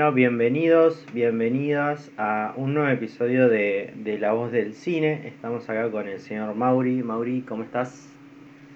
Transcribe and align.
Bueno, 0.00 0.14
bienvenidos, 0.14 1.04
bienvenidas 1.12 2.10
a 2.16 2.54
un 2.56 2.72
nuevo 2.72 2.88
episodio 2.88 3.50
de, 3.50 3.92
de 3.96 4.18
La 4.18 4.32
Voz 4.32 4.50
del 4.50 4.72
Cine. 4.72 5.28
Estamos 5.28 5.68
acá 5.68 5.90
con 5.90 6.08
el 6.08 6.18
señor 6.20 6.54
Mauri. 6.54 7.02
Mauri, 7.02 7.42
¿cómo 7.42 7.64
estás? 7.64 8.08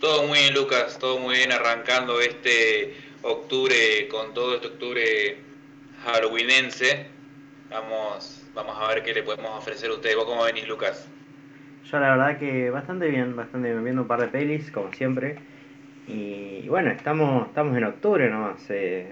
Todo 0.00 0.26
muy 0.26 0.40
bien, 0.40 0.52
Lucas, 0.52 0.98
todo 0.98 1.18
muy 1.18 1.36
bien, 1.36 1.50
arrancando 1.50 2.20
este 2.20 2.92
octubre 3.22 3.74
con 4.10 4.34
todo 4.34 4.56
este 4.56 4.66
octubre 4.66 5.38
halloweenense. 6.04 7.06
Vamos, 7.70 8.46
vamos 8.54 8.76
a 8.78 8.88
ver 8.88 9.02
qué 9.02 9.14
le 9.14 9.22
podemos 9.22 9.50
ofrecer 9.52 9.88
a 9.88 9.94
ustedes. 9.94 10.16
¿Vos 10.16 10.26
cómo 10.26 10.44
venís, 10.44 10.68
Lucas? 10.68 11.08
Yo 11.90 12.00
la 12.00 12.16
verdad 12.16 12.38
que 12.38 12.68
bastante 12.68 13.08
bien, 13.08 13.34
bastante 13.34 13.70
bien, 13.70 13.82
viendo 13.82 14.02
un 14.02 14.08
par 14.08 14.20
de 14.20 14.28
pelis, 14.28 14.70
como 14.70 14.92
siempre. 14.92 15.38
Y 16.06 16.68
bueno, 16.68 16.90
estamos, 16.90 17.46
estamos 17.48 17.74
en 17.78 17.84
octubre 17.84 18.28
nomás. 18.28 18.62
Eh, 18.68 19.08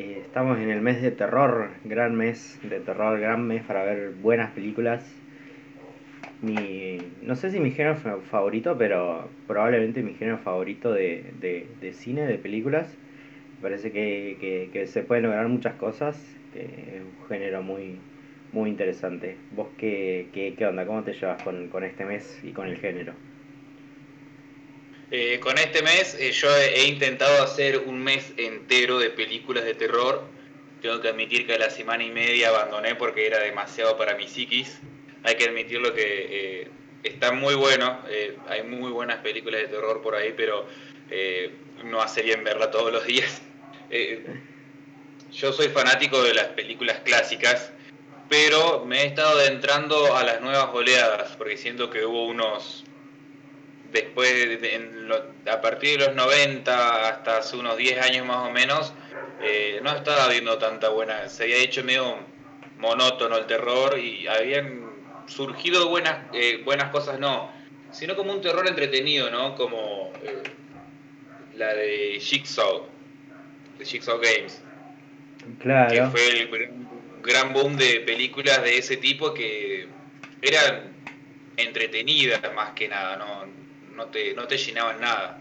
eh, 0.00 0.22
estamos 0.24 0.58
en 0.58 0.70
el 0.70 0.80
mes 0.80 1.02
de 1.02 1.10
terror, 1.10 1.68
gran 1.84 2.14
mes 2.14 2.58
de 2.62 2.80
terror, 2.80 3.20
gran 3.20 3.46
mes 3.46 3.62
para 3.64 3.84
ver 3.84 4.12
buenas 4.22 4.50
películas. 4.52 5.04
Mi, 6.40 6.98
no 7.20 7.36
sé 7.36 7.50
si 7.50 7.60
mi 7.60 7.70
género 7.70 7.96
favorito, 8.22 8.76
pero 8.78 9.28
probablemente 9.46 10.02
mi 10.02 10.14
género 10.14 10.38
favorito 10.38 10.90
de, 10.90 11.24
de, 11.40 11.92
cine, 11.92 12.26
de 12.26 12.38
películas. 12.38 12.96
Parece 13.60 13.92
que, 13.92 14.70
que, 14.72 14.86
se 14.86 15.02
pueden 15.02 15.24
lograr 15.24 15.46
muchas 15.48 15.74
cosas. 15.74 16.16
es 16.54 17.02
un 17.02 17.28
género 17.28 17.62
muy, 17.62 17.96
muy 18.52 18.70
interesante. 18.70 19.36
¿Vos 19.54 19.68
qué, 19.76 20.28
qué, 20.32 20.54
qué 20.56 20.66
onda? 20.66 20.86
¿Cómo 20.86 21.02
te 21.02 21.12
llevas 21.12 21.42
con, 21.42 21.68
con 21.68 21.84
este 21.84 22.06
mes 22.06 22.40
y 22.42 22.52
con 22.52 22.68
el 22.68 22.78
género? 22.78 23.12
Eh, 25.12 25.40
con 25.40 25.58
este 25.58 25.82
mes 25.82 26.14
eh, 26.20 26.30
yo 26.30 26.54
he 26.56 26.84
intentado 26.84 27.42
hacer 27.42 27.78
un 27.78 27.98
mes 27.98 28.32
entero 28.36 28.98
de 28.98 29.10
películas 29.10 29.64
de 29.64 29.74
terror. 29.74 30.22
Tengo 30.80 31.00
que 31.00 31.08
admitir 31.08 31.46
que 31.46 31.54
a 31.54 31.58
la 31.58 31.68
semana 31.68 32.04
y 32.04 32.10
media 32.10 32.50
abandoné 32.50 32.94
porque 32.94 33.26
era 33.26 33.40
demasiado 33.40 33.96
para 33.96 34.14
mi 34.14 34.28
psiquis. 34.28 34.78
Hay 35.24 35.34
que 35.34 35.46
admitirlo 35.46 35.92
que 35.94 36.62
eh, 36.62 36.68
está 37.02 37.32
muy 37.32 37.56
bueno. 37.56 38.00
hay 38.48 38.62
muy 38.62 38.92
buenas 38.92 39.18
películas 39.18 39.62
de 39.62 39.66
terror 39.66 40.00
por 40.00 40.14
ahí, 40.14 40.32
pero 40.36 40.66
no 41.84 42.00
hace 42.00 42.22
bien 42.22 42.44
verla 42.44 42.70
todos 42.70 42.92
los 42.92 43.04
días. 43.04 43.42
yo 45.32 45.52
soy 45.52 45.68
fanático 45.68 46.22
de 46.22 46.34
las 46.34 46.46
películas 46.46 47.00
clásicas, 47.00 47.72
pero 48.28 48.84
me 48.86 49.02
he 49.02 49.06
estado 49.06 49.40
adentrando 49.40 50.16
a 50.16 50.22
las 50.22 50.40
nuevas 50.40 50.68
oleadas 50.72 51.34
porque 51.36 51.56
siento 51.56 51.90
que 51.90 52.06
hubo 52.06 52.26
unos 52.26 52.84
después, 53.92 54.58
a 55.50 55.60
partir 55.60 55.98
de 55.98 56.06
los 56.06 56.14
90 56.14 57.08
hasta 57.08 57.38
hace 57.38 57.56
unos 57.56 57.76
10 57.76 58.00
años 58.04 58.26
más 58.26 58.48
o 58.48 58.50
menos, 58.50 58.92
eh, 59.42 59.80
no 59.82 59.94
estaba 59.94 60.28
viendo 60.28 60.58
tanta 60.58 60.90
buena, 60.90 61.28
se 61.28 61.44
había 61.44 61.56
hecho 61.56 61.82
medio 61.82 62.18
monótono 62.78 63.36
el 63.36 63.46
terror 63.46 63.98
y 63.98 64.26
habían 64.26 64.90
surgido 65.26 65.88
buenas, 65.88 66.26
eh, 66.32 66.62
buenas 66.64 66.90
cosas, 66.90 67.18
no, 67.18 67.50
sino 67.90 68.16
como 68.16 68.32
un 68.32 68.40
terror 68.40 68.66
entretenido, 68.66 69.30
¿no? 69.30 69.54
Como 69.54 70.12
eh, 70.22 70.42
la 71.56 71.74
de 71.74 72.18
Jigsaw, 72.20 72.86
de 73.78 73.84
Jigsaw 73.84 74.18
Games. 74.18 74.62
Claro. 75.60 75.90
Que 75.90 76.06
fue 76.10 76.28
el 76.28 76.70
gran 77.22 77.52
boom 77.52 77.76
de 77.76 78.00
películas 78.00 78.62
de 78.62 78.78
ese 78.78 78.96
tipo 78.96 79.32
que 79.34 79.88
eran 80.42 80.94
entretenidas 81.56 82.40
más 82.54 82.70
que 82.70 82.88
nada, 82.88 83.16
¿no? 83.16 83.59
No 84.00 84.06
te, 84.06 84.34
no 84.34 84.46
te 84.46 84.56
llenaban 84.56 85.00
nada. 85.00 85.38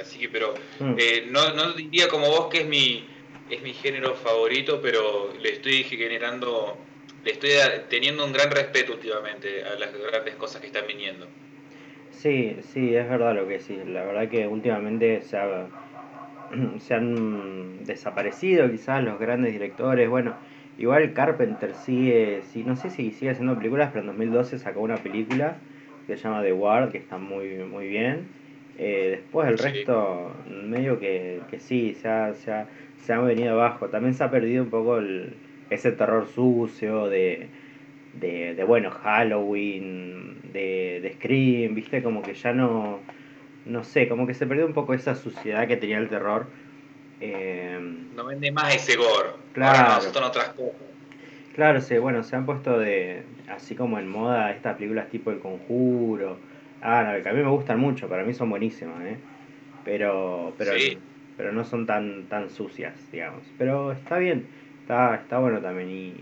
así 0.00 0.20
que, 0.20 0.28
pero 0.28 0.54
mm. 0.78 0.94
eh, 0.96 1.26
no, 1.30 1.52
no 1.54 1.72
diría 1.72 2.08
como 2.08 2.28
vos 2.28 2.48
que 2.48 2.60
es 2.60 2.66
mi, 2.66 3.04
es 3.50 3.62
mi 3.62 3.72
género 3.72 4.14
favorito, 4.14 4.80
pero 4.80 5.32
le 5.40 5.50
estoy 5.50 5.82
generando, 5.82 6.78
le 7.24 7.32
estoy 7.32 7.50
teniendo 7.88 8.24
un 8.24 8.32
gran 8.32 8.50
respeto 8.50 8.92
últimamente 8.92 9.64
a 9.64 9.74
las 9.78 9.92
grandes 9.92 10.36
cosas 10.36 10.60
que 10.60 10.68
están 10.68 10.86
viniendo. 10.86 11.26
Sí, 12.10 12.56
sí, 12.72 12.94
es 12.94 13.08
verdad 13.08 13.34
lo 13.34 13.48
que 13.48 13.58
sí. 13.58 13.76
La 13.84 14.04
verdad 14.04 14.28
que 14.28 14.46
últimamente 14.46 15.22
se, 15.22 15.38
se 16.78 16.94
han 16.94 17.84
desaparecido 17.84 18.70
quizás 18.70 19.02
los 19.02 19.18
grandes 19.18 19.52
directores. 19.52 20.08
Bueno, 20.08 20.36
igual 20.78 21.12
Carpenter 21.14 21.74
sigue, 21.74 22.42
sí, 22.52 22.62
no 22.62 22.76
sé 22.76 22.90
si 22.90 23.10
sigue 23.10 23.32
haciendo 23.32 23.56
películas, 23.56 23.90
pero 23.92 24.02
en 24.02 24.06
2012 24.06 24.60
sacó 24.60 24.80
una 24.80 24.98
película 24.98 25.56
que 26.06 26.16
se 26.16 26.24
llama 26.24 26.42
The 26.42 26.52
Ward, 26.52 26.90
que 26.90 26.98
está 26.98 27.18
muy, 27.18 27.56
muy 27.58 27.88
bien. 27.88 28.28
Eh, 28.78 29.18
después 29.18 29.48
el 29.48 29.58
resto, 29.58 30.32
medio 30.48 30.98
que, 30.98 31.40
que 31.50 31.60
sí, 31.60 31.94
se 32.00 32.08
ha, 32.08 32.34
se, 32.34 32.52
ha, 32.52 32.66
se 33.04 33.12
ha 33.12 33.18
venido 33.20 33.52
abajo. 33.52 33.88
También 33.88 34.14
se 34.14 34.24
ha 34.24 34.30
perdido 34.30 34.62
un 34.62 34.70
poco 34.70 34.98
el, 34.98 35.34
ese 35.70 35.92
terror 35.92 36.26
sucio 36.26 37.08
de, 37.08 37.48
de, 38.14 38.54
de 38.54 38.64
bueno, 38.64 38.90
Halloween, 38.90 40.38
de, 40.52 41.00
de 41.02 41.12
Scream, 41.14 41.74
viste, 41.74 42.02
como 42.02 42.22
que 42.22 42.34
ya 42.34 42.52
no, 42.52 43.00
no 43.66 43.84
sé, 43.84 44.08
como 44.08 44.26
que 44.26 44.34
se 44.34 44.46
perdió 44.46 44.66
un 44.66 44.74
poco 44.74 44.94
esa 44.94 45.14
suciedad 45.14 45.66
que 45.68 45.76
tenía 45.76 45.98
el 45.98 46.08
terror. 46.08 46.46
Eh, 47.20 47.78
no 48.16 48.24
vende 48.24 48.50
más 48.50 48.74
ese 48.74 48.96
gore. 48.96 49.30
Claro. 49.52 50.00
son 50.00 50.24
otras 50.24 50.48
cosas. 50.50 50.91
Claro, 51.54 51.82
sí, 51.82 51.98
bueno, 51.98 52.22
se 52.22 52.34
han 52.34 52.46
puesto 52.46 52.78
de 52.78 53.24
así 53.48 53.74
como 53.74 53.98
en 53.98 54.08
moda 54.08 54.52
estas 54.52 54.76
películas 54.76 55.10
tipo 55.10 55.30
El 55.30 55.38
Conjuro. 55.40 56.38
Ah, 56.80 57.16
que 57.22 57.28
a 57.28 57.32
mí 57.32 57.42
me 57.42 57.50
gustan 57.50 57.78
mucho, 57.78 58.08
para 58.08 58.24
mí 58.24 58.32
son 58.32 58.48
buenísimas, 58.48 59.04
¿eh? 59.04 59.18
Pero, 59.84 60.54
pero, 60.56 60.72
pero 61.36 61.52
no 61.52 61.64
son 61.64 61.86
tan, 61.86 62.24
tan 62.28 62.48
sucias, 62.48 62.94
digamos. 63.12 63.42
Pero 63.58 63.92
está 63.92 64.18
bien, 64.18 64.46
está, 64.80 65.14
está 65.14 65.38
bueno 65.38 65.60
también. 65.60 65.90
Y, 65.90 66.14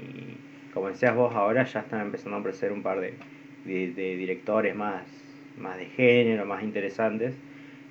como 0.75 0.89
decías 0.89 1.15
vos, 1.15 1.35
ahora 1.35 1.65
ya 1.65 1.81
están 1.81 2.01
empezando 2.01 2.37
a 2.37 2.41
aparecer 2.41 2.73
un 2.73 2.83
par 2.83 3.01
de, 3.01 3.15
de, 3.65 4.17
directores 4.17 4.75
más, 4.75 5.05
más 5.57 5.79
de 5.79 5.87
género, 5.87 6.45
más 6.45 6.63
interesantes, 6.63 7.35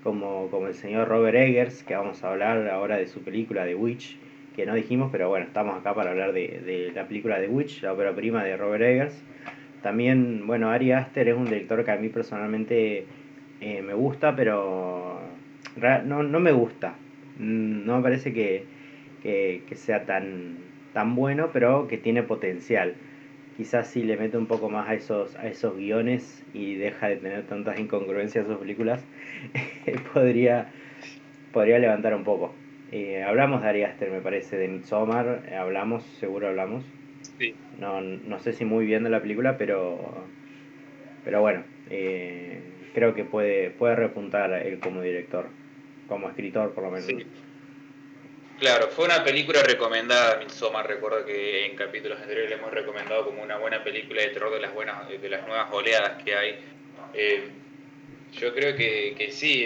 como, 0.03 0.49
como 0.49 0.67
el 0.67 0.75
señor 0.75 1.07
Robert 1.07 1.37
Eggers, 1.37 1.83
que 1.83 1.95
vamos 1.95 2.23
a 2.23 2.31
hablar 2.31 2.67
ahora 2.67 2.97
de 2.97 3.07
su 3.07 3.21
película 3.21 3.65
The 3.65 3.75
Witch 3.75 4.17
que 4.55 4.65
no 4.65 4.75
dijimos, 4.75 5.09
pero 5.11 5.29
bueno, 5.29 5.45
estamos 5.45 5.79
acá 5.79 5.93
para 5.93 6.11
hablar 6.11 6.33
de, 6.33 6.91
la 6.93 7.07
película 7.07 7.39
The 7.39 7.47
Witch, 7.47 7.81
la 7.83 7.93
ópera 7.93 8.13
prima 8.13 8.43
de 8.43 8.57
Robert 8.57 8.83
Eggers. 8.83 9.23
También, 9.81 10.45
bueno, 10.45 10.69
Ari 10.69 10.91
Aster 10.91 11.29
es 11.29 11.37
un 11.37 11.45
director 11.45 11.83
que 11.85 11.91
a 11.91 11.95
mí 11.95 12.09
personalmente 12.09 13.05
eh, 13.61 13.81
me 13.81 13.93
gusta, 13.93 14.35
pero 14.35 15.19
no, 16.05 16.23
no 16.23 16.39
me 16.39 16.51
gusta. 16.51 16.95
Mm, 17.37 17.85
no 17.85 17.97
me 17.97 18.03
parece 18.03 18.33
que, 18.33 18.65
que, 19.21 19.75
sea 19.75 20.05
tan, 20.05 20.57
tan 20.93 21.15
bueno, 21.15 21.49
pero 21.53 21.87
que 21.87 21.97
tiene 21.97 22.23
potencial. 22.23 22.95
Quizás 23.57 23.87
si 23.87 24.03
le 24.03 24.17
mete 24.17 24.37
un 24.37 24.45
poco 24.45 24.69
más 24.69 24.87
a 24.87 24.93
esos, 24.93 25.35
a 25.35 25.47
esos 25.47 25.75
guiones 25.75 26.43
y 26.53 26.75
deja 26.75 27.09
de 27.09 27.17
tener 27.17 27.43
tantas 27.43 27.79
incongruencias 27.79 28.45
en 28.45 28.51
sus 28.51 28.59
películas, 28.59 29.03
podría, 30.13 30.69
podría 31.51 31.79
levantar 31.79 32.13
un 32.15 32.23
poco. 32.23 32.53
Eh, 32.91 33.23
hablamos 33.23 33.61
de 33.61 33.69
Ari 33.69 33.83
Aster, 33.83 34.09
me 34.09 34.21
parece, 34.21 34.57
de 34.57 34.67
Midsommar, 34.67 35.43
eh, 35.47 35.55
hablamos, 35.55 36.03
seguro 36.19 36.47
hablamos. 36.47 36.83
Sí. 37.37 37.53
No, 37.77 38.01
no 38.01 38.39
sé 38.39 38.53
si 38.53 38.65
muy 38.65 38.85
bien 38.85 39.03
de 39.03 39.09
la 39.09 39.21
película, 39.21 39.57
pero, 39.57 40.25
pero 41.23 41.41
bueno, 41.41 41.63
eh, 41.89 42.61
creo 42.93 43.13
que 43.13 43.23
puede, 43.23 43.69
puede 43.69 43.95
repuntar 43.95 44.51
él 44.53 44.79
como 44.79 45.01
director, 45.01 45.47
como 46.07 46.29
escritor 46.29 46.73
por 46.73 46.83
lo 46.83 46.91
menos. 46.91 47.05
Sí. 47.05 47.25
Claro, 48.59 48.87
fue 48.89 49.05
una 49.05 49.23
película 49.23 49.63
recomendada, 49.63 50.37
Midsommar, 50.39 50.85
recuerdo 50.85 51.25
que 51.25 51.67
en 51.67 51.77
capítulos 51.77 52.19
anteriores 52.19 52.49
le 52.49 52.57
hemos 52.57 52.71
recomendado 52.71 53.23
como 53.23 53.41
una 53.41 53.57
buena 53.57 53.83
película 53.83 54.21
de 54.21 54.29
terror 54.29 54.51
de 54.51 54.59
las 54.59 54.73
buenas, 54.73 55.07
de 55.07 55.29
las 55.29 55.47
nuevas 55.47 55.71
oleadas 55.71 56.21
que 56.23 56.35
hay. 56.35 56.59
Yo 58.33 58.53
creo 58.53 58.75
que, 58.75 59.15
que 59.17 59.31
sí, 59.31 59.65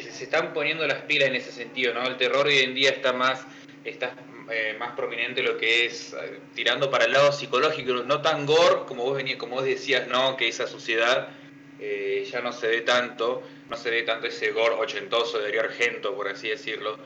se 0.00 0.24
están 0.24 0.52
poniendo 0.52 0.86
las 0.86 1.02
pilas 1.02 1.28
en 1.28 1.36
ese 1.36 1.50
sentido, 1.50 1.94
¿no? 1.94 2.06
El 2.06 2.16
terror 2.16 2.46
hoy 2.46 2.58
en 2.58 2.74
día 2.74 2.90
está 2.90 3.12
más, 3.12 3.46
está 3.84 4.14
eh, 4.50 4.76
más 4.78 4.92
prominente 4.92 5.42
lo 5.42 5.56
que 5.56 5.86
es 5.86 6.12
eh, 6.12 6.40
tirando 6.54 6.90
para 6.90 7.06
el 7.06 7.12
lado 7.12 7.32
psicológico, 7.32 7.92
no 7.92 8.20
tan 8.20 8.44
gore 8.44 8.84
como 8.86 9.04
vos 9.04 9.16
venías, 9.16 9.38
como 9.38 9.56
vos 9.56 9.64
decías, 9.64 10.06
¿no? 10.08 10.36
Que 10.36 10.48
esa 10.48 10.66
sociedad 10.66 11.28
eh, 11.80 12.28
ya 12.30 12.40
no 12.40 12.52
se 12.52 12.68
ve 12.68 12.80
tanto, 12.82 13.42
no 13.70 13.76
se 13.76 13.90
ve 13.90 14.02
tanto 14.02 14.26
ese 14.26 14.50
gore 14.50 14.74
ochentoso 14.74 15.38
de 15.38 15.44
Darío 15.44 15.62
Argento, 15.62 16.14
por 16.14 16.28
así 16.28 16.48
decirlo. 16.48 16.98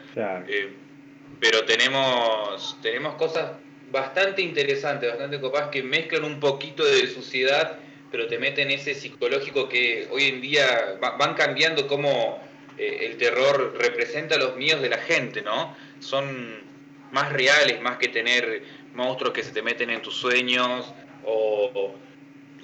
pero 1.39 1.65
tenemos, 1.65 2.79
tenemos 2.83 3.15
cosas 3.15 3.53
bastante 3.91 4.43
interesantes, 4.43 5.09
bastante 5.09 5.41
copadas 5.41 5.69
que 5.71 5.83
mezclan 5.83 6.25
un 6.25 6.41
poquito 6.41 6.85
de 6.85 7.07
suciedad 7.07 7.79
pero 8.11 8.27
te 8.27 8.39
meten 8.39 8.71
ese 8.71 8.95
psicológico 8.95 9.69
que 9.69 10.09
hoy 10.11 10.25
en 10.25 10.41
día 10.41 10.99
van 11.01 11.35
cambiando 11.35 11.87
cómo 11.87 12.41
eh, 12.79 13.07
el 13.07 13.17
terror 13.17 13.77
representa 13.79 14.37
los 14.37 14.57
miedos 14.57 14.83
de 14.83 14.89
la 14.89 14.99
gente, 14.99 15.43
¿no? 15.43 15.75
Son 16.01 16.65
más 17.13 17.33
reales, 17.33 17.81
más 17.81 17.97
que 17.97 18.09
tener 18.09 18.63
monstruos 18.95 19.33
que 19.33 19.43
se 19.43 19.53
te 19.53 19.63
meten 19.63 19.91
en 19.91 20.03
tus 20.03 20.15
sueños 20.15 20.93
o 21.25 21.95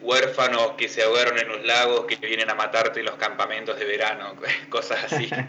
huérfanos 0.00 0.73
que 0.73 0.89
se 0.89 1.03
ahogaron 1.03 1.39
en 1.39 1.49
los 1.49 1.65
lagos 1.65 2.06
que 2.06 2.17
vienen 2.27 2.50
a 2.50 2.55
matarte 2.55 3.00
en 3.00 3.06
los 3.06 3.17
campamentos 3.17 3.79
de 3.79 3.85
verano, 3.85 4.35
cosas 4.69 5.12
así. 5.12 5.29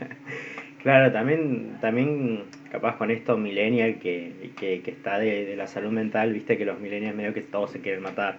Claro, 0.83 1.13
también, 1.13 1.77
también 1.79 2.43
capaz 2.69 2.97
con 2.97 3.09
esto 3.09 3.37
millennial 3.37 3.99
que, 3.99 4.51
que, 4.57 4.81
que 4.81 4.91
está 4.91 5.17
de, 5.17 5.45
de, 5.45 5.55
la 5.55 5.65
salud 5.65 5.91
mental, 5.91 6.33
viste 6.33 6.57
que 6.57 6.65
los 6.65 6.77
millennials 6.77 7.15
medio 7.15 7.33
que 7.33 7.39
todos 7.39 7.71
se 7.71 7.79
quieren 7.79 8.03
matar. 8.03 8.37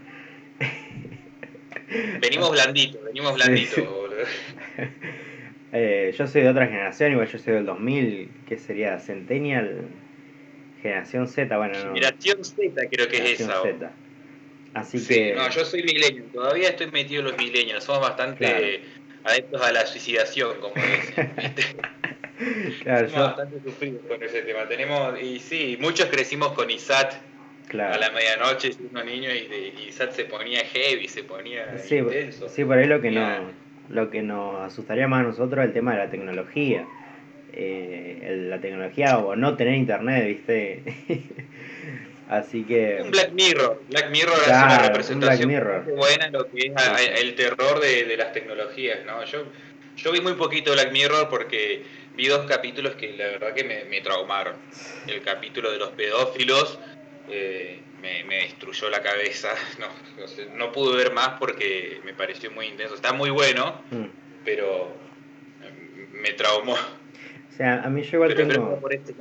Venimos 2.20 2.50
blanditos, 2.50 3.04
venimos 3.04 3.34
blanditos, 3.34 3.84
eh, 5.72 6.14
yo 6.16 6.26
soy 6.26 6.42
de 6.42 6.48
otra 6.48 6.66
generación, 6.66 7.12
igual 7.12 7.28
yo 7.28 7.38
soy 7.38 7.54
del 7.54 7.66
2000, 7.66 8.30
¿qué 8.48 8.58
sería? 8.58 8.98
Centennial, 8.98 9.88
generación 10.82 11.28
Z, 11.28 11.56
bueno, 11.56 11.74
no. 11.74 11.94
Generación 11.94 12.44
Z 12.44 12.88
creo 12.90 13.08
que 13.08 13.16
es 13.16 13.40
esa. 13.40 13.62
Z. 13.62 13.92
Así 14.74 15.06
que... 15.06 15.34
No, 15.34 15.48
yo 15.50 15.64
soy 15.64 15.82
millennial, 15.84 16.26
todavía 16.32 16.70
estoy 16.70 16.90
metido 16.90 17.20
en 17.20 17.28
los 17.28 17.36
millennials, 17.36 17.84
somos 17.84 18.02
bastante 18.02 18.82
adeptos 19.24 19.62
a 19.62 19.72
la 19.72 19.86
suicidación, 19.86 20.60
como 20.60 20.74
dicen. 20.74 21.32
claro, 22.82 23.08
somos 23.08 23.26
bastante 23.28 23.60
sufridos 23.62 24.02
con 24.08 24.22
ese 24.22 24.42
tema. 24.42 24.68
Tenemos, 24.68 25.20
y 25.20 25.38
sí, 25.38 25.78
muchos 25.80 26.06
crecimos 26.06 26.52
con 26.52 26.70
ISAT 26.70 27.14
a 27.72 27.98
la 27.98 28.10
medianoche 28.10 28.72
siendo 28.72 29.02
niño 29.02 29.30
y, 29.30 29.88
ISAT 29.88 30.12
se 30.12 30.24
ponía 30.24 30.60
heavy, 30.64 31.08
se 31.08 31.24
ponía 31.24 31.76
sí, 31.78 31.96
intenso. 31.96 32.48
Sí, 32.48 32.64
por 32.64 32.78
ahí 32.78 32.86
lo 32.86 33.00
que, 33.00 33.10
no, 33.10 33.50
lo 33.88 34.10
que 34.10 34.22
nos 34.22 34.60
asustaría 34.62 35.08
más 35.08 35.20
a 35.20 35.28
nosotros 35.28 35.60
es 35.60 35.68
el 35.68 35.72
tema 35.72 35.92
de 35.92 35.98
la 35.98 36.10
tecnología. 36.10 36.86
Eh, 37.56 38.46
la 38.48 38.60
tecnología 38.60 39.18
o 39.18 39.36
no 39.36 39.56
tener 39.56 39.74
internet, 39.74 40.26
¿viste? 40.26 40.82
Así 42.28 42.64
que. 42.64 43.00
Un 43.02 43.10
Black 43.10 43.32
Mirror. 43.32 43.82
Black 43.90 44.10
Mirror 44.10 44.34
es 44.42 44.48
una 44.48 44.78
representación 44.78 45.48
muy 45.48 45.94
buena 45.94 46.26
en 46.26 46.32
lo 46.32 46.48
que 46.50 46.66
es 46.66 47.20
el 47.20 47.34
terror 47.34 47.80
de, 47.80 48.16
las 48.16 48.32
tecnologías, 48.32 49.04
¿no? 49.04 49.24
Yo, 49.24 49.44
yo 49.96 50.12
vi 50.12 50.20
muy 50.20 50.34
poquito 50.34 50.72
Black 50.72 50.90
Mirror 50.90 51.28
porque 51.28 51.82
vi 52.16 52.26
dos 52.26 52.46
capítulos 52.46 52.94
que 52.94 53.12
la 53.12 53.26
verdad 53.26 53.54
que 53.54 53.64
me, 53.64 54.00
traumaron. 54.00 54.56
El 55.06 55.22
capítulo 55.22 55.70
de 55.70 55.78
los 55.78 55.90
pedófilos 55.90 56.78
eh, 57.28 57.80
me, 58.00 58.36
destruyó 58.36 58.90
la 58.90 59.02
cabeza. 59.02 59.48
No, 59.78 60.56
no, 60.56 60.72
pude 60.72 60.96
ver 60.96 61.12
más 61.12 61.38
porque 61.38 62.00
me 62.04 62.14
pareció 62.14 62.50
muy 62.50 62.66
intenso. 62.66 62.94
Está 62.94 63.12
muy 63.12 63.30
bueno, 63.30 63.82
mm. 63.90 64.04
pero 64.44 64.92
me 66.12 66.32
traumó. 66.32 66.74
O 66.74 67.56
sea, 67.56 67.82
a 67.82 67.90
mí 67.90 68.02
yo 68.02 68.16
igual 68.16 68.34
tengo... 68.34 68.80
Este 68.90 69.14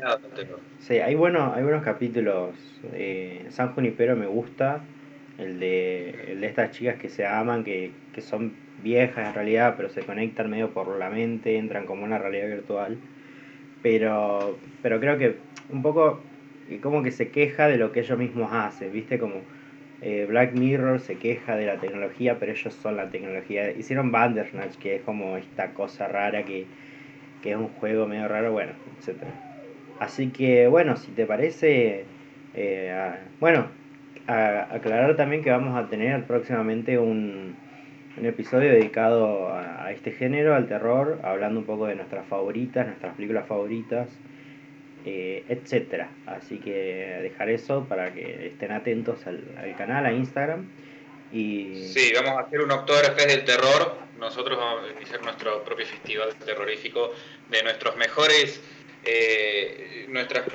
sí, 0.80 1.00
hay 1.00 1.16
buenos, 1.16 1.56
hay 1.56 1.64
buenos 1.64 1.84
capítulos. 1.84 2.56
Eh, 2.94 3.46
San 3.50 3.74
Junipero 3.74 4.16
me 4.16 4.26
gusta. 4.26 4.84
El 5.38 5.60
de, 5.60 6.32
el 6.32 6.42
de 6.42 6.48
estas 6.48 6.72
chicas 6.72 6.98
que 7.00 7.10
se 7.10 7.26
aman, 7.26 7.64
que, 7.64 7.92
que 8.14 8.22
son 8.22 8.54
viejas 8.84 9.28
en 9.28 9.34
realidad, 9.34 9.74
pero 9.76 9.90
se 9.90 10.02
conectan 10.02 10.50
medio 10.50 10.72
por 10.72 10.98
la 10.98 11.10
mente, 11.10 11.58
entran 11.58 11.86
como 11.86 12.04
una 12.04 12.20
realidad 12.20 12.48
virtual. 12.48 12.98
Pero, 13.82 14.58
pero 14.82 15.00
creo 15.00 15.18
que 15.18 15.38
un 15.70 15.82
poco 15.82 16.22
como 16.80 17.04
que 17.04 17.12
se 17.12 17.30
queja 17.30 17.68
de 17.68 17.78
lo 17.78 17.92
que 17.92 18.02
ellos 18.02 18.18
mismos 18.18 18.50
hacen, 18.52 18.92
¿viste? 18.92 19.20
Como 19.20 19.36
eh, 20.02 20.26
Black 20.28 20.54
Mirror 20.54 21.00
se 21.00 21.16
queja 21.16 21.56
de 21.56 21.66
la 21.66 21.78
tecnología, 21.78 22.38
pero 22.40 22.52
ellos 22.52 22.74
son 22.74 22.98
la 22.98 23.10
tecnología. 23.10 23.72
Hicieron 23.72 24.12
Bandersnatch, 24.12 24.78
que 24.78 24.96
es 24.96 25.02
como 25.02 25.38
esta 25.38 25.74
cosa 25.74 26.08
rara 26.08 26.44
que 26.44 26.66
que 27.44 27.52
es 27.52 27.58
un 27.58 27.68
juego 27.68 28.08
medio 28.08 28.28
raro, 28.28 28.54
bueno, 28.54 28.72
etc. 29.00 29.18
Así 30.00 30.30
que 30.30 30.68
bueno, 30.68 30.96
si 30.96 31.12
te 31.12 31.26
parece, 31.26 32.06
eh, 32.56 33.12
bueno, 33.40 33.68
aclarar 34.26 35.16
también 35.16 35.44
que 35.44 35.52
vamos 35.52 35.76
a 35.76 35.90
tener 35.90 36.24
próximamente 36.24 36.98
un, 36.98 37.56
un 38.18 38.26
episodio 38.26 38.72
dedicado 38.72 39.54
a, 39.54 39.92
este 39.92 40.12
género, 40.12 40.56
al 40.56 40.68
terror, 40.68 41.20
hablando 41.24 41.60
un 41.60 41.66
poco 41.66 41.86
de 41.86 41.96
nuestras 41.96 42.26
favoritas, 42.26 42.88
nuestras 42.88 43.14
películas 43.16 43.46
favoritas, 43.46 44.08
eh, 45.06 45.44
etcétera. 45.50 46.10
Así 46.26 46.58
que 46.58 46.72
dejar 47.22 47.50
eso 47.50 47.86
para 47.88 48.14
que 48.14 48.48
estén 48.48 48.72
atentos 48.72 49.26
al, 49.28 49.44
al 49.58 49.76
canal, 49.76 50.06
a 50.06 50.12
Instagram. 50.12 50.70
Y... 51.32 51.88
Sí, 51.88 52.14
vamos 52.14 52.38
a 52.38 52.42
hacer 52.46 52.62
un 52.62 52.72
Oktoberfest 52.72 53.28
del 53.28 53.44
terror. 53.44 53.98
Nosotros 54.20 54.58
vamos 54.58 54.88
a 54.88 54.92
iniciar 54.96 55.22
nuestro 55.24 55.64
propio 55.64 55.86
festival 55.86 56.34
terrorífico 56.36 57.12
de 57.50 57.64
nuestros 57.64 57.96
mejores, 57.98 58.62
eh, 59.04 60.06
nuestras, 60.08 60.46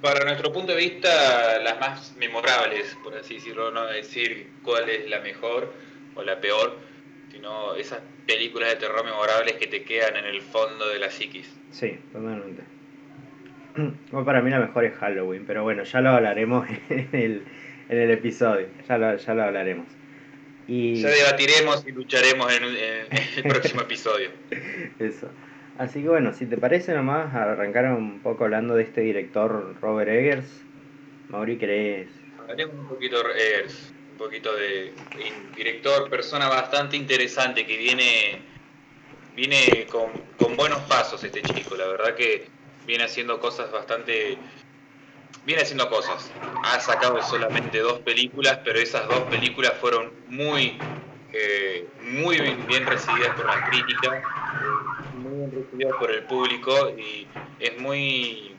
para 0.00 0.24
nuestro 0.24 0.52
punto 0.52 0.72
de 0.72 0.78
vista, 0.78 1.58
las 1.60 1.80
más 1.80 2.14
memorables, 2.16 2.96
por 3.02 3.16
así 3.16 3.34
decirlo, 3.34 3.70
no 3.72 3.86
decir 3.86 4.50
cuál 4.62 4.88
es 4.90 5.08
la 5.08 5.20
mejor 5.20 5.72
o 6.14 6.22
la 6.22 6.40
peor, 6.40 6.76
sino 7.32 7.74
esas 7.74 8.00
películas 8.26 8.68
de 8.70 8.76
terror 8.76 9.04
memorables 9.04 9.54
que 9.54 9.66
te 9.66 9.82
quedan 9.82 10.16
en 10.16 10.26
el 10.26 10.42
fondo 10.42 10.88
de 10.88 10.98
la 10.98 11.10
psiquis. 11.10 11.50
Sí, 11.70 11.98
totalmente. 12.12 12.62
Bueno, 14.10 14.26
para 14.26 14.42
mí 14.42 14.50
la 14.50 14.60
mejor 14.60 14.84
es 14.84 14.94
Halloween, 14.96 15.44
pero 15.46 15.62
bueno, 15.62 15.84
ya 15.84 16.00
lo 16.00 16.10
hablaremos 16.10 16.68
en 16.90 17.08
el 17.12 17.42
en 17.92 17.98
el 17.98 18.10
episodio, 18.10 18.68
ya 18.88 18.96
lo, 18.96 19.16
ya 19.16 19.34
lo 19.34 19.42
hablaremos. 19.42 19.86
Y... 20.66 20.94
Ya 21.02 21.10
debatiremos 21.10 21.84
y 21.86 21.92
lucharemos 21.92 22.50
en, 22.52 22.64
el 22.64 23.42
próximo 23.42 23.80
episodio. 23.82 24.30
Eso. 24.98 25.28
Así 25.78 26.02
que 26.02 26.08
bueno, 26.08 26.32
si 26.32 26.46
te 26.46 26.56
parece 26.56 26.94
nomás 26.94 27.34
arrancar 27.34 27.92
un 27.92 28.20
poco 28.20 28.44
hablando 28.44 28.74
de 28.74 28.84
este 28.84 29.00
director 29.02 29.76
Robert 29.80 30.10
Eggers. 30.10 30.46
Mauri, 31.28 31.56
¿querés? 31.58 32.08
Hablaremos 32.38 32.76
un 32.76 32.88
poquito 32.88 33.22
de 33.22 33.30
Eggers, 33.30 33.92
un 34.12 34.18
poquito 34.18 34.54
de 34.54 34.92
director, 35.56 36.08
persona 36.08 36.48
bastante 36.48 36.96
interesante 36.96 37.66
que 37.66 37.76
viene, 37.76 38.38
viene 39.34 39.86
con, 39.90 40.10
con 40.38 40.56
buenos 40.56 40.80
pasos 40.82 41.24
este 41.24 41.42
chico. 41.42 41.76
La 41.76 41.88
verdad 41.88 42.14
que 42.14 42.46
viene 42.86 43.04
haciendo 43.04 43.40
cosas 43.40 43.70
bastante 43.70 44.38
viene 45.44 45.62
haciendo 45.62 45.88
cosas. 45.88 46.30
Ha 46.64 46.80
sacado 46.80 47.20
solamente 47.22 47.78
dos 47.80 48.00
películas, 48.00 48.60
pero 48.64 48.78
esas 48.78 49.06
dos 49.08 49.20
películas 49.22 49.74
fueron 49.80 50.12
muy, 50.28 50.78
eh, 51.32 51.86
muy 52.02 52.40
bien, 52.40 52.86
recibidas 52.86 53.34
por 53.34 53.46
la 53.46 53.64
crítica, 53.68 54.22
muy 55.14 55.38
bien 55.38 55.52
recibidas 55.52 55.96
por 55.98 56.10
el 56.10 56.22
público 56.24 56.90
y 56.90 57.26
es 57.58 57.78
muy 57.78 58.56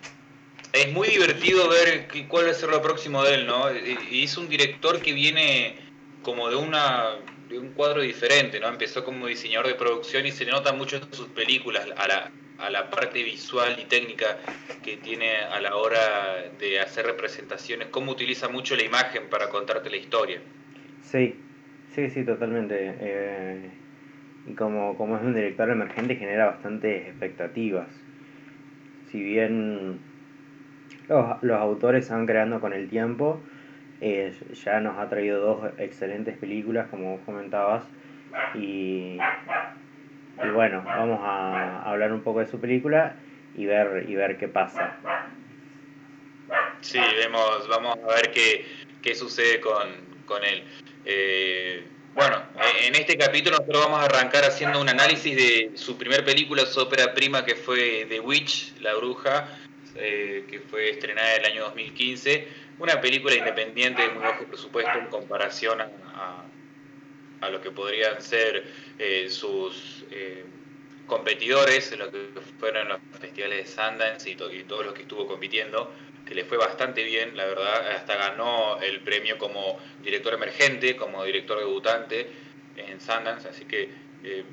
es 0.71 0.91
muy 0.91 1.07
divertido 1.07 1.69
ver 1.69 2.07
cuál 2.27 2.47
va 2.47 2.51
a 2.51 2.53
ser 2.55 2.69
lo 2.69 2.81
próximo 2.81 3.23
de 3.23 3.35
él, 3.35 3.45
¿no? 3.45 3.71
Y 3.71 4.23
es 4.23 4.37
un 4.37 4.49
director 4.49 4.99
que 4.99 5.13
viene 5.13 5.77
como 6.23 6.49
de 6.49 6.55
una 6.55 7.19
de 7.47 7.59
un 7.59 7.73
cuadro 7.73 8.01
diferente, 8.01 8.59
¿no? 8.59 8.67
Empezó 8.67 9.03
como 9.03 9.27
diseñador 9.27 9.67
de 9.67 9.75
producción 9.75 10.25
y 10.25 10.31
se 10.31 10.45
le 10.45 10.51
nota 10.51 10.73
mucho 10.73 10.95
en 10.95 11.13
sus 11.13 11.27
películas 11.27 11.85
a 11.95 12.07
la, 12.07 12.31
a 12.57 12.69
la 12.69 12.89
parte 12.89 13.23
visual 13.23 13.77
y 13.79 13.85
técnica 13.85 14.37
que 14.83 14.97
tiene 14.97 15.37
a 15.37 15.59
la 15.59 15.75
hora 15.75 16.51
de 16.59 16.79
hacer 16.79 17.05
representaciones, 17.05 17.87
cómo 17.89 18.11
utiliza 18.11 18.49
mucho 18.49 18.75
la 18.75 18.83
imagen 18.83 19.29
para 19.29 19.49
contarte 19.49 19.89
la 19.89 19.97
historia. 19.97 20.39
Sí, 21.01 21.35
sí, 21.93 22.09
sí, 22.09 22.23
totalmente. 22.23 22.95
Eh, 22.99 23.69
y 24.47 24.53
como, 24.53 24.97
como 24.97 25.17
es 25.17 25.23
un 25.23 25.33
director 25.33 25.69
emergente 25.69 26.15
genera 26.15 26.45
bastantes 26.47 27.07
expectativas. 27.07 27.87
Si 29.11 29.21
bien 29.21 29.99
los, 31.07 31.43
los 31.43 31.57
autores 31.59 32.07
se 32.07 32.13
van 32.13 32.25
creando 32.25 32.59
con 32.59 32.73
el 32.73 32.89
tiempo, 32.89 33.39
eh, 34.01 34.33
ya 34.53 34.79
nos 34.79 34.97
ha 34.99 35.07
traído 35.07 35.39
dos 35.39 35.71
excelentes 35.77 36.37
películas, 36.37 36.87
como 36.89 37.19
comentabas, 37.21 37.85
y 38.53 39.17
y 40.41 40.49
bueno, 40.49 40.83
vamos 40.85 41.19
a 41.21 41.83
hablar 41.83 42.11
un 42.11 42.21
poco 42.21 42.39
de 42.39 42.47
su 42.47 42.59
película 42.59 43.15
y 43.55 43.65
ver, 43.65 44.09
y 44.09 44.15
ver 44.15 44.37
qué 44.37 44.47
pasa. 44.47 44.97
Sí, 46.81 46.99
vemos, 47.17 47.67
vamos 47.67 47.97
a 47.97 48.15
ver 48.15 48.31
qué, 48.31 48.65
qué 49.01 49.15
sucede 49.15 49.59
con, 49.59 49.89
con 50.25 50.43
él. 50.43 50.63
Eh, 51.05 51.83
bueno, 52.15 52.41
en 52.81 52.95
este 52.95 53.17
capítulo 53.17 53.57
nosotros 53.57 53.85
vamos 53.85 53.99
a 53.99 54.05
arrancar 54.05 54.43
haciendo 54.43 54.81
un 54.81 54.89
análisis 54.89 55.35
de 55.35 55.71
su 55.75 55.97
primer 55.97 56.25
película, 56.25 56.65
su 56.65 56.79
ópera 56.79 57.13
prima, 57.13 57.45
que 57.45 57.55
fue 57.55 58.05
The 58.09 58.19
Witch, 58.19 58.79
La 58.81 58.95
Bruja, 58.95 59.47
eh, 59.95 60.45
que 60.49 60.59
fue 60.59 60.89
estrenada 60.89 61.35
en 61.35 61.45
el 61.45 61.51
año 61.51 61.63
2015. 61.65 62.47
Una 62.79 62.99
película 62.99 63.35
independiente 63.35 64.01
de 64.01 64.09
muy 64.09 64.23
bajo 64.23 64.45
presupuesto 64.45 64.97
en 64.97 65.05
comparación 65.07 65.81
a 65.81 66.43
a 67.43 67.49
lo 67.49 67.61
que 67.61 67.71
podrían 67.71 68.21
ser 68.21 68.63
eh, 68.97 69.27
sus 69.29 70.02
eh, 70.15 70.45
competidores 71.07 71.91
en 71.91 71.99
lo 71.99 72.11
que 72.11 72.29
fueron 72.59 72.87
los 72.87 72.99
festivales 73.19 73.65
de 73.65 73.71
Sundance 73.71 74.29
y, 74.29 74.33
y 74.33 74.63
todo 74.63 74.83
lo 74.83 74.93
que 74.93 75.01
estuvo 75.01 75.27
compitiendo, 75.27 75.91
que 76.25 76.35
le 76.35 76.45
fue 76.45 76.57
bastante 76.57 77.03
bien, 77.03 77.35
la 77.35 77.45
verdad, 77.45 77.91
hasta 77.91 78.15
ganó 78.15 78.79
el 78.79 79.01
premio 79.01 79.37
como 79.37 79.79
director 80.03 80.33
emergente, 80.33 80.95
como 80.95 81.23
director 81.23 81.57
debutante 81.57 82.27
en 82.77 83.01
Sundance, 83.01 83.49
así 83.49 83.65
que 83.65 83.89
eh, 84.23 84.43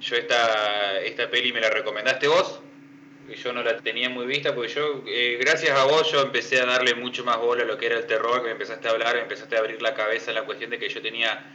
yo 0.00 0.16
esta, 0.16 1.00
esta 1.00 1.30
peli 1.30 1.52
me 1.52 1.60
la 1.60 1.70
recomendaste 1.70 2.26
vos, 2.26 2.60
y 3.28 3.34
yo 3.34 3.52
no 3.52 3.62
la 3.62 3.76
tenía 3.78 4.08
muy 4.08 4.26
vista, 4.26 4.54
porque 4.54 4.72
yo, 4.72 5.02
gracias 5.40 5.78
a 5.78 5.84
vos, 5.84 6.10
yo 6.10 6.22
empecé 6.22 6.60
a 6.60 6.66
darle 6.66 6.94
mucho 6.94 7.24
más 7.24 7.36
bola 7.38 7.64
a 7.64 7.66
lo 7.66 7.76
que 7.76 7.86
era 7.86 7.98
el 7.98 8.06
terror, 8.06 8.40
que 8.40 8.46
me 8.46 8.52
empezaste 8.52 8.88
a 8.88 8.92
hablar, 8.92 9.14
me 9.14 9.22
empezaste 9.22 9.56
a 9.56 9.58
abrir 9.58 9.82
la 9.82 9.94
cabeza 9.94 10.30
en 10.30 10.36
la 10.36 10.44
cuestión 10.44 10.70
de 10.70 10.78
que 10.78 10.88
yo 10.88 11.02
tenía 11.02 11.54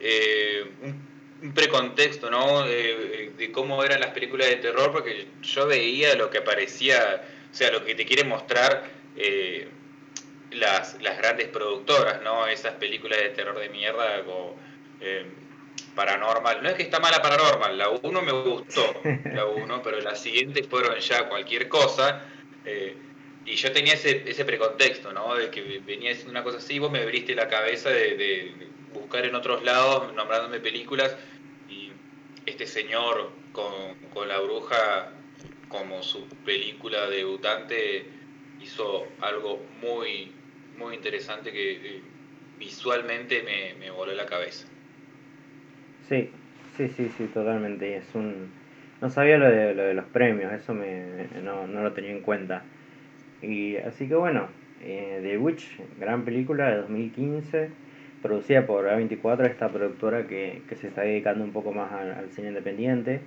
eh, 0.00 0.64
un 0.82 1.11
precontexto, 1.54 2.30
¿no? 2.30 2.64
de 2.64 3.50
cómo 3.52 3.82
eran 3.82 4.00
las 4.00 4.10
películas 4.10 4.48
de 4.48 4.56
terror, 4.56 4.92
porque 4.92 5.26
yo 5.42 5.66
veía 5.66 6.14
lo 6.14 6.30
que 6.30 6.40
parecía, 6.40 7.22
o 7.50 7.54
sea, 7.54 7.70
lo 7.70 7.84
que 7.84 7.94
te 7.94 8.06
quiere 8.06 8.24
mostrar 8.24 8.84
eh, 9.16 9.68
las, 10.52 11.00
las, 11.00 11.18
grandes 11.18 11.48
productoras, 11.48 12.22
¿no? 12.22 12.46
Esas 12.46 12.74
películas 12.74 13.18
de 13.18 13.30
terror 13.30 13.58
de 13.58 13.68
mierda 13.68 14.22
como 14.24 14.56
eh, 15.00 15.26
Paranormal. 15.94 16.62
No 16.62 16.68
es 16.68 16.74
que 16.74 16.82
está 16.82 17.00
mala 17.00 17.20
Paranormal, 17.20 17.76
la 17.76 17.88
1 17.88 18.22
me 18.22 18.32
gustó, 18.32 19.00
la 19.24 19.46
1, 19.46 19.82
pero 19.82 20.00
las 20.00 20.20
siguientes 20.20 20.66
fueron 20.66 20.98
ya 20.98 21.28
cualquier 21.28 21.68
cosa. 21.68 22.26
Eh, 22.64 22.96
y 23.44 23.56
yo 23.56 23.72
tenía 23.72 23.94
ese, 23.94 24.22
ese 24.26 24.44
precontexto, 24.44 25.12
¿no? 25.12 25.34
De 25.34 25.50
que 25.50 25.80
venía 25.84 26.12
haciendo 26.12 26.30
una 26.30 26.44
cosa 26.44 26.58
así, 26.58 26.78
vos 26.78 26.92
me 26.92 27.00
abriste 27.00 27.34
la 27.34 27.48
cabeza 27.48 27.90
de, 27.90 28.54
buscar 28.92 29.24
en 29.24 29.34
otros 29.34 29.64
lados, 29.64 30.12
nombrándome 30.14 30.60
películas, 30.60 31.16
este 32.46 32.66
señor 32.66 33.30
con, 33.52 33.94
con 34.12 34.28
la 34.28 34.40
bruja 34.40 35.12
como 35.68 36.02
su 36.02 36.28
película 36.44 37.08
debutante 37.08 38.04
hizo 38.60 39.06
algo 39.20 39.60
muy, 39.80 40.32
muy 40.78 40.94
interesante 40.94 41.52
que 41.52 42.00
visualmente 42.58 43.42
me, 43.42 43.74
me 43.78 43.90
voló 43.90 44.12
la 44.12 44.26
cabeza. 44.26 44.68
Sí, 46.08 46.30
sí, 46.76 46.88
sí, 46.88 47.10
sí, 47.16 47.24
totalmente. 47.26 47.96
Es 47.96 48.14
un... 48.14 48.50
No 49.00 49.10
sabía 49.10 49.36
lo 49.36 49.48
de, 49.48 49.74
lo 49.74 49.82
de 49.82 49.94
los 49.94 50.04
premios, 50.06 50.52
eso 50.52 50.74
me, 50.74 51.26
no, 51.42 51.66
no 51.66 51.82
lo 51.82 51.92
tenía 51.92 52.12
en 52.12 52.20
cuenta. 52.20 52.62
Y 53.40 53.76
así 53.78 54.06
que 54.06 54.14
bueno, 54.14 54.48
eh, 54.80 55.20
The 55.22 55.38
Witch, 55.38 55.80
gran 55.98 56.24
película 56.24 56.70
de 56.70 56.76
2015, 56.76 57.70
producida 58.22 58.66
por 58.66 58.86
A24, 58.86 59.46
esta 59.46 59.68
productora 59.68 60.26
que, 60.26 60.62
se 60.76 60.88
está 60.88 61.02
dedicando 61.02 61.44
un 61.44 61.52
poco 61.52 61.72
más 61.72 61.92
al, 61.92 62.30
cine 62.30 62.48
independiente, 62.48 63.20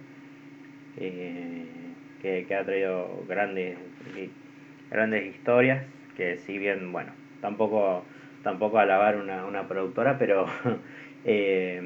eh, 0.98 1.66
que, 2.22 2.56
ha 2.56 2.64
traído 2.64 3.24
grandes, 3.28 3.78
grandes 4.90 5.36
historias, 5.36 5.84
que 6.18 6.38
si 6.38 6.58
bien, 6.58 6.92
bueno, 6.92 7.12
tampoco, 7.42 8.04
tampoco 8.44 8.80
alabar 8.80 9.18
una, 9.18 9.46
una 9.46 9.68
productora, 9.68 10.18
pero 10.18 10.48
eh, 11.26 11.82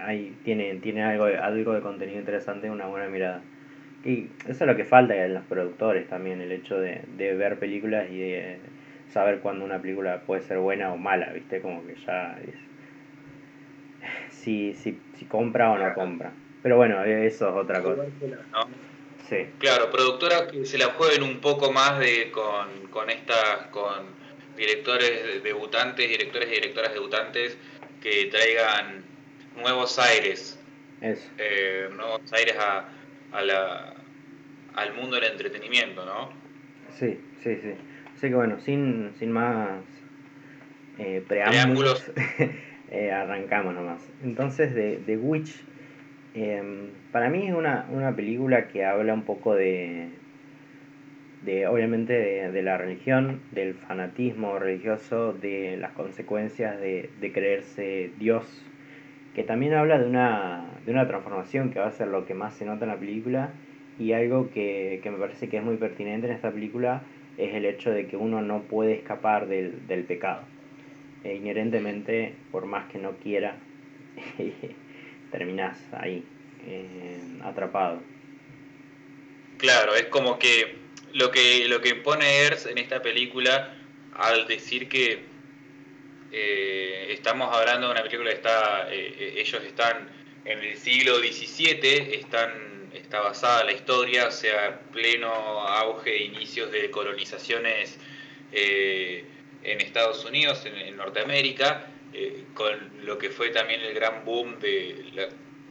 ahí 0.00 0.36
tiene, 0.44 0.76
tiene 0.76 1.02
algo, 1.02 1.24
algo 1.24 1.72
de 1.72 1.80
contenido 1.80 2.18
interesante, 2.18 2.70
una 2.70 2.86
buena 2.86 3.08
mirada. 3.08 3.42
Y 4.04 4.28
eso 4.48 4.64
es 4.64 4.66
lo 4.66 4.76
que 4.76 4.84
falta 4.84 5.16
en 5.24 5.34
los 5.34 5.44
productores 5.44 6.06
también, 6.08 6.40
el 6.40 6.52
hecho 6.52 6.78
de, 6.78 7.02
ver 7.18 7.58
películas 7.58 8.06
y 8.10 8.18
de 8.18 8.58
saber 9.16 9.40
cuándo 9.40 9.64
una 9.64 9.80
película 9.80 10.20
puede 10.26 10.42
ser 10.42 10.58
buena 10.58 10.92
o 10.92 10.98
mala, 10.98 11.32
¿viste? 11.32 11.62
Como 11.62 11.86
que 11.86 11.94
ya 12.06 12.38
es... 12.46 12.54
Si, 14.28 14.74
si, 14.74 15.00
si 15.14 15.24
compra 15.24 15.70
o 15.70 15.78
no 15.78 15.94
compra. 15.94 16.32
Pero 16.62 16.76
bueno, 16.76 17.02
eso 17.02 17.48
es 17.48 17.54
otra 17.54 17.82
cosa. 17.82 18.04
Sí. 19.26 19.46
Claro, 19.58 19.90
productoras 19.90 20.42
que 20.52 20.66
se 20.66 20.76
la 20.76 20.88
jueguen 20.96 21.22
un 21.22 21.40
poco 21.40 21.72
más 21.72 21.98
de 21.98 22.30
con, 22.30 22.88
con 22.90 23.08
estas, 23.08 23.68
con 23.70 24.04
directores 24.54 25.42
debutantes, 25.42 26.06
directores 26.06 26.48
y 26.50 26.54
directoras 26.56 26.92
debutantes 26.92 27.56
que 28.02 28.26
traigan 28.26 29.02
nuevos 29.56 29.98
aires. 29.98 30.62
Eh, 31.00 31.88
nuevos 31.90 32.30
aires 32.34 32.56
a, 32.58 32.88
a 33.32 33.42
la, 33.42 33.94
al 34.74 34.92
mundo 34.92 35.16
del 35.16 35.32
entretenimiento, 35.32 36.04
¿no? 36.04 36.28
Sí, 36.90 37.18
sí, 37.42 37.56
sí. 37.62 37.74
Así 38.16 38.28
que 38.28 38.34
bueno, 38.34 38.58
sin, 38.60 39.10
sin 39.18 39.30
más 39.30 39.82
eh, 40.98 41.22
preámbulos, 41.28 42.10
eh, 42.90 43.12
arrancamos 43.12 43.74
nomás. 43.74 44.10
Entonces, 44.24 44.74
de, 44.74 44.98
The 45.04 45.18
Witch, 45.18 45.62
em, 46.32 46.88
para 47.12 47.28
mí 47.28 47.46
es 47.46 47.54
una, 47.54 47.86
una 47.90 48.16
película 48.16 48.68
que 48.68 48.86
habla 48.86 49.12
un 49.12 49.24
poco 49.24 49.54
de, 49.54 50.08
de 51.44 51.66
obviamente 51.66 52.14
de, 52.14 52.62
la 52.62 52.78
religión, 52.78 53.42
del 53.52 53.74
fanatismo 53.74 54.58
religioso, 54.58 55.34
de 55.34 55.76
las 55.76 55.92
consecuencias 55.92 56.80
de, 56.80 57.10
de 57.20 57.32
creerse 57.32 58.12
Dios, 58.18 58.64
que 59.34 59.42
también 59.42 59.74
habla 59.74 59.98
de 59.98 60.08
una, 60.08 60.64
de 60.86 60.92
una 60.92 61.06
transformación 61.06 61.68
que 61.68 61.80
va 61.80 61.88
a 61.88 61.92
ser 61.92 62.08
lo 62.08 62.24
que 62.24 62.32
más 62.32 62.54
se 62.54 62.64
nota 62.64 62.86
en 62.86 62.92
la 62.92 62.96
película 62.96 63.50
y 63.98 64.12
algo 64.12 64.50
que, 64.50 65.00
me 65.04 65.18
parece 65.18 65.48
que 65.48 65.58
es 65.58 65.62
muy 65.62 65.76
pertinente 65.76 66.26
en 66.26 66.32
esta 66.32 66.50
película 66.50 67.02
es 67.38 67.54
el 67.54 67.64
hecho 67.64 67.90
de 67.90 68.06
que 68.06 68.16
uno 68.16 68.40
no 68.42 68.62
puede 68.62 68.94
escapar 68.94 69.46
del, 69.46 69.86
del 69.86 70.04
pecado. 70.04 70.42
E 71.24 71.34
inherentemente, 71.34 72.34
por 72.52 72.66
más 72.66 72.90
que 72.90 72.98
no 72.98 73.12
quiera, 73.16 73.56
terminás 75.30 75.78
ahí, 75.92 76.24
eh, 76.66 77.18
atrapado. 77.42 78.00
Claro, 79.58 79.94
es 79.94 80.06
como 80.06 80.38
que 80.38 80.76
lo 81.14 81.30
que 81.30 81.66
lo 81.68 81.80
que 81.80 81.90
impone 81.90 82.42
Ers 82.42 82.66
en 82.66 82.78
esta 82.78 83.00
película 83.00 83.74
al 84.14 84.46
decir 84.46 84.88
que 84.88 85.20
eh, 86.32 87.06
estamos 87.10 87.54
hablando 87.54 87.86
de 87.86 87.92
una 87.92 88.02
película 88.02 88.30
que 88.30 88.36
está 88.36 88.88
eh, 88.90 89.34
ellos 89.38 89.62
están 89.64 90.08
en 90.44 90.58
el 90.58 90.76
siglo 90.76 91.16
XVII, 91.18 92.14
están 92.16 92.50
está 92.98 93.20
basada 93.20 93.64
la 93.64 93.72
historia, 93.72 94.28
o 94.28 94.30
sea, 94.30 94.80
pleno 94.92 95.28
auge 95.28 96.10
e 96.10 96.24
inicios 96.24 96.70
de 96.72 96.90
colonizaciones 96.90 97.98
eh, 98.52 99.24
en 99.62 99.80
Estados 99.80 100.24
Unidos, 100.24 100.64
en, 100.66 100.96
Norteamérica, 100.96 101.86
eh, 102.12 102.44
con 102.54 103.04
lo 103.04 103.18
que 103.18 103.30
fue 103.30 103.50
también 103.50 103.80
el 103.80 103.94
gran 103.94 104.24
boom 104.24 104.58
de 104.60 105.10
la 105.14 105.28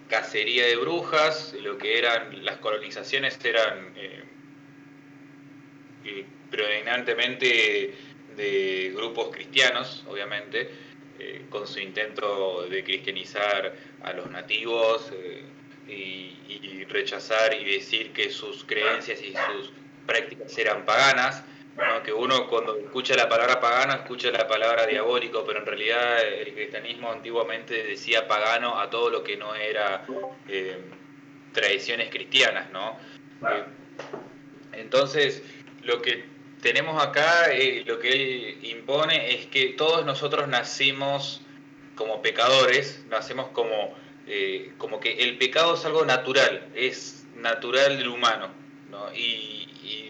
cacería 0.09 0.67
de 0.67 0.75
brujas, 0.75 1.55
lo 1.61 1.77
que 1.77 1.97
eran 1.97 2.45
las 2.45 2.57
colonizaciones 2.57 3.39
eran 3.43 3.93
eh, 3.95 4.23
predominantemente 6.51 7.95
de 8.35 8.91
grupos 8.95 9.29
cristianos, 9.33 10.05
obviamente, 10.07 10.69
con 11.49 11.65
su 11.65 11.79
intento 11.79 12.67
de 12.67 12.83
cristianizar 12.83 13.73
a 14.03 14.11
los 14.11 14.29
nativos 14.29 15.11
y, 15.87 16.85
rechazar 16.87 17.53
y 17.53 17.65
decir 17.65 18.13
que 18.13 18.29
sus 18.29 18.63
creencias 18.63 19.21
y 19.21 19.33
sus 19.33 19.73
prácticas 20.05 20.57
eran 20.57 20.85
paganas, 20.85 21.43
que 22.03 22.13
uno 22.13 22.47
cuando 22.47 22.77
escucha 22.77 23.15
la 23.15 23.27
palabra 23.27 23.59
pagano 23.59 23.93
escucha 23.93 24.31
la 24.31 24.47
palabra 24.47 24.85
diabólico, 24.85 25.43
pero 25.45 25.59
en 25.59 25.65
realidad 25.65 26.21
el 26.21 26.53
cristianismo 26.53 27.11
antiguamente 27.11 27.83
decía 27.83 28.27
pagano 28.27 28.79
a 28.79 28.89
todo 28.89 29.09
lo 29.09 29.23
que 29.23 29.35
no 29.35 29.53
era 29.55 30.05
eh, 30.47 30.77
tradiciones 31.51 32.09
cristianas, 32.09 32.69
¿no? 32.71 32.97
Eh, 33.49 33.63
entonces, 34.73 35.43
lo 35.83 36.01
que 36.01 36.25
tenemos 36.61 37.01
acá, 37.03 37.51
eh, 37.51 37.83
lo 37.85 37.99
que 37.99 38.09
él 38.09 38.59
impone 38.63 39.35
es 39.35 39.47
que 39.47 39.69
todos 39.69 40.05
nosotros 40.05 40.47
nacimos 40.47 41.41
como 41.95 42.21
pecadores, 42.21 43.03
nacemos 43.09 43.49
como 43.49 43.95
eh, 44.27 44.71
como 44.77 44.99
que 44.99 45.13
el 45.23 45.37
pecado 45.37 45.75
es 45.75 45.85
algo 45.85 46.03
natural, 46.05 46.67
es 46.75 47.27
natural 47.35 47.97
del 47.97 48.07
humano, 48.07 48.49
¿no? 48.89 49.13
y, 49.13 49.61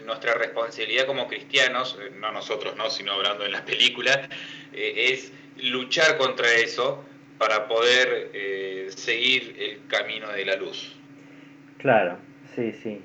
nuestra 0.06 0.34
responsabilidad 0.34 1.04
como 1.04 1.26
cristianos, 1.26 1.98
eh, 2.00 2.12
no 2.20 2.30
nosotros, 2.30 2.76
¿no? 2.76 2.88
sino 2.90 3.14
hablando 3.14 3.44
en 3.44 3.50
las 3.50 3.62
películas, 3.62 4.16
eh, 4.72 5.10
es 5.12 5.32
luchar 5.60 6.16
contra 6.16 6.48
eso 6.52 7.04
para 7.38 7.66
poder 7.66 8.30
seguir 8.96 9.56
el 9.58 9.88
camino 9.88 10.30
de 10.30 10.44
la 10.44 10.54
luz. 10.54 10.96
Claro, 11.78 12.18
sí, 12.54 12.72
sí. 12.72 13.00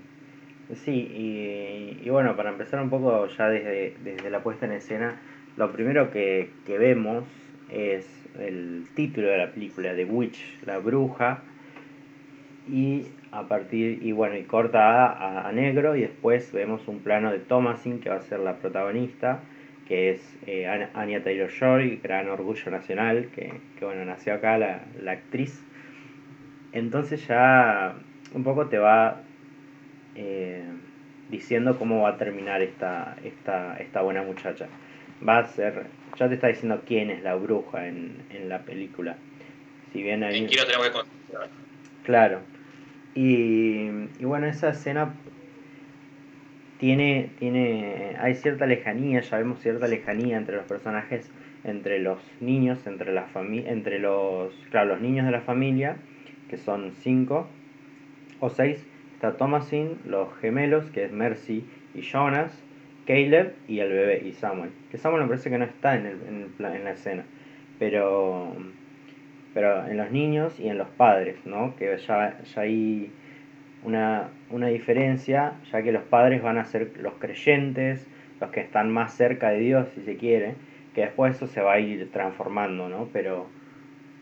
Sí, 0.86 0.92
y, 0.92 2.06
y, 2.06 2.10
bueno, 2.12 2.36
para 2.38 2.52
empezar 2.52 2.80
un 2.80 2.92
poco 2.92 3.28
ya 3.36 3.50
desde, 3.50 3.96
desde 4.04 4.30
la 4.30 4.44
puesta 4.44 4.68
en 4.68 4.74
escena, 4.74 5.20
lo 5.58 5.72
primero 5.72 6.12
que, 6.12 6.52
que 6.68 6.78
vemos 6.78 7.26
es 7.72 8.06
el 8.40 8.86
título 8.96 9.28
de 9.28 9.38
la 9.38 9.52
película, 9.52 9.96
The 9.96 10.06
Witch, 10.06 10.60
la 10.66 10.78
bruja, 10.78 11.42
y 12.70 13.06
a 13.32 13.44
partir, 13.44 14.00
y 14.04 14.12
bueno, 14.12 14.38
y 14.38 14.44
corta 14.44 15.08
a, 15.08 15.48
a, 15.48 15.52
negro, 15.52 15.96
y 15.96 16.02
después 16.02 16.52
vemos 16.52 16.88
un 16.88 17.00
plano 17.00 17.32
de 17.32 17.40
Thomasin, 17.40 18.00
que 18.00 18.10
va 18.10 18.18
a 18.18 18.22
ser 18.22 18.40
la 18.40 18.58
protagonista, 18.58 19.40
que 19.92 20.12
es 20.12 20.38
eh, 20.48 20.68
Anya 20.94 21.22
Taylor 21.22 21.50
Joy, 21.50 22.00
gran 22.02 22.30
orgullo 22.30 22.72
nacional, 22.72 23.28
que, 23.36 23.54
bueno, 23.82 24.06
nació 24.06 24.36
acá 24.36 24.58
la, 24.58 24.86
la, 25.02 25.12
actriz. 25.12 25.62
Entonces 26.72 27.28
ya 27.28 27.96
un 28.34 28.46
poco 28.46 28.68
te 28.68 28.78
va 28.78 29.22
eh, 30.16 30.64
diciendo 31.30 31.78
cómo 31.78 32.04
va 32.04 32.12
a 32.12 32.18
terminar 32.18 32.62
esta, 32.62 33.18
esta, 33.26 33.76
esta 33.80 34.02
buena 34.02 34.24
muchacha. 34.24 34.68
Va 35.28 35.40
a 35.40 35.48
ser 35.48 35.88
ya 36.18 36.28
te 36.28 36.36
está 36.36 36.48
diciendo 36.48 36.82
quién 36.86 37.10
es 37.10 37.24
la 37.24 37.36
bruja 37.36 37.88
en, 37.88 38.24
en 38.30 38.50
la 38.50 38.60
película. 38.60 39.18
Si 39.92 40.02
bien 40.02 40.24
ahí... 40.24 40.40
¿En 40.40 40.48
quién 40.48 40.66
tenemos 40.66 40.90
que 40.90 41.02
Claro. 42.04 42.40
Y, 43.14 43.90
y, 44.20 44.24
bueno, 44.24 44.48
esa 44.48 44.70
escena 44.70 45.14
tiene, 46.80 47.30
tiene, 47.38 48.16
hay 48.20 48.36
cierta 48.36 48.66
lejanía, 48.66 49.22
ya 49.22 49.38
vemos 49.38 49.60
cierta 49.60 49.88
lejanía 49.88 50.38
entre 50.38 50.56
los 50.56 50.66
personajes 50.66 51.30
entre 51.64 52.00
los 52.00 52.20
niños, 52.40 52.86
entre, 52.88 53.14
la 53.14 53.28
entre 53.36 54.00
los, 54.00 54.54
claro, 54.70 54.90
los 54.94 55.02
niños 55.02 55.26
de 55.26 55.32
la 55.32 55.42
familia, 55.42 55.98
que 56.50 56.58
son 56.58 56.94
cinco 56.94 57.48
o 58.40 58.50
seis, 58.50 58.86
está 59.14 59.38
Thomasin, 59.38 59.98
los 60.06 60.34
gemelos, 60.40 60.90
que 60.92 61.06
es 61.06 61.12
Mercy 61.12 61.64
y 61.94 62.02
Jonas, 62.02 62.52
Caleb 63.06 63.54
y 63.68 63.80
el 63.80 63.90
bebé, 63.90 64.24
y 64.26 64.34
Samuel. 64.34 64.72
Que 64.90 64.98
Samuel 64.98 65.24
me 65.24 65.30
parece 65.30 65.50
que 65.50 65.58
no 65.58 65.66
está 65.66 65.96
en, 65.96 66.06
el, 66.06 66.18
en, 66.28 66.66
en 66.66 66.84
la 66.84 66.92
escena, 66.92 67.24
pero, 67.80 68.56
pero 69.54 69.88
en 69.88 69.98
los 69.98 70.12
niños 70.12 70.60
y 70.60 70.68
en 70.68 70.78
los 70.78 70.88
padres, 70.90 71.38
¿no? 71.46 71.76
Que 71.76 71.98
ya, 71.98 72.38
ya 72.42 72.62
hay 72.62 73.12
una, 73.84 74.30
una 74.50 74.68
diferencia, 74.68 75.54
ya 75.72 75.82
que 75.82 75.92
los 75.92 76.04
padres 76.04 76.42
van 76.42 76.58
a 76.58 76.66
ser 76.66 76.92
los 77.00 77.14
creyentes, 77.14 78.08
los 78.40 78.52
que 78.52 78.60
están 78.60 78.92
más 78.92 79.14
cerca 79.14 79.50
de 79.50 79.60
Dios, 79.60 79.90
si 79.96 80.02
se 80.02 80.18
quiere, 80.18 80.56
que 80.94 81.02
después 81.02 81.36
eso 81.36 81.48
se 81.48 81.62
va 81.62 81.74
a 81.74 81.80
ir 81.80 82.12
transformando, 82.12 82.90
¿no? 82.90 83.10
Pero, 83.14 83.48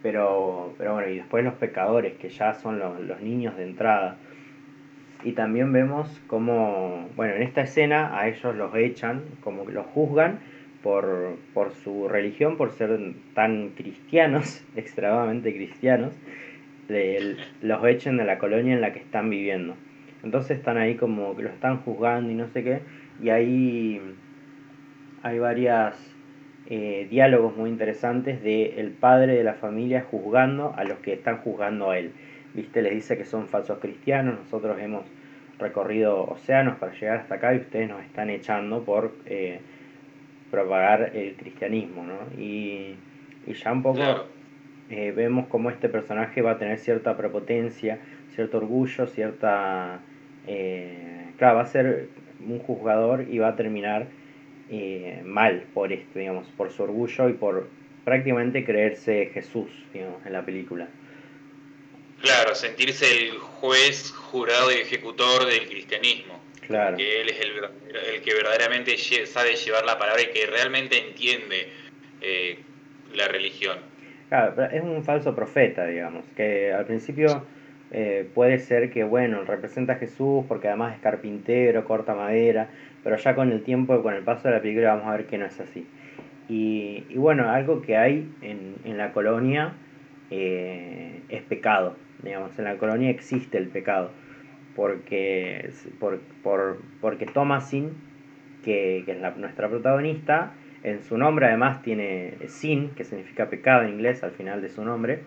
pero, 0.02 0.74
pero 0.78 0.94
bueno, 0.94 1.10
y 1.10 1.18
después 1.18 1.44
los 1.44 1.56
pecadores, 1.56 2.14
que 2.18 2.30
ya 2.30 2.54
son 2.54 2.80
los 2.80 3.22
niños 3.22 3.58
de 3.58 3.64
entrada. 3.64 4.18
Y 5.24 5.34
también 5.34 5.74
vemos 5.74 6.22
como, 6.28 7.10
bueno, 7.16 7.36
en 7.36 7.44
esta 7.44 7.62
escena 7.62 8.18
a 8.18 8.28
ellos 8.30 8.56
los 8.56 8.74
echan, 8.76 9.24
como 9.42 9.66
que 9.66 9.74
los 9.74 9.86
juzgan 9.88 10.40
por, 10.82 11.38
por 11.54 11.72
su 11.72 12.08
religión, 12.08 12.56
por 12.56 12.72
ser 12.72 12.98
tan 13.34 13.70
cristianos, 13.70 14.64
extremadamente 14.76 15.54
cristianos, 15.54 16.14
los 17.62 17.86
echen 17.86 18.18
de 18.18 18.26
la 18.26 18.40
colonia 18.40 18.74
en 18.74 18.82
la 18.82 18.94
que 18.94 19.00
están 19.00 19.30
viviendo. 19.30 19.76
Entonces 20.24 20.58
están 20.58 20.78
ahí 20.78 20.96
como 20.96 21.36
que 21.36 21.44
lo 21.44 21.50
están 21.50 21.78
juzgando 21.82 22.32
y 22.32 22.36
no 22.36 22.48
sé 22.48 22.64
qué, 22.64 22.82
y 23.22 23.30
ahí 23.30 24.02
hay 25.22 25.40
varias 25.40 25.96
eh, 26.68 27.08
diálogos 27.10 27.56
muy 27.58 27.70
interesantes 27.70 28.42
de 28.42 28.80
el 28.80 28.92
padre 28.92 29.36
de 29.36 29.44
la 29.44 29.56
familia 29.56 30.06
juzgando 30.10 30.74
a 30.78 30.84
los 30.84 31.00
que 31.00 31.14
están 31.14 31.38
juzgando 31.38 31.92
a 31.92 31.98
él. 31.98 32.12
¿Viste? 32.54 32.82
Les 32.82 32.94
dice 32.94 33.18
que 33.18 33.26
son 33.26 33.48
falsos 33.48 33.80
cristianos, 33.80 34.40
nosotros 34.40 34.80
hemos 34.80 35.06
recorrido 35.60 36.24
océanos 36.24 36.78
para 36.78 36.94
llegar 36.94 37.18
hasta 37.18 37.36
acá 37.36 37.54
y 37.54 37.58
ustedes 37.58 37.90
nos 37.90 38.04
están 38.04 38.30
echando 38.30 38.84
por 38.84 39.14
eh, 39.26 39.60
propagar 40.50 41.12
el 41.16 41.36
cristianismo, 41.36 42.04
¿no? 42.04 42.42
Y, 42.42 42.96
y 43.46 43.54
ya 43.54 43.72
un 43.72 43.84
poco 43.84 44.02
eh, 44.90 45.14
vemos 45.16 45.48
cómo 45.48 45.70
este 45.70 45.88
personaje 45.88 46.42
va 46.42 46.52
a 46.52 46.58
tener 46.58 46.80
cierta 46.80 47.16
prepotencia, 47.16 48.00
cierto 48.34 48.58
orgullo, 48.58 49.06
cierta... 49.08 50.00
Eh, 50.48 51.26
claro, 51.38 51.58
va 51.58 51.62
a 51.62 51.68
ser 51.68 52.08
un 52.46 52.60
juzgador 52.60 53.26
y 53.30 53.38
va 53.38 53.50
a 53.50 53.56
terminar 53.56 54.08
eh, 54.72 55.22
mal 55.26 55.64
por 55.74 55.94
esto, 55.94 56.18
digamos, 56.18 56.48
por 56.58 56.72
su 56.72 56.84
orgullo 56.84 57.30
y 57.30 57.34
por 57.34 57.68
prácticamente 58.04 58.66
creerse 58.66 59.30
Jesús, 59.34 59.70
digamos, 59.94 60.26
en 60.26 60.34
la 60.34 60.44
película. 60.44 60.88
Claro, 62.22 62.56
sentirse 62.56 63.30
el 63.30 63.38
juez, 63.40 64.12
jurado 64.12 64.72
y 64.72 64.76
ejecutor 64.76 65.46
del 65.46 65.68
cristianismo. 65.68 66.40
Claro. 66.68 66.98
Que 66.98 67.22
él 67.22 67.30
es 67.30 67.40
el, 67.40 67.52
el 68.14 68.22
que 68.22 68.34
verdaderamente 68.34 68.98
sabe 68.98 69.56
llevar 69.56 69.86
la 69.86 69.98
palabra 69.98 70.22
y 70.22 70.28
que 70.28 70.46
realmente 70.46 71.00
entiende 71.00 71.70
la 73.16 73.28
religión. 73.28 73.80
Claro, 74.30 74.64
es 74.66 74.84
un 74.84 75.04
falso 75.04 75.36
profeta, 75.36 75.88
digamos, 75.88 76.24
que 76.36 76.72
al 76.72 76.86
principio 76.86 77.44
eh, 77.92 78.30
puede 78.36 78.60
ser 78.60 78.92
que, 78.92 79.04
bueno, 79.04 79.44
representa 79.44 79.94
a 79.94 79.96
Jesús 79.96 80.46
porque 80.48 80.68
además 80.68 80.96
es 80.96 81.02
carpintero, 81.02 81.86
corta 81.86 82.14
madera, 82.14 82.70
pero 83.04 83.18
ya 83.18 83.34
con 83.34 83.52
el 83.52 83.64
tiempo, 83.64 84.04
con 84.04 84.14
el 84.14 84.24
paso 84.24 84.48
de 84.48 84.54
la 84.54 84.62
película 84.62 84.94
vamos 84.94 85.08
a 85.08 85.18
ver 85.18 85.26
que 85.26 85.38
no 85.38 85.46
es 85.46 85.60
así. 85.60 85.88
Y, 86.48 87.04
bueno, 87.16 87.50
algo 87.50 87.82
que 87.82 87.98
hay 87.98 88.30
en, 88.42 88.76
en 88.84 88.98
la 88.98 89.12
colonia 89.12 89.74
eh, 90.30 91.22
es 91.30 91.42
pecado, 91.44 91.96
digamos, 92.24 92.58
en 92.60 92.66
la 92.66 92.78
colonia 92.78 93.10
existe 93.10 93.58
el 93.58 93.68
pecado, 93.68 94.12
porque, 94.76 95.72
por, 96.00 96.20
por, 96.44 96.80
porque 97.02 97.26
Thomasin, 97.26 97.92
que, 98.64 99.04
que 99.06 99.12
es 99.12 99.20
la, 99.20 99.32
nuestra 99.32 99.70
protagonista, 99.70 100.54
en 100.84 101.04
su 101.04 101.18
nombre 101.18 101.48
además 101.48 101.82
tiene 101.82 102.36
sin, 102.48 102.92
que 102.92 103.04
significa 103.04 103.50
pecado 103.50 103.84
en 103.84 103.90
inglés 103.90 104.24
al 104.24 104.32
final 104.32 104.62
de 104.62 104.70
su 104.70 104.84
nombre, 104.84 105.20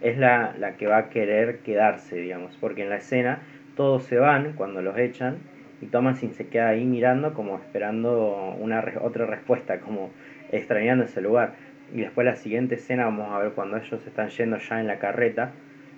es 0.00 0.16
la, 0.18 0.54
la 0.58 0.76
que 0.76 0.86
va 0.86 0.98
a 0.98 1.08
querer 1.10 1.58
quedarse, 1.58 2.16
digamos, 2.16 2.56
porque 2.60 2.82
en 2.82 2.90
la 2.90 2.96
escena 2.96 3.40
todos 3.76 4.04
se 4.04 4.18
van 4.18 4.52
cuando 4.54 4.82
los 4.82 4.96
echan 4.96 5.38
y 5.80 5.86
Thomasin 5.86 6.34
se 6.34 6.48
queda 6.48 6.68
ahí 6.68 6.84
mirando 6.84 7.32
como 7.34 7.56
esperando 7.56 8.54
una 8.58 8.84
otra 9.00 9.26
respuesta, 9.26 9.80
como 9.80 10.10
extrañando 10.52 11.04
ese 11.04 11.20
lugar. 11.20 11.54
Y 11.92 12.00
después 12.00 12.24
la 12.24 12.36
siguiente 12.36 12.76
escena 12.76 13.04
vamos 13.06 13.32
a 13.32 13.38
ver 13.38 13.52
cuando 13.52 13.78
ellos 13.78 14.06
están 14.06 14.28
yendo 14.28 14.58
ya 14.58 14.80
en 14.80 14.86
la 14.86 14.98
carreta 14.98 15.52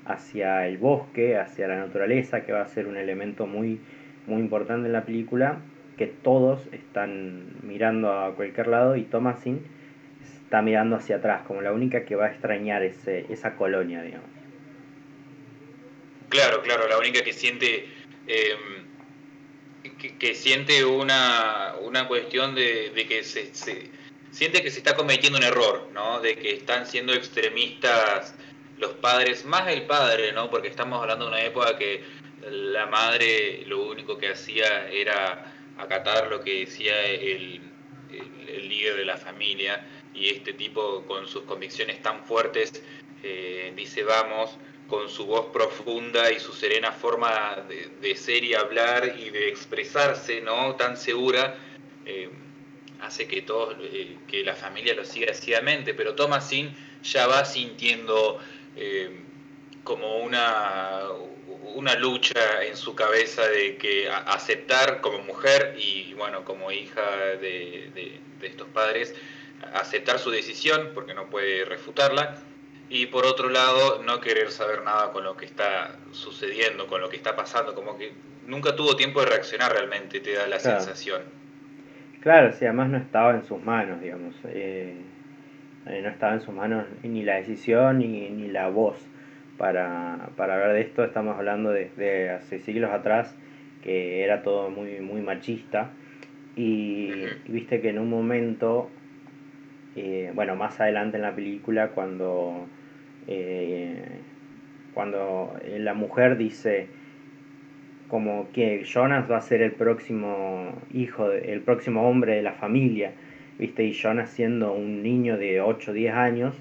hacia 0.04 0.66
el 0.66 0.78
bosque, 0.78 1.36
hacia 1.38 1.68
la 1.68 1.76
naturaleza, 1.76 2.44
que 2.44 2.52
va 2.52 2.62
a 2.62 2.68
ser 2.68 2.86
un 2.86 2.96
elemento 2.96 3.46
muy, 3.46 3.80
muy 4.26 4.40
importante 4.40 4.86
en 4.86 4.92
la 4.92 5.04
película, 5.04 5.60
que 5.96 6.06
todos 6.06 6.66
están 6.72 7.46
mirando 7.62 8.12
a 8.12 8.34
cualquier 8.34 8.68
lado 8.68 8.96
y 8.96 9.02
Thomasin 9.02 9.60
está 10.22 10.62
mirando 10.62 10.96
hacia 10.96 11.16
atrás, 11.16 11.42
como 11.46 11.62
la 11.62 11.72
única 11.72 12.04
que 12.04 12.16
va 12.16 12.26
a 12.26 12.30
extrañar 12.30 12.82
ese, 12.82 13.26
esa 13.30 13.56
colonia, 13.56 14.02
digamos. 14.02 14.28
Claro, 16.28 16.62
claro, 16.62 16.88
la 16.88 16.98
única 16.98 17.22
que 17.22 17.32
siente 17.32 17.86
em, 18.26 18.92
que, 20.18 20.34
siente 20.34 20.84
una, 20.84 21.74
una 21.82 22.08
cuestión 22.08 22.54
de, 22.54 22.92
que 23.08 23.22
se, 23.22 23.52
siente 24.30 24.62
que 24.62 24.70
se 24.70 24.78
está 24.78 24.96
cometiendo 24.96 25.38
un 25.38 25.44
error, 25.44 25.88
¿no? 25.92 26.20
De 26.20 26.36
que 26.36 26.54
están 26.54 26.86
siendo 26.86 27.12
extremistas 27.12 28.34
los 28.78 28.92
padres, 28.94 29.44
más 29.44 29.68
el 29.68 29.82
padre, 29.86 30.32
¿no? 30.32 30.50
Porque 30.50 30.68
estamos 30.68 31.00
hablando 31.00 31.26
de 31.26 31.30
una 31.30 31.42
época 31.42 31.78
que 31.78 32.02
la 32.50 32.86
madre 32.86 33.64
lo 33.66 33.84
único 33.84 34.18
que 34.18 34.30
hacía 34.30 34.88
era 34.90 35.52
acatar 35.78 36.28
lo 36.28 36.42
que 36.42 36.60
decía 36.60 37.04
el, 37.04 37.60
líder 38.68 38.96
de 38.96 39.04
la 39.04 39.16
familia 39.16 39.86
y 40.14 40.28
este 40.28 40.52
tipo 40.52 41.04
con 41.06 41.26
sus 41.26 41.44
convicciones 41.44 42.02
tan 42.02 42.22
fuertes 42.24 42.82
eh, 43.22 43.72
dice 43.74 44.04
vamos 44.04 44.58
con 44.88 45.08
su 45.08 45.24
voz 45.24 45.46
profunda 45.46 46.30
y 46.30 46.38
su 46.38 46.52
serena 46.52 46.92
forma 46.92 47.64
de, 48.00 48.16
ser 48.16 48.44
y 48.44 48.52
hablar 48.52 49.16
y 49.18 49.30
de 49.30 49.48
expresarse 49.48 50.42
no 50.42 50.76
tan 50.76 50.98
segura 50.98 51.56
eh, 52.04 52.28
hace 53.00 53.26
que 53.26 53.40
todos 53.40 53.76
eh, 53.80 54.18
que 54.28 54.44
la 54.44 54.54
familia 54.54 54.94
lo 54.94 55.06
siga 55.06 55.32
ciegamente 55.32 55.94
pero 55.94 56.14
Thomasin 56.14 56.74
ya 57.02 57.26
va 57.26 57.46
sintiendo 57.46 58.38
como 59.84 60.18
una 60.18 61.02
una 61.74 61.94
lucha 61.94 62.62
en 62.64 62.76
su 62.76 62.94
cabeza 62.94 63.42
de 63.46 63.76
que 63.76 64.08
aceptar 64.10 65.00
como 65.00 65.18
mujer 65.18 65.74
y 65.78 66.14
bueno, 66.14 66.44
como 66.44 66.70
hija 66.70 67.02
de, 67.40 68.20
estos 68.42 68.68
padres, 68.68 69.14
aceptar 69.74 70.18
su 70.18 70.30
decisión 70.30 70.90
porque 70.94 71.14
no 71.14 71.26
puede 71.26 71.64
refutarla 71.64 72.36
y 72.88 73.06
por 73.06 73.24
otro 73.24 73.48
lado 73.48 74.02
no 74.02 74.20
querer 74.20 74.50
saber 74.50 74.82
nada 74.82 75.12
con 75.12 75.24
lo 75.24 75.36
que 75.36 75.46
está 75.46 75.96
sucediendo, 76.10 76.86
con 76.88 77.00
lo 77.00 77.08
que 77.08 77.16
está 77.16 77.36
pasando, 77.36 77.74
como 77.74 77.96
que 77.96 78.12
nunca 78.46 78.74
tuvo 78.74 78.96
tiempo 78.96 79.20
de 79.20 79.26
reaccionar 79.26 79.72
realmente, 79.72 80.20
te 80.20 80.32
da 80.34 80.46
la 80.46 80.58
sensación. 80.58 81.22
Claro, 82.20 82.52
si 82.52 82.64
además 82.64 82.90
no 82.90 82.98
estaba 82.98 83.32
en 83.32 83.44
sus 83.44 83.62
manos, 83.62 84.00
digamos. 84.00 84.34
Eh, 84.44 84.96
eh, 85.86 86.00
no 86.02 86.08
estaba 86.08 86.34
en 86.34 86.40
sus 86.40 86.54
manos 86.54 86.86
ni 87.02 87.22
la 87.22 87.36
decisión 87.36 87.98
ni, 87.98 88.28
ni 88.30 88.48
la 88.48 88.68
voz 88.68 88.96
para, 89.58 90.30
para 90.36 90.54
hablar 90.54 90.72
de 90.72 90.80
esto. 90.82 91.04
Estamos 91.04 91.36
hablando 91.36 91.70
de, 91.70 92.30
hace 92.30 92.58
siglos 92.60 92.90
atrás, 92.90 93.36
que 93.82 94.22
era 94.22 94.42
todo 94.42 94.70
muy, 94.70 95.00
muy 95.00 95.20
machista. 95.20 95.90
Y, 96.56 97.10
viste 97.48 97.80
que 97.80 97.88
en 97.88 97.98
un 97.98 98.10
momento, 98.10 98.90
eh, 99.96 100.30
bueno, 100.34 100.56
más 100.56 100.80
adelante 100.80 101.16
en 101.16 101.22
la 101.22 101.34
película, 101.34 101.88
cuando, 101.88 102.66
eh, 103.26 104.04
cuando 104.94 105.56
la 105.78 105.94
mujer 105.94 106.36
dice 106.36 106.88
como 108.12 108.52
que 108.52 108.84
Jonas 108.84 109.30
va 109.30 109.38
a 109.38 109.40
ser 109.40 109.62
el 109.62 109.72
próximo 109.72 110.70
hijo, 110.92 111.30
el 111.30 111.62
próximo 111.62 112.06
hombre 112.06 112.34
de 112.34 112.42
la 112.42 112.52
familia, 112.52 113.12
viste, 113.62 113.84
y 113.84 113.92
Jonas 113.92 114.30
siendo 114.30 114.72
un 114.72 115.02
niño 115.02 115.38
de 115.38 115.60
8 115.60 115.92
o 115.92 115.94
10 115.94 116.14
años, 116.14 116.54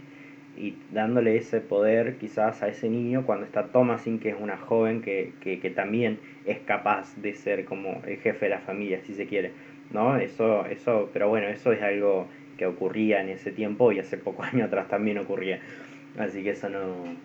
y 0.55 0.75
dándole 0.91 1.35
ese 1.35 1.59
poder 1.59 2.17
quizás 2.17 2.61
a 2.61 2.67
ese 2.67 2.89
niño 2.89 3.25
cuando 3.25 3.45
está 3.45 3.67
Thomasin, 3.67 4.19
que 4.19 4.29
es 4.29 4.35
una 4.39 4.57
joven 4.57 5.01
que, 5.01 5.33
que, 5.41 5.69
también 5.71 6.19
es 6.45 6.59
capaz 6.59 7.15
de 7.15 7.33
ser 7.33 7.65
como 7.65 8.03
el 8.05 8.17
jefe 8.17 8.45
de 8.45 8.49
la 8.51 8.59
familia, 8.59 9.01
si 9.05 9.15
se 9.15 9.25
quiere, 9.25 9.51
¿no? 9.89 10.17
Eso, 10.17 10.65
eso, 10.67 11.09
pero 11.11 11.29
bueno, 11.29 11.47
eso 11.47 11.71
es 11.71 11.81
algo 11.81 12.27
que 12.57 12.67
ocurría 12.67 13.21
en 13.21 13.29
ese 13.29 13.51
tiempo 13.51 13.91
y 13.91 13.99
hace 13.99 14.17
pocos 14.17 14.45
años 14.53 14.67
atrás 14.67 14.87
también 14.87 15.17
ocurría, 15.17 15.59
así 16.19 16.43
que 16.43 16.51
eso 16.51 16.69
no, 16.69 17.15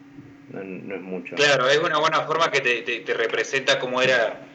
no, 0.52 0.94
es 0.94 1.02
mucho. 1.02 1.36
Claro, 1.36 1.68
es 1.68 1.78
una 1.80 1.98
buena 1.98 2.20
forma 2.20 2.50
que 2.50 2.60
te, 2.60 3.00
te, 3.00 3.12
representa 3.14 3.78
cómo 3.78 4.00
era 4.00 4.45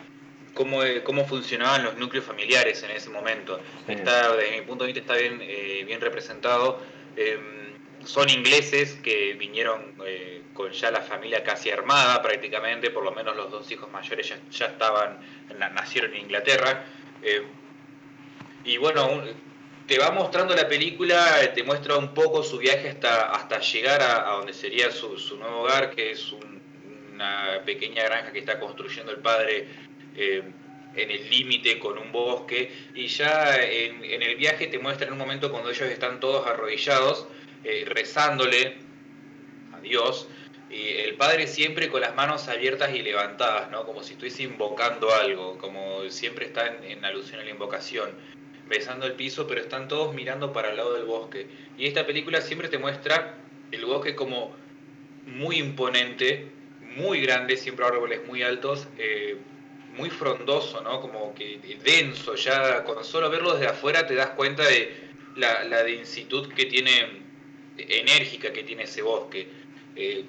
cómo, 0.54 0.82
cómo 1.04 1.26
funcionaban 1.26 1.84
los 1.84 1.98
núcleos 1.98 2.26
familiares 2.26 2.84
en 2.84 2.92
ese 2.92 3.10
momento. 3.10 3.60
Está, 3.88 4.36
desde 4.36 4.60
mi 4.60 4.66
punto 4.66 4.86
de 4.86 4.94
vista 4.94 5.14
está 5.14 5.22
bien, 5.22 5.40
eh, 5.42 5.84
bien 5.86 6.02
representado 6.02 6.80
Em, 7.16 7.72
son 8.06 8.30
ingleses 8.30 8.96
que 9.04 9.34
vinieron 9.34 9.94
eh, 10.06 10.42
con 10.54 10.72
ya 10.72 10.90
la 10.90 11.02
familia 11.02 11.44
casi 11.44 11.70
armada 11.70 12.22
prácticamente, 12.22 12.90
por 12.90 13.04
lo 13.04 13.12
menos 13.12 13.36
los 13.36 13.52
dos 13.52 13.72
hijos 13.72 13.92
mayores 13.92 14.34
ya, 14.52 14.66
estaban, 14.66 15.20
nacieron 15.74 16.14
en 16.14 16.22
Inglaterra. 16.22 16.86
Em, 17.22 17.44
y 18.64 18.78
bueno, 18.78 19.24
te 19.88 20.00
va 20.00 20.12
mostrando 20.12 20.56
la 20.56 20.68
película, 20.68 21.54
te 21.54 21.64
muestra 21.64 21.98
un 21.98 22.14
poco 22.14 22.44
su 22.44 22.58
viaje 22.58 22.90
hasta, 22.90 23.32
hasta 23.32 23.60
llegar 23.60 24.02
a, 24.02 24.32
donde 24.32 24.54
sería 24.54 24.92
su, 24.92 25.18
nuevo 25.38 25.62
hogar, 25.62 25.92
que 25.92 26.12
es 26.12 26.32
una 26.32 27.62
pequeña 27.66 28.04
granja 28.04 28.32
que 28.32 28.40
está 28.40 28.60
construyendo 28.60 29.12
el 29.12 29.20
padre 29.20 29.68
em, 30.15 30.54
en 30.95 31.12
el 31.12 31.30
límite 31.30 31.80
con 31.80 31.97
un 31.97 32.12
bosque. 32.12 32.71
Y 32.95 33.08
ya 33.08 33.58
en, 33.62 34.04
en 34.04 34.21
el 34.21 34.36
viaje 34.36 34.67
te 34.67 34.80
muestra 34.80 35.08
en 35.08 35.13
un 35.13 35.19
momento 35.19 35.52
cuando 35.52 35.69
ellos 35.69 35.89
están 35.89 36.19
todos 36.19 36.45
arrodillados 36.47 37.28
eh, 37.63 37.86
rezándole 37.86 38.78
a 39.71 39.80
Dios, 39.82 40.28
y 40.71 40.88
el 41.00 41.15
Padre 41.15 41.45
siempre 41.45 41.89
con 41.89 42.02
las 42.02 42.15
manos 42.15 42.47
abiertas 42.47 42.95
y 42.95 43.04
levantadas, 43.04 43.69
¿no? 43.69 43.86
como 43.86 44.02
si 44.02 44.13
estuviese 44.13 44.43
invocando 44.43 45.13
algo, 45.13 45.60
como 45.60 46.10
siempre 46.10 46.45
está 46.45 46.65
en, 46.67 47.06
alusión 47.06 47.39
a 47.39 47.43
la 47.43 47.52
invocación, 47.52 48.10
besando 48.67 49.06
el 49.06 49.13
piso, 49.13 49.45
pero 49.47 49.62
están 49.62 49.88
todos 49.88 50.15
mirando 50.15 50.54
para 50.54 50.71
el 50.71 50.78
lado 50.78 50.93
del 50.93 51.06
bosque. 51.06 51.47
Y 51.78 51.86
esta 51.86 52.08
película 52.08 52.41
siempre 52.41 52.67
te 52.67 52.80
muestra 52.80 53.36
el 53.71 53.86
bosque 53.86 54.15
como 54.15 54.56
muy 55.28 55.58
imponente, 55.58 56.47
muy 56.82 57.21
grande, 57.21 57.58
siempre 57.58 57.86
árboles 57.86 58.26
muy 58.26 58.41
altos, 58.41 58.88
eh, 58.97 59.38
muy 60.02 60.10
frondoso, 60.10 60.82
¿no? 60.82 61.00
Como 61.00 61.34
que 61.36 61.60
denso, 61.84 62.34
ya 62.34 62.84
con 62.84 63.06
solo 63.06 63.30
verlo 63.30 63.54
desde 63.54 63.68
afuera 63.68 64.08
te 64.08 64.16
das 64.16 64.32
cuenta 64.32 64.64
de 64.64 65.12
la, 65.36 65.64
la 65.66 65.84
densitud 65.84 66.52
que 66.54 66.66
tiene 66.66 67.22
enérgica 67.78 68.52
que 68.52 68.64
tiene 68.64 68.84
ese 68.84 69.04
bosque. 69.04 69.48
Eh, 69.96 70.26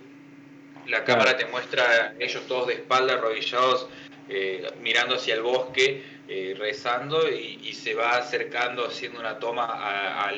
la 0.87 1.05
cámara 1.05 1.37
te 1.39 1.47
muestra 1.47 2.15
ellos 2.19 2.47
todos 2.47 2.67
de 2.67 2.75
espalda, 2.75 3.15
arrodillados, 3.15 3.89
eh, 4.29 4.67
mirando 4.83 5.15
hacia 5.15 5.35
el 5.35 5.43
bosque, 5.43 6.03
eh, 6.29 6.55
rezando 6.59 7.29
y, 7.31 7.73
se 7.73 7.95
va 7.95 8.17
acercando, 8.17 8.87
haciendo 8.87 9.21
una 9.21 9.39
toma 9.39 9.65
a, 9.67 10.33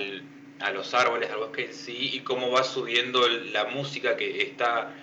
los 0.72 0.94
árboles, 0.94 1.28
al 1.30 1.38
bosque 1.38 1.66
en 1.66 1.74
sí, 1.74 2.10
y 2.14 2.20
cómo 2.20 2.52
va 2.52 2.62
subiendo 2.62 3.26
la 3.28 3.64
música 3.64 4.16
que 4.16 4.42
está. 4.42 4.94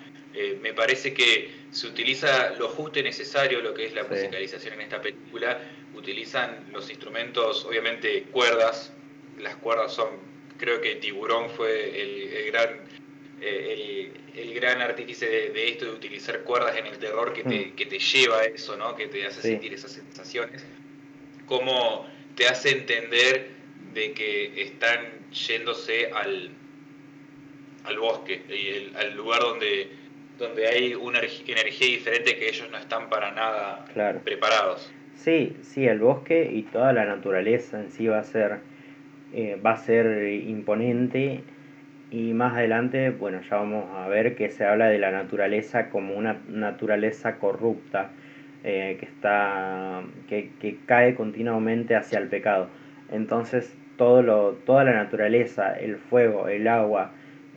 Me 0.60 0.72
parece 0.72 1.12
que 1.12 1.50
se 1.70 1.86
utiliza 1.86 2.50
lo 2.58 2.68
justo 2.68 2.98
y 2.98 3.02
necesario, 3.02 3.60
lo 3.60 3.74
que 3.74 3.86
es 3.86 3.94
la 3.94 4.04
musicalización 4.04 4.74
en 4.74 4.80
esta 4.82 5.00
película. 5.00 5.60
Utilizan 5.94 6.68
los 6.72 6.88
instrumentos, 6.90 7.64
obviamente 7.64 8.24
cuerdas, 8.32 8.92
las 9.38 9.56
cuerdas 9.56 9.92
son 9.92 10.32
creo 10.62 10.80
que 10.80 10.94
Tiburón 10.94 11.50
fue 11.50 12.00
el, 12.00 12.46
gran 12.52 12.80
eh, 13.40 14.12
el, 14.36 14.54
gran 14.54 14.80
artífice 14.80 15.26
de, 15.26 15.68
esto 15.70 15.86
de 15.86 15.90
utilizar 15.90 16.44
cuerdas 16.44 16.76
en 16.76 16.86
el 16.86 16.98
terror 16.98 17.32
que 17.32 17.42
te, 17.42 17.66
mm. 17.66 17.74
que 17.74 17.86
te 17.86 17.98
lleva 17.98 18.38
a 18.38 18.44
eso, 18.44 18.76
¿no? 18.76 18.94
que 18.94 19.08
te 19.08 19.26
hace 19.26 19.42
sentir 19.42 19.74
esas 19.74 19.90
sensaciones. 19.90 20.64
Cómo 21.46 22.06
te 22.36 22.46
hace 22.46 22.70
entender 22.70 23.50
de 23.92 24.12
que 24.12 24.62
están 24.62 25.28
yéndose 25.32 26.12
al, 26.12 26.50
al 27.82 27.98
bosque, 27.98 28.42
y 28.48 28.96
al 28.96 29.16
lugar 29.16 29.40
donde, 29.40 29.90
donde 30.38 30.66
hay 30.66 30.94
una 30.94 31.18
energía 31.18 31.86
diferente 31.86 32.36
que 32.36 32.48
ellos 32.48 32.68
no 32.70 32.78
están 32.78 33.08
para 33.08 33.32
nada 33.32 33.84
preparados. 34.24 34.92
Sí, 35.14 35.56
sí, 35.62 35.86
el 35.86 36.00
bosque 36.00 36.50
y 36.52 36.62
toda 36.62 36.92
la 36.92 37.04
naturaleza 37.04 37.78
en 37.78 37.90
sí 37.90 38.06
va 38.06 38.18
a 38.18 38.24
ser 38.24 38.60
eh, 39.34 39.58
va 39.64 39.72
a 39.72 39.76
ser 39.78 40.30
imponente 40.30 41.42
y 42.10 42.34
más 42.34 42.52
adelante, 42.52 43.08
bueno, 43.08 43.40
ya 43.48 43.56
vamos 43.56 43.86
a 43.96 44.06
ver 44.06 44.36
que 44.36 44.50
se 44.50 44.66
habla 44.66 44.88
de 44.88 44.98
la 44.98 45.10
naturaleza 45.10 45.88
como 45.88 46.14
una 46.14 46.42
naturaleza 46.46 47.38
corrupta, 47.38 48.10
eh, 48.64 48.98
que, 49.00 49.06
está, 49.06 50.02
que, 50.28 50.76
cae 50.84 51.14
continuamente 51.14 51.96
hacia 51.96 52.18
el 52.18 52.28
pecado. 52.28 52.68
Entonces, 53.10 53.74
todo 53.96 54.20
lo, 54.20 54.52
toda 54.66 54.84
la 54.84 54.92
naturaleza, 54.92 55.72
el 55.72 55.96
fuego, 55.96 56.48
el 56.48 56.68
agua, 56.68 57.12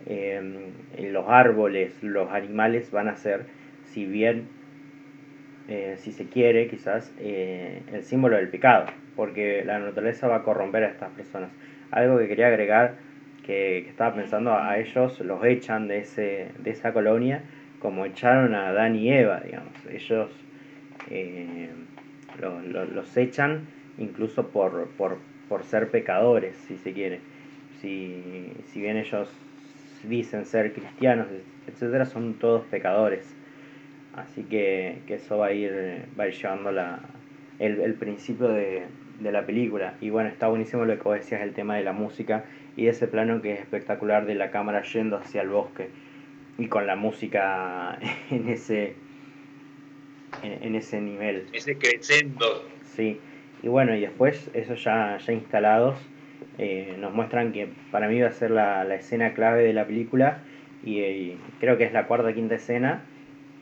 em, 0.06 0.72
los 1.12 1.26
árboles, 1.28 2.02
los 2.02 2.30
animales 2.30 2.90
van 2.90 3.08
a 3.08 3.16
ser, 3.16 3.46
si 3.84 4.06
bien, 4.06 4.48
eh, 5.68 5.94
si 5.98 6.12
se 6.12 6.28
quiere, 6.28 6.68
quizás, 6.68 7.12
el 7.18 8.02
símbolo 8.02 8.36
del 8.36 8.48
pecado, 8.48 8.86
porque 9.16 9.64
la 9.64 9.78
naturaleza 9.78 10.28
va 10.28 10.36
a 10.36 10.42
corromper 10.42 10.84
a 10.84 10.88
estas 10.88 11.10
personas. 11.10 11.50
Algo 11.90 12.18
que 12.18 12.28
quería 12.28 12.48
agregar, 12.48 12.94
que, 13.44 13.78
estaba 13.78 14.14
pensando, 14.14 14.54
a 14.54 14.78
ellos 14.78 15.20
los 15.20 15.44
echan 15.44 15.88
de, 15.88 15.98
ese, 15.98 16.48
de 16.58 16.70
esa 16.70 16.92
colonia 16.92 17.42
como 17.78 18.04
echaron 18.04 18.54
a 18.54 18.72
Dan 18.72 18.96
y 18.96 19.12
Eva, 19.12 19.40
digamos. 19.44 19.72
Ellos 19.90 20.30
eh, 21.10 21.70
los 22.40 23.16
echan 23.16 23.66
incluso 23.98 24.48
por, 24.48 24.88
por, 24.96 25.18
por, 25.48 25.64
ser 25.64 25.90
pecadores, 25.90 26.56
si 26.66 26.76
se 26.76 26.92
quiere. 26.92 27.20
Si, 27.80 28.52
si 28.66 28.80
bien 28.80 28.96
ellos 28.96 29.30
dicen 30.08 30.46
ser 30.46 30.72
cristianos, 30.72 31.28
etcétera, 31.66 32.04
son 32.04 32.34
todos 32.34 32.64
pecadores. 32.66 33.34
Así 34.14 34.42
que, 34.44 35.00
que 35.06 35.14
eso 35.14 35.38
va 35.38 35.46
a 35.46 35.52
ir, 35.52 35.72
va 36.18 36.24
a 36.24 36.28
ir 36.28 36.34
llevando 36.34 36.72
la, 36.72 37.00
el, 37.58 37.80
el 37.80 37.94
principio 37.94 38.48
de, 38.48 38.84
de 39.20 39.32
la 39.32 39.44
película. 39.44 39.94
Y 40.00 40.10
bueno, 40.10 40.28
está 40.28 40.48
buenísimo 40.48 40.84
lo 40.84 40.96
que 40.96 41.02
vos 41.02 41.16
decías, 41.16 41.42
el 41.42 41.52
tema 41.52 41.76
de 41.76 41.84
la 41.84 41.92
música 41.92 42.44
y 42.76 42.88
ese 42.88 43.06
plano 43.06 43.42
que 43.42 43.52
es 43.52 43.60
espectacular 43.60 44.26
de 44.26 44.34
la 44.34 44.50
cámara 44.50 44.82
yendo 44.82 45.16
hacia 45.16 45.42
el 45.42 45.48
bosque 45.48 45.88
y 46.58 46.66
con 46.68 46.86
la 46.86 46.96
música 46.96 47.98
en 48.30 48.48
ese 48.48 48.94
en, 50.42 50.74
ese 50.74 51.00
nivel. 51.00 51.46
Ese 51.52 51.76
crescendo. 51.76 52.68
Sí, 52.84 53.20
y 53.62 53.68
bueno, 53.68 53.94
y 53.96 54.00
después, 54.00 54.50
eso 54.52 54.74
ya, 54.74 55.18
ya 55.18 55.32
instalados, 55.32 55.98
eh, 56.58 56.96
nos 56.98 57.12
muestran 57.12 57.52
que 57.52 57.68
para 57.90 58.08
mí 58.08 58.20
va 58.20 58.28
a 58.28 58.32
ser 58.32 58.50
la, 58.50 58.84
la 58.84 58.94
escena 58.94 59.34
clave 59.34 59.62
de 59.62 59.72
la 59.72 59.86
película 59.86 60.38
y, 60.84 61.36
creo 61.60 61.76
que 61.76 61.84
es 61.84 61.92
la 61.92 62.06
cuarta 62.06 62.32
quinta 62.32 62.54
escena. 62.54 63.02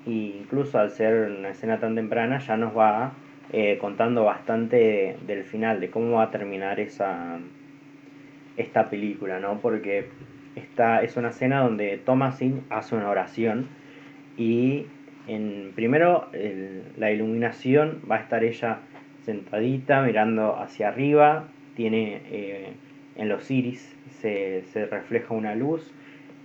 E 0.07 0.11
incluso 0.11 0.79
al 0.79 0.91
ser 0.91 1.31
una 1.31 1.51
escena 1.51 1.81
tan 1.81 1.95
temprana 1.95 2.39
ya 2.39 2.57
nos 2.57 2.77
va 2.77 3.15
eh, 3.53 3.79
contando 3.81 4.25
bastante 4.25 5.17
del 5.27 5.45
final, 5.45 5.81
de 5.81 5.91
cómo 5.91 6.17
va 6.17 6.25
a 6.25 6.31
terminar 6.31 6.79
esa, 6.81 7.39
esta 8.57 8.91
película, 8.91 9.41
¿no? 9.41 9.61
Porque 9.61 10.09
esta 10.57 11.03
es 11.03 11.17
una 11.17 11.31
escena 11.31 11.61
donde 11.61 11.99
Thomasin 12.05 12.65
hace 12.69 12.95
una 12.95 13.09
oración 13.09 13.69
y 14.37 14.87
en, 15.27 15.73
primero 15.75 16.29
la 16.99 17.11
iluminación 17.11 18.03
va 18.11 18.17
a 18.17 18.21
estar 18.21 18.45
ella 18.45 18.81
sentadita 19.23 20.03
mirando 20.03 20.57
hacia 20.59 20.89
arriba, 20.89 21.49
tiene 21.75 22.23
eh, 22.31 22.73
en 23.17 23.29
los 23.29 23.51
iris 23.51 23.95
se, 24.21 24.65
refleja 24.91 25.35
una 25.35 25.55
luz 25.55 25.93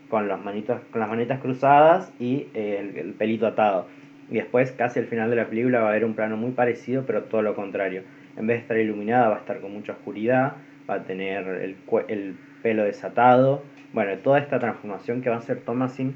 con, 0.09 0.27
los 0.27 0.43
manitos, 0.43 0.81
con 0.91 1.01
las 1.01 1.09
manitas 1.09 1.39
cruzadas 1.39 2.11
y 2.19 2.47
eh, 2.53 2.93
el 2.97 3.13
pelito 3.13 3.47
atado 3.47 3.87
y 4.31 4.35
después, 4.35 4.71
casi 4.71 4.99
al 4.99 5.07
final 5.07 5.29
de 5.29 5.35
la 5.35 5.47
película, 5.47 5.79
va 5.81 5.87
a 5.87 5.89
haber 5.89 6.05
un 6.05 6.13
plano 6.13 6.37
muy 6.37 6.51
parecido, 6.51 7.03
pero 7.05 7.23
todo 7.23 7.41
lo 7.41 7.55
contrario. 7.55 8.03
En 8.37 8.45
vez 8.45 8.57
de 8.57 8.61
estar 8.61 8.77
iluminada, 8.77 9.29
va 9.29 9.35
a 9.37 9.39
estar 9.39 9.59
con 9.59 9.73
mucha 9.73 9.93
oscuridad, 9.93 10.53
va 10.87 10.95
a 10.95 11.03
tener 11.03 11.47
el, 11.47 11.75
el 12.07 12.35
pelo 12.61 12.83
desatado. 12.83 13.63
Bueno, 13.91 14.15
toda 14.19 14.39
esta 14.39 14.59
transformación 14.59 15.21
que 15.21 15.29
va 15.29 15.37
a 15.37 15.39
hacer 15.39 15.61
Thomasin 15.61 16.13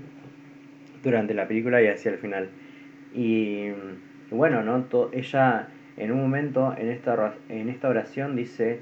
durante 1.03 1.33
la 1.33 1.47
película 1.47 1.81
y 1.81 1.87
hacia 1.87 2.11
el 2.11 2.19
final. 2.19 2.49
Y 3.15 3.69
bueno, 4.29 4.61
¿no? 4.61 4.85
ella 5.11 5.69
en 5.97 6.11
un 6.11 6.21
momento 6.21 6.73
en 6.77 6.89
esta, 6.89 7.33
en 7.49 7.69
esta 7.69 7.89
oración 7.89 8.35
dice, 8.35 8.79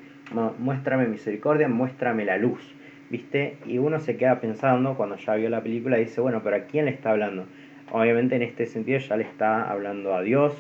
muéstrame 0.59 1.07
misericordia, 1.07 1.67
muéstrame 1.67 2.25
la 2.25 2.37
luz, 2.37 2.61
¿viste? 3.09 3.57
Y 3.65 3.77
uno 3.77 3.99
se 3.99 4.17
queda 4.17 4.39
pensando 4.39 4.95
cuando 4.95 5.17
ya 5.17 5.35
vio 5.35 5.49
la 5.49 5.61
película 5.61 5.97
y 5.97 6.05
dice, 6.05 6.21
bueno, 6.21 6.41
pero 6.43 6.55
¿a 6.55 6.61
quién 6.61 6.85
le 6.85 6.91
está 6.91 7.11
hablando? 7.11 7.45
Obviamente 7.91 8.35
en 8.35 8.41
este 8.43 8.65
sentido 8.65 8.99
ya 8.99 9.17
le 9.17 9.23
está 9.23 9.69
hablando 9.69 10.15
a 10.15 10.21
Dios, 10.21 10.53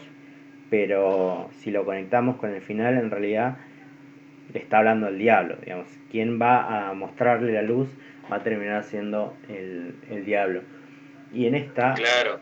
pero 0.69 1.49
si 1.59 1.71
lo 1.71 1.85
conectamos 1.85 2.37
con 2.37 2.53
el 2.53 2.61
final, 2.61 2.97
en 2.97 3.09
realidad 3.09 3.57
le 4.53 4.59
está 4.59 4.79
hablando 4.79 5.07
al 5.07 5.17
diablo, 5.17 5.55
digamos. 5.63 5.87
Quien 6.09 6.41
va 6.41 6.89
a 6.89 6.93
mostrarle 6.93 7.53
la 7.53 7.61
luz 7.61 7.89
va 8.31 8.37
a 8.37 8.43
terminar 8.43 8.83
siendo 8.83 9.35
el, 9.49 10.25
diablo. 10.25 10.61
Y 11.33 11.47
en 11.47 11.55
esta... 11.55 11.93
Claro. 11.93 12.39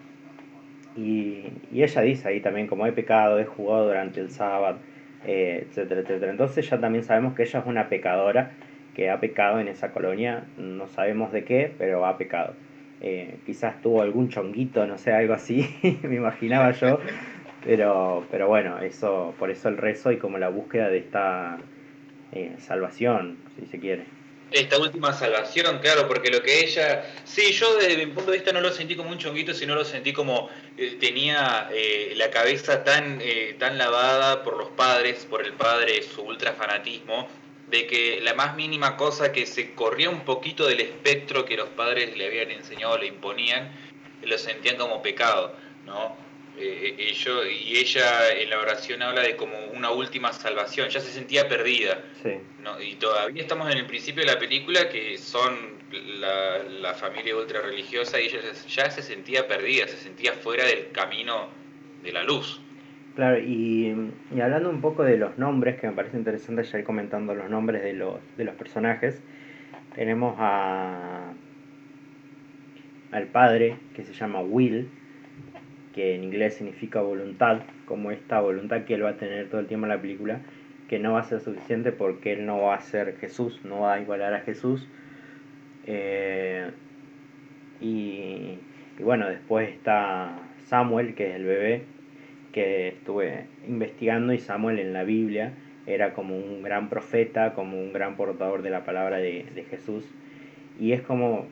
Y, 0.95 1.45
ella 1.73 2.01
dice 2.01 2.27
ahí 2.27 2.41
también, 2.41 2.67
como 2.67 2.85
he 2.85 2.91
pecado, 2.91 3.39
he 3.39 3.45
jugado 3.45 3.87
durante 3.87 4.19
el 4.19 4.31
sábado, 4.31 4.79
eh, 5.25 5.65
etcétera, 5.67 6.01
etcétera. 6.01 6.31
Entonces 6.31 6.69
ya 6.69 6.79
también 6.79 7.03
sabemos 7.03 7.35
que 7.35 7.43
ella 7.43 7.59
es 7.59 7.65
una 7.65 7.89
pecadora, 7.89 8.51
que 8.93 9.09
ha 9.09 9.19
pecado 9.19 9.59
en 9.59 9.67
esa 9.67 9.91
colonia, 9.91 10.43
no 10.57 10.87
sabemos 10.87 11.31
de 11.31 11.43
qué, 11.43 11.73
pero 11.77 12.05
ha 12.05 12.17
pecado. 12.17 12.53
Eh, 13.01 13.37
quizás 13.45 13.81
tuvo 13.81 14.01
algún 14.01 14.29
chonguito, 14.29 14.85
no 14.85 14.97
sé, 14.97 15.13
algo 15.13 15.33
así, 15.33 15.67
me 16.03 16.15
imaginaba 16.15 16.71
yo. 16.71 16.99
Pero, 17.63 18.25
pero 18.31 18.47
bueno, 18.47 18.79
eso, 18.79 19.33
por 19.37 19.51
eso 19.51 19.67
el 19.69 19.77
rezo 19.77 20.11
y 20.11 20.17
como 20.17 20.37
la 20.37 20.49
búsqueda 20.49 20.89
de 20.89 20.99
esta 20.99 21.57
eh, 22.31 22.55
salvación, 22.57 23.37
si 23.57 23.65
se 23.65 23.79
quiere. 23.79 24.18
Esta 24.51 24.79
última 24.79 25.13
salvación, 25.13 25.79
claro, 25.79 26.07
porque 26.07 26.31
lo 26.31 26.41
que 26.41 26.63
ella, 26.63 27.05
sí, 27.23 27.51
yo 27.51 27.75
desde 27.75 27.97
mi 27.97 28.07
punto 28.07 28.31
de 28.31 28.37
vista 28.37 28.51
no 28.51 28.61
lo 28.61 28.71
sentí 28.71 28.95
como 28.95 29.09
un 29.09 29.17
chonguito, 29.17 29.53
sino 29.53 29.75
lo 29.75 29.85
sentí 29.85 30.11
como 30.11 30.49
eh, 30.77 30.97
tenía 30.99 31.69
eh, 31.71 32.13
la 32.15 32.29
cabeza 32.31 32.83
tan, 32.83 33.19
eh, 33.21 33.55
tan 33.59 33.77
lavada 33.77 34.43
por 34.43 34.57
los 34.57 34.69
padres, 34.69 35.25
por 35.29 35.45
el 35.45 35.53
padre, 35.53 36.01
su 36.01 36.23
ultra 36.23 36.53
fanatismo, 36.53 37.27
de 37.67 37.85
que 37.85 38.19
la 38.21 38.33
más 38.33 38.55
mínima 38.55 38.97
cosa 38.97 39.31
que 39.31 39.45
se 39.45 39.75
corría 39.75 40.09
un 40.09 40.25
poquito 40.25 40.65
del 40.65 40.79
espectro 40.79 41.45
que 41.45 41.55
los 41.55 41.69
padres 41.69 42.17
le 42.17 42.25
habían 42.25 42.49
enseñado, 42.49 42.97
le 42.97 43.05
imponían, 43.05 43.71
lo 44.23 44.37
sentían 44.37 44.77
como 44.77 45.01
pecado, 45.03 45.55
¿no? 45.85 46.28
Eh, 46.59 46.95
eh 46.97 47.13
y 47.65 47.77
ella 47.77 48.31
en 48.37 48.49
la 48.49 48.59
oración 48.59 49.01
habla 49.01 49.21
de 49.21 49.35
como 49.35 49.53
una 49.73 49.91
última 49.91 50.33
salvación, 50.33 50.89
ya 50.89 50.99
se 50.99 51.11
sentía 51.11 51.47
perdida. 51.47 52.03
Y 52.81 52.95
todavía 52.95 53.41
estamos 53.41 53.71
en 53.71 53.77
el 53.77 53.85
principio 53.85 54.23
de 54.23 54.33
la 54.33 54.39
película 54.39 54.89
que 54.89 55.17
son 55.17 55.79
la, 56.19 56.93
familia 56.93 57.35
ultra 57.35 57.61
religiosa 57.61 58.19
y 58.19 58.25
ella 58.25 58.39
ya 58.67 58.89
se 58.89 59.01
sentía 59.01 59.47
perdida, 59.47 59.87
se 59.87 59.97
sentía 59.97 60.33
fuera 60.33 60.65
del 60.65 60.91
camino 60.91 61.47
de 62.03 62.11
la 62.11 62.23
luz. 62.23 62.61
Claro, 63.15 63.39
y, 63.39 63.93
hablando 64.41 64.69
un 64.69 64.81
poco 64.81 65.03
de 65.03 65.17
los 65.17 65.37
nombres, 65.37 65.79
que 65.79 65.87
me 65.87 65.93
parece 65.93 66.17
interesante 66.17 66.63
ya 66.63 66.79
ir 66.79 66.85
comentando 66.85 67.33
los 67.35 67.49
nombres 67.49 67.83
de 67.83 67.93
los, 67.93 68.15
de 68.37 68.43
los 68.43 68.55
personajes, 68.55 69.21
tenemos 69.95 70.35
a 70.39 71.33
al 73.11 73.27
padre 73.27 73.77
que 73.95 74.03
se 74.03 74.13
llama 74.13 74.41
Will, 74.41 74.89
que 75.99 76.15
en 76.15 76.23
inglés 76.23 76.53
significa 76.53 77.01
voluntad, 77.01 77.63
como 77.83 78.09
esta 78.11 78.39
voluntad 78.39 78.85
que 78.85 78.93
él 78.93 79.03
va 79.03 79.09
a 79.09 79.17
tener 79.17 79.49
todo 79.49 79.59
el 79.59 79.67
tiempo 79.67 79.85
en 79.85 79.89
la 79.89 79.99
película, 79.99 80.39
que 80.87 80.97
no 80.97 81.11
va 81.11 81.19
a 81.19 81.23
ser 81.23 81.41
suficiente 81.41 81.91
porque 81.91 82.31
él 82.31 82.45
no 82.45 82.61
va 82.61 82.75
a 82.75 82.79
ser 82.79 83.17
Jesús, 83.17 83.59
no 83.65 83.81
va 83.81 83.95
a 83.95 83.99
igualar 83.99 84.33
a 84.33 84.39
Jesús. 84.39 84.87
Eh, 85.87 86.71
y, 87.81 88.59
bueno, 89.03 89.27
después 89.27 89.67
está 89.67 90.39
Samuel, 90.67 91.15
que 91.15 91.31
es 91.31 91.35
el 91.35 91.43
bebé, 91.43 91.81
que 92.53 92.87
estuve 92.87 93.47
investigando 93.67 94.31
y 94.31 94.39
Samuel 94.39 94.79
en 94.79 94.93
la 94.93 95.03
Biblia 95.03 95.51
era 95.85 96.13
como 96.13 96.37
un 96.37 96.63
gran 96.63 96.87
profeta, 96.87 97.53
como 97.53 97.77
un 97.77 97.91
gran 97.91 98.15
portador 98.15 98.61
de 98.61 98.69
la 98.69 98.85
palabra 98.85 99.17
de, 99.17 99.47
de 99.53 99.63
Jesús. 99.65 100.09
Y 100.79 100.93
es 100.93 101.01
como 101.01 101.47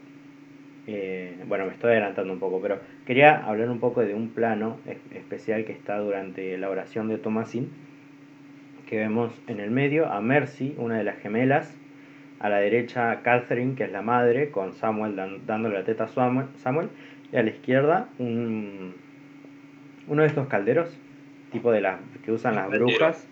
eh, 0.87 1.35
bueno, 1.47 1.65
me 1.65 1.73
estoy 1.73 1.91
adelantando 1.91 2.31
un 2.31 2.39
poco, 2.39 2.61
pero 2.61 2.79
quería 3.05 3.45
hablar 3.45 3.69
un 3.69 3.79
poco 3.79 4.01
de 4.01 4.13
un 4.13 4.29
plano 4.29 4.77
especial 5.13 5.65
que 5.65 5.73
está 5.73 5.97
durante 5.99 6.57
la 6.57 6.69
oración 6.69 7.09
de 7.09 7.17
Thomasin, 7.17 7.69
que 8.87 8.97
vemos 8.97 9.33
en 9.47 9.59
el 9.59 9.69
medio 9.69 10.07
a 10.07 10.21
Mercy, 10.21 10.75
una 10.77 10.97
de 10.97 11.03
las 11.03 11.17
gemelas, 11.17 11.77
a 12.39 12.47
la 12.47 12.59
derecha 12.59 13.21
Catherine, 13.21 13.75
que 13.75 13.83
es 13.83 13.91
la 13.91 14.01
madre, 14.01 14.49
con 14.49 14.71
Samuel 14.71 15.17
dándole 15.45 15.75
la 15.77 15.83
teta 15.83 16.05
a 16.05 16.07
Samuel, 16.07 16.89
y 17.33 17.35
a 17.35 17.43
la 17.43 17.49
izquierda 17.49 18.07
un, 18.17 18.93
uno 20.07 20.21
de 20.21 20.27
estos 20.29 20.47
calderos, 20.47 20.97
tipo 21.51 21.73
de 21.73 21.81
las 21.81 21.99
que 22.23 22.31
usan 22.31 22.55
las 22.55 22.69
brujas, 22.69 23.27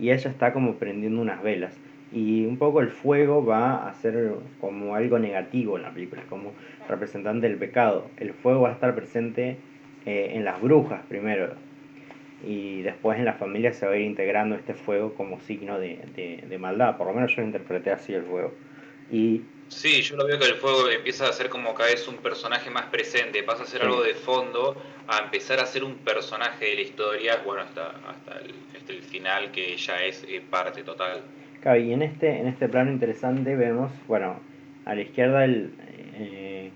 y 0.00 0.10
ella 0.10 0.30
está 0.30 0.54
como 0.54 0.76
prendiendo 0.76 1.20
unas 1.20 1.42
velas 1.42 1.78
y 2.12 2.46
un 2.46 2.56
poco 2.56 2.80
el 2.80 2.90
fuego 2.90 3.44
va 3.44 3.88
a 3.88 3.94
ser 3.94 4.32
como 4.60 4.94
algo 4.94 5.18
negativo 5.18 5.76
en 5.76 5.82
la 5.82 5.92
película, 5.92 6.22
como 6.28 6.52
representante 6.88 7.48
del 7.48 7.58
pecado. 7.58 8.10
El 8.16 8.32
fuego 8.32 8.62
va 8.62 8.70
a 8.70 8.72
estar 8.72 8.94
presente 8.94 9.58
eh, 10.06 10.30
en 10.34 10.44
las 10.44 10.60
brujas 10.60 11.02
primero 11.08 11.54
y 12.46 12.82
después 12.82 13.18
en 13.18 13.24
la 13.24 13.34
familia 13.34 13.72
se 13.72 13.86
va 13.86 13.92
a 13.92 13.96
ir 13.96 14.06
integrando 14.06 14.54
este 14.54 14.74
fuego 14.74 15.14
como 15.14 15.40
signo 15.40 15.78
de, 15.78 15.98
de, 16.48 16.58
maldad, 16.58 16.96
por 16.96 17.08
lo 17.08 17.12
menos 17.12 17.34
yo 17.34 17.42
lo 17.42 17.48
interpreté 17.48 17.90
así 17.90 18.14
el 18.14 18.22
fuego. 18.22 18.54
Y 19.10 19.42
Sí, 19.68 20.00
yo 20.00 20.16
lo 20.16 20.26
veo 20.26 20.38
que 20.38 20.46
el 20.46 20.54
fuego 20.54 20.88
empieza 20.88 21.28
a 21.28 21.32
ser 21.32 21.50
como 21.50 21.74
cada 21.74 21.90
vez 21.90 22.08
un 22.08 22.16
personaje 22.16 22.70
más 22.70 22.86
presente, 22.86 23.42
pasa 23.42 23.64
a 23.64 23.66
ser 23.66 23.82
algo 23.82 24.02
de 24.02 24.14
fondo, 24.14 24.82
a 25.06 25.18
empezar 25.18 25.60
a 25.60 25.66
ser 25.66 25.84
un 25.84 25.96
personaje 25.96 26.64
de 26.64 26.74
la 26.76 26.80
historia, 26.80 27.42
bueno, 27.44 27.62
hasta, 27.62 27.90
hasta, 28.08 28.40
el, 28.40 28.54
el 28.88 29.02
final 29.02 29.50
que 29.52 29.76
ya 29.76 30.02
es 30.02 30.24
eh, 30.26 30.42
parte 30.48 30.82
total 30.84 31.22
y 31.64 31.92
en 31.92 32.02
este, 32.02 32.38
en 32.38 32.46
este 32.46 32.68
plano 32.68 32.90
interesante 32.90 33.56
vemos, 33.56 33.90
bueno, 34.06 34.36
a 34.84 34.94
la 34.94 35.02
izquierda 35.02 35.44
el, 35.44 35.72
eh, 36.14 36.70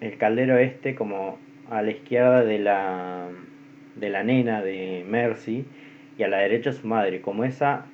el 0.00 0.16
caldero 0.16 0.58
este 0.58 0.94
como 0.94 1.38
a 1.70 1.82
la 1.82 1.90
izquierda 1.90 2.44
de 2.44 2.58
la, 2.58 3.28
de 3.96 4.08
la 4.08 4.24
nena 4.24 4.62
de 4.62 5.04
Mercy 5.08 5.64
y 6.16 6.22
a 6.22 6.28
la 6.28 6.38
derecha 6.38 6.72
su 6.72 6.86
madre, 6.86 7.20
como 7.20 7.44
esa 7.44 7.84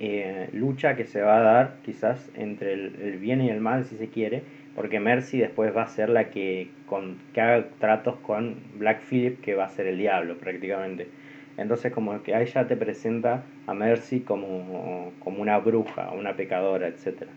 eh, 0.00 0.48
lucha 0.52 0.96
que 0.96 1.04
se 1.04 1.22
va 1.22 1.38
a 1.38 1.42
dar 1.42 1.76
quizás 1.84 2.30
entre 2.34 2.72
el, 2.72 3.18
bien 3.18 3.40
y 3.40 3.48
el 3.50 3.60
mal 3.60 3.84
si 3.84 3.96
se 3.96 4.08
quiere, 4.08 4.42
porque 4.74 4.98
Mercy 4.98 5.38
después 5.38 5.74
va 5.74 5.82
a 5.82 5.88
ser 5.88 6.10
la 6.10 6.30
que, 6.30 6.68
con, 6.86 7.18
que 7.32 7.40
haga 7.40 7.68
tratos 7.78 8.16
con 8.16 8.56
Black 8.76 9.02
Phillip, 9.08 9.40
que 9.40 9.54
va 9.54 9.66
a 9.66 9.68
ser 9.68 9.86
el 9.86 9.98
diablo 9.98 10.36
prácticamente. 10.36 11.06
Entonces 11.56 11.92
como 11.92 12.22
que 12.22 12.34
ahí 12.34 12.46
ya 12.46 12.66
te 12.66 12.76
presenta 12.76 13.44
a 13.66 13.74
Mercy 13.74 14.20
como, 14.20 15.12
como 15.20 15.40
una 15.40 15.58
bruja, 15.58 16.10
una 16.10 16.34
pecadora, 16.34 16.88
etc. 16.88 17.28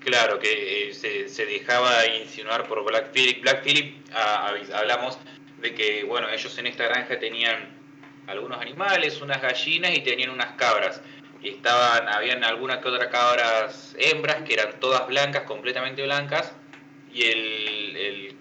Claro, 0.00 0.38
que 0.38 0.88
eh, 0.88 0.94
se, 0.94 1.46
dejaba 1.46 2.06
insinuar 2.06 2.66
por 2.66 2.82
Black 2.84 3.12
Phillip. 3.12 3.42
Black 3.42 3.62
Phillip, 3.62 3.94
ah, 4.12 4.54
hablamos 4.74 5.18
de 5.60 5.74
que, 5.74 6.04
bueno, 6.04 6.28
ellos 6.30 6.56
en 6.58 6.66
esta 6.66 6.84
granja 6.84 7.18
tenían 7.18 7.68
algunos 8.26 8.60
animales, 8.60 9.20
unas 9.20 9.40
gallinas 9.42 9.96
y 9.96 10.00
tenían 10.00 10.30
unas 10.30 10.52
cabras. 10.52 11.02
Y 11.42 11.50
estaban, 11.50 12.08
habían 12.08 12.42
algunas 12.44 12.78
que 12.78 12.88
otras 12.88 13.08
cabras 13.08 13.94
hembras 13.98 14.42
que 14.42 14.54
eran 14.54 14.80
todas 14.80 15.06
blancas, 15.06 15.42
completamente 15.42 16.02
blancas, 16.02 16.54
y 17.12 17.22
el, 17.22 17.96
el 17.96 18.36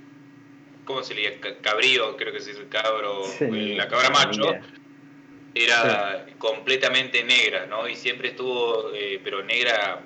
¿cómo 0.90 1.04
se 1.04 1.14
leía? 1.14 1.40
Cabrío, 1.62 2.18
creo 2.18 2.32
que 2.32 2.40
es 2.40 2.48
el 2.48 2.68
cabro, 2.68 3.22
la 3.40 3.88
cabra 3.88 4.10
macho, 4.10 4.42
era 5.54 6.26
completamente 6.40 7.24
negra, 7.24 7.68
¿no? 7.68 7.88
Y 7.88 7.96
siempre 7.96 8.30
estuvo, 8.30 8.92
eh, 8.96 9.22
pero 9.24 9.44
negra 9.44 10.02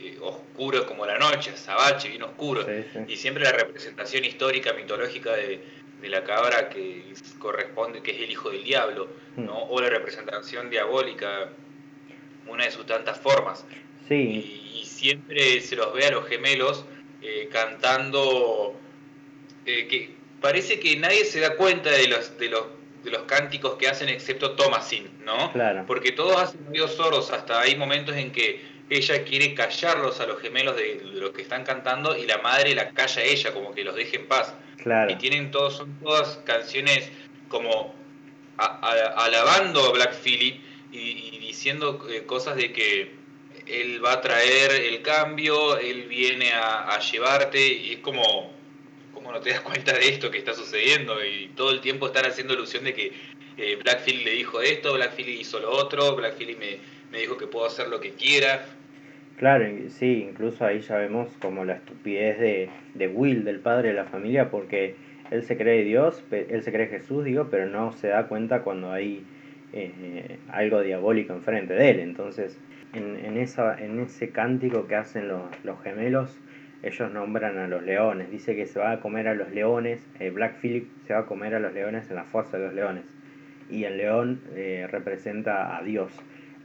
eh, 0.00 0.16
oscuro 0.20 0.86
como 0.86 1.04
la 1.06 1.18
noche, 1.18 1.50
azabache, 1.50 2.10
bien 2.10 2.22
oscuro. 2.22 2.64
y 3.08 3.16
siempre 3.16 3.42
la 3.42 3.50
representación 3.50 4.24
histórica, 4.24 4.72
mitológica 4.74 5.32
de, 5.32 5.60
la 6.02 6.22
cabra 6.22 6.68
que 6.68 7.02
corresponde, 7.40 8.00
que 8.00 8.12
es 8.12 8.20
el 8.22 8.30
hijo 8.30 8.50
del 8.50 8.62
diablo, 8.62 9.08
hmm. 9.34 9.44
¿no? 9.44 9.64
O 9.64 9.80
la 9.80 9.90
representación 9.90 10.70
diabólica, 10.70 11.48
una 12.46 12.64
de 12.64 12.70
sus 12.70 12.86
tantas 12.86 13.18
formas. 13.18 13.66
Sí. 14.06 14.14
Y, 14.14 14.84
siempre 14.84 15.60
se 15.60 15.76
los 15.76 15.92
ve 15.94 16.06
a 16.06 16.10
los 16.10 16.26
gemelos 16.26 16.84
eh, 17.22 17.48
cantando 17.52 18.74
que 19.64 20.17
parece 20.40 20.78
que 20.80 20.96
nadie 20.96 21.24
se 21.24 21.40
da 21.40 21.56
cuenta 21.56 21.90
de 21.90 22.08
los, 22.08 22.38
de 22.38 22.48
los, 22.48 22.64
de 23.04 23.10
los 23.10 23.22
cánticos 23.22 23.74
que 23.74 23.88
hacen 23.88 24.08
excepto 24.08 24.52
Thomasin, 24.52 25.08
¿no? 25.24 25.52
Claro. 25.52 25.84
Porque 25.86 26.12
todos 26.12 26.36
hacen 26.40 26.68
medio 26.68 26.88
sordos, 26.88 27.30
hasta 27.30 27.60
hay 27.60 27.76
momentos 27.76 28.16
en 28.16 28.32
que 28.32 28.62
ella 28.90 29.24
quiere 29.24 29.54
callarlos 29.54 30.20
a 30.20 30.26
los 30.26 30.40
gemelos 30.40 30.76
de, 30.76 31.00
los 31.14 31.30
que 31.30 31.42
están 31.42 31.64
cantando 31.64 32.16
y 32.16 32.26
la 32.26 32.38
madre 32.38 32.74
la 32.74 32.90
calla 32.90 33.22
a 33.22 33.24
ella, 33.24 33.52
como 33.52 33.74
que 33.74 33.84
los 33.84 33.94
deje 33.94 34.16
en 34.16 34.26
paz. 34.26 34.54
Claro. 34.82 35.10
Y 35.10 35.16
tienen 35.16 35.50
todos, 35.50 35.76
son 35.76 35.98
todas 36.00 36.38
canciones 36.44 37.10
como 37.48 37.94
alabando 38.56 39.86
a 39.86 39.92
Black 39.92 40.14
Phillip 40.14 40.62
y, 40.90 41.38
diciendo 41.38 42.06
eh, 42.10 42.24
cosas 42.24 42.56
de 42.56 42.72
que 42.72 43.14
él 43.66 44.04
va 44.04 44.14
a 44.14 44.20
traer 44.20 44.70
el 44.72 45.02
cambio, 45.02 45.78
él 45.78 46.04
viene 46.08 46.52
a, 46.52 46.94
a 46.94 47.00
llevarte, 47.00 47.60
y 47.60 47.92
es 47.94 47.98
como 47.98 48.57
cómo 49.28 49.38
no 49.38 49.44
te 49.44 49.50
das 49.50 49.60
cuenta 49.60 49.92
de 49.92 50.08
esto 50.08 50.30
que 50.30 50.38
está 50.38 50.54
sucediendo 50.54 51.22
y 51.22 51.48
todo 51.48 51.70
el 51.70 51.82
tiempo 51.82 52.06
estar 52.06 52.24
haciendo 52.26 52.54
ilusión 52.54 52.84
de 52.84 52.94
que 52.94 53.12
eh, 53.58 53.76
Blackfield 53.76 54.24
le 54.24 54.30
dijo 54.30 54.62
esto, 54.62 54.94
Blackfield 54.94 55.28
hizo 55.28 55.60
lo 55.60 55.70
otro, 55.70 56.16
Blackfield 56.16 56.58
me, 56.58 56.78
me 57.12 57.18
dijo 57.18 57.36
que 57.36 57.46
puedo 57.46 57.66
hacer 57.66 57.88
lo 57.88 58.00
que 58.00 58.12
quiera. 58.12 58.64
Claro, 59.36 59.66
sí, 59.90 60.26
incluso 60.30 60.64
ahí 60.64 60.80
ya 60.80 60.96
vemos 60.96 61.28
como 61.42 61.66
la 61.66 61.74
estupidez 61.74 62.38
de, 62.38 62.70
de 62.94 63.08
Will, 63.08 63.44
del 63.44 63.60
padre 63.60 63.88
de 63.88 63.94
la 63.94 64.06
familia, 64.06 64.50
porque 64.50 64.96
él 65.30 65.44
se 65.44 65.58
cree 65.58 65.84
Dios, 65.84 66.22
él 66.30 66.62
se 66.62 66.72
cree 66.72 66.86
Jesús, 66.86 67.22
digo, 67.22 67.48
pero 67.50 67.66
no 67.66 67.92
se 67.92 68.08
da 68.08 68.28
cuenta 68.28 68.62
cuando 68.62 68.92
hay 68.92 69.26
eh, 69.74 70.38
algo 70.50 70.80
diabólico 70.80 71.34
enfrente 71.34 71.74
de 71.74 71.90
él. 71.90 72.00
Entonces, 72.00 72.58
en, 72.94 73.22
en, 73.22 73.36
esa, 73.36 73.78
en 73.78 74.00
ese 74.00 74.30
cántico 74.30 74.86
que 74.86 74.94
hacen 74.94 75.28
los, 75.28 75.42
los 75.64 75.82
gemelos, 75.82 76.34
ellos 76.82 77.12
nombran 77.12 77.58
a 77.58 77.66
los 77.66 77.82
leones. 77.82 78.30
Dice 78.30 78.54
que 78.54 78.66
se 78.66 78.78
va 78.78 78.92
a 78.92 79.00
comer 79.00 79.28
a 79.28 79.34
los 79.34 79.50
leones, 79.50 80.06
eh, 80.20 80.30
Black 80.30 80.60
Phillip 80.60 80.88
se 81.06 81.14
va 81.14 81.20
a 81.20 81.26
comer 81.26 81.54
a 81.54 81.60
los 81.60 81.72
leones 81.72 82.08
en 82.10 82.16
la 82.16 82.24
fosa 82.24 82.58
de 82.58 82.66
los 82.66 82.74
leones. 82.74 83.04
Y 83.70 83.84
el 83.84 83.98
león 83.98 84.40
eh, 84.54 84.86
representa 84.90 85.76
a 85.76 85.82
Dios. 85.82 86.12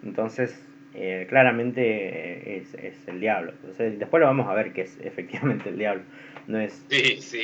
Entonces, 0.03 0.65
eh, 0.93 1.25
claramente 1.27 2.57
es, 2.57 2.75
el 3.07 3.19
diablo. 3.19 3.53
Entonces, 3.55 3.97
después 3.97 4.21
lo 4.21 4.27
vamos 4.27 4.47
a 4.47 4.53
ver 4.53 4.71
que 4.73 4.81
es 4.81 4.99
efectivamente 5.01 5.69
el 5.69 5.77
diablo. 5.77 6.03
No 6.47 6.59
es, 6.59 6.85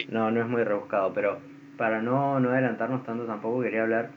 No, 0.09 0.29
no 0.29 0.41
es 0.41 0.47
muy 0.47 0.63
rebuscado, 0.63 1.13
pero 1.13 1.39
para 1.77 2.01
no, 2.01 2.39
no 2.39 2.51
adelantarnos 2.51 3.03
tanto 3.03 3.25
tampoco 3.25 3.61
quería 3.61 3.83
hablar. 3.83 4.11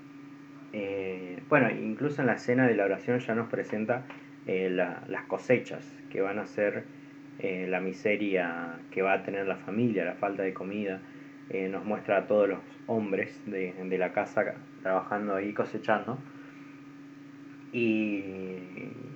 bueno, 1.49 1.71
incluso 1.71 2.21
en 2.21 2.27
la 2.27 2.35
escena 2.35 2.67
de 2.67 2.75
la 2.75 2.85
oración 2.85 3.21
ya 3.21 3.35
nos 3.35 3.49
presenta 3.49 4.05
las 4.47 5.23
cosechas, 5.29 5.97
que 6.11 6.21
van 6.21 6.41
a 6.41 6.47
ser 6.47 6.85
eh, 7.39 7.67
la 7.69 7.81
miseria 7.81 8.79
que 8.91 9.03
va 9.03 9.15
a 9.15 9.23
tener 9.23 9.47
la 9.47 9.57
familia, 9.57 10.05
la 10.05 10.15
falta 10.15 10.43
de 10.43 10.55
comida. 10.55 11.01
Eh, 11.51 11.69
nos 11.69 11.85
muestra 11.85 12.19
a 12.19 12.27
todos 12.27 12.49
los 12.49 12.61
hombres 12.87 13.41
de, 13.47 13.99
la 13.99 14.13
casa 14.13 14.55
trabajando 14.83 15.35
ahí 15.35 15.53
cosechando. 15.53 16.19
Y, 17.73 18.23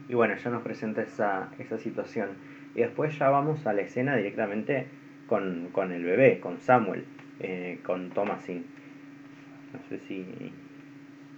y, 0.08 0.14
bueno, 0.14 0.34
ya 0.36 0.50
nos 0.50 0.62
presenta 0.62 1.02
esa, 1.02 1.50
esa 1.58 1.78
situación. 1.78 2.30
Y 2.74 2.80
después 2.80 3.18
ya 3.18 3.30
vamos 3.30 3.66
a 3.66 3.72
la 3.72 3.82
escena 3.82 4.16
directamente 4.16 4.86
con, 5.26 5.68
con 5.72 5.92
el 5.92 6.04
bebé, 6.04 6.40
con 6.40 6.58
Samuel, 6.58 7.04
con 7.84 8.10
Thomasin. 8.10 8.66
No 9.72 9.80
sé 9.88 9.98
si 10.06 10.24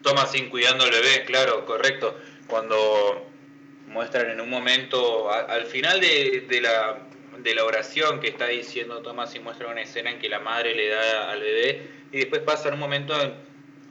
Thomasin 0.03 0.49
cuidando 0.49 0.85
al 0.85 0.91
bebé, 0.91 1.25
claro, 1.27 1.65
correcto. 1.65 2.17
Cuando 2.47 3.28
muestran 3.89 4.31
en 4.31 4.41
un 4.41 4.51
momento, 4.51 5.31
al 5.31 5.67
final 5.67 6.01
de, 6.01 6.61
la, 6.61 6.99
de 7.39 7.55
la 7.55 7.65
oración 7.65 8.21
que 8.21 8.29
está 8.29 8.47
diciendo 8.47 9.01
Thomasin, 9.03 9.43
muestra 9.43 9.69
una 9.69 9.83
escena 9.83 10.11
en 10.11 10.19
que 10.19 10.29
la 10.29 10.41
madre 10.41 10.75
le 10.75 10.89
da 10.89 11.31
al 11.31 11.41
bebé 11.41 11.83
y 12.13 12.19
después 12.19 12.43
pasa 12.43 12.69
en 12.69 12.75
un 12.75 12.81
momento 12.81 13.21
en 13.21 13.33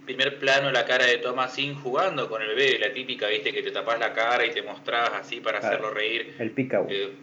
primer 0.06 0.40
plano 0.40 0.72
la 0.72 0.86
cara 0.86 1.06
de 1.06 1.18
Thomasin 1.18 1.76
jugando 1.76 2.30
con 2.30 2.42
el 2.42 2.50
bebé, 2.50 2.80
la 2.80 2.94
típica, 2.94 3.28
viste, 3.28 3.52
que 3.52 3.62
te 3.62 3.72
tapas 3.72 4.00
la 4.00 4.14
cara 4.14 4.46
y 4.46 4.52
te 4.52 4.62
mostrás 4.62 5.12
así 5.14 5.40
para 5.42 5.60
hacerlo 5.60 5.92
reír. 5.92 6.36
El 6.40 6.52
picabú. 6.52 6.88
Eh, 6.90 7.14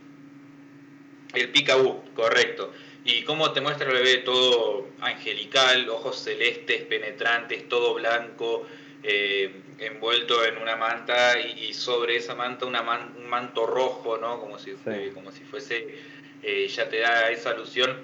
el 1.34 1.48
picabú, 1.50 2.02
correcto 2.14 2.72
y 3.04 3.22
cómo 3.22 3.52
te 3.52 3.60
muestra 3.60 3.88
el 3.88 3.94
bebé 3.94 4.18
todo 4.18 4.88
angelical, 5.00 5.88
ojos 5.90 6.18
celestes, 6.24 6.82
penetrantes, 6.82 7.68
todo 7.68 7.94
blanco, 7.94 8.66
eh, 9.04 9.50
envuelto 9.78 10.44
en 10.44 10.58
una 10.58 10.76
manta 10.76 11.38
y, 11.38 11.72
sobre 11.74 12.16
esa 12.16 12.34
manta 12.34 12.66
una 12.66 12.80
un 13.16 13.28
manto 13.28 13.66
rojo, 13.66 14.18
¿no? 14.18 14.40
Como 14.40 14.58
si, 14.58 14.72
como 15.14 15.30
si 15.30 15.44
fuese, 15.44 15.94
eh, 16.42 16.66
ya 16.68 16.88
te 16.88 17.00
da 17.00 17.30
esa 17.30 17.50
alusión 17.50 17.96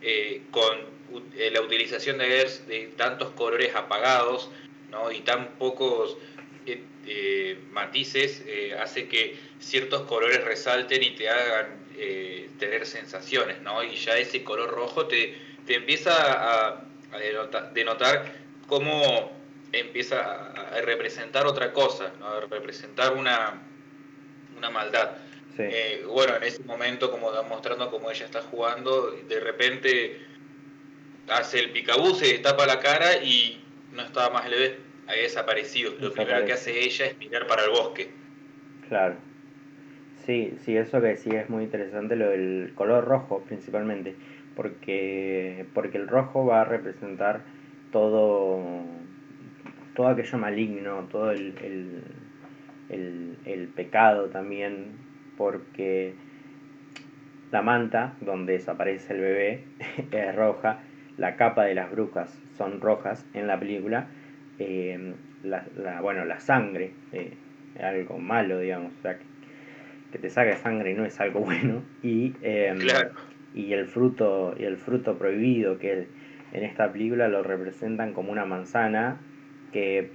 eh, 0.00 0.42
con 0.50 0.92
la 1.52 1.60
utilización 1.60 2.18
de, 2.18 2.50
de 2.66 2.92
tantos 2.96 3.30
colores 3.30 3.74
apagados, 3.74 4.50
¿no? 4.90 5.12
Y 5.12 5.20
tan 5.20 5.50
pocos 5.58 6.16
matices 7.72 8.44
hace 8.78 9.08
que 9.08 9.36
ciertos 9.58 10.02
colores 10.02 10.44
resalten 10.44 11.02
y 11.02 11.10
te 11.10 11.28
hagan 11.28 11.82
eh, 11.96 12.48
tener 12.58 12.86
sensaciones, 12.86 13.60
¿no? 13.60 13.82
Y 13.82 13.96
ya 13.96 14.16
ese 14.16 14.42
color 14.42 14.70
rojo 14.70 15.06
te, 15.06 15.36
te 15.66 15.74
empieza 15.74 16.72
a, 16.72 16.84
denotar, 17.74 18.32
cómo 18.66 19.30
empieza 19.72 20.52
a, 20.52 20.80
representar 20.82 21.46
otra 21.46 21.72
cosa, 21.72 22.12
¿no? 22.18 22.26
A 22.26 22.40
representar 22.40 23.14
una, 23.14 23.62
una 24.56 24.70
maldad. 24.70 25.16
Eh, 25.58 26.04
bueno, 26.08 26.36
en 26.36 26.44
ese 26.44 26.62
momento, 26.64 27.10
como 27.10 27.30
mostrando 27.44 27.90
cómo 27.90 28.10
ella 28.10 28.24
está 28.24 28.40
jugando, 28.42 29.10
de 29.10 29.40
repente 29.40 30.20
hace 31.28 31.60
el 31.60 31.70
picabú, 31.70 32.14
se 32.14 32.26
destapa 32.26 32.66
la 32.66 32.80
cara 32.80 33.22
y 33.22 33.62
no 33.92 34.02
estaba 34.02 34.30
más 34.30 34.46
el 34.46 34.52
bebé, 34.52 34.78
había 35.06 35.22
desaparecido. 35.22 35.92
Lo 36.00 36.12
primero 36.12 36.44
que 36.44 36.52
hace 36.52 36.80
ella 36.80 37.06
es 37.06 37.18
mirar 37.18 37.46
para 37.46 37.64
el 37.64 37.70
bosque. 37.70 38.10
Claro. 38.88 39.16
Sí, 40.26 40.54
sí, 40.64 40.76
eso 40.76 41.00
que 41.00 41.16
sí 41.16 41.30
es 41.30 41.48
muy 41.50 41.64
interesante, 41.64 42.14
lo 42.14 42.30
del 42.30 42.72
color 42.74 43.04
rojo 43.04 43.42
principalmente, 43.42 44.14
porque, 44.54 45.66
porque 45.74 45.98
el 45.98 46.06
rojo 46.06 46.46
va 46.46 46.60
a 46.60 46.64
representar 46.64 47.42
todo, 47.90 48.84
todo 49.94 50.08
aquello 50.08 50.38
maligno, 50.38 51.08
todo 51.10 51.30
el, 51.30 51.54
el, 52.88 53.68
pecado 53.74 54.28
también, 54.28 54.92
porque 55.36 56.14
la 57.50 57.62
manta 57.62 58.14
donde 58.20 58.54
desaparece 58.54 59.14
el 59.14 59.20
bebé 59.20 59.64
es 60.10 60.36
roja, 60.36 60.80
la 61.16 61.36
capa 61.36 61.64
de 61.64 61.74
las 61.74 61.90
brujas 61.90 62.38
son 62.56 62.80
rojas 62.80 63.26
en 63.34 63.46
la 63.46 63.58
película, 63.58 64.06
eh, 64.58 65.14
la, 65.42 65.64
la, 65.76 66.00
bueno, 66.00 66.24
la 66.24 66.40
sangre, 66.40 66.92
eh, 67.12 67.34
algo 67.82 68.18
malo, 68.18 68.60
digamos, 68.60 68.92
o 68.98 69.02
sea, 69.02 69.18
que 70.12 70.18
te 70.18 70.28
saque 70.28 70.56
sangre 70.56 70.94
no 70.94 71.04
es 71.04 71.18
algo 71.20 71.40
bueno 71.44 71.82
y 72.02 72.34
em, 72.42 72.78
y 73.54 73.72
el 73.72 73.86
fruto 73.86 74.54
y 74.58 74.64
el 74.64 74.76
fruto 74.76 75.18
prohibido 75.18 75.78
que 75.78 76.06
en 76.52 76.64
esta 76.64 76.92
película 76.92 77.28
lo 77.28 77.42
representan 77.42 78.12
como 78.12 78.30
una 78.30 78.44
manzana 78.44 79.20
que 79.72 80.10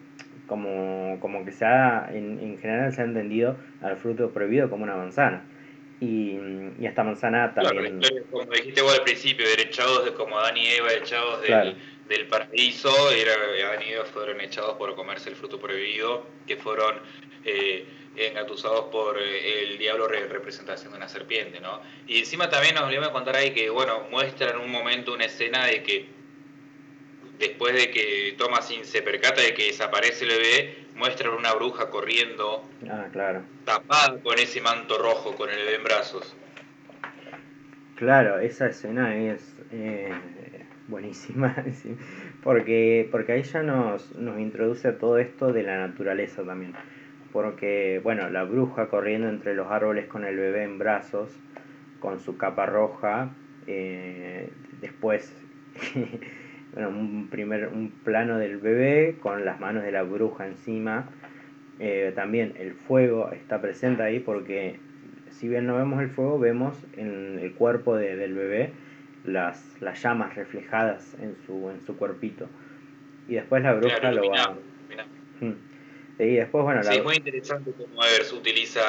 como, 0.47 1.19
como 1.19 1.43
que 1.43 1.51
se 1.51 1.65
ha 1.65 2.09
en, 2.11 2.39
en, 2.39 2.57
general 2.57 2.93
se 2.93 3.01
ha 3.01 3.05
entendido 3.05 3.57
al 3.81 3.97
fruto 3.97 4.31
prohibido 4.31 4.69
como 4.69 4.83
una 4.83 4.95
manzana 4.95 5.45
y, 5.99 6.37
y 6.79 6.85
esta 6.85 7.03
manzana 7.03 7.53
también 7.53 7.99
como 8.31 8.45
dijiste 8.51 8.81
vos 8.81 8.97
al 8.97 9.03
principio 9.03 9.47
derechados 9.47 10.05
de 10.05 10.13
como 10.13 10.37
Adán 10.39 10.55
y 10.55 10.67
Eva 10.67 10.93
echados 10.93 11.41
del, 11.41 11.75
del 12.07 12.27
paraíso 12.27 13.11
era 13.11 13.33
Adán 13.69 13.83
y 13.85 13.91
Eva 13.91 14.05
fueron 14.05 14.39
echados 14.39 14.77
por 14.77 14.95
comerse 14.95 15.29
el 15.29 15.35
fruto 15.35 15.59
prohibido 15.59 16.25
que 16.45 16.55
fueron 16.55 16.95
eh, 17.43 17.85
engatusados 18.17 18.85
por 18.85 19.17
eh, 19.17 19.63
el 19.63 19.77
diablo 19.77 20.07
representación 20.07 20.91
de 20.91 20.97
una 20.97 21.07
serpiente, 21.07 21.59
¿no? 21.59 21.81
Y 22.07 22.19
encima 22.19 22.49
también 22.49 22.75
nos 22.75 22.85
voy 22.85 22.95
a 22.97 23.11
contar 23.11 23.35
ahí 23.35 23.51
que, 23.51 23.69
bueno, 23.69 24.07
muestra 24.09 24.51
en 24.51 24.57
un 24.57 24.71
momento 24.71 25.13
una 25.13 25.25
escena 25.25 25.65
de 25.65 25.83
que 25.83 26.16
después 27.39 27.73
de 27.73 27.91
que 27.91 28.35
Thomasin 28.37 28.85
se 28.85 29.01
percata 29.01 29.41
de 29.41 29.53
que 29.53 29.67
desaparece 29.67 30.25
el 30.25 30.31
bebé, 30.31 30.77
muestran 30.95 31.33
una 31.33 31.53
bruja 31.53 31.89
corriendo, 31.89 32.67
ah, 32.89 33.07
claro. 33.11 33.43
tapada 33.65 34.19
con 34.21 34.39
ese 34.39 34.61
manto 34.61 34.97
rojo, 34.97 35.35
con 35.35 35.49
el 35.49 35.57
bebé 35.57 35.75
en 35.75 35.83
brazos. 35.83 36.35
Claro, 37.95 38.39
esa 38.39 38.67
escena 38.67 39.15
es 39.15 39.55
eh, 39.71 40.11
buenísima, 40.87 41.55
porque, 42.43 43.07
porque 43.11 43.31
ahí 43.33 43.43
ya 43.43 43.63
nos, 43.63 44.15
nos 44.15 44.39
introduce 44.39 44.91
todo 44.91 45.17
esto 45.17 45.51
de 45.51 45.63
la 45.63 45.87
naturaleza 45.87 46.43
también 46.43 46.75
porque, 47.37 47.99
bueno, 48.03 48.29
la 48.29 48.43
bruja 48.43 48.87
corriendo 48.87 49.29
entre 49.29 49.53
los 49.53 49.67
árboles 49.69 50.07
con 50.07 50.25
el 50.25 50.35
bebé 50.37 50.63
en 50.63 50.79
brazos, 50.79 51.37
con 51.99 52.19
su 52.19 52.35
capa 52.37 52.65
roja, 52.65 53.29
eh, 53.67 54.49
después, 54.81 55.31
bueno, 56.77 56.89
un, 56.89 57.27
primer, 57.29 57.69
un 57.69 57.89
plano 57.89 58.37
del 58.37 58.57
bebé 58.57 59.17
con 59.19 59.43
las 59.45 59.59
manos 59.59 59.81
de 59.81 59.91
la 59.91 60.03
bruja 60.03 60.45
encima, 60.45 61.09
eh, 61.79 62.11
también 62.15 62.53
el 62.59 62.73
fuego 62.73 63.31
está 63.31 63.59
presente 63.59 64.03
ahí 64.03 64.19
porque 64.19 64.79
si 65.31 65.47
bien 65.47 65.65
no 65.65 65.75
vemos 65.75 65.99
el 66.03 66.11
fuego, 66.11 66.37
vemos 66.37 66.77
en 66.95 67.39
el 67.41 67.53
cuerpo 67.53 67.95
del 67.95 68.35
bebé 68.35 68.73
las, 69.25 69.81
las 69.81 70.03
llamas 70.03 70.35
reflejadas 70.35 71.17
en 71.19 71.35
su, 71.47 71.71
en 71.71 71.81
su 71.83 71.97
cuerpito. 71.97 72.47
Y 73.27 73.33
después 73.33 73.63
la 73.63 73.73
bruja 73.73 74.11
lo 74.11 74.29
va... 74.29 74.55
Y 76.19 76.35
después, 76.35 76.63
bueno, 76.63 76.83
sí, 76.83 76.97
es 76.97 77.03
muy 77.03 77.15
interesante 77.15 77.71
cómo 77.71 78.03
Evers 78.03 78.33
utiliza, 78.33 78.81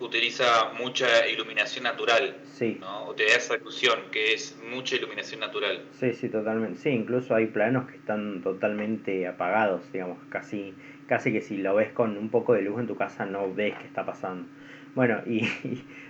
utiliza 0.00 0.72
mucha 0.78 1.26
iluminación 1.28 1.84
natural. 1.84 2.36
Sí. 2.44 2.78
¿no? 2.80 3.04
O 3.04 3.14
te 3.14 3.24
da 3.24 3.36
esa 3.36 3.56
ilusión 3.56 3.98
que 4.10 4.32
es 4.32 4.58
mucha 4.70 4.96
iluminación 4.96 5.40
natural. 5.40 5.82
Sí, 5.92 6.12
sí, 6.14 6.28
totalmente. 6.28 6.80
Sí, 6.80 6.90
incluso 6.90 7.34
hay 7.34 7.46
planos 7.46 7.88
que 7.88 7.96
están 7.96 8.42
totalmente 8.42 9.26
apagados, 9.26 9.82
digamos, 9.92 10.18
casi, 10.30 10.74
casi 11.06 11.32
que 11.32 11.40
si 11.40 11.58
lo 11.58 11.74
ves 11.74 11.92
con 11.92 12.16
un 12.16 12.30
poco 12.30 12.54
de 12.54 12.62
luz 12.62 12.80
en 12.80 12.86
tu 12.86 12.96
casa 12.96 13.26
no 13.26 13.52
ves 13.52 13.74
qué 13.78 13.86
está 13.86 14.04
pasando. 14.04 14.48
Bueno, 14.94 15.20
y, 15.26 15.48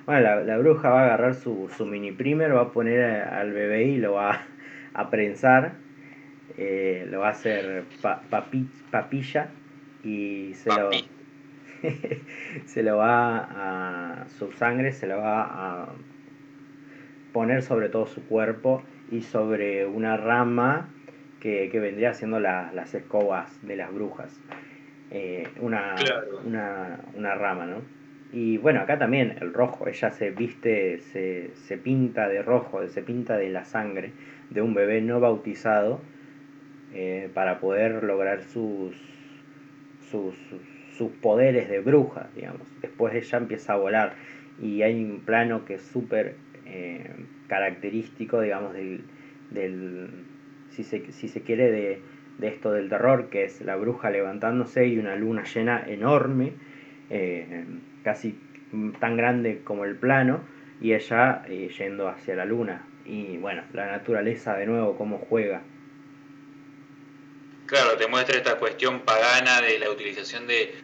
bueno, 0.07 0.43
la, 0.43 0.59
bruja 0.59 0.89
va 0.89 1.03
a 1.03 1.05
agarrar 1.05 1.35
su, 1.35 1.71
su 1.77 1.85
mini 1.85 2.13
primer, 2.13 2.55
va 2.55 2.63
a 2.63 2.73
poner 2.73 3.03
al 3.03 3.53
bebé 3.53 3.85
y 3.85 3.99
lo 3.99 4.15
va 4.15 4.47
a 4.95 5.11
prensar, 5.11 5.75
eh, 6.57 7.07
lo 7.11 7.21
va 7.21 7.29
a 7.29 7.33
hacer 7.33 7.85
papilla 8.31 9.51
y 10.03 10.55
se 10.55 10.71
lo, 10.71 10.91
se 12.67 12.83
lo 12.83 12.97
va 12.99 14.23
a 14.23 14.29
su 14.29 14.53
sangre 14.53 14.93
se 14.93 15.07
lo 15.07 15.19
va 15.19 15.43
a 15.43 15.89
poner 17.33 17.63
sobre 17.63 17.89
todo 17.89 18.07
su 18.07 18.27
cuerpo 18.27 18.83
y 19.11 19.23
sobre 19.23 19.87
una 19.87 20.17
rama 20.17 20.89
que, 21.41 21.71
vendría 21.73 22.13
siendo 22.13 22.39
las 22.39 22.95
escobas 22.95 23.67
de 23.67 23.77
las 23.77 23.93
brujas. 23.93 24.39
Eh, 25.11 25.49
una, 25.61 25.97
una, 26.45 27.01
una, 27.17 27.35
rama 27.35 27.67
no 27.67 27.79
y 28.33 28.59
bueno 28.59 28.81
acá 28.81 28.97
también 28.97 29.35
el 29.41 29.53
rojo 29.53 29.89
ella 29.89 30.13
se 30.13 30.31
viste 30.31 31.01
se, 31.01 31.51
se 31.55 31.79
pinta 31.79 32.29
de 32.29 32.43
rojo 32.43 32.87
se 32.87 33.03
pinta 33.03 33.37
de 33.37 33.51
la 33.51 33.65
sangre 33.65 34.13
de 34.51 34.63
un 34.63 34.73
bebé 34.73 35.01
no 35.01 35.19
bautizado 35.19 36.01
eh, 36.95 37.29
para 37.35 37.59
poder 37.59 38.05
lograr 38.05 38.45
sus 38.45 38.95
sus, 40.11 40.35
sus 41.01 41.13
poderes 41.13 41.71
de 41.71 41.81
bruja, 41.81 42.29
digamos. 42.37 42.61
Después 42.83 43.15
ella 43.15 43.39
empieza 43.39 43.73
a 43.73 43.77
volar 43.77 44.13
y 44.61 44.83
hay 44.83 45.03
un 45.03 45.21
plano 45.21 45.65
que 45.65 45.75
es 45.75 45.83
súper 45.83 46.35
eh, 46.67 47.11
característico, 47.49 48.43
digamos, 48.43 48.75
del, 48.75 50.11
si, 50.69 50.85
se, 50.85 51.41
quiere, 51.41 51.71
de, 51.71 52.03
de, 52.39 52.49
esto 52.49 52.71
del 52.73 52.91
terror, 52.91 53.31
que 53.31 53.45
es 53.45 53.63
la 53.63 53.77
bruja 53.77 54.11
levantándose 54.11 54.89
y 54.89 54.99
una 54.99 55.17
luna 55.17 55.45
llena 55.45 55.83
enorme 55.87 56.53
eh, 57.09 57.65
casi 58.05 58.39
tan 59.01 59.17
grande 59.17 59.63
como 59.65 59.87
el 59.87 59.97
plano, 59.97 60.41
y 60.83 60.93
ella 60.93 61.45
eh, 61.49 61.71
yendo 61.79 62.09
hacia 62.09 62.37
la 62.37 62.45
luna. 62.45 62.85
Y 63.07 63.39
bueno, 63.39 63.63
la 63.73 63.87
naturaleza 63.87 64.55
de 64.55 64.67
nuevo, 64.67 64.99
cómo 64.99 65.17
juega. 65.17 65.63
Claro, 67.71 67.97
te 67.97 68.07
muestra 68.07 68.37
esta 68.37 68.59
cuestión 68.59 69.01
pagana 69.01 69.63
de 69.63 69.79
la 69.79 69.91
utilización 69.91 70.47
de, 70.47 70.75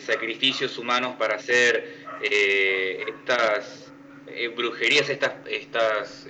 sacrificios 0.00 0.78
humanos 0.78 1.16
para 1.18 1.34
hacer 1.34 2.06
eh, 2.22 3.04
estas 3.08 3.92
brujerías, 4.56 5.10
estas, 5.10 5.32
estas 5.46 6.26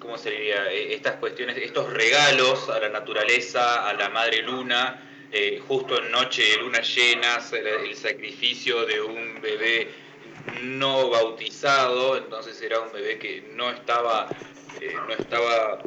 ¿cómo 0.00 0.18
se 0.18 0.30
diría? 0.30 0.70
Estas 0.72 1.16
cuestiones, 1.16 1.56
estos 1.56 1.92
regalos 1.92 2.68
a 2.68 2.80
la 2.80 2.88
naturaleza, 2.88 3.88
a 3.88 3.92
la 3.94 4.08
madre 4.08 4.42
luna, 4.42 5.28
eh, 5.30 5.60
justo 5.68 6.02
en 6.02 6.10
noche 6.10 6.42
de 6.42 6.56
luna 6.56 6.80
llenas, 6.80 7.52
el, 7.52 7.94
sacrificio 7.94 8.86
de 8.86 9.00
un 9.00 9.40
bebé 9.40 9.88
no 10.62 11.10
bautizado, 11.10 12.16
entonces 12.16 12.60
era 12.62 12.80
un 12.80 12.92
bebé 12.92 13.18
que 13.18 13.52
no 13.54 13.70
estaba, 13.70 14.28
eh, 14.80 14.96
no 15.06 15.14
estaba 15.14 15.80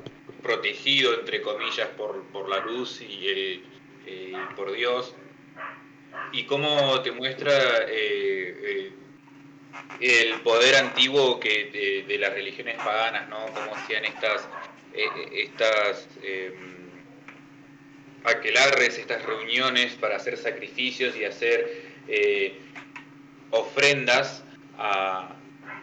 protegido, 0.43 1.19
entre 1.19 1.41
comillas, 1.41 1.87
por, 1.97 2.23
por 2.27 2.49
la 2.49 2.59
luz 2.59 3.01
y 3.01 3.63
eh, 4.05 4.37
por 4.55 4.71
Dios. 4.73 5.15
Y 6.31 6.43
cómo 6.43 7.01
te 7.01 7.11
muestra 7.11 7.53
el 9.99 10.41
poder 10.43 10.75
antiguo 10.75 11.39
que 11.39 12.03
de, 12.07 12.17
las 12.17 12.33
religiones 12.33 12.75
paganas, 12.75 13.27
¿no? 13.29 13.45
Cómo 13.47 13.75
hacían 13.75 14.05
estas, 14.05 14.47
estas 14.93 16.07
aquelarres, 18.23 18.97
estas 18.97 19.23
reuniones 19.23 19.93
para 19.93 20.15
hacer 20.15 20.37
sacrificios 20.37 21.15
y 21.15 21.25
hacer 21.25 21.83
eh, 22.07 22.59
ofrendas 23.51 24.43
a, 24.77 25.35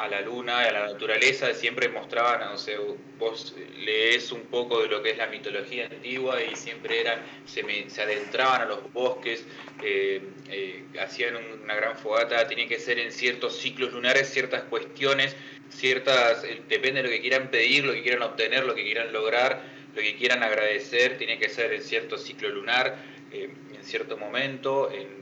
la 0.08 0.20
luna, 0.20 0.60
a 0.60 0.72
la 0.72 0.86
naturaleza, 0.86 1.52
siempre 1.54 1.88
mostraban, 1.88 2.40
no 2.40 2.56
sé, 2.56 2.76
vos 3.18 3.54
lees 3.78 4.32
un 4.32 4.42
poco 4.42 4.82
de 4.82 4.88
lo 4.88 5.02
que 5.02 5.10
es 5.10 5.18
la 5.18 5.26
mitología 5.26 5.86
antigua 5.86 6.42
y 6.42 6.54
siempre 6.56 7.00
eran, 7.00 7.20
se, 7.44 7.64
se 7.90 8.02
adentraban 8.02 8.62
a 8.62 8.64
los 8.66 8.92
bosques, 8.92 9.44
eh, 9.82 10.22
eh, 10.48 10.84
hacían 11.00 11.36
una 11.36 11.74
gran 11.74 11.96
fogata, 11.96 12.46
tiene 12.46 12.66
que 12.66 12.78
ser 12.78 12.98
en 12.98 13.12
ciertos 13.12 13.56
ciclos 13.58 13.92
lunares, 13.92 14.28
ciertas 14.28 14.62
cuestiones, 14.64 15.36
ciertas, 15.70 16.42
depende 16.68 17.02
de 17.02 17.02
lo 17.04 17.08
que 17.08 17.20
quieran 17.20 17.50
pedir, 17.50 17.84
lo 17.84 17.92
que 17.92 18.02
quieran 18.02 18.22
obtener, 18.22 18.64
lo 18.64 18.74
que 18.74 18.84
quieran 18.84 19.12
lograr, 19.12 19.62
lo 19.94 20.02
que 20.02 20.16
quieran 20.16 20.42
agradecer 20.42 21.18
tiene 21.18 21.38
que 21.38 21.48
ser 21.48 21.72
en 21.72 21.82
cierto 21.82 22.18
ciclo 22.18 22.48
lunar, 22.48 22.96
eh, 23.32 23.50
en 23.74 23.84
cierto 23.84 24.16
momento, 24.16 24.90
en, 24.92 25.20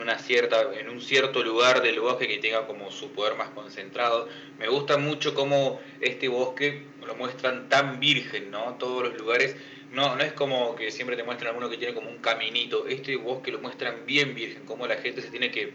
una 0.00 0.18
cierta, 0.18 0.56
en 0.78 0.88
un 0.88 1.00
cierto 1.00 1.42
lugar 1.42 1.82
del 1.82 2.00
bosque 2.00 2.26
que 2.26 2.38
tenga 2.38 2.66
como 2.66 2.90
su 2.90 3.12
poder 3.12 3.36
más 3.36 3.50
concentrado. 3.50 4.28
Me 4.58 4.68
gusta 4.68 4.98
mucho 4.98 5.34
cómo 5.34 5.80
este 6.00 6.28
bosque 6.28 6.84
lo 7.06 7.14
muestran 7.16 7.68
tan 7.68 8.00
virgen, 8.00 8.50
¿no? 8.50 8.74
Todos 8.74 9.04
los 9.04 9.18
lugares. 9.18 9.56
No, 9.92 10.16
no 10.16 10.22
es 10.22 10.32
como 10.32 10.76
que 10.76 10.90
siempre 10.90 11.16
te 11.16 11.24
muestran 11.24 11.48
alguno 11.48 11.70
que 11.70 11.78
tiene 11.78 11.94
como 11.94 12.10
un 12.10 12.18
caminito. 12.18 12.86
Este 12.86 13.16
bosque 13.16 13.52
lo 13.52 13.60
muestran 13.60 14.06
bien 14.06 14.34
virgen, 14.34 14.64
cómo 14.66 14.86
la 14.86 14.96
gente 14.96 15.22
se 15.22 15.30
tiene 15.30 15.50
que 15.50 15.72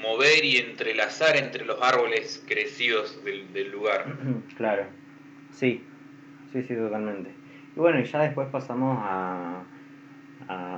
mover 0.00 0.44
y 0.44 0.58
entrelazar 0.58 1.36
entre 1.36 1.64
los 1.64 1.80
árboles 1.82 2.44
crecidos 2.46 3.22
del 3.24 3.70
lugar. 3.70 4.06
Claro, 4.56 4.86
sí, 5.52 5.82
sí, 6.52 6.62
sí, 6.62 6.74
totalmente. 6.74 7.30
Y 7.76 7.78
bueno, 7.78 8.00
y 8.00 8.04
ya 8.04 8.22
después 8.22 8.48
pasamos 8.50 8.98
a, 9.02 9.64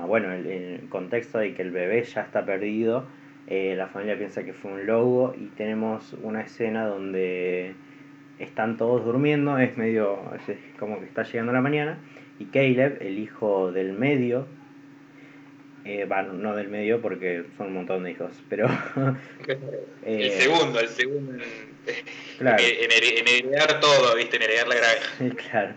bueno, 0.07 0.31
el, 0.31 0.87
contexto 0.89 1.39
de 1.39 1.53
que 1.53 1.61
el 1.61 1.71
bebé 1.71 2.03
ya 2.03 2.21
está 2.21 2.45
perdido, 2.45 3.05
eh, 3.47 3.75
la 3.77 3.87
familia 3.87 4.17
piensa 4.17 4.43
que 4.43 4.53
fue 4.53 4.71
un 4.71 4.85
lobo 4.85 5.33
y 5.37 5.45
tenemos 5.47 6.13
una 6.23 6.41
escena 6.41 6.85
donde 6.85 7.73
están 8.39 8.77
todos 8.77 9.05
durmiendo, 9.05 9.57
es 9.57 9.77
medio 9.77 10.19
es 10.47 10.57
como 10.79 10.99
que 10.99 11.05
está 11.05 11.23
llegando 11.23 11.51
la 11.51 11.61
mañana, 11.61 11.99
y 12.39 12.45
Caleb, 12.45 12.97
el 13.01 13.19
hijo 13.19 13.71
del 13.71 13.93
medio, 13.93 14.47
eh, 15.85 16.07
no 16.33 16.55
del 16.55 16.69
medio 16.69 17.01
porque 17.01 17.45
son 17.57 17.67
un 17.67 17.73
montón 17.73 18.03
de 18.03 18.11
hijos, 18.11 18.31
pero... 18.49 18.67
el 20.05 20.21
eh, 20.21 20.31
segundo, 20.31 20.79
el 20.79 20.87
segundo 20.87 21.33
claro. 22.37 22.63
en, 22.63 23.27
heredar 23.27 23.79
todo, 23.79 24.15
¿viste? 24.15 24.37
En 24.37 24.43
heredar 24.43 24.67
la 24.67 24.75
granja. 24.75 25.35
claro. 25.49 25.73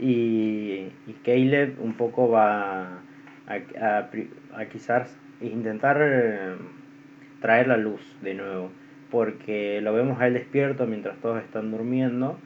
Y, 0.00 0.88
Caleb 1.24 1.76
un 1.80 1.94
poco 1.94 2.28
va 2.28 3.02
a, 3.48 4.66
quizás 4.70 5.16
intentar 5.40 5.98
eh, 6.00 6.54
traer 7.40 7.68
la 7.68 7.76
luz 7.76 8.00
de 8.22 8.34
nuevo, 8.34 8.70
porque 9.10 9.80
lo 9.80 9.92
vemos 9.92 10.20
a 10.20 10.26
él 10.26 10.34
despierto 10.34 10.86
mientras 10.86 11.18
todos 11.18 11.42
están 11.42 11.70
durmiendo 11.70 12.38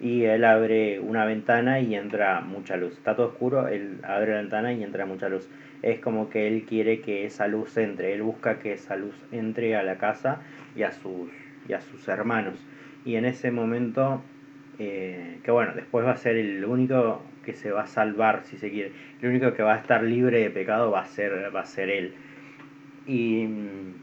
y 0.00 0.24
él 0.24 0.44
abre 0.44 1.00
una 1.00 1.24
ventana 1.24 1.80
y 1.80 1.94
entra 1.94 2.40
mucha 2.40 2.76
luz. 2.76 2.92
Está 2.92 3.16
todo 3.16 3.28
oscuro, 3.28 3.68
él 3.68 3.98
abre 4.04 4.32
la 4.32 4.40
ventana 4.40 4.72
y 4.72 4.82
entra 4.82 5.06
mucha 5.06 5.28
luz. 5.28 5.48
Es 5.82 6.00
como 6.00 6.28
que 6.30 6.48
él 6.48 6.64
quiere 6.68 7.00
que 7.00 7.24
esa 7.24 7.46
luz 7.46 7.76
entre, 7.76 8.14
él 8.14 8.22
busca 8.22 8.58
que 8.58 8.72
esa 8.72 8.96
luz 8.96 9.14
entre 9.32 9.76
a 9.76 9.82
la 9.82 9.96
casa 9.96 10.40
y 10.76 10.82
a 10.82 10.92
sus, 10.92 11.30
y 11.68 11.72
a 11.72 11.80
sus 11.80 12.06
hermanos. 12.08 12.64
Y 13.04 13.16
en 13.16 13.24
ese 13.24 13.50
momento 13.50 14.22
eh, 14.78 15.38
que 15.42 15.50
bueno, 15.50 15.72
después 15.74 16.06
va 16.06 16.12
a 16.12 16.16
ser 16.16 16.36
el 16.36 16.64
único 16.64 17.20
que 17.48 17.54
se 17.54 17.70
va 17.70 17.82
a 17.82 17.86
salvar, 17.86 18.42
si 18.44 18.58
se 18.58 18.70
quiere. 18.70 18.92
El 19.22 19.30
único 19.30 19.54
que 19.54 19.62
va 19.62 19.74
a 19.74 19.78
estar 19.78 20.02
libre 20.02 20.40
de 20.40 20.50
pecado 20.50 20.90
va 20.90 21.00
a 21.00 21.06
ser, 21.06 21.54
va 21.54 21.60
a 21.60 21.64
ser 21.64 21.88
él. 21.88 22.14
Y 23.06 23.46
mm, 23.46 23.94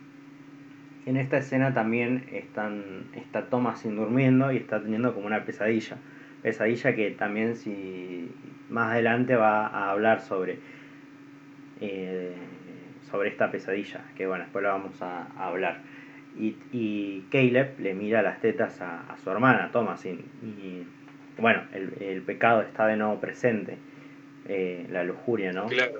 en 1.05 1.17
esta 1.17 1.37
escena 1.37 1.73
también 1.73 2.25
están, 2.31 3.05
está 3.13 3.45
Thomasin 3.45 3.95
durmiendo 3.95 4.51
y 4.51 4.57
está 4.57 4.81
teniendo 4.81 5.13
como 5.13 5.27
una 5.27 5.45
pesadilla. 5.45 5.97
Pesadilla 6.41 6.95
que 6.95 7.11
también 7.11 7.55
si 7.55 8.31
más 8.69 8.91
adelante 8.93 9.35
va 9.35 9.67
a 9.67 9.91
hablar 9.91 10.21
sobre, 10.21 10.57
eh, 11.81 12.33
sobre 13.11 13.29
esta 13.29 13.51
pesadilla, 13.51 14.01
que 14.15 14.25
bueno, 14.25 14.45
después 14.45 14.63
lo 14.63 14.69
vamos 14.69 14.99
a 15.03 15.27
hablar 15.37 15.81
y, 16.37 16.55
y 16.71 17.25
Caleb 17.31 17.79
le 17.79 17.93
mira 17.93 18.21
las 18.21 18.39
tetas 18.41 18.81
a, 18.81 19.15
su 19.23 19.29
hermana, 19.29 19.69
Thomas, 19.71 20.05
y, 20.05 20.85
bueno, 21.37 21.67
el, 21.73 22.21
pecado 22.21 22.61
está 22.61 22.87
de 22.87 22.97
nuevo 22.97 23.19
presente, 23.19 23.77
eh, 24.47 24.85
la 24.89 25.03
lujuria, 25.03 25.51
¿no? 25.51 25.67
Claro. 25.67 25.93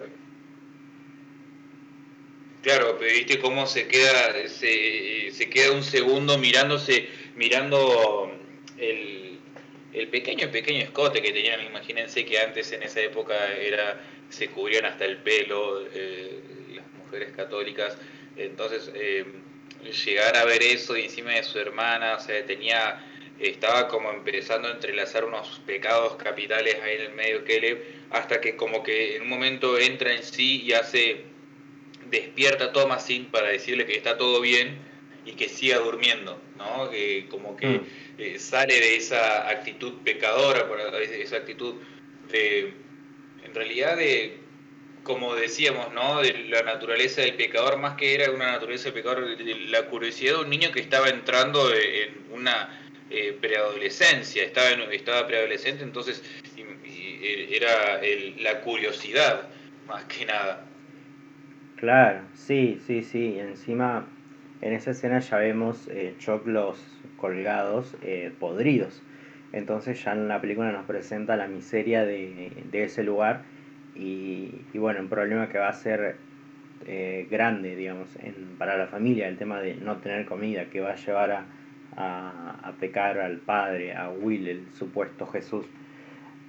Claro, 2.62 2.96
pero 3.00 3.14
viste 3.14 3.40
cómo 3.40 3.68
se 3.68 3.88
queda, 3.88 4.48
se, 4.48 5.30
se 5.32 5.50
queda 5.52 5.72
un 5.72 5.84
segundo 5.84 6.40
mirándose, 6.40 7.08
mirando 7.36 8.32
el, 8.80 9.38
el 9.96 10.08
pequeño, 10.10 10.52
pequeño 10.52 10.80
escote 10.80 11.22
que 11.22 11.32
tenían, 11.32 11.64
imagínense 11.64 12.26
que 12.26 12.40
antes 12.40 12.72
en 12.72 12.84
esa 12.84 13.02
época 13.02 13.36
era, 13.54 14.02
se 14.30 14.50
cubrían 14.50 14.86
hasta 14.86 15.06
el 15.06 15.18
pelo 15.18 15.86
eh, 15.94 16.40
las 16.76 16.86
mujeres 17.04 17.32
católicas, 17.34 17.98
entonces 18.36 18.92
eh, 18.94 19.26
llegar 20.06 20.36
a 20.36 20.44
ver 20.44 20.62
eso 20.64 20.96
encima 20.96 21.32
de 21.32 21.44
su 21.44 21.60
hermana, 21.60 22.16
o 22.16 22.20
sea, 22.20 22.46
tenía, 22.46 23.00
estaba 23.40 23.88
como 23.88 24.12
empezando 24.12 24.68
a 24.68 24.72
entrelazar 24.72 25.26
unos 25.26 25.62
pecados 25.66 26.16
capitales 26.16 26.76
ahí 26.82 26.96
en 26.96 27.02
el 27.02 27.14
medio 27.14 27.44
Caleb, 27.44 27.84
hasta 28.12 28.40
que 28.40 28.56
como 28.56 28.84
que 28.84 29.18
en 29.18 29.24
un 29.24 29.30
momento 29.30 29.78
entra 29.78 30.14
en 30.14 30.24
sí 30.24 30.62
y 30.64 30.74
hace, 30.74 31.24
despierta 32.10 32.66
a 32.66 32.72
Thomasin 32.72 33.26
para 33.26 33.50
decirle 33.50 33.86
que 33.86 33.96
está 33.96 34.18
todo 34.18 34.40
bien 34.42 34.78
y 35.26 35.34
que 35.34 35.50
siga 35.50 35.80
durmiendo, 35.80 36.40
¿no? 36.58 36.90
Que 36.90 37.28
como 37.30 37.58
que 37.58 37.68
mm. 37.68 37.86
eh, 38.20 38.40
sale 38.40 38.80
de 38.80 38.96
esa 38.96 39.50
actitud 39.50 39.96
pecadora, 40.04 40.66
esa 41.02 41.38
actitud 41.38 41.76
de, 42.32 42.74
en 43.44 43.54
realidad 43.54 43.98
de 43.98 44.46
como 45.04 45.36
decíamos, 45.36 45.94
¿no? 45.94 46.22
De 46.22 46.46
la 46.50 46.64
naturaleza 46.64 47.22
del 47.22 47.36
pecador, 47.36 47.78
más 47.78 47.96
que 47.96 48.16
era 48.16 48.32
una 48.32 48.52
naturaleza 48.52 48.86
del 48.86 48.94
pecador, 48.94 49.40
la 49.70 49.84
curiosidad 49.84 50.34
de 50.34 50.40
un 50.42 50.50
niño 50.50 50.72
que 50.72 50.80
estaba 50.80 51.10
entrando 51.10 51.72
en 51.74 52.26
una 52.32 52.85
eh, 53.10 53.38
preadolescencia, 53.40 54.44
estaba, 54.44 54.70
estaba 54.92 55.28
preadolescente, 55.28 55.84
entonces 55.84 56.24
era 56.58 58.02
la 58.40 58.62
curiosidad, 58.62 59.48
más 59.88 60.04
que 60.06 60.26
nada. 60.26 60.66
Claro, 61.78 62.22
sí, 62.34 62.80
sí, 62.86 63.04
sí, 63.04 63.38
encima 63.40 64.08
en 64.62 64.74
esa 64.74 64.92
escena 64.92 65.20
ya 65.20 65.38
vemos 65.38 65.88
eh, 65.90 66.16
choclos 66.20 66.84
colgados, 67.18 67.96
eh, 68.02 68.32
podridos. 68.40 69.02
Entonces 69.54 70.04
ya 70.04 70.14
en 70.14 70.28
la 70.28 70.42
película 70.42 70.72
nos 70.72 70.86
presenta 70.86 71.36
la 71.36 71.48
miseria 71.48 72.06
de, 72.06 72.52
de 72.72 72.84
ese 72.84 73.04
lugar 73.04 73.44
y, 73.96 74.52
bueno, 74.74 75.00
un 75.02 75.08
problema 75.10 75.50
que 75.50 75.58
va 75.58 75.70
a 75.70 75.74
ser 75.74 76.18
eh, 76.88 77.28
grande, 77.30 77.76
digamos, 77.76 78.10
en, 78.18 78.56
para 78.58 78.78
la 78.78 78.88
familia, 78.88 79.28
el 79.28 79.38
tema 79.38 79.62
de 79.62 79.76
no 79.76 79.98
tener 79.98 80.26
comida, 80.26 80.66
que 80.66 80.82
va 80.82 80.92
a 80.92 80.96
llevar 80.96 81.32
a, 81.32 81.46
a, 81.98 82.74
pecar 82.80 83.20
al 83.20 83.38
padre, 83.38 83.94
a 83.94 84.10
Will, 84.10 84.48
el 84.48 84.66
supuesto 84.78 85.26
Jesús. 85.28 85.66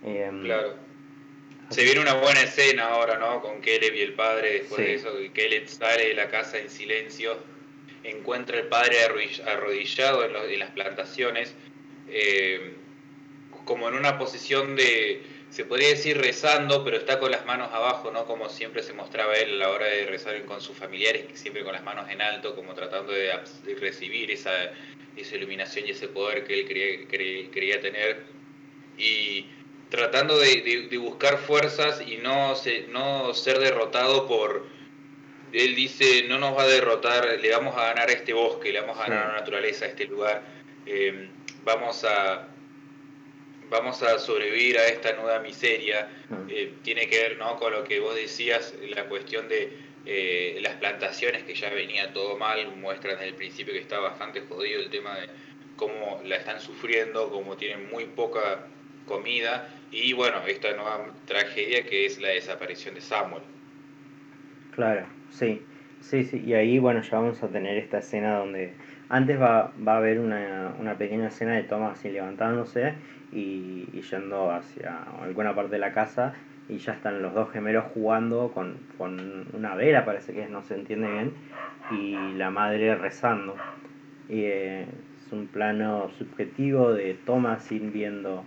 Em, 0.02 0.42
claro. 0.42 0.74
Se 1.70 1.82
viene 1.82 2.00
una 2.00 2.14
buena 2.14 2.42
escena 2.42 2.84
ahora, 2.84 3.18
¿no? 3.18 3.40
Con 3.40 3.60
Caleb 3.60 3.94
y 3.94 4.00
el 4.00 4.14
padre 4.14 4.60
después 4.60 4.78
de 4.86 4.94
eso, 4.94 5.16
que 5.16 5.32
Caleb 5.32 5.66
sale 5.66 6.08
de 6.08 6.14
la 6.14 6.28
casa 6.28 6.58
en 6.58 6.70
silencio, 6.70 7.36
encuentra 8.04 8.58
el 8.58 8.68
padre 8.68 8.98
arrodillado 9.46 10.24
en, 10.24 10.58
las 10.58 10.70
plantaciones, 10.70 11.54
eh, 12.08 12.74
como 13.64 13.88
en 13.88 13.94
una 13.94 14.16
posición 14.16 14.76
de, 14.76 15.22
se 15.56 15.64
podría 15.64 15.88
decir 15.88 16.18
rezando, 16.18 16.84
pero 16.84 16.98
está 16.98 17.18
con 17.18 17.30
las 17.30 17.46
manos 17.46 17.72
abajo, 17.72 18.10
¿no? 18.10 18.26
Como 18.26 18.50
siempre 18.50 18.82
se 18.82 18.92
mostraba 18.92 19.32
él 19.36 19.54
a 19.54 19.64
la 19.64 19.70
hora 19.70 19.86
de 19.86 20.04
rezar 20.04 20.44
con 20.44 20.60
sus 20.60 20.76
familiares, 20.76 21.24
siempre 21.32 21.64
con 21.64 21.72
las 21.72 21.82
manos 21.82 22.10
en 22.10 22.20
alto, 22.20 22.54
como 22.54 22.74
tratando 22.74 23.14
de, 23.14 23.32
recibir 23.80 24.30
esa, 24.30 24.52
esa, 25.16 25.34
iluminación 25.34 25.86
y 25.86 25.92
ese 25.92 26.08
poder 26.08 26.44
que 26.44 26.60
él 26.60 26.68
quería, 27.08 27.48
quería 27.50 27.80
tener. 27.80 28.24
Y 28.98 29.46
tratando 29.88 30.38
de, 30.38 30.90
buscar 31.00 31.38
fuerzas 31.38 32.02
y 32.06 32.18
no, 32.18 32.52
no 32.90 33.32
ser 33.32 33.58
derrotado 33.58 34.28
por... 34.28 34.66
Él 35.54 35.74
dice, 35.74 36.26
no 36.28 36.38
nos 36.38 36.54
va 36.54 36.64
a 36.64 36.66
derrotar, 36.66 37.40
le 37.40 37.50
vamos 37.50 37.74
a 37.78 37.94
ganar 37.94 38.10
a 38.10 38.12
este 38.12 38.34
bosque, 38.34 38.72
le 38.72 38.82
vamos 38.82 38.98
a 38.98 39.04
ganar 39.04 39.24
a 39.24 39.28
la 39.28 39.38
naturaleza, 39.38 39.86
a 39.86 39.88
este 39.88 40.04
lugar, 40.04 40.42
eh, 40.84 41.30
vamos 41.64 42.04
a 42.04 42.46
vamos 43.70 44.02
a 44.02 44.18
sobrevivir 44.18 44.78
a 44.78 44.86
esta 44.86 45.12
nueva 45.14 45.40
miseria. 45.40 46.08
Eh, 46.48 46.74
tiene 46.82 47.08
que 47.08 47.18
ver 47.18 47.38
¿no? 47.38 47.56
con 47.56 47.72
lo 47.72 47.84
que 47.84 48.00
vos 48.00 48.14
decías, 48.14 48.74
la 48.88 49.04
cuestión 49.04 49.48
de 49.48 49.72
eh, 50.06 50.58
las 50.62 50.74
plantaciones, 50.74 51.42
que 51.42 51.54
ya 51.54 51.70
venía 51.70 52.12
todo 52.12 52.36
mal, 52.36 52.76
muestran 52.76 53.16
desde 53.16 53.28
el 53.28 53.34
principio 53.34 53.72
que 53.72 53.80
está 53.80 53.98
bastante 53.98 54.40
jodido 54.42 54.80
el 54.80 54.90
tema 54.90 55.16
de 55.16 55.28
cómo 55.76 56.20
la 56.24 56.36
están 56.36 56.60
sufriendo, 56.60 57.30
cómo 57.30 57.56
tienen 57.56 57.88
muy 57.90 58.04
poca 58.04 58.66
comida 59.06 59.68
y 59.90 60.12
bueno, 60.12 60.38
esta 60.46 60.72
nueva 60.72 61.12
tragedia 61.26 61.84
que 61.84 62.06
es 62.06 62.20
la 62.20 62.28
desaparición 62.28 62.94
de 62.94 63.00
Samuel. 63.00 63.42
Claro, 64.72 65.06
sí, 65.30 65.62
sí, 66.00 66.24
sí, 66.24 66.42
y 66.44 66.54
ahí 66.54 66.78
bueno, 66.78 67.02
ya 67.02 67.18
vamos 67.18 67.42
a 67.42 67.48
tener 67.48 67.78
esta 67.78 67.98
escena 67.98 68.38
donde 68.38 68.74
antes 69.08 69.40
va, 69.40 69.72
va 69.86 69.94
a 69.94 69.96
haber 69.98 70.20
una, 70.20 70.72
una 70.78 70.94
pequeña 70.94 71.28
escena 71.28 71.54
de 71.54 71.62
Thomas 71.62 71.98
así 71.98 72.10
levantándose 72.10 72.94
y, 73.32 73.86
yendo 74.10 74.50
hacia 74.50 74.98
alguna 75.22 75.54
parte 75.54 75.72
de 75.72 75.78
la 75.78 75.92
casa 75.92 76.34
y 76.68 76.78
ya 76.78 76.92
están 76.92 77.22
los 77.22 77.34
dos 77.34 77.50
gemelos 77.50 77.84
jugando 77.94 78.50
con, 78.52 78.76
con 78.98 79.46
una 79.52 79.74
vela, 79.74 80.04
parece 80.04 80.32
que 80.32 80.48
no 80.48 80.62
se 80.62 80.74
entiende 80.74 81.10
bien, 81.10 81.32
y 81.92 82.34
la 82.34 82.50
madre 82.50 82.96
rezando. 82.96 83.54
Y, 84.28 84.40
eh, 84.44 84.86
es 85.26 85.32
un 85.32 85.48
plano 85.48 86.08
subjetivo 86.18 86.92
de 86.92 87.14
Thomas 87.14 87.68
viendo 87.70 88.44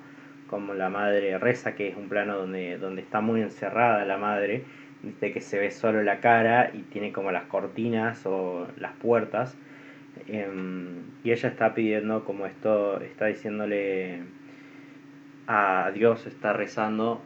como 0.49 0.73
la 0.73 0.89
madre 0.89 1.37
reza, 1.37 1.75
que 1.75 1.89
es 1.89 1.97
un 1.97 2.09
plano 2.09 2.37
donde, 2.37 2.77
donde 2.77 3.01
está 3.01 3.21
muy 3.21 3.41
encerrada 3.41 4.05
la 4.05 4.17
madre, 4.17 4.63
de 5.03 5.31
que 5.31 5.41
se 5.41 5.59
ve 5.59 5.71
solo 5.71 6.03
la 6.03 6.19
cara 6.19 6.71
y 6.73 6.83
tiene 6.83 7.11
como 7.11 7.31
las 7.31 7.43
cortinas 7.43 8.25
o 8.25 8.67
las 8.77 8.93
puertas. 8.93 9.57
Em, 10.31 10.99
y 11.23 11.31
ella 11.31 11.49
está 11.49 11.73
pidiendo 11.73 12.23
como 12.23 12.45
esto, 12.45 13.01
está 13.01 13.25
diciéndole 13.25 14.21
a 15.47 15.91
Dios, 15.93 16.27
está 16.27 16.53
rezando, 16.53 17.21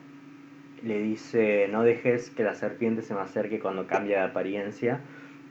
le 0.84 1.02
dice, 1.02 1.68
no 1.70 1.84
dejes 1.84 2.30
que 2.30 2.44
la 2.44 2.56
serpiente 2.56 3.02
se 3.02 3.14
me 3.14 3.22
acerque 3.22 3.60
cuando 3.60 3.88
cambia 3.88 4.20
de 4.20 4.24
apariencia. 4.26 5.02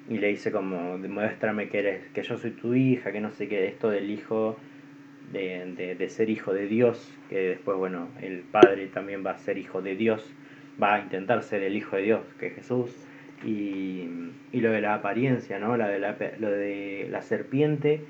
Y 0.09 0.18
le 0.18 0.28
dice 0.28 0.50
como, 0.50 0.98
demuéstrame 0.98 1.68
que 1.68 1.78
eres, 1.78 2.09
que 2.09 2.22
yo 2.22 2.36
soy 2.36 2.50
tu 2.53 2.74
hija, 2.74 3.12
que 3.12 3.20
no 3.20 3.30
sé 3.30 3.48
qué, 3.48 3.66
esto 3.66 3.88
del 3.88 4.11
hijo 4.11 4.57
de, 5.32 6.09
ser 6.09 6.28
hijo 6.28 6.53
de 6.53 6.66
Dios, 6.66 7.12
que 7.28 7.48
después, 7.50 7.78
bueno, 7.78 8.09
el 8.20 8.40
Padre 8.40 8.86
también 8.88 9.24
va 9.24 9.32
a 9.32 9.38
ser 9.38 9.59
hijo 9.59 9.80
de 9.80 9.96
Dios, 9.96 10.28
va 10.82 10.94
a 10.94 11.00
intentar 11.00 11.42
ser 11.42 11.62
el 11.62 11.76
hijo 11.76 11.96
de 11.96 12.03
Dios, 12.03 12.22
que 12.38 12.48
es 12.48 12.55
Jesús, 12.55 12.90
y, 13.45 14.09
lo 14.53 14.70
de 14.70 14.80
la 14.80 14.95
apariencia, 14.95 15.59
¿no? 15.59 15.76
La 15.76 15.88
de 15.88 15.99
la, 15.99 16.16
lo 16.38 16.51
de 16.51 17.09
la 17.11 17.22
serpiente 17.22 18.05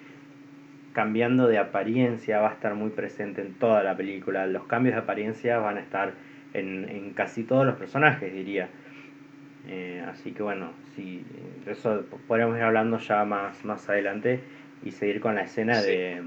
cambiando 0.92 1.46
de 1.46 1.56
apariencia 1.56 2.40
va 2.40 2.50
a 2.50 2.52
estar 2.52 2.74
muy 2.74 2.90
presente 2.90 3.40
en 3.40 3.54
toda 3.54 3.82
la 3.82 3.96
película. 3.96 4.46
Los 4.46 4.64
cambios 4.64 4.94
de 4.94 5.00
apariencia 5.00 5.58
van 5.58 5.78
a 5.78 5.80
estar 5.80 6.12
en, 6.52 7.12
casi 7.14 7.44
todos 7.44 7.64
los 7.64 7.76
personajes, 7.76 8.32
diría. 8.32 8.68
Eh, 9.68 10.04
así 10.06 10.32
que 10.32 10.42
bueno, 10.42 10.72
sí, 10.94 11.24
eso 11.66 12.04
podríamos 12.26 12.56
ir 12.58 12.64
hablando 12.64 12.98
ya 12.98 13.24
más, 13.24 13.64
más 13.64 13.88
adelante 13.88 14.40
y 14.84 14.90
seguir 14.90 15.20
con 15.20 15.36
la 15.36 15.42
escena 15.42 15.80
de 15.80 16.20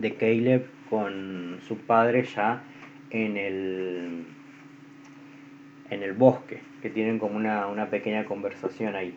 de 0.00 0.14
Caleb 0.14 0.66
con 0.90 1.58
su 1.66 1.78
padre 1.78 2.24
ya 2.24 2.62
en 3.10 3.36
el 3.36 4.24
en 5.88 6.02
el 6.02 6.12
bosque, 6.14 6.60
tienen 6.90 7.18
como 7.18 7.36
una, 7.36 7.66
una 7.66 7.90
pequeña 7.90 8.24
conversación 8.24 8.94
ahí. 8.96 9.14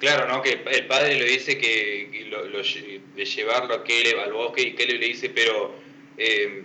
Claro, 0.00 0.26
¿no? 0.28 0.40
Que 0.40 0.62
el 0.64 0.86
padre 0.86 1.16
le 1.16 1.26
dice 1.26 1.58
que, 1.58 2.26
lo, 2.30 2.44
de 2.44 3.24
llevarlo 3.24 3.74
a 3.74 3.84
Caleb 3.84 4.18
al 4.24 4.32
bosque 4.32 4.62
y 4.62 4.74
Caleb 4.74 4.98
le 4.98 5.06
dice, 5.06 5.28
pero 5.28 5.74
eh, 6.16 6.64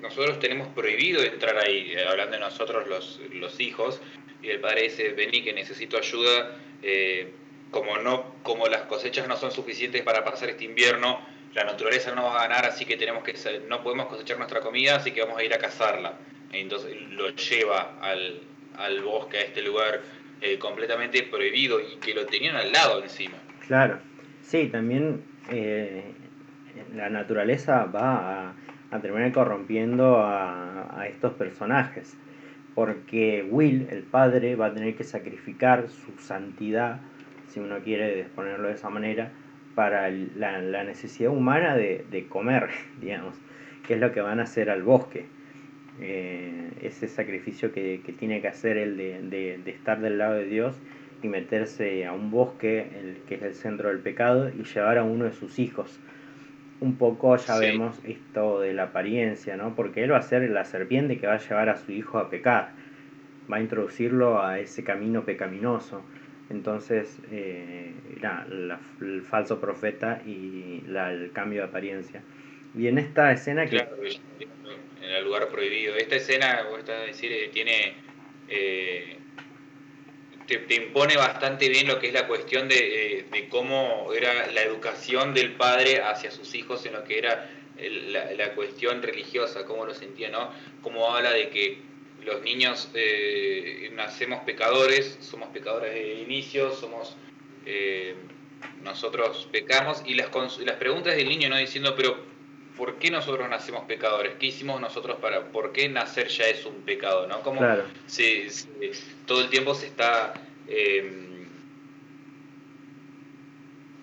nosotros 0.00 0.38
tenemos 0.38 0.68
prohibido 0.68 1.22
entrar 1.22 1.58
ahí, 1.58 1.92
eh, 1.92 2.06
hablando 2.08 2.36
de 2.36 2.40
nosotros 2.40 2.88
los, 2.88 3.20
los 3.32 3.60
hijos, 3.60 4.00
y 4.42 4.48
el 4.48 4.60
padre 4.60 4.84
dice, 4.84 5.12
vení 5.12 5.42
que 5.42 5.52
necesito 5.52 5.98
ayuda, 5.98 6.56
eh, 6.82 7.32
como, 7.70 7.98
no, 7.98 8.34
como 8.42 8.66
las 8.68 8.82
cosechas 8.82 9.28
no 9.28 9.36
son 9.36 9.52
suficientes 9.52 10.02
para 10.02 10.24
pasar 10.24 10.48
este 10.48 10.64
invierno, 10.64 11.20
la 11.54 11.64
naturaleza 11.64 12.14
no 12.14 12.24
va 12.24 12.36
a 12.36 12.48
ganar, 12.48 12.64
así 12.64 12.84
que 12.84 12.96
tenemos 12.96 13.24
que 13.24 13.34
no 13.68 13.82
podemos 13.82 14.06
cosechar 14.06 14.38
nuestra 14.38 14.60
comida, 14.60 14.96
así 14.96 15.12
que 15.12 15.20
vamos 15.20 15.38
a 15.38 15.44
ir 15.44 15.52
a 15.54 15.58
cazarla. 15.58 16.18
Entonces 16.52 16.96
lo 17.10 17.28
lleva 17.30 17.98
al, 18.00 18.40
al 18.78 19.02
bosque, 19.02 19.38
a 19.38 19.42
este 19.42 19.62
lugar 19.62 20.00
eh, 20.40 20.58
completamente 20.58 21.22
prohibido 21.22 21.80
y 21.80 21.96
que 21.96 22.14
lo 22.14 22.26
tenían 22.26 22.56
al 22.56 22.72
lado 22.72 23.02
encima. 23.02 23.36
Claro, 23.66 23.98
sí, 24.42 24.68
también 24.68 25.22
eh, 25.50 26.04
la 26.94 27.08
naturaleza 27.10 27.84
va 27.86 28.50
a, 28.90 29.00
terminar 29.00 29.32
corrompiendo 29.32 30.18
a, 30.18 31.00
a 31.00 31.08
estos 31.08 31.32
personajes, 31.32 32.16
porque 32.76 33.44
Will, 33.48 33.88
el 33.90 34.04
padre, 34.04 34.54
va 34.54 34.66
a 34.66 34.74
tener 34.74 34.94
que 34.94 35.02
sacrificar 35.02 35.88
su 35.88 36.12
santidad, 36.18 37.00
si 37.48 37.58
uno 37.58 37.78
quiere 37.80 38.24
ponerlo 38.36 38.68
de 38.68 38.74
esa 38.74 38.90
manera, 38.90 39.32
para 39.74 40.10
la, 40.10 40.60
la 40.60 40.84
necesidad 40.84 41.30
humana 41.30 41.76
de, 41.76 42.04
de, 42.10 42.26
comer, 42.26 42.68
digamos, 43.00 43.34
que 43.86 43.94
es 43.94 44.00
lo 44.00 44.12
que 44.12 44.20
van 44.20 44.40
a 44.40 44.44
hacer 44.44 44.70
al 44.70 44.82
bosque. 44.82 45.26
Eh, 46.00 46.70
ese 46.82 47.06
sacrificio 47.06 47.72
que, 47.72 48.00
que, 48.04 48.12
tiene 48.12 48.40
que 48.40 48.48
hacer 48.48 48.76
el 48.76 48.96
de, 48.96 49.22
de, 49.22 49.60
de, 49.64 49.70
estar 49.70 50.00
del 50.00 50.18
lado 50.18 50.34
de 50.34 50.46
Dios 50.46 50.76
y 51.22 51.28
meterse 51.28 52.04
a 52.04 52.12
un 52.12 52.32
bosque, 52.32 52.88
el, 52.98 53.16
que 53.28 53.36
es 53.36 53.42
el 53.42 53.54
centro 53.54 53.88
del 53.88 54.00
pecado, 54.00 54.50
y 54.50 54.64
llevar 54.64 54.98
a 54.98 55.04
uno 55.04 55.24
de 55.24 55.32
sus 55.32 55.58
hijos. 55.58 56.00
Un 56.80 56.96
poco 56.96 57.36
ya 57.36 57.58
vemos 57.58 58.00
esto 58.04 58.60
de 58.60 58.74
la 58.74 58.84
apariencia, 58.84 59.56
¿no? 59.56 59.74
Porque 59.76 60.02
él 60.02 60.12
va 60.12 60.18
a 60.18 60.22
ser 60.22 60.48
la 60.50 60.64
serpiente 60.64 61.18
que 61.18 61.28
va 61.28 61.34
a 61.34 61.38
llevar 61.38 61.68
a 61.68 61.76
su 61.76 61.92
hijo 61.92 62.18
a 62.18 62.28
pecar, 62.28 62.72
va 63.50 63.58
a 63.58 63.60
introducirlo 63.60 64.42
a 64.42 64.58
ese 64.58 64.82
camino 64.82 65.24
pecaminoso. 65.24 66.02
Entonces, 66.50 67.20
eh, 67.30 67.92
el 69.00 69.22
falso 69.22 69.60
profeta 69.60 70.20
y 70.26 70.82
la, 70.88 71.12
el 71.12 71.30
cambio 71.32 71.62
de 71.62 71.68
apariencia. 71.68 72.22
Y 72.76 72.88
en 72.88 72.98
esta 72.98 73.32
escena 73.32 73.64
que... 73.66 73.76
Claro, 73.76 73.96
en 75.04 75.10
el 75.10 75.24
lugar 75.24 75.48
prohibido. 75.48 75.94
Esta 75.96 76.16
escena, 76.16 76.66
vos 76.70 76.80
estás 76.80 77.02
a 77.02 77.06
decir, 77.06 77.32
eh, 77.32 77.50
tiene... 77.52 77.94
Eh, 78.48 79.18
te, 80.46 80.74
impone 80.74 81.16
bastante 81.16 81.70
bien 81.70 81.88
lo 81.88 81.98
que 81.98 82.08
es 82.08 82.12
la 82.12 82.26
cuestión 82.26 82.68
de, 82.68 83.24
de, 83.32 83.48
cómo 83.48 84.12
era 84.12 84.46
la 84.48 84.60
educación 84.62 85.32
del 85.32 85.52
padre 85.52 86.02
hacia 86.02 86.30
sus 86.30 86.54
hijos 86.54 86.84
en 86.84 86.92
lo 86.92 87.04
que 87.04 87.16
era 87.16 87.50
la, 87.78 88.30
la, 88.32 88.54
cuestión 88.54 89.02
religiosa, 89.02 89.64
cómo 89.64 89.86
lo 89.86 89.94
sentía, 89.94 90.28
¿no? 90.28 90.50
Cómo 90.82 91.14
habla 91.14 91.32
de 91.32 91.48
que 91.48 91.78
los 92.24 92.42
niños 92.42 92.90
eh, 92.94 93.90
nacemos 93.94 94.42
pecadores, 94.44 95.18
somos 95.20 95.48
pecadores 95.48 95.94
de 95.94 96.14
inicio, 96.14 96.72
somos 96.72 97.16
eh, 97.66 98.14
nosotros 98.82 99.48
pecamos 99.52 100.02
y 100.06 100.14
las, 100.14 100.30
las 100.60 100.76
preguntas 100.76 101.16
del 101.16 101.28
niño 101.28 101.48
no 101.48 101.56
diciendo, 101.56 101.94
pero 101.96 102.16
¿por 102.76 102.96
qué 102.96 103.10
nosotros 103.10 103.48
nacemos 103.48 103.84
pecadores? 103.84 104.34
¿Qué 104.38 104.46
hicimos 104.46 104.80
nosotros 104.80 105.18
para, 105.20 105.44
por 105.46 105.72
qué 105.72 105.88
nacer 105.88 106.28
ya 106.28 106.44
es 106.44 106.64
un 106.66 106.82
pecado? 106.82 107.26
¿no? 107.26 107.40
Como 107.42 107.60
todo 109.26 109.40
el 109.40 109.48
tiempo 109.50 109.74
se 109.74 109.86
está 109.86 110.34
em, 110.68 111.46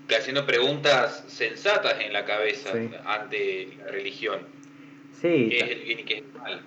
haciendo 0.10 0.46
preguntas 0.46 1.24
sensatas 1.28 2.00
en 2.02 2.14
la 2.14 2.26
cabeza 2.26 2.72
ante 3.06 3.70
la 3.78 3.92
religión. 3.92 4.40
Sí. 5.14 5.50
¿Qué 5.50 5.58
es 5.58 5.70
el 5.72 5.82
bien 5.82 6.00
y 6.00 6.04
qué 6.04 6.14
es 6.16 6.20
el 6.22 6.40
mal? 6.40 6.62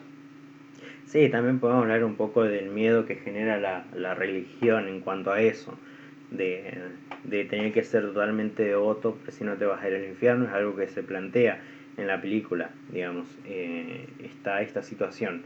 Sí, 1.07 1.29
también 1.29 1.61
podemos 1.61 1.83
hablar 1.83 2.05
un 2.05 2.17
poco 2.17 2.43
del 2.43 2.71
miedo 2.71 3.07
que 3.07 3.17
genera 3.17 3.59
la, 3.59 3.87
la 3.95 4.15
religión 4.15 4.89
en 4.89 5.01
cuanto 5.01 5.33
a 5.33 5.41
eso, 5.41 5.79
de, 6.31 6.77
de, 7.23 7.45
tener 7.45 7.73
que 7.73 7.85
ser 7.85 8.03
totalmente 8.03 8.65
devoto, 8.65 9.15
porque 9.15 9.31
si 9.31 9.45
no 9.45 9.55
te 9.57 9.65
vas 9.65 9.83
a 9.83 9.89
ir 9.89 9.95
al 9.95 10.05
infierno, 10.05 10.47
es 10.47 10.53
algo 10.53 10.75
que 10.75 10.89
se 10.89 11.05
plantea 11.05 11.63
en 11.97 12.07
la 12.07 12.21
película, 12.21 12.71
digamos, 12.91 13.27
eh, 13.47 14.07
está 14.23 14.63
esta 14.63 14.83
situación. 14.83 15.43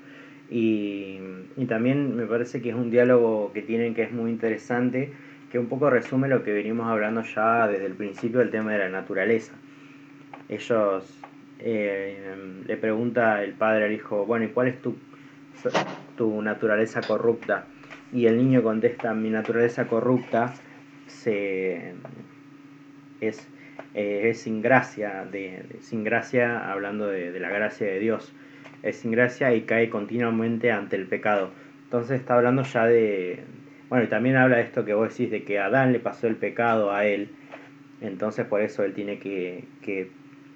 Y, 0.50 1.18
y, 1.56 1.66
también 1.66 2.16
me 2.16 2.24
parece 2.24 2.62
que 2.62 2.70
es 2.70 2.74
un 2.74 2.90
diálogo 2.90 3.52
que 3.52 3.60
tienen 3.60 3.94
que 3.94 4.02
es 4.02 4.12
muy 4.12 4.30
interesante, 4.30 5.12
que 5.52 5.58
un 5.58 5.66
poco 5.66 5.90
resume 5.90 6.28
lo 6.28 6.42
que 6.42 6.52
venimos 6.52 6.86
hablando 6.86 7.22
ya 7.22 7.68
desde 7.68 7.86
el 7.86 7.94
principio 7.94 8.38
del 8.40 8.50
tema 8.50 8.72
de 8.72 8.78
la 8.78 8.88
naturaleza. 8.88 9.52
Ellos 10.48 11.20
eh, 11.58 12.34
le 12.66 12.76
pregunta 12.76 13.42
el 13.42 13.52
padre 13.52 13.86
al 13.86 13.92
hijo, 13.92 14.24
bueno, 14.24 14.46
¿y 14.46 14.48
cuál 14.48 14.68
es 14.68 14.80
tu, 14.80 14.96
tu 16.16 16.40
naturaleza 16.40 17.00
corrupta? 17.02 17.66
Y 18.12 18.26
el 18.26 18.38
niño 18.38 18.62
contesta, 18.62 19.12
mi 19.12 19.28
naturaleza 19.28 19.86
corrupta 19.86 20.54
se, 21.06 21.94
es, 23.20 23.46
eh, 23.98 24.30
es 24.30 24.42
sin 24.42 24.62
gracia, 24.62 25.26
de, 25.28 25.64
sin 25.80 26.04
gracia 26.04 26.70
hablando 26.70 27.08
de, 27.08 27.36
la 27.40 27.50
gracia 27.50 27.84
de 27.84 27.98
Dios, 27.98 28.32
es 28.84 28.98
sin 28.98 29.10
gracia 29.10 29.52
y 29.56 29.62
cae 29.62 29.90
continuamente 29.90 30.70
ante 30.70 30.94
el 30.94 31.08
pecado. 31.08 31.50
Entonces 31.82 32.20
está 32.20 32.36
hablando 32.36 32.62
ya 32.62 32.86
de, 32.86 33.40
bueno, 33.88 34.04
y 34.04 34.06
también 34.06 34.36
habla 34.36 34.58
de 34.58 34.62
esto 34.62 34.84
que 34.84 34.94
vos 34.94 35.08
decís, 35.08 35.32
de 35.32 35.42
que 35.42 35.58
Adán 35.58 35.92
le 35.92 35.98
pasó 35.98 36.28
el 36.28 36.36
pecado 36.36 36.92
a 36.92 37.06
él, 37.06 37.30
entonces 38.00 38.46
por 38.46 38.60
eso 38.60 38.84
él 38.84 38.94
tiene 38.94 39.18
que, 39.18 39.64
que, 39.82 40.12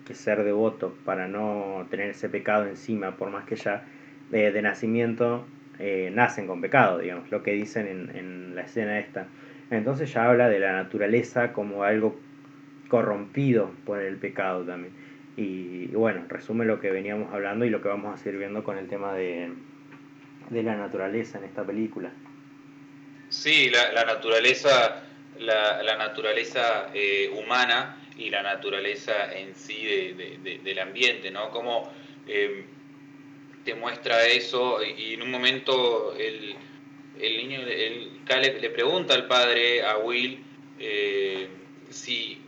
que 0.07 0.15
ser 0.15 0.45
devoto 0.45 0.97
para 1.05 1.27
no 1.27 1.89
tener 1.91 2.11
ese 2.11 2.29
pecado 2.29 2.69
encima, 2.69 3.17
por 3.17 3.31
más 3.31 3.45
que 3.45 3.57
ya 3.57 3.83
eh, 4.31 4.53
de 4.53 4.63
nacimiento 4.63 5.45
eh, 5.81 6.13
nacen 6.15 6.47
con 6.47 6.61
pecado, 6.61 7.01
digamos, 7.01 7.29
lo 7.33 7.43
que 7.43 7.55
dicen 7.55 7.89
en, 7.89 8.17
en 8.17 8.55
la 8.55 8.63
escena 8.63 9.01
esta. 9.01 9.27
Entonces 9.73 10.13
ya 10.15 10.29
habla 10.29 10.49
de 10.49 10.61
la 10.61 10.75
naturaleza 10.75 11.53
como 11.53 11.83
algo 11.83 12.21
corrompido 12.93 13.71
por 13.87 14.03
el 14.03 14.19
pecado 14.19 14.67
también. 14.67 14.93
Y, 15.35 15.87
bueno, 15.87 16.27
resume 16.29 16.67
lo 16.67 16.79
que 16.79 16.91
veníamos 16.91 17.33
hablando 17.33 17.65
y 17.65 17.71
lo 17.71 17.81
que 17.81 17.89
vamos 17.89 18.13
a 18.13 18.23
seguir 18.23 18.41
viendo 18.41 18.63
con 18.63 18.77
el 18.77 18.87
tema 18.87 19.15
de, 19.15 19.51
de 20.51 20.63
la 20.63 20.77
naturaleza 20.77 21.39
en 21.39 21.45
esta 21.45 21.65
película. 21.65 22.13
Sí, 23.31 23.71
la, 23.71 24.05
naturaleza, 24.05 25.05
la, 25.39 25.97
naturaleza 25.97 26.91
eh, 26.93 27.31
humana 27.35 27.97
y 28.19 28.29
la 28.29 28.43
naturaleza 28.43 29.33
en 29.33 29.55
sí 29.55 29.83
de, 29.87 30.13
de, 30.13 30.39
de, 30.43 30.59
del 30.59 30.79
ambiente, 30.79 31.31
¿no? 31.31 31.49
Como 31.49 31.91
eh, 32.29 32.67
te 33.65 33.75
muestra 33.75 34.27
eso 34.27 34.81
y 34.85 35.15
en 35.15 35.23
un 35.23 35.31
momento 35.31 36.15
el, 36.19 36.55
el 37.19 37.37
niño, 37.39 37.61
el 37.63 38.21
Caleb 38.27 38.61
le 38.61 38.69
pregunta 38.69 39.15
al 39.15 39.27
padre, 39.29 39.83
a 39.83 39.97
Will, 39.97 40.45
eh, 40.79 41.49
si 41.89 42.42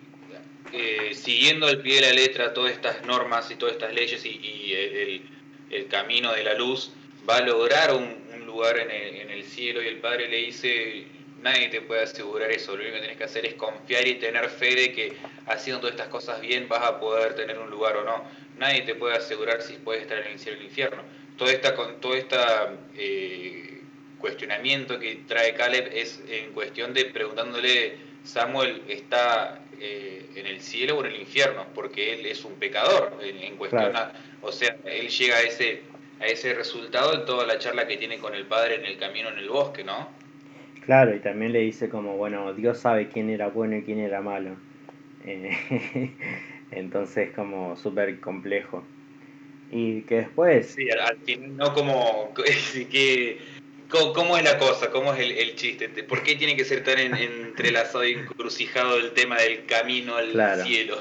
eh, 0.77 1.15
siguiendo 1.15 1.67
al 1.67 1.81
pie 1.81 1.97
de 1.97 2.01
la 2.09 2.13
letra 2.13 2.53
todas 2.53 2.73
estas 2.73 3.05
normas 3.05 3.49
y 3.51 3.55
todas 3.55 3.75
estas 3.75 3.95
leyes 3.95 4.25
y, 4.27 4.31
y 4.31 5.23
el, 5.71 5.87
camino 5.89 6.33
de 6.33 6.43
la 6.43 6.55
luz 6.55 6.91
va 7.29 7.37
a 7.37 7.41
lograr 7.41 7.95
un, 7.95 8.25
lugar 8.45 8.79
en 8.79 9.31
el, 9.31 9.45
cielo 9.45 9.83
y 9.83 9.87
el 9.87 9.99
padre 9.99 10.29
le 10.29 10.37
dice, 10.39 11.07
nadie 11.43 11.69
te 11.69 11.81
puede 11.81 12.03
asegurar 12.03 12.51
eso, 12.51 12.77
lo 12.77 12.83
único 12.83 12.95
que 12.95 13.01
tienes 13.01 13.19
que 13.19 13.25
hacer 13.25 13.47
es 13.47 13.55
confiar 13.55 14.07
y 14.07 14.15
tener 14.15 14.49
fe 14.49 14.75
de 14.75 14.93
que 14.93 15.17
haciendo 15.47 15.81
todas 15.81 15.95
estas 15.95 16.09
cosas 16.09 16.41
bien 16.41 16.69
vas 16.69 16.83
a 16.83 17.01
poder 17.01 17.35
tener 17.35 17.59
un 17.59 17.71
lugar 17.71 17.97
o 17.97 18.05
no. 18.05 18.25
Nadie 18.57 18.83
te 18.83 18.95
puede 18.95 19.17
asegurar 19.17 19.63
si 19.63 19.75
puedes 19.75 20.03
estar 20.03 20.19
en 20.19 20.33
el 20.33 20.39
cielo 20.39 20.59
o 20.59 20.61
el 20.61 20.67
infierno. 20.67 21.03
Toda 21.37 21.53
esta, 21.53 21.75
con 21.75 22.01
toda 22.01 22.17
esta 22.17 22.73
eh, 22.97 23.81
cuestionamiento 24.19 24.99
que 24.99 25.17
trae 25.27 25.55
Caleb 25.55 25.91
es 25.93 26.23
en 26.29 26.53
cuestión 26.53 26.95
de 26.95 27.05
preguntándole, 27.07 27.99
Samuel 28.25 28.83
está 28.89 29.61
eh, 29.81 30.27
en 30.35 30.47
el 30.47 30.61
cielo 30.61 30.99
o 30.99 31.05
en 31.05 31.13
el 31.13 31.21
infierno, 31.21 31.67
porque 31.75 32.15
él 32.15 32.27
es 32.27 32.45
un 32.45 32.55
pecador 32.55 33.19
en, 33.23 33.37
en 33.39 33.57
cuestión, 33.57 33.91
claro. 33.91 34.13
o 34.43 34.51
sea, 34.51 34.77
él 34.87 35.09
llega 35.09 35.37
a 35.37 35.43
ese, 35.43 35.83
a 36.21 36.27
ese 36.27 36.55
resultado 36.55 37.15
en 37.15 37.25
toda 37.27 37.47
la 37.47 37.59
charla 37.59 37.87
que 37.87 37.97
tiene 37.97 38.19
con 38.19 38.35
el 38.35 38.47
padre 38.47 38.77
en 38.77 38.87
el 38.87 38.99
camino 38.99 39.29
en 39.29 39.39
el 39.39 39.49
bosque, 39.49 39.85
¿no? 39.85 40.09
Claro, 40.85 41.15
y 41.15 41.21
también 41.21 41.53
le 41.53 41.61
dice 41.61 41.89
como, 41.89 42.17
bueno, 42.17 42.53
Dios 42.53 42.79
sabe 42.79 43.09
quién 43.09 43.31
era 43.31 43.49
bueno 43.49 43.77
y 43.77 43.83
quién 43.83 44.01
era 44.01 44.21
malo. 44.21 44.57
Eh, 45.25 46.11
entonces 46.71 47.31
como 47.35 47.77
súper 47.77 48.21
complejo. 48.21 48.85
Y 49.71 50.03
que 50.03 50.17
después... 50.17 50.75
Sí, 50.75 50.89
al 50.91 51.17
fin, 51.19 51.57
no 51.57 51.73
como 51.73 52.33
que 52.91 53.39
¿Cómo, 53.89 54.13
¿Cómo, 54.13 54.37
es 54.37 54.45
la 54.45 54.59
cosa? 54.59 54.91
¿Cómo 54.91 55.13
es 55.13 55.21
el, 55.21 55.33
el, 55.33 55.55
chiste? 55.55 55.89
¿Por 56.03 56.23
qué 56.23 56.37
tiene 56.37 56.57
que 56.57 56.65
ser 56.65 56.83
tan 56.85 56.99
en, 56.99 57.15
entrelazado 57.15 58.07
y 58.07 58.13
encrucijado 58.13 58.97
el 58.99 59.13
tema 59.13 59.37
del 59.37 59.67
camino 59.67 60.17
al 60.17 60.31
claro. 60.31 60.65
cielo? 60.65 60.97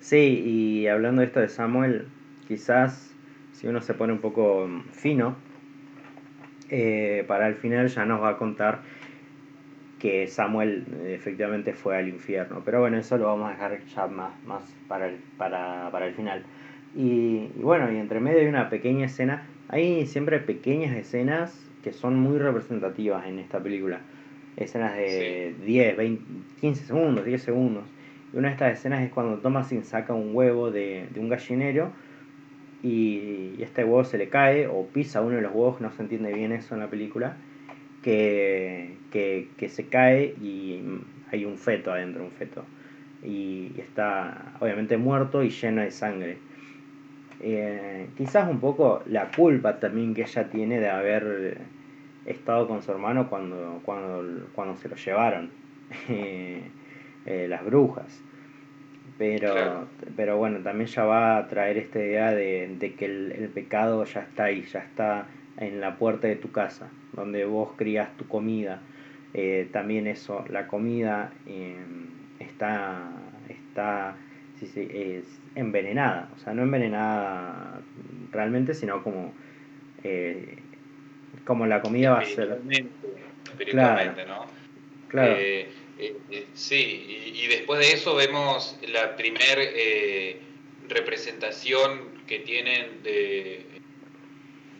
Sí, 0.00 0.42
y 0.44 0.86
hablando 0.86 1.20
de 1.20 1.26
esto 1.26 1.40
de 1.40 1.48
Samuel, 1.48 2.08
quizás 2.48 3.14
si 3.52 3.66
uno 3.66 3.80
se 3.80 3.94
pone 3.94 4.12
un 4.12 4.20
poco 4.20 4.68
fino, 4.92 5.36
eh, 6.70 7.24
para 7.26 7.46
el 7.48 7.56
final 7.56 7.88
ya 7.88 8.04
nos 8.04 8.22
va 8.22 8.30
a 8.30 8.36
contar 8.38 8.82
que 9.98 10.26
Samuel 10.26 10.86
efectivamente 11.06 11.74
fue 11.74 11.98
al 11.98 12.08
infierno. 12.08 12.62
Pero 12.64 12.80
bueno, 12.80 12.96
eso 12.96 13.18
lo 13.18 13.26
vamos 13.26 13.48
a 13.48 13.52
dejar 13.52 13.84
ya 13.84 14.06
más, 14.06 14.32
más 14.44 14.62
para, 14.88 15.08
el, 15.08 15.16
para, 15.36 15.90
para 15.92 16.06
el 16.06 16.14
final. 16.14 16.44
Y, 16.96 17.50
y 17.54 17.60
bueno, 17.62 17.92
y 17.92 17.98
entre 17.98 18.18
medio 18.18 18.40
hay 18.40 18.46
una 18.46 18.70
pequeña 18.70 19.06
escena, 19.06 19.46
hay 19.68 20.06
siempre 20.06 20.40
pequeñas 20.40 20.96
escenas 20.96 21.69
que 21.82 21.92
son 21.92 22.18
muy 22.18 22.38
representativas 22.38 23.26
en 23.26 23.38
esta 23.38 23.60
película. 23.60 24.00
Escenas 24.56 24.96
de 24.96 25.54
sí. 25.58 25.64
10, 25.66 25.96
20, 25.96 26.24
15 26.60 26.84
segundos, 26.84 27.24
10 27.24 27.42
segundos. 27.42 27.84
Y 28.32 28.36
una 28.36 28.48
de 28.48 28.54
estas 28.54 28.78
escenas 28.78 29.02
es 29.02 29.10
cuando 29.10 29.38
Thomasin 29.38 29.84
saca 29.84 30.12
un 30.12 30.34
huevo 30.34 30.70
de, 30.70 31.06
de 31.12 31.20
un 31.20 31.28
gallinero 31.28 31.92
y, 32.82 33.54
y, 33.58 33.62
este 33.62 33.84
huevo 33.84 34.04
se 34.04 34.18
le 34.18 34.28
cae 34.28 34.66
o 34.66 34.86
pisa 34.86 35.20
uno 35.20 35.36
de 35.36 35.42
los 35.42 35.52
huevos, 35.52 35.80
no 35.80 35.90
se 35.92 36.02
entiende 36.02 36.32
bien 36.32 36.52
eso 36.52 36.74
en 36.74 36.80
la 36.80 36.88
película, 36.88 37.36
que, 38.02 38.96
que, 39.10 39.48
que 39.56 39.68
se 39.68 39.86
cae 39.86 40.34
y 40.40 40.82
hay 41.30 41.44
un 41.44 41.58
feto 41.58 41.92
adentro, 41.92 42.24
un 42.24 42.30
feto. 42.30 42.64
Y 43.22 43.72
está 43.78 44.54
obviamente 44.60 44.96
muerto 44.96 45.42
y 45.42 45.50
lleno 45.50 45.82
de 45.82 45.90
sangre 45.90 46.38
eh, 47.40 48.08
quizás 48.16 48.48
un 48.48 48.60
poco 48.60 49.02
la 49.06 49.30
culpa 49.30 49.78
también 49.78 50.14
que 50.14 50.22
ella 50.22 50.50
tiene 50.50 50.80
de 50.80 50.88
haber 50.88 51.58
estado 52.26 52.68
con 52.68 52.82
su 52.82 52.90
hermano 52.90 53.28
cuando, 53.28 53.80
cuando, 53.84 54.46
cuando 54.54 54.76
se 54.76 54.88
lo 54.88 54.96
llevaron 54.96 55.50
eh, 56.08 56.62
eh, 57.26 57.46
las 57.48 57.64
brujas. 57.64 58.22
Pero, 59.18 59.52
claro. 59.52 59.86
pero 60.16 60.38
bueno, 60.38 60.60
también 60.60 60.86
ya 60.86 61.04
va 61.04 61.36
a 61.36 61.46
traer 61.48 61.76
esta 61.76 61.98
idea 61.98 62.32
de, 62.32 62.74
de 62.78 62.94
que 62.94 63.04
el, 63.04 63.32
el, 63.32 63.48
pecado 63.50 64.02
ya 64.04 64.20
está 64.20 64.44
ahí, 64.44 64.62
ya 64.62 64.78
está 64.80 65.26
en 65.58 65.80
la 65.80 65.96
puerta 65.96 66.26
de 66.26 66.36
tu 66.36 66.50
casa, 66.52 66.88
donde 67.12 67.44
vos 67.44 67.72
crías 67.76 68.16
tu 68.16 68.26
comida. 68.26 68.80
Eh, 69.34 69.68
también 69.72 70.06
eso, 70.06 70.44
la 70.48 70.66
comida 70.66 71.32
eh, 71.46 71.76
está, 72.38 73.10
está 73.48 74.16
sí, 74.58 74.66
sí, 74.66 74.88
es, 74.90 75.24
envenenada, 75.54 76.30
o 76.36 76.38
sea, 76.40 76.54
no 76.54 76.62
envenenada 76.62 77.80
realmente, 78.32 78.74
sino 78.74 79.02
como, 79.02 79.32
eh, 80.04 80.56
como 81.44 81.66
la 81.66 81.82
comida 81.82 82.12
va 82.12 82.20
a 82.20 82.24
ser... 82.24 82.60
Espiritualmente, 83.44 84.24
claro. 84.24 84.44
¿no? 84.44 84.46
Claro. 85.08 85.36
Eh, 85.38 85.68
eh, 85.98 86.46
sí, 86.54 87.34
y, 87.34 87.44
y, 87.44 87.46
después 87.48 87.80
de 87.80 87.92
eso 87.92 88.14
vemos 88.14 88.78
la 88.88 89.16
primer 89.16 89.58
eh, 89.58 90.40
representación 90.88 92.22
que 92.26 92.38
tienen 92.38 93.02
de, 93.02 93.66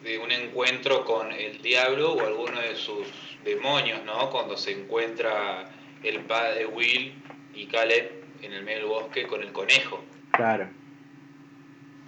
de 0.03 0.19
un 0.19 0.33
encuentro 0.33 1.05
con 1.05 1.31
el 1.33 1.61
diablo 1.61 2.15
o 2.15 2.27
alguno 2.27 2.61
de 2.61 2.75
sus 2.75 3.07
demonios, 3.45 4.03
¿no? 4.05 4.31
Cuando 4.31 4.57
se 4.57 4.73
encuentra 4.73 5.71
el 6.03 6.21
padre 6.21 6.67
Will 6.67 7.13
y 7.55 7.67
Caleb 7.67 8.13
en 8.43 8.53
el 8.53 8.65
medio 8.65 8.79
del 8.79 8.89
bosque 8.89 9.27
con 9.27 9.43
el 9.43 9.53
conejo. 9.53 10.03
Claro. 10.33 10.69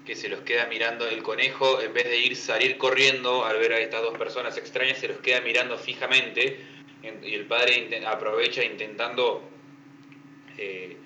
Que 0.05 0.17
se 0.17 0.29
los 0.29 0.41
queda 0.41 0.67
mirando 0.67 1.09
el 1.09 1.23
conejo, 1.23 1.81
en 1.81 1.93
vez 1.93 2.05
de 2.05 2.19
ir 2.19 2.37
salir 2.37 2.77
corriendo 2.77 3.45
al 3.45 3.59
ver 3.59 3.73
a 3.73 3.79
estas 3.79 4.03
dos 4.03 4.17
personas 4.19 4.57
extrañas, 4.57 4.99
se 4.99 5.09
los 5.09 5.19
queda 5.19 5.41
mirando 5.41 5.79
fijamente 5.79 6.59
y 7.03 7.35
el 7.35 7.47
padre 7.47 8.01
aprovecha 8.07 8.63
intentando 8.65 9.43
eh, 10.57 10.97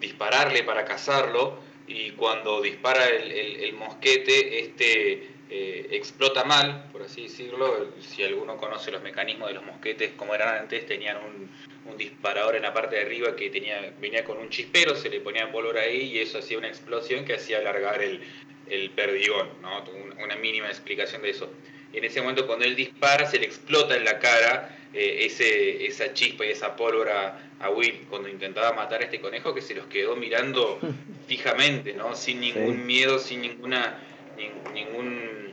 dispararle 0.00 0.64
para 0.64 0.84
cazarlo 0.84 1.60
y 1.86 2.10
cuando 2.12 2.60
dispara 2.60 3.06
el, 3.06 3.30
el, 3.30 3.56
el 3.56 3.72
mosquete, 3.74 4.60
este 4.60 5.35
eh, 5.48 5.86
explota 5.92 6.44
mal, 6.44 6.88
por 6.92 7.02
así 7.02 7.24
decirlo. 7.24 7.92
Si 8.00 8.22
alguno 8.24 8.56
conoce 8.56 8.90
los 8.90 9.02
mecanismos 9.02 9.48
de 9.48 9.54
los 9.54 9.64
mosquetes 9.64 10.12
como 10.16 10.34
eran 10.34 10.56
antes, 10.56 10.86
tenían 10.86 11.18
un, 11.18 11.50
un, 11.90 11.96
disparador 11.96 12.56
en 12.56 12.62
la 12.62 12.74
parte 12.74 12.96
de 12.96 13.02
arriba 13.02 13.36
que 13.36 13.50
tenía, 13.50 13.92
venía 14.00 14.24
con 14.24 14.38
un 14.38 14.50
chispero, 14.50 14.96
se 14.96 15.08
le 15.08 15.20
ponía 15.20 15.50
pólvora 15.52 15.82
ahí 15.82 16.12
y 16.14 16.18
eso 16.18 16.38
hacía 16.38 16.58
una 16.58 16.68
explosión 16.68 17.24
que 17.24 17.34
hacía 17.34 17.58
alargar 17.58 18.02
el, 18.02 18.20
el 18.68 18.90
perdigón, 18.90 19.48
¿no? 19.62 19.84
una 20.22 20.36
mínima 20.36 20.66
explicación 20.66 21.22
de 21.22 21.30
eso. 21.30 21.48
En 21.92 22.04
ese 22.04 22.20
momento 22.20 22.46
cuando 22.46 22.64
él 22.64 22.74
dispara 22.74 23.26
se 23.26 23.38
le 23.38 23.46
explota 23.46 23.96
en 23.96 24.04
la 24.04 24.18
cara 24.18 24.76
eh, 24.92 25.26
ese, 25.26 25.86
esa 25.86 26.12
chispa 26.12 26.44
y 26.44 26.50
esa 26.50 26.74
pólvora 26.74 27.50
a 27.60 27.70
Will 27.70 28.06
cuando 28.10 28.28
intentaba 28.28 28.72
matar 28.72 29.00
a 29.00 29.04
este 29.04 29.20
conejo 29.20 29.54
que 29.54 29.62
se 29.62 29.74
los 29.74 29.86
quedó 29.86 30.16
mirando 30.16 30.78
fijamente, 31.28 31.94
¿no? 31.94 32.14
sin 32.16 32.40
ningún 32.40 32.76
sí. 32.76 32.82
miedo, 32.82 33.18
sin 33.18 33.42
ninguna 33.42 33.98
ningún 34.36 35.52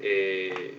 eh, 0.00 0.74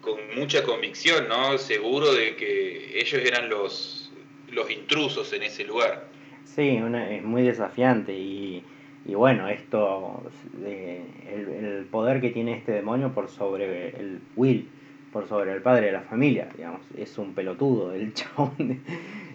con 0.00 0.18
mucha 0.34 0.62
convicción, 0.62 1.28
¿no? 1.28 1.58
Seguro 1.58 2.12
de 2.12 2.36
que 2.36 2.98
ellos 2.98 3.20
eran 3.24 3.48
los, 3.48 4.12
los 4.50 4.70
intrusos 4.70 5.32
en 5.32 5.42
ese 5.42 5.64
lugar. 5.64 6.08
Sí, 6.44 6.78
es 6.78 7.22
muy 7.22 7.42
desafiante 7.42 8.12
y, 8.12 8.64
y 9.06 9.14
bueno, 9.14 9.48
esto, 9.48 10.22
el, 10.64 11.86
poder 11.90 12.20
que 12.20 12.30
tiene 12.30 12.54
este 12.54 12.72
demonio 12.72 13.12
por 13.12 13.28
sobre 13.28 13.90
el 13.90 14.20
Will, 14.36 14.68
por 15.12 15.28
sobre 15.28 15.52
el 15.52 15.62
padre 15.62 15.86
de 15.86 15.92
la 15.92 16.02
familia, 16.02 16.48
digamos, 16.56 16.80
es 16.96 17.18
un 17.18 17.34
pelotudo 17.34 17.92
el 17.92 18.14
chabón, 18.14 18.80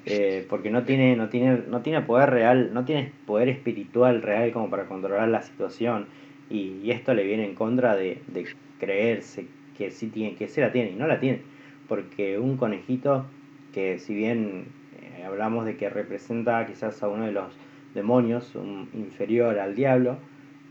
eh, 0.05 0.45
porque 0.49 0.69
no 0.69 0.83
tiene, 0.83 1.15
no, 1.15 1.29
tiene, 1.29 1.61
no 1.67 1.81
tiene 1.81 2.01
poder 2.01 2.31
real, 2.31 2.73
no 2.73 2.85
tiene 2.85 3.11
poder 3.25 3.49
espiritual 3.49 4.21
real 4.21 4.51
como 4.51 4.69
para 4.69 4.85
controlar 4.85 5.29
la 5.29 5.41
situación 5.41 6.07
y, 6.49 6.91
esto 6.91 7.13
le 7.13 7.23
viene 7.23 7.45
en 7.45 7.55
contra 7.55 7.95
de, 7.95 8.21
de 8.27 8.47
creerse 8.79 9.47
que 9.77 9.91
sí 9.91 10.07
tiene, 10.07 10.35
que 10.35 10.47
se 10.47 10.61
la 10.61 10.71
tiene 10.71 10.91
y 10.91 10.95
no 10.95 11.07
la 11.07 11.19
tiene, 11.19 11.41
porque 11.87 12.39
un 12.39 12.57
conejito 12.57 13.25
que 13.73 13.99
si 13.99 14.13
bien 14.15 14.65
eh, 15.01 15.23
hablamos 15.25 15.65
de 15.65 15.75
que 15.75 15.89
representa 15.89 16.65
quizás 16.65 17.01
a 17.03 17.09
uno 17.09 17.25
de 17.25 17.31
los 17.31 17.53
demonios 17.93 18.53
inferior 18.93 19.59
al 19.59 19.75
diablo, 19.75 20.17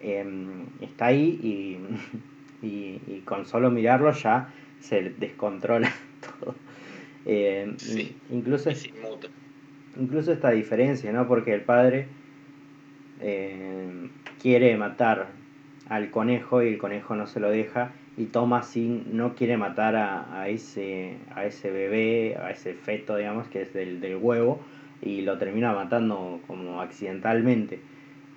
em, 0.00 0.66
está 0.80 1.06
ahí 1.06 1.38
y, 2.62 3.00
y, 3.06 3.22
con 3.24 3.46
solo 3.46 3.70
mirarlo 3.70 4.10
ya 4.12 4.52
se 4.80 5.10
descontrola 5.18 5.92
todo. 6.40 6.54
Em, 7.26 7.76
incluso, 8.30 8.70
incluso 9.98 10.32
esta 10.32 10.50
diferencia, 10.50 11.12
¿no? 11.12 11.26
Porque 11.26 11.52
el 11.54 11.62
padre 11.62 12.06
em, 13.20 14.10
quiere 14.40 14.76
matar 14.76 15.28
al 15.88 16.10
conejo 16.10 16.62
y 16.62 16.68
el 16.68 16.78
conejo 16.78 17.14
no 17.14 17.26
se 17.26 17.40
lo 17.40 17.50
deja 17.50 17.92
y 18.16 18.26
Thomas 18.26 18.76
no 18.76 19.34
quiere 19.34 19.56
matar 19.56 19.96
a, 19.96 20.48
ese, 20.48 21.16
a 21.34 21.46
ese 21.46 21.70
bebé, 21.70 22.36
a 22.36 22.50
ese 22.50 22.74
feto, 22.74 23.16
digamos, 23.16 23.48
que 23.48 23.62
es 23.62 23.72
del, 23.72 24.00
del 24.00 24.16
huevo, 24.16 24.64
y 25.02 25.22
lo 25.22 25.36
termina 25.36 25.72
matando 25.72 26.40
como 26.46 26.80
accidentalmente. 26.80 27.80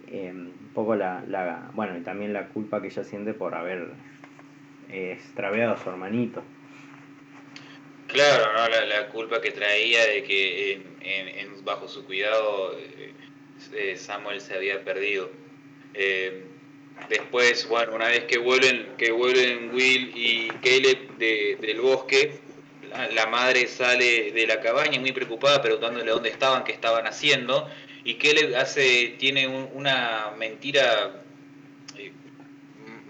Eh, 0.10 0.32
un 0.32 0.72
poco 0.74 0.96
la, 0.96 1.24
la, 1.28 1.70
bueno, 1.74 1.98
y 1.98 2.02
también 2.02 2.34
la 2.34 2.48
culpa 2.48 2.82
que 2.82 2.88
ella 2.88 3.04
siente 3.04 3.34
por 3.34 3.54
haber 3.54 3.90
eh, 4.90 5.12
extraviado 5.12 5.74
a 5.74 5.78
su 5.78 5.90
hermanito. 5.90 6.44
Claro, 8.08 8.46
¿no? 8.54 8.86
la, 8.88 9.10
culpa 9.10 9.42
que 9.42 9.52
traía 9.52 10.06
de 10.08 10.24
que 10.24 10.82
en, 11.02 11.66
bajo 11.66 11.88
su 11.88 12.06
cuidado 12.06 12.74
eh, 13.74 13.96
Samuel 13.96 14.42
se 14.42 14.56
había 14.56 14.84
perdido. 14.84 15.30
Después, 17.10 17.68
bueno, 17.68 17.94
una 17.94 18.08
vez 18.08 18.26
que 18.26 18.38
vuelven, 18.38 18.96
que 18.98 19.12
vuelven 19.12 19.72
Will 19.74 20.12
y 20.14 20.50
Caleb 20.62 21.18
del 21.18 21.80
bosque, 21.80 22.40
la, 23.14 23.28
madre 23.28 23.68
sale 23.68 24.32
de 24.32 24.48
la 24.48 24.60
cabaña 24.60 25.00
muy 25.00 25.12
preocupada 25.12 25.62
preguntándole 25.62 26.12
dónde 26.12 26.30
estaban, 26.30 26.64
qué 26.64 26.74
estaban 26.74 27.08
haciendo, 27.08 27.70
y 28.04 28.16
Caleb 28.16 28.56
hace, 28.56 29.16
tiene 29.18 29.48
una 29.48 30.32
mentira 30.38 31.24
eh, 31.98 32.12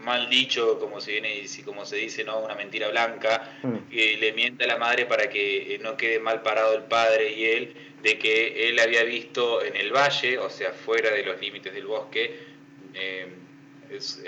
mal 0.03 0.29
dicho, 0.29 0.79
como 0.79 1.01
se 1.01 1.13
viene 1.13 1.43
como 1.65 1.85
se 1.85 1.97
dice, 1.97 2.23
¿no? 2.23 2.39
Una 2.39 2.55
mentira 2.55 2.89
blanca, 2.89 3.57
mm. 3.63 3.89
que 3.89 4.17
le 4.17 4.33
miente 4.33 4.63
a 4.63 4.67
la 4.67 4.77
madre 4.77 5.05
para 5.05 5.29
que 5.29 5.75
eh, 5.75 5.79
no 5.79 5.97
quede 5.97 6.19
mal 6.19 6.41
parado 6.41 6.75
el 6.75 6.83
padre 6.83 7.31
y 7.33 7.45
él, 7.45 7.75
de 8.01 8.17
que 8.17 8.69
él 8.69 8.79
había 8.79 9.03
visto 9.03 9.63
en 9.63 9.75
el 9.75 9.91
valle, 9.91 10.37
o 10.37 10.49
sea, 10.49 10.71
fuera 10.71 11.11
de 11.11 11.23
los 11.23 11.39
límites 11.41 11.73
del 11.73 11.85
bosque, 11.85 12.35
eh, 12.93 13.27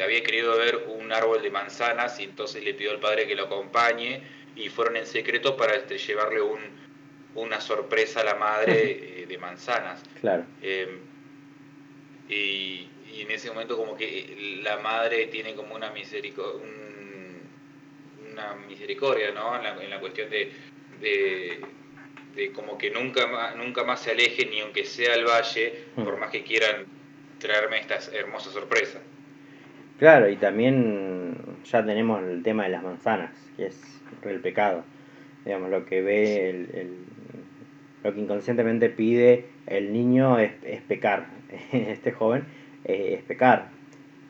había 0.02 0.24
querido 0.24 0.58
ver 0.58 0.86
un 0.88 1.12
árbol 1.12 1.42
de 1.42 1.50
manzanas 1.50 2.20
y 2.20 2.24
entonces 2.24 2.64
le 2.64 2.74
pidió 2.74 2.92
al 2.92 3.00
padre 3.00 3.28
que 3.28 3.36
lo 3.36 3.46
acompañe 3.46 4.22
y 4.56 4.70
fueron 4.70 4.98
en 4.98 5.06
secreto 5.06 5.56
para 5.56 5.76
este, 5.76 5.98
llevarle 5.98 6.42
un, 6.42 6.60
una 7.36 7.62
sorpresa 7.62 8.22
a 8.22 8.24
la 8.24 8.36
madre 8.36 9.22
eh, 9.22 9.26
de 9.28 9.38
manzanas. 9.38 10.04
Claro. 10.22 10.46
Em, 10.62 11.00
y, 12.28 12.90
en 13.12 13.32
ese 13.32 13.50
momento 13.50 13.76
como 13.76 13.98
que 13.98 14.60
la 14.64 14.78
madre 14.78 15.28
tiene 15.28 15.54
como 15.54 15.76
una 15.76 15.90
misericordia, 15.90 16.62
una 18.32 18.56
misericordia 18.56 19.32
¿no? 19.32 19.56
En 19.58 19.64
la, 19.64 19.84
en 19.84 19.90
la 19.90 20.00
cuestión 20.00 20.30
de, 20.30 20.52
de, 21.02 21.60
de, 22.36 22.52
como 22.54 22.78
que 22.78 22.92
nunca 22.92 23.28
más, 23.28 23.56
nunca 23.58 23.84
más 23.84 24.02
se 24.02 24.12
alejen 24.12 24.52
ni 24.52 24.62
aunque 24.62 24.86
sea 24.86 25.16
el 25.16 25.26
valle, 25.26 25.86
por 25.96 26.18
más 26.18 26.30
que 26.30 26.44
quieran 26.44 26.86
traerme 27.40 27.80
estas 27.80 28.14
hermosas 28.14 28.54
sorpresas. 28.54 29.02
Claro, 30.00 30.30
y 30.30 30.38
también 30.38 31.36
ya 31.66 31.86
tenemos 31.86 32.24
el 32.24 32.42
tema 32.42 32.64
de 32.64 32.70
las 32.70 32.82
manzanas, 32.82 33.32
que 33.58 33.66
es 33.68 34.02
el 34.24 34.40
pecado. 34.40 34.86
Digamos, 35.44 35.70
lo 35.70 35.86
que 35.86 36.02
ve, 36.02 36.50
el, 36.50 37.06
lo 38.04 38.14
que 38.14 38.22
inconscientemente 38.22 38.90
pide 38.90 39.46
el 39.68 39.92
niño 39.92 40.40
es, 40.40 40.54
pecar. 40.88 41.28
Este 41.74 42.14
joven 42.14 42.46
eh, 42.86 43.16
es 43.18 43.24
pecar. 43.24 43.72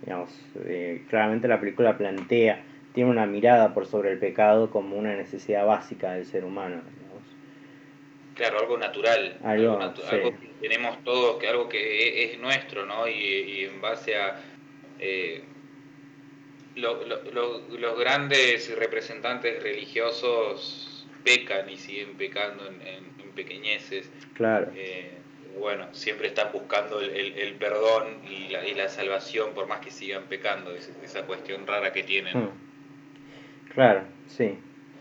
Digamos, 0.01 0.31
eh, 0.65 1.03
claramente 1.07 1.47
la 1.47 1.59
película 1.59 1.97
plantea, 1.97 2.63
tiene 2.93 3.11
una 3.11 3.27
mirada 3.27 3.75
por 3.75 3.85
sobre 3.85 4.11
el 4.11 4.17
pecado 4.17 4.71
como 4.71 4.97
una 4.97 5.15
necesidad 5.15 5.67
básica 5.67 6.13
del 6.13 6.25
ser 6.25 6.45
humano. 6.45 6.81
Claro, 8.33 8.59
algo 8.59 8.77
natural. 8.77 9.37
Algo, 9.43 9.77
que 10.09 10.33
tenemos 10.61 11.03
todos, 11.03 11.37
que 11.37 11.47
algo 11.47 11.69
que 11.69 12.23
es, 12.23 12.39
nuestro, 12.39 12.85
¿no? 12.87 13.07
Y, 13.07 13.65
en 13.65 13.81
base 13.81 14.15
a... 14.15 14.39
Eh, 14.97 15.43
los 16.75 17.99
grandes 17.99 18.75
representantes 18.77 19.61
religiosos 19.61 21.07
pecan 21.23 21.69
y 21.69 21.77
siguen 21.77 22.15
pecando 22.15 22.65
en, 22.67 23.09
pequeñeces. 23.35 24.11
Claro. 24.33 24.69
Eh, 24.75 25.11
bueno, 25.57 25.87
siempre 25.93 26.27
están 26.27 26.51
buscando 26.51 26.99
el, 26.99 27.53
perdón 27.55 28.19
y 28.29 28.49
la, 28.49 28.67
y 28.67 28.73
la, 28.73 28.89
salvación 28.89 29.53
por 29.53 29.67
más 29.67 29.79
que 29.79 29.91
sigan 29.91 30.23
pecando, 30.23 30.73
esa 30.73 31.23
cuestión 31.25 31.65
rara 31.65 31.93
que 31.93 32.03
tienen. 32.03 32.37
Hmm. 32.37 32.49
Claro, 33.73 34.01
sí. 34.27 34.57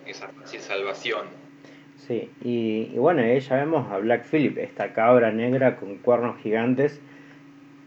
Esa 0.07 0.31
salvación. 0.61 1.27
Sí, 1.97 2.31
y, 2.43 2.97
bueno, 2.97 3.23
ahí 3.23 3.41
ya 3.41 3.57
vemos 3.57 3.91
a 3.91 3.99
Black 3.99 4.25
Phillip, 4.25 4.57
esta 4.59 4.93
cabra 4.93 5.33
negra 5.33 5.77
con 5.77 5.99
cuernos 5.99 6.41
gigantes 6.41 7.01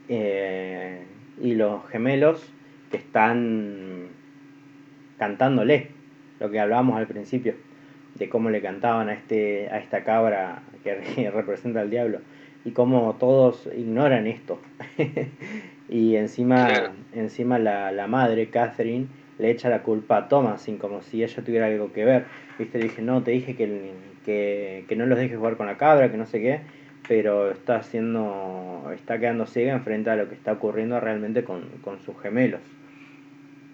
eh, 0.10 1.02
y 1.40 1.56
los 1.56 1.88
gemelos 1.90 2.46
que 2.92 2.98
están 2.98 4.10
cantándole, 5.18 5.88
lo 6.40 6.52
que 6.52 6.60
hablábamos 6.60 6.98
al 6.98 7.08
principio, 7.08 7.56
de 8.16 8.30
cómo 8.30 8.50
le 8.50 8.62
cantaban 8.62 9.10
a, 9.10 9.14
este, 9.14 9.70
a 9.70 9.80
esta 9.80 10.04
cabra 10.04 10.62
que 10.84 11.32
representa 11.34 11.82
al 11.82 11.90
diablo, 11.90 12.20
y 12.66 12.72
cómo 12.72 13.16
todos 13.20 13.68
ignoran 13.76 14.28
esto. 14.28 14.60
y 15.90 16.16
encima, 16.16 16.94
encima 17.14 17.58
la, 17.58 17.92
la, 17.92 18.08
madre, 18.08 18.50
Catherine, 18.50 19.08
le 19.40 19.50
echa 19.50 19.70
la 19.70 19.82
culpa 19.82 20.18
a 20.18 20.28
Thomas, 20.28 20.68
como 20.80 21.02
si 21.02 21.24
ella 21.24 21.44
tuviera 21.44 21.66
algo 21.66 21.92
que 21.92 22.06
ver. 22.06 22.26
¿Viste? 22.60 22.78
Le 22.78 22.84
dije, 22.84 23.02
no, 23.02 23.24
te 23.24 23.32
dije 23.32 23.56
que, 23.56 23.94
que, 24.24 24.86
que 24.88 24.96
no 24.96 25.08
los 25.08 25.18
dejes 25.18 25.38
jugar 25.38 25.58
con 25.58 25.66
la 25.66 25.78
cabra, 25.78 26.12
que 26.12 26.18
no 26.18 26.28
sé 26.28 26.40
qué 26.40 26.62
pero 27.08 27.52
está 27.52 27.78
haciendo, 27.78 28.90
está 28.96 29.20
quedando 29.20 29.46
ciega 29.46 29.74
enfrente 29.74 30.10
a 30.10 30.16
lo 30.16 30.30
que 30.30 30.36
está 30.36 30.54
ocurriendo 30.54 31.00
realmente 31.00 31.44
con, 31.44 31.64
con 31.84 32.00
sus 32.00 32.18
gemelos. 32.22 32.62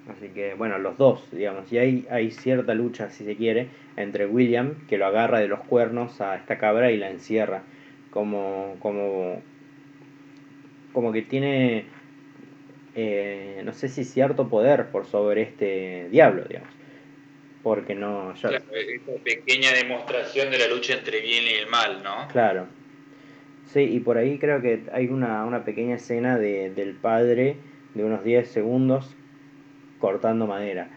Así 0.10 0.30
que, 0.30 0.53
bueno, 0.53 0.78
los 0.78 0.97
dos, 0.97 1.28
digamos, 1.32 1.72
y 1.72 1.78
hay, 1.78 2.08
hay 2.10 2.32
cierta 2.32 2.74
lucha, 2.74 3.10
si 3.10 3.26
se 3.26 3.36
quiere, 3.36 3.68
entre 3.97 4.26
William, 4.26 4.88
que 4.88 4.97
lo 4.97 5.05
agarra 5.05 5.39
de 5.39 5.47
los 5.47 5.60
cuernos 5.62 6.22
a 6.22 6.36
esta 6.36 6.58
cabra 6.58 6.91
y 6.91 6.97
la 6.97 7.10
encierra, 7.10 7.64
como, 8.10 8.78
como, 8.80 9.41
como 10.93 11.12
que 11.12 11.24
tiene, 11.24 11.86
eh, 12.95 13.62
no 13.66 13.74
sé 13.74 13.89
si 13.89 14.05
cierto 14.05 14.47
poder 14.47 14.88
por 14.88 15.05
sobre 15.05 15.41
este 15.41 16.08
diablo, 16.10 16.45
digamos. 16.45 16.70
Porque 17.64 17.93
no... 17.93 18.34
Claro, 18.39 18.64
esta 18.74 19.24
pequeña 19.24 19.74
demostración 19.74 20.51
de 20.51 20.60
la 20.60 20.68
lucha 20.68 20.93
entre 20.93 21.20
bien 21.20 21.43
y 21.43 21.53
el 21.55 21.68
mal, 21.68 22.01
¿no? 22.01 22.30
Claro. 22.32 22.68
Sí, 23.66 23.82
y 23.82 23.99
por 23.99 24.18
ahí 24.18 24.39
creo 24.39 24.62
que 24.62 24.84
hay 24.93 25.08
una, 25.08 25.43
una 25.43 25.66
pequeña 25.66 25.95
escena 25.95 26.38
de, 26.38 26.70
del 26.70 26.93
padre 26.93 27.58
de 27.93 28.05
unos 28.05 28.24
10 28.24 28.49
segundos 28.49 29.18
cortando 30.00 30.48
madera, 30.48 30.89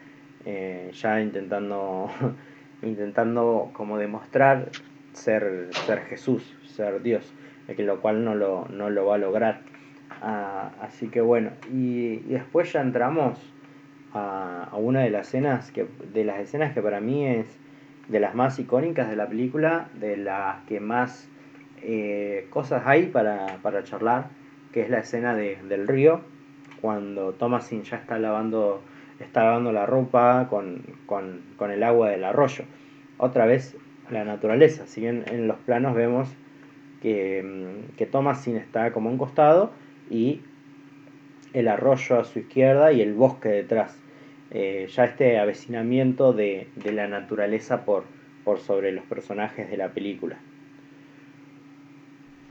eh, 0.44 0.90
ya 0.92 1.20
intentando, 1.20 2.08
intentando 2.82 3.70
como 3.72 3.98
demostrar 3.98 4.70
ser, 5.12 5.68
ser 5.72 6.00
Jesús, 6.00 6.56
ser 6.66 7.02
Dios, 7.02 7.32
que 7.66 7.82
lo 7.82 8.00
cual 8.00 8.24
no 8.24 8.34
lo, 8.34 8.66
no 8.68 8.90
lo 8.90 9.06
va 9.06 9.14
a 9.16 9.18
lograr. 9.18 9.60
Ah, 10.22 10.72
así 10.80 11.08
que 11.08 11.20
bueno, 11.20 11.50
y, 11.72 12.16
después 12.20 12.72
ya 12.72 12.80
entramos 12.80 13.38
a, 14.12 14.64
a, 14.70 14.76
una 14.76 15.00
de 15.00 15.10
las 15.10 15.28
escenas 15.28 15.70
que, 15.70 15.86
de 16.12 16.24
las 16.24 16.40
escenas 16.40 16.74
que 16.74 16.82
para 16.82 17.00
mí 17.00 17.26
es 17.26 17.46
de 18.08 18.18
las 18.18 18.34
más 18.34 18.58
icónicas 18.58 19.08
de 19.08 19.16
la 19.16 19.28
película, 19.28 19.88
de 19.94 20.16
las 20.16 20.64
que 20.64 20.80
más 20.80 21.28
eh, 21.82 22.46
cosas 22.50 22.82
hay 22.86 23.06
para, 23.06 23.58
para 23.62 23.84
charlar, 23.84 24.28
que 24.72 24.82
es 24.82 24.90
la 24.90 24.98
escena 24.98 25.34
de, 25.34 25.56
del 25.68 25.86
río, 25.86 26.20
cuando 26.80 27.32
Thomasin 27.32 27.82
ya 27.82 27.96
está 27.96 28.18
lavando 28.18 28.82
está 29.20 29.44
lavando 29.44 29.72
la 29.72 29.86
ropa 29.86 30.46
con, 30.48 30.82
con, 31.06 31.70
el 31.70 31.82
agua 31.82 32.10
del 32.10 32.24
arroyo. 32.24 32.64
Otra 33.18 33.46
vez 33.46 33.76
la 34.10 34.24
naturaleza, 34.24 34.86
si 34.86 35.02
bien 35.02 35.24
en 35.28 35.46
los 35.46 35.58
planos 35.58 35.94
vemos 35.94 36.28
que, 37.02 37.42
mm, 37.42 37.96
que 37.96 38.06
Thomasin 38.06 38.56
está 38.56 38.92
como 38.92 39.10
un 39.10 39.18
costado 39.18 39.72
y 40.08 40.40
el 41.52 41.68
arroyo 41.68 42.18
a 42.18 42.24
su 42.24 42.40
izquierda 42.40 42.92
y 42.92 43.02
el 43.02 43.14
bosque 43.14 43.48
detrás. 43.48 43.96
Eh, 44.52 44.88
ya 44.92 45.04
este 45.04 45.38
avecinamiento 45.38 46.32
de, 46.32 46.68
de 46.74 46.92
la 46.92 47.06
naturaleza 47.06 47.84
por, 47.84 48.04
por 48.44 48.60
sobre 48.60 48.90
los 48.90 49.04
personajes 49.04 49.70
de 49.70 49.76
la 49.76 49.90
película. 49.90 50.38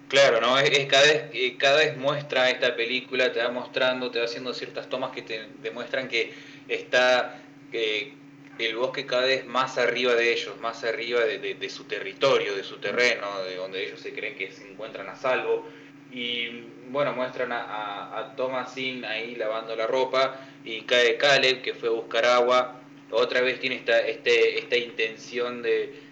Claro, 0.10 0.42
¿no? 0.42 0.58
Es, 0.58 0.88
cada, 0.88 1.04
vez, 1.04 1.26
eh, 1.34 1.56
cada 1.58 1.78
vez 1.78 1.96
muestra 1.96 2.50
esta 2.50 2.76
película, 2.76 3.32
te 3.32 3.44
va 3.44 3.52
mostrando, 3.52 4.10
te 4.10 4.18
va 4.18 4.26
haciendo 4.26 4.54
ciertas 4.56 4.90
tomas 4.90 5.12
que 5.12 5.22
te 5.22 5.48
demuestran 5.62 6.08
que 6.08 6.34
está 6.70 7.42
el 7.72 8.76
bosque 8.76 9.06
cada 9.06 9.26
vez 9.26 9.46
más 9.46 9.78
arriba 9.78 10.16
de 10.16 10.34
ellos, 10.34 10.60
más 10.60 10.84
arriba 10.84 11.22
de, 11.22 11.70
su 11.70 11.86
territorio, 11.86 12.56
de 12.56 12.64
su 12.64 12.78
terreno, 12.78 13.42
de 13.44 13.56
donde 13.56 13.86
ellos 13.86 14.00
se 14.00 14.14
creen 14.14 14.36
que 14.36 14.52
se 14.52 14.70
encuentran 14.70 15.08
a 15.10 15.16
salvo. 15.16 15.66
Y 16.12 16.64
bueno, 16.90 17.14
muestran 17.14 17.52
a, 17.52 18.18
a, 18.18 18.36
Thomasin 18.36 19.06
ahí 19.06 19.36
lavando 19.36 19.76
la 19.76 19.86
ropa 19.86 20.42
y 20.66 20.82
cae 20.82 21.18
Caleb 21.18 21.62
que 21.62 21.74
fue 21.74 21.90
a 21.90 21.92
buscar 21.92 22.26
agua. 22.26 22.82
Otra 23.12 23.42
vez 23.42 23.60
tiene 23.60 23.78
esta, 23.78 24.00
este, 24.00 24.60
esta 24.60 24.78
intención 24.78 25.62
de 25.62 26.10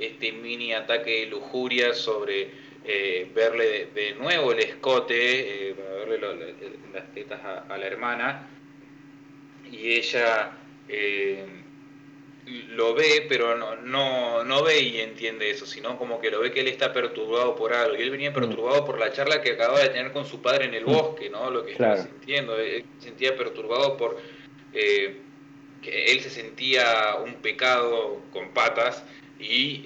este 0.00 0.32
mini 0.32 0.72
ataque 0.72 1.20
de 1.20 1.26
lujuria 1.26 1.94
sobre 1.94 2.50
eh, 2.84 3.30
verle 3.34 3.88
de, 3.94 4.14
nuevo 4.14 4.52
el 4.52 4.60
escote, 4.60 5.70
eh, 5.70 5.74
verle 5.74 6.20
las 6.92 7.12
tetas 7.12 7.40
a, 7.44 7.76
la 7.76 7.86
hermana, 7.86 8.48
y 9.70 9.92
ella 9.94 10.52
eh, 10.88 11.44
lo 12.70 12.94
ve, 12.94 13.26
pero 13.28 13.56
no, 13.56 13.76
no, 13.76 14.44
no, 14.44 14.62
ve 14.62 14.80
y 14.80 15.00
entiende 15.00 15.50
eso, 15.50 15.66
sino 15.66 15.98
como 15.98 16.20
que 16.20 16.30
lo 16.30 16.40
ve 16.40 16.50
que 16.50 16.60
él 16.60 16.68
está 16.68 16.92
perturbado 16.92 17.54
por 17.54 17.72
algo, 17.72 17.96
y 17.96 18.02
él 18.02 18.10
venía 18.10 18.32
perturbado 18.32 18.84
por 18.84 18.98
la 18.98 19.12
charla 19.12 19.42
que 19.42 19.52
acaba 19.52 19.80
de 19.80 19.90
tener 19.90 20.12
con 20.12 20.24
su 20.24 20.40
padre 20.40 20.64
en 20.64 20.74
el 20.74 20.84
mm. 20.84 20.92
bosque, 20.92 21.30
¿no? 21.30 21.50
Lo 21.50 21.64
que 21.64 21.72
estaba 21.72 21.96
sintiendo, 21.98 22.58
él 22.58 22.84
se 22.98 23.08
sentía 23.08 23.36
perturbado 23.36 23.96
por 23.96 24.16
que 24.72 26.12
él 26.12 26.20
se 26.20 26.30
sentía 26.30 27.16
un 27.24 27.34
pecado 27.36 28.20
con 28.32 28.52
patas 28.52 29.04
y 29.38 29.82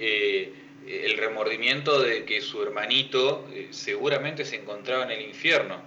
el 0.87 1.17
remordimiento 1.17 2.01
de 2.01 2.25
que 2.25 2.41
su 2.41 2.61
hermanito 2.61 3.47
eh, 3.53 3.67
seguramente 3.71 4.45
se 4.45 4.57
encontraba 4.57 5.05
en 5.05 5.11
el 5.11 5.21
infierno. 5.21 5.81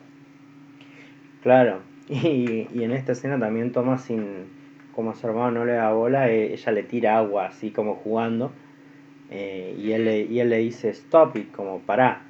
Claro, 1.43 1.83
y, 2.09 2.83
en 2.83 2.93
esta 2.93 3.13
escena 3.13 3.39
también 3.39 3.73
toma 3.73 3.99
sin, 3.99 4.47
como 4.95 5.15
su 5.15 5.27
hermano 5.27 5.51
no 5.51 5.65
le 5.65 5.73
da 5.73 5.93
bola, 5.93 6.31
eh, 6.31 6.53
ella 6.53 6.73
le 6.73 6.83
tira 6.83 7.19
agua 7.19 7.47
así 7.47 7.71
como 7.71 7.97
jugando, 7.97 8.53
eh, 9.31 9.77
y, 9.79 9.93
él 9.93 10.05
le, 10.05 10.23
y 10.23 10.41
él 10.41 10.51
le 10.51 10.59
dice 10.59 10.91
stop 10.91 11.37
it, 11.37 11.51
como 11.53 11.81
pará. 11.81 12.23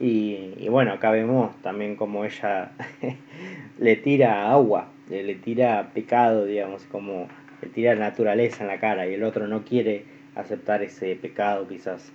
Y, 0.00 0.68
bueno, 0.68 0.92
acá 0.92 1.10
vemos 1.10 1.60
también 1.60 1.96
como 1.96 2.24
ella 2.24 2.70
le 3.78 3.96
tira 3.96 4.50
agua, 4.50 4.88
le, 5.10 5.24
le 5.24 5.34
tira 5.34 5.90
pecado, 5.92 6.44
digamos, 6.44 6.84
como 6.84 7.26
le 7.60 7.68
tira 7.68 7.94
naturaleza 7.96 8.62
en 8.62 8.68
la 8.68 8.78
cara 8.78 9.08
y 9.08 9.14
el 9.14 9.24
otro 9.24 9.48
no 9.48 9.64
quiere 9.64 10.04
aceptar 10.36 10.82
ese 10.82 11.16
pecado 11.16 11.66
quizás. 11.66 12.12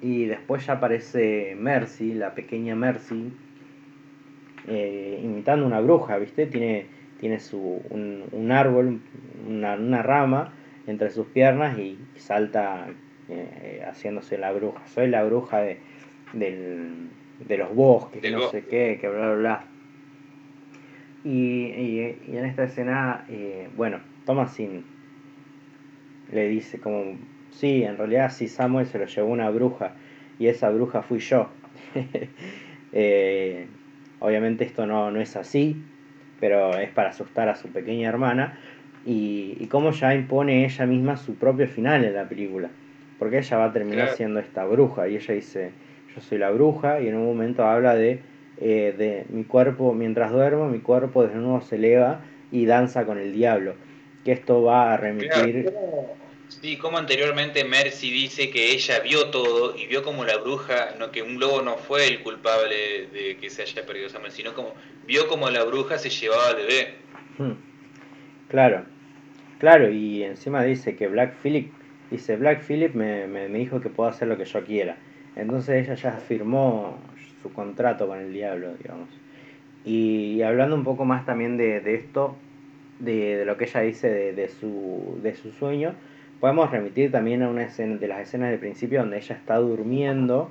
Y 0.00 0.26
después 0.26 0.66
ya 0.66 0.74
aparece 0.74 1.56
Mercy, 1.58 2.14
la 2.14 2.34
pequeña 2.34 2.74
Mercy, 2.74 3.32
eh, 4.68 5.20
imitando 5.22 5.66
una 5.66 5.80
bruja, 5.80 6.18
¿viste? 6.18 6.46
Tiene, 6.46 6.86
tiene 7.18 7.40
su, 7.40 7.82
un, 7.90 8.52
árbol, 8.52 9.00
una, 9.46 10.02
rama 10.02 10.52
entre 10.86 11.10
sus 11.10 11.26
piernas 11.26 11.78
y 11.78 11.98
salta 12.16 12.86
eh, 13.28 13.84
haciéndose 13.86 14.38
la 14.38 14.52
bruja. 14.52 14.86
Soy 14.86 15.08
la 15.08 15.24
bruja 15.24 15.58
de, 15.60 15.78
de 16.32 17.56
los 17.58 17.74
bosques, 17.74 18.22
que 18.22 18.30
no 18.30 18.48
sé 18.50 18.64
qué, 18.64 18.98
que 19.00 19.08
bla, 19.08 19.18
bla, 19.18 19.34
bla. 19.34 19.64
Y, 21.24 22.00
en 22.28 22.44
esta 22.44 22.64
escena, 22.64 23.24
eh, 23.28 23.68
bueno, 23.76 24.00
Thomasin 24.24 24.84
le 26.32 26.48
dice 26.48 26.78
como 26.78 27.16
Sí, 27.50 27.82
en 27.82 27.96
realidad 27.96 28.30
sí 28.30 28.46
Samuel 28.46 28.86
se 28.86 28.98
lo 28.98 29.06
llevó 29.06 29.28
una 29.28 29.50
bruja 29.50 29.94
y 30.38 30.46
esa 30.46 30.70
bruja 30.70 31.02
fui 31.02 31.18
yo. 31.18 31.48
Eh, 32.90 33.66
obviamente 34.20 34.64
esto 34.64 34.86
no, 34.86 35.10
no 35.10 35.20
es 35.20 35.36
así, 35.36 35.82
pero 36.40 36.76
es 36.76 36.90
para 36.90 37.10
asustar 37.10 37.48
a 37.48 37.56
su 37.56 37.68
pequeña 37.68 38.08
hermana 38.08 38.58
y, 39.04 39.56
y 39.58 39.66
cómo 39.66 39.90
ya 39.90 40.14
impone 40.14 40.64
ella 40.64 40.86
misma 40.86 41.16
su 41.16 41.34
propio 41.34 41.68
final 41.68 42.04
en 42.04 42.14
la 42.14 42.28
película. 42.28 42.68
Porque 43.18 43.38
ella 43.38 43.56
va 43.56 43.64
a 43.66 43.72
terminar 43.72 44.10
siendo 44.10 44.38
esta 44.38 44.64
bruja 44.64 45.08
y 45.08 45.16
ella 45.16 45.34
dice, 45.34 45.72
yo 46.14 46.20
soy 46.20 46.38
la 46.38 46.50
bruja 46.50 47.00
y 47.00 47.08
en 47.08 47.16
un 47.16 47.26
momento 47.26 47.64
habla 47.64 47.94
de, 47.96 48.20
eh, 48.58 48.94
de 48.96 49.24
mi 49.28 49.42
cuerpo, 49.44 49.92
mientras 49.92 50.30
duermo, 50.30 50.68
mi 50.68 50.78
cuerpo 50.78 51.24
desde 51.24 51.38
nuevo 51.38 51.60
se 51.60 51.76
eleva 51.76 52.20
y 52.52 52.66
danza 52.66 53.04
con 53.06 53.18
el 53.18 53.32
diablo. 53.32 53.74
Que 54.24 54.32
esto 54.32 54.62
va 54.62 54.92
a 54.92 54.96
remitir... 54.96 55.72
Sí, 56.48 56.76
como 56.78 56.98
anteriormente 56.98 57.64
Mercy 57.64 58.10
dice 58.10 58.50
que 58.50 58.72
ella 58.72 59.00
vio 59.00 59.30
todo 59.30 59.76
y 59.76 59.86
vio 59.86 60.02
como 60.02 60.24
la 60.24 60.38
bruja, 60.38 60.94
no 60.98 61.10
que 61.10 61.22
un 61.22 61.38
lobo 61.38 61.62
no 61.62 61.76
fue 61.76 62.08
el 62.08 62.22
culpable 62.22 63.06
de 63.12 63.36
que 63.36 63.50
se 63.50 63.62
haya 63.62 63.84
perdido 63.84 64.08
Samuel, 64.08 64.32
sino 64.32 64.54
como 64.54 64.74
vio 65.06 65.28
como 65.28 65.50
la 65.50 65.62
bruja 65.64 65.98
se 65.98 66.10
llevaba 66.10 66.48
al 66.48 66.56
bebé. 66.56 66.94
Hmm. 67.36 67.52
Claro, 68.48 68.84
claro, 69.58 69.90
y 69.90 70.24
encima 70.24 70.62
dice 70.62 70.96
que 70.96 71.06
Black 71.06 71.34
Phillip, 71.42 71.70
dice 72.10 72.36
Black 72.36 72.62
Phillip 72.62 72.94
me, 72.94 73.26
me, 73.26 73.46
dijo 73.48 73.80
que 73.80 73.90
puedo 73.90 74.08
hacer 74.08 74.26
lo 74.26 74.38
que 74.38 74.46
yo 74.46 74.64
quiera. 74.64 74.96
Entonces 75.36 75.86
ella 75.86 75.94
ya 75.94 76.12
firmó 76.12 76.98
su 77.42 77.52
contrato 77.52 78.08
con 78.08 78.18
el 78.18 78.32
diablo, 78.32 78.74
digamos. 78.82 79.08
Y, 79.84 80.42
hablando 80.42 80.74
un 80.74 80.84
poco 80.84 81.04
más 81.04 81.24
también 81.24 81.56
de, 81.56 81.80
de 81.80 81.94
esto, 81.94 82.36
de, 82.98 83.36
de, 83.36 83.44
lo 83.44 83.56
que 83.56 83.64
ella 83.64 83.80
dice 83.80 84.08
de, 84.10 84.32
de, 84.32 84.48
su, 84.48 85.20
de 85.22 85.36
su 85.36 85.52
sueño, 85.52 85.94
Podemos 86.40 86.70
remitir 86.70 87.10
también 87.10 87.42
a 87.42 87.48
una 87.48 87.64
escena 87.64 87.96
de 87.96 88.06
las 88.06 88.20
escenas 88.20 88.50
del 88.50 88.60
principio 88.60 89.00
donde 89.00 89.18
ella 89.18 89.34
está 89.34 89.56
durmiendo 89.56 90.50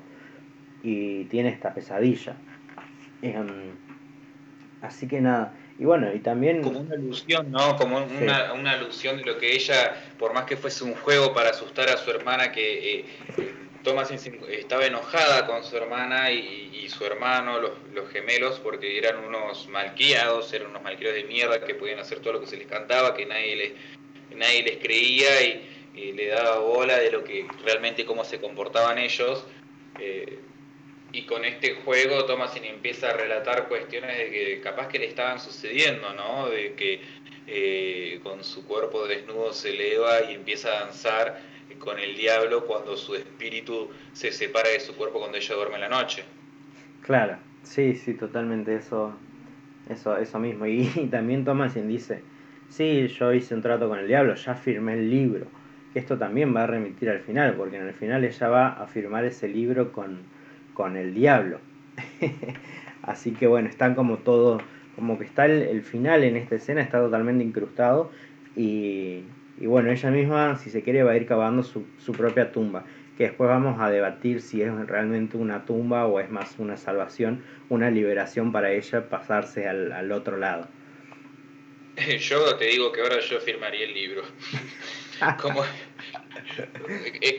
y 0.84 1.26
tiene 1.26 1.50
esta 1.50 1.74
pesadilla. 1.74 2.36
Em, 3.22 3.72
así 4.82 5.08
que 5.08 5.22
nada. 5.22 5.54
Y 5.80 5.86
bueno, 5.86 6.14
y 6.14 6.20
también... 6.20 6.62
Como 6.62 6.80
una 6.80 6.96
alusión, 6.96 7.52
¿no? 7.52 7.78
Como 7.78 7.98
una, 7.98 8.54
una, 8.54 8.72
alusión 8.72 9.18
de 9.18 9.24
lo 9.24 9.38
que 9.38 9.54
ella, 9.54 9.96
por 10.18 10.34
más 10.34 10.46
que 10.46 10.58
fuese 10.58 10.84
un 10.84 10.94
juego 10.96 11.34
para 11.34 11.52
asustar 11.52 11.88
a 11.90 11.98
su 11.98 12.10
hermana, 12.10 12.52
que 12.52 13.00
eh, 13.00 13.06
Thomas 13.84 14.12
estaba 14.12 14.86
enojada 14.86 15.46
con 15.46 15.64
su 15.64 15.78
hermana 15.78 16.32
y, 16.32 16.90
su 16.90 17.06
hermano, 17.06 17.60
los, 17.60 17.72
los, 17.94 18.10
gemelos, 18.10 18.60
porque 18.60 18.98
eran 18.98 19.24
unos 19.24 19.68
malcriados, 19.68 20.52
eran 20.54 20.70
unos 20.70 20.82
malcriados 20.82 21.22
de 21.22 21.26
mierda 21.26 21.64
que 21.64 21.76
podían 21.76 22.00
hacer 22.00 22.20
todo 22.20 22.34
lo 22.34 22.40
que 22.40 22.48
se 22.48 22.58
les 22.58 22.68
cantaba, 22.68 23.14
que 23.14 23.26
nadie 23.26 23.56
les, 23.56 23.74
nadie 24.36 24.64
les 24.64 24.78
creía 24.78 25.42
y 25.42 25.77
le 25.98 26.28
daba 26.28 26.60
bola 26.60 26.98
de 27.00 27.12
lo 27.12 27.24
que 27.24 27.48
realmente 27.66 28.06
cómo 28.06 28.24
se 28.24 28.40
comportaban 28.40 28.98
ellos. 28.98 29.46
Eh, 30.00 30.40
y 31.12 31.26
con 31.26 31.46
este 31.46 31.76
juego 31.76 32.26
Thomasin 32.26 32.66
empieza 32.66 33.10
a 33.10 33.14
relatar 33.14 33.68
cuestiones 33.68 34.18
de 34.18 34.30
que 34.30 34.62
capaz 34.62 34.88
que 34.88 35.00
le 35.00 35.06
estaban 35.06 35.40
sucediendo, 35.40 36.14
¿no? 36.14 36.50
De 36.50 36.74
que 36.74 37.02
eh, 37.48 38.20
con 38.24 38.44
su 38.44 38.66
cuerpo 38.66 39.08
desnudo 39.08 39.54
se 39.54 39.70
eleva 39.70 40.30
y 40.30 40.36
empieza 40.36 40.70
a 40.70 40.86
danzar 40.86 41.42
con 41.80 41.98
el 42.00 42.16
diablo 42.16 42.66
cuando 42.66 42.98
su 42.98 43.16
espíritu 43.16 43.90
se 44.14 44.32
separa 44.32 44.70
de 44.70 44.80
su 44.80 44.96
cuerpo 44.96 45.20
cuando 45.20 45.38
ella 45.38 45.56
duerme 45.56 45.76
en 45.76 45.82
la 45.82 45.90
noche. 45.90 46.24
Claro, 47.02 47.38
sí, 47.64 47.96
sí, 47.96 48.14
totalmente 48.14 48.76
eso, 48.76 49.14
eso, 49.90 50.18
eso 50.18 50.40
mismo. 50.40 50.66
Y, 50.66 50.92
y 50.96 51.08
también 51.08 51.46
Thomasin 51.46 51.88
dice, 51.88 52.22
sí, 52.70 53.08
yo 53.08 53.34
hice 53.34 53.54
un 53.56 53.62
trato 53.62 53.88
con 53.88 54.00
el 54.00 54.08
diablo, 54.08 54.36
ya 54.36 54.56
firmé 54.56 54.94
el 54.94 55.10
libro 55.10 55.57
esto 55.98 56.18
también 56.18 56.56
va 56.56 56.64
a 56.64 56.68
remitir 56.68 57.10
al 57.10 57.20
final, 57.20 57.56
porque 57.56 57.78
en 57.78 57.88
el 57.88 57.94
final 57.94 58.24
ella 58.24 58.50
va 58.50 58.68
a 58.68 58.88
firmar 58.88 59.26
ese 59.26 59.48
libro 59.48 59.92
con, 59.92 60.20
con 60.74 60.98
el 60.98 61.14
diablo. 61.14 61.60
Así 63.02 63.32
que 63.32 63.48
bueno, 63.48 63.70
están 63.70 63.96
como 63.96 64.18
todo, 64.18 64.60
como 64.96 65.18
que 65.18 65.26
está 65.26 65.46
el, 65.46 65.82
final 65.82 66.24
en 66.24 66.36
esta 66.36 66.56
escena, 66.56 66.82
está 66.82 67.00
totalmente 67.00 67.44
incrustado 67.44 68.12
y, 68.56 69.24
y, 69.60 69.66
bueno, 69.66 69.92
ella 69.92 70.12
misma, 70.12 70.56
si 70.58 70.70
se 70.70 70.82
quiere, 70.84 71.04
va 71.04 71.12
a 71.12 71.18
ir 71.18 71.26
cavando 71.26 71.64
su, 71.64 71.86
su 71.98 72.12
propia 72.12 72.52
tumba, 72.52 72.84
que 73.18 73.26
después 73.26 73.50
vamos 73.50 73.80
a 73.80 73.90
debatir 73.90 74.42
si 74.42 74.62
es 74.62 74.72
realmente 74.88 75.38
una 75.38 75.66
tumba 75.66 76.06
o 76.06 76.20
es 76.20 76.30
más 76.30 76.60
una 76.60 76.78
salvación, 76.78 77.44
una 77.70 77.90
liberación 77.90 78.52
para 78.52 78.72
ella 78.72 79.10
pasarse 79.10 79.68
al, 79.68 79.92
al 79.92 80.12
otro 80.12 80.38
lado. 80.38 80.68
Yo 82.20 82.56
te 82.56 82.66
digo 82.66 82.92
que 82.92 83.02
ahora 83.02 83.20
yo 83.20 83.40
firmaría 83.40 83.86
el 83.86 83.94
libro. 83.94 84.22
como, 85.42 85.64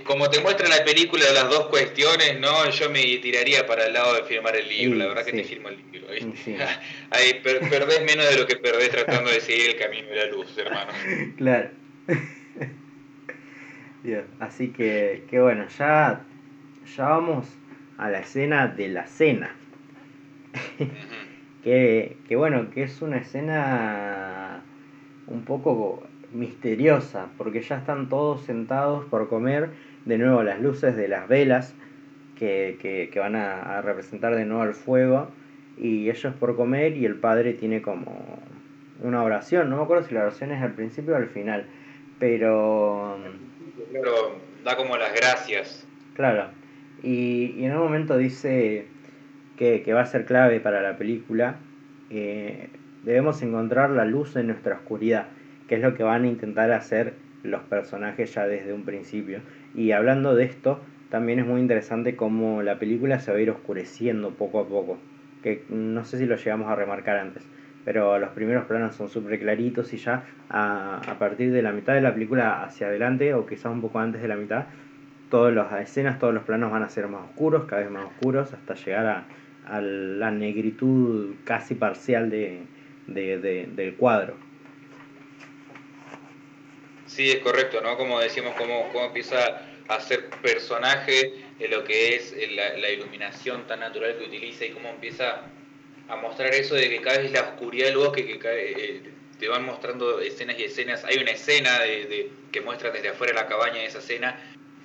como 0.05 0.31
te 0.31 0.41
muestra 0.41 0.69
la 0.69 0.85
película 0.85 1.25
las 1.33 1.49
dos 1.49 1.67
cuestiones, 1.67 2.39
no, 2.41 2.69
yo 2.71 2.91
me 2.91 3.03
tiraría 3.19 3.67
para 3.67 3.87
el 3.87 3.93
lado 3.93 4.15
de 4.15 4.23
firmar 4.25 4.57
el 4.57 4.69
libro, 4.69 4.99
la 4.99 5.07
verdad 5.07 5.25
que 5.25 5.33
te 5.33 5.45
firmo 5.45 5.69
el 5.69 5.77
libro. 5.93 6.09
Ahí 7.11 7.41
perdés 7.43 8.05
menos 8.05 8.29
de 8.29 8.39
lo 8.39 8.47
que 8.47 8.57
perdés 8.57 8.91
tratando 8.91 9.31
de 9.31 9.41
seguir 9.41 9.71
el 9.71 9.77
camino 9.77 10.09
de 10.09 10.17
la 10.17 10.27
luz, 10.27 10.57
hermano. 10.57 10.93
Claro. 11.37 11.71
Así 14.41 14.69
que, 14.69 15.25
que 15.29 15.41
bueno, 15.41 15.67
ya, 15.79 16.25
ya 16.97 17.09
vamos 17.09 17.47
a 17.99 18.09
la 18.09 18.21
escena 18.21 18.69
de 18.69 18.89
la 18.89 19.07
cena. 19.07 19.55
que, 21.63 22.17
que 22.27 22.37
bueno, 22.37 22.71
que 22.71 22.85
es 22.85 23.03
una 23.03 23.19
escena 23.19 24.63
un 25.27 25.45
poco 25.45 26.09
misteriosa, 26.33 27.29
porque 27.37 27.63
ya 27.63 27.79
están 27.79 28.09
todos 28.09 28.43
sentados 28.43 29.05
por 29.07 29.29
comer, 29.29 29.71
de 30.05 30.19
nuevo 30.19 30.43
las 30.43 30.61
luces 30.61 30.97
de 30.97 31.09
las 31.09 31.29
velas 31.29 31.75
que, 32.37 32.79
que, 33.13 33.19
van 33.19 33.35
a, 33.37 33.81
representar 33.83 34.35
de 34.37 34.45
nuevo 34.45 34.65
el 34.65 34.75
fuego, 34.75 35.29
y 35.77 36.11
ellos 36.11 36.35
por 36.35 36.57
comer 36.57 36.97
y 36.97 37.05
el 37.05 37.17
padre 37.17 37.55
tiene 37.55 37.83
como 37.83 38.41
una 39.03 39.23
oración, 39.23 39.71
no 39.71 39.77
me 39.77 39.83
acuerdo 39.83 40.07
si 40.07 40.15
la 40.15 40.23
oración 40.23 40.53
es 40.53 40.63
al 40.63 40.73
principio 40.73 41.15
o 41.15 41.17
al 41.17 41.29
final, 41.29 41.67
pero... 42.19 43.17
Pero 43.93 44.13
da 44.65 44.77
como 44.77 44.97
las 44.97 45.15
gracias. 45.15 45.87
Claro, 46.15 46.49
y, 47.03 47.55
y 47.57 47.65
en 47.65 47.73
un 47.73 47.79
momento 47.79 48.17
dice 48.17 48.87
que, 49.57 49.83
que, 49.83 49.93
va 49.93 50.03
a 50.03 50.07
ser 50.07 50.25
clave 50.25 50.61
para 50.61 50.81
la 50.81 50.97
película, 50.97 51.57
eh, 52.11 52.69
debemos 53.05 53.41
encontrar 53.43 53.91
la 53.91 54.05
luz 54.05 54.35
en 54.37 54.49
nuestra 54.49 54.77
oscuridad 54.77 55.29
que 55.69 55.77
es 55.77 55.83
lo 55.83 55.95
que 55.95 56.03
van 56.03 56.25
a 56.25 56.27
intentar 56.27 56.73
hacer 56.73 57.15
los 57.43 57.63
personajes 57.63 58.35
ya 58.35 58.47
desde 58.47 58.73
un 58.73 58.85
principio. 58.85 59.41
Y 59.75 59.93
hablando 59.93 60.35
de 60.35 60.45
esto, 60.45 60.81
también 61.11 61.39
es 61.39 61.47
muy 61.47 61.61
interesante 61.61 62.17
cómo 62.17 62.63
la 62.63 62.79
película 62.79 63.21
se 63.21 63.31
va 63.31 63.39
a 63.39 63.41
ir 63.41 63.51
oscureciendo 63.51 64.31
poco 64.31 64.61
a 64.61 64.69
poco, 64.69 64.99
que 65.43 65.65
no 65.69 66.05
sé 66.05 66.19
si 66.19 66.27
lo 66.27 66.37
llegamos 66.37 66.69
a 66.69 66.75
remarcar 66.75 67.19
antes, 67.19 67.47
pero 67.85 68.19
los 68.19 68.31
primeros 68.31 68.65
planos 68.67 68.95
son 68.95 69.09
súper 69.09 69.39
claritos 69.39 69.93
y 69.95 69.99
ya 69.99 70.25
a, 70.51 70.99
a, 70.99 71.19
partir 71.19 71.53
de 71.53 71.63
la 71.63 71.73
mitad 71.73 71.95
de 71.95 72.01
la 72.01 72.13
película 72.13 72.65
hacia 72.65 72.89
adelante, 72.89 73.33
o 73.35 73.47
quizás 73.47 73.73
un 73.73 73.81
poco 73.81 74.01
antes 74.01 74.21
de 74.21 74.29
la 74.29 74.37
mitad, 74.37 74.67
todas 75.31 75.55
las 75.55 75.73
escenas, 75.81 76.19
todos 76.19 76.35
los 76.35 76.43
planos 76.43 76.71
van 76.71 76.83
a 76.83 76.89
ser 76.89 77.09
más 77.09 77.23
oscuros, 77.25 77.65
cada 77.65 77.83
vez 77.83 77.91
más 77.91 78.05
oscuros, 78.05 78.53
hasta 78.53 78.75
llegar 78.75 79.07
a, 79.07 79.25
a 79.67 79.81
la 79.81 80.31
negritud 80.31 81.35
casi 81.45 81.75
parcial 81.75 82.31
de, 82.31 82.63
de, 83.07 83.39
de, 83.39 83.69
del 83.75 83.95
cuadro. 83.95 84.48
Sí, 87.09 87.31
es 87.31 87.39
correcto, 87.39 87.81
¿no? 87.81 87.97
Como 87.97 88.21
decimos, 88.21 88.55
cómo, 88.57 88.91
cómo 88.93 89.07
empieza 89.07 89.63
a 89.89 90.01
ser 90.01 90.29
personaje 90.43 91.33
de 91.59 91.69
lo 91.69 91.83
que 91.83 92.15
es 92.15 92.35
la, 92.55 92.91
iluminación 92.91 93.67
tan 93.67 93.81
natural 93.81 94.17
que 94.19 94.25
utiliza 94.25 94.67
y 94.67 94.71
cómo 94.71 94.91
empieza 94.91 95.47
a 96.09 96.17
mostrar 96.17 96.55
eso 96.55 96.75
de 96.75 96.89
que 96.89 97.01
cada 97.01 97.19
vez 97.19 97.33
la 97.33 97.41
oscuridad 97.41 97.87
del 97.87 97.97
bosque 97.97 98.39
que 98.39 98.39
eh, 98.45 99.03
te 99.39 99.49
van 99.49 99.65
mostrando 99.65 100.21
escenas 100.21 100.59
y 100.59 100.65
escenas. 100.65 101.05
Hay 101.05 101.17
una 101.19 101.31
escena 101.31 101.81
de, 101.81 102.31
que 102.53 102.61
muestra 102.61 102.91
desde 102.91 103.09
afuera 103.09 103.33
la 103.33 103.47
cabaña 103.47 103.79
de 103.79 103.87
esa 103.87 103.99
escena 103.99 104.39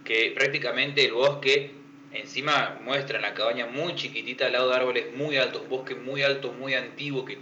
que 0.05 0.31
prácticamente 0.35 1.05
el 1.05 1.13
bosque 1.13 1.71
encima 2.11 2.79
muestra 2.83 3.17
en 3.17 3.23
la 3.23 3.33
cabaña 3.33 3.65
muy 3.65 3.95
chiquitita 3.95 4.45
al 4.45 4.53
lado 4.53 4.69
de 4.69 4.75
árboles 4.75 5.05
muy 5.15 5.37
altos, 5.37 5.67
bosque 5.67 5.95
muy 5.95 6.23
alto, 6.23 6.53
muy 6.53 6.73
antiguo, 6.75 7.25
que 7.25 7.37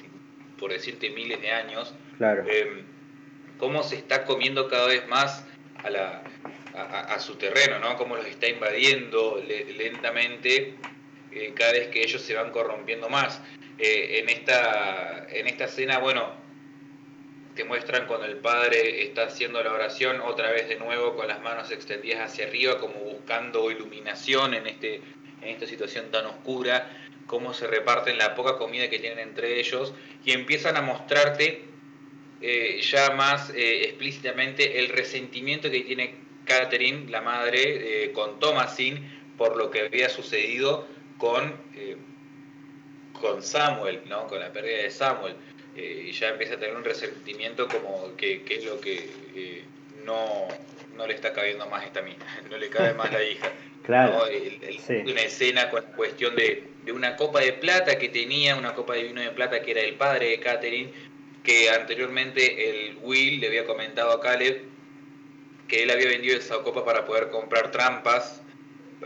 por 0.57 0.71
decirte 0.71 1.09
miles 1.09 1.41
de 1.41 1.51
años. 1.51 1.93
Claro. 2.17 2.45
Em, 2.47 2.85
cómo 3.61 3.83
se 3.83 3.95
está 3.95 4.25
comiendo 4.25 4.67
cada 4.67 4.87
vez 4.87 5.07
más 5.07 5.45
a, 5.83 7.19
su 7.19 7.35
terreno, 7.35 7.77
¿no? 7.77 7.95
Cómo 7.95 8.15
los 8.15 8.25
está 8.25 8.47
invadiendo 8.47 9.41
lentamente 9.77 10.73
eh, 11.31 11.53
cada 11.55 11.73
vez 11.73 11.89
que 11.89 12.01
ellos 12.01 12.21
se 12.23 12.33
van 12.33 12.49
corrompiendo 12.49 13.07
más. 13.07 13.39
Eh, 13.77 14.19
en, 14.19 14.29
esta, 14.29 15.27
en 15.29 15.47
esta 15.47 15.65
escena, 15.65 15.99
bueno, 15.99 16.33
te 17.55 17.63
muestran 17.63 18.07
cuando 18.07 18.25
el 18.25 18.37
padre 18.37 19.03
está 19.03 19.25
haciendo 19.25 19.61
la 19.63 19.71
oración, 19.73 20.21
otra 20.21 20.49
vez 20.51 20.67
de 20.67 20.77
nuevo 20.77 21.15
con 21.15 21.27
las 21.27 21.39
manos 21.41 21.69
extendidas 21.69 22.31
hacia 22.31 22.47
arriba, 22.47 22.79
como 22.79 22.95
buscando 22.95 23.69
iluminación 23.69 24.55
en, 24.55 24.65
este, 24.65 24.95
en 25.41 25.49
esta 25.49 25.67
situación 25.67 26.09
tan 26.09 26.25
oscura, 26.25 26.89
cómo 27.27 27.53
se 27.53 27.67
reparten 27.67 28.17
la 28.17 28.33
poca 28.33 28.57
comida 28.57 28.89
que 28.89 28.97
tienen 28.97 29.19
entre 29.19 29.59
ellos 29.59 29.93
y 30.25 30.31
empiezan 30.31 30.77
a 30.77 30.81
mostrarte 30.81 31.70
eh, 32.41 32.81
ya 32.81 33.11
más 33.11 33.51
eh, 33.51 33.83
explícitamente 33.83 34.79
el 34.79 34.89
resentimiento 34.89 35.69
que 35.69 35.81
tiene 35.81 36.15
Catherine, 36.45 37.09
la 37.09 37.21
madre, 37.21 38.05
eh, 38.05 38.11
con 38.13 38.39
Thomasin 38.39 39.21
por 39.37 39.55
lo 39.57 39.69
que 39.69 39.81
había 39.81 40.09
sucedido 40.09 40.87
con, 41.17 41.55
con 43.13 43.41
Samuel, 43.41 44.01
¿no? 44.07 44.27
con 44.27 44.39
la 44.39 44.51
pérdida 44.51 44.83
de 44.83 44.91
Samuel. 44.91 45.35
y 45.75 46.11
ya 46.11 46.29
empieza 46.29 46.55
a 46.55 46.59
tener 46.59 46.75
un 46.75 46.83
resentimiento 46.83 47.67
como 47.67 48.15
que, 48.17 48.43
es 48.47 48.65
lo 48.65 48.79
que 48.79 49.63
no, 50.03 50.47
no 50.95 51.07
le 51.07 51.13
está 51.13 51.33
cabiendo 51.33 51.67
más 51.67 51.85
esta 51.85 52.01
mina, 52.01 52.25
no 52.49 52.57
le 52.57 52.69
cabe 52.69 52.93
más 52.93 53.11
la 53.11 53.23
hija. 53.23 53.51
Claro. 53.81 54.25
Una 55.05 55.21
escena 55.21 55.71
con 55.71 55.81
cuestión 55.95 56.35
de, 56.35 56.67
de, 56.85 56.91
una 56.91 57.15
copa 57.15 57.39
de 57.39 57.53
plata 57.53 57.97
que 57.97 58.09
tenía, 58.09 58.55
una 58.55 58.75
copa 58.75 58.93
de 58.93 59.05
vino 59.05 59.19
de 59.19 59.31
plata 59.31 59.59
que 59.63 59.71
era 59.71 59.81
el 59.81 59.95
padre 59.95 60.29
de 60.29 60.39
Catherine, 60.39 60.91
que 61.43 61.69
anteriormente 61.69 62.69
el 62.69 62.97
Will 63.01 63.39
le 63.39 63.47
había 63.47 63.65
comentado 63.65 64.11
a 64.11 64.21
Caleb 64.21 64.63
que 65.67 65.83
él 65.83 65.89
había 65.89 66.09
vendido 66.09 66.37
esa 66.37 66.57
copa 66.59 66.83
para 66.83 67.05
poder 67.05 67.29
comprar 67.29 67.71
trampas 67.71 68.41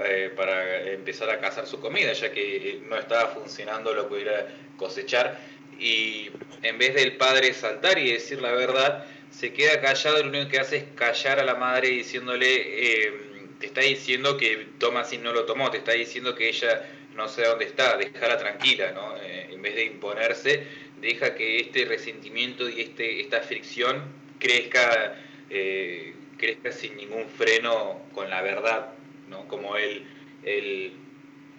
eh, 0.04 0.34
para 0.36 0.92
empezar 0.92 1.30
a 1.30 1.40
cazar 1.40 1.68
su 1.68 1.80
comida, 1.80 2.12
ya 2.12 2.32
que 2.32 2.82
no 2.90 2.98
estaba 2.98 3.30
funcionando 3.30 3.94
lo 3.94 4.10
que 4.10 4.22
era 4.22 4.48
cosechar. 4.76 5.40
Y 5.80 6.32
en 6.64 6.78
vez 6.78 6.96
del 6.96 7.16
padre 7.16 7.54
saltar 7.54 7.98
y 7.98 8.12
decir 8.12 8.42
la 8.42 8.52
verdad, 8.52 9.06
se 9.30 9.54
queda 9.54 9.80
callado 9.80 10.20
y 10.20 10.24
lo 10.24 10.30
único 10.30 10.50
que 10.50 10.60
hace 10.60 10.78
es 10.78 10.84
callar 10.96 11.40
a 11.40 11.46
la 11.46 11.56
madre 11.56 11.90
diciéndole, 11.90 12.48
eh, 12.48 13.14
te 13.60 13.68
está 13.68 13.82
diciendo 13.82 14.36
que 14.36 14.68
Thomasin 14.80 15.24
no 15.24 15.32
lo 15.32 15.46
tomó, 15.46 15.72
te 15.72 15.78
está 15.78 15.94
diciendo 15.94 16.36
que 16.36 16.50
ella 16.50 16.86
no 17.16 17.30
sé 17.30 17.44
dónde 17.44 17.66
está, 17.66 17.96
déjala 17.96 18.38
tranquila, 18.38 18.92
¿no? 18.92 19.16
Eh, 19.22 19.48
en 19.52 19.62
vez 19.62 19.76
de 19.76 19.86
imponerse 19.86 20.68
deja 21.02 21.36
que 21.36 21.60
este 21.60 21.86
resentimiento 21.86 22.70
y 22.70 22.82
este, 22.82 23.22
esta 23.22 23.41
fricción 23.41 23.98
crezca, 24.39 25.16
eh, 25.50 26.14
crezca 26.38 26.72
sin 26.72 26.96
ningún 26.98 27.26
freno 27.26 28.00
con 28.14 28.30
la 28.30 28.41
verdad, 28.41 28.89
¿no? 29.30 29.48
como 29.48 29.76
él, 29.78 30.04
él 30.43 30.93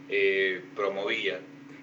eh, 0.09 0.61
promovía. 0.75 1.39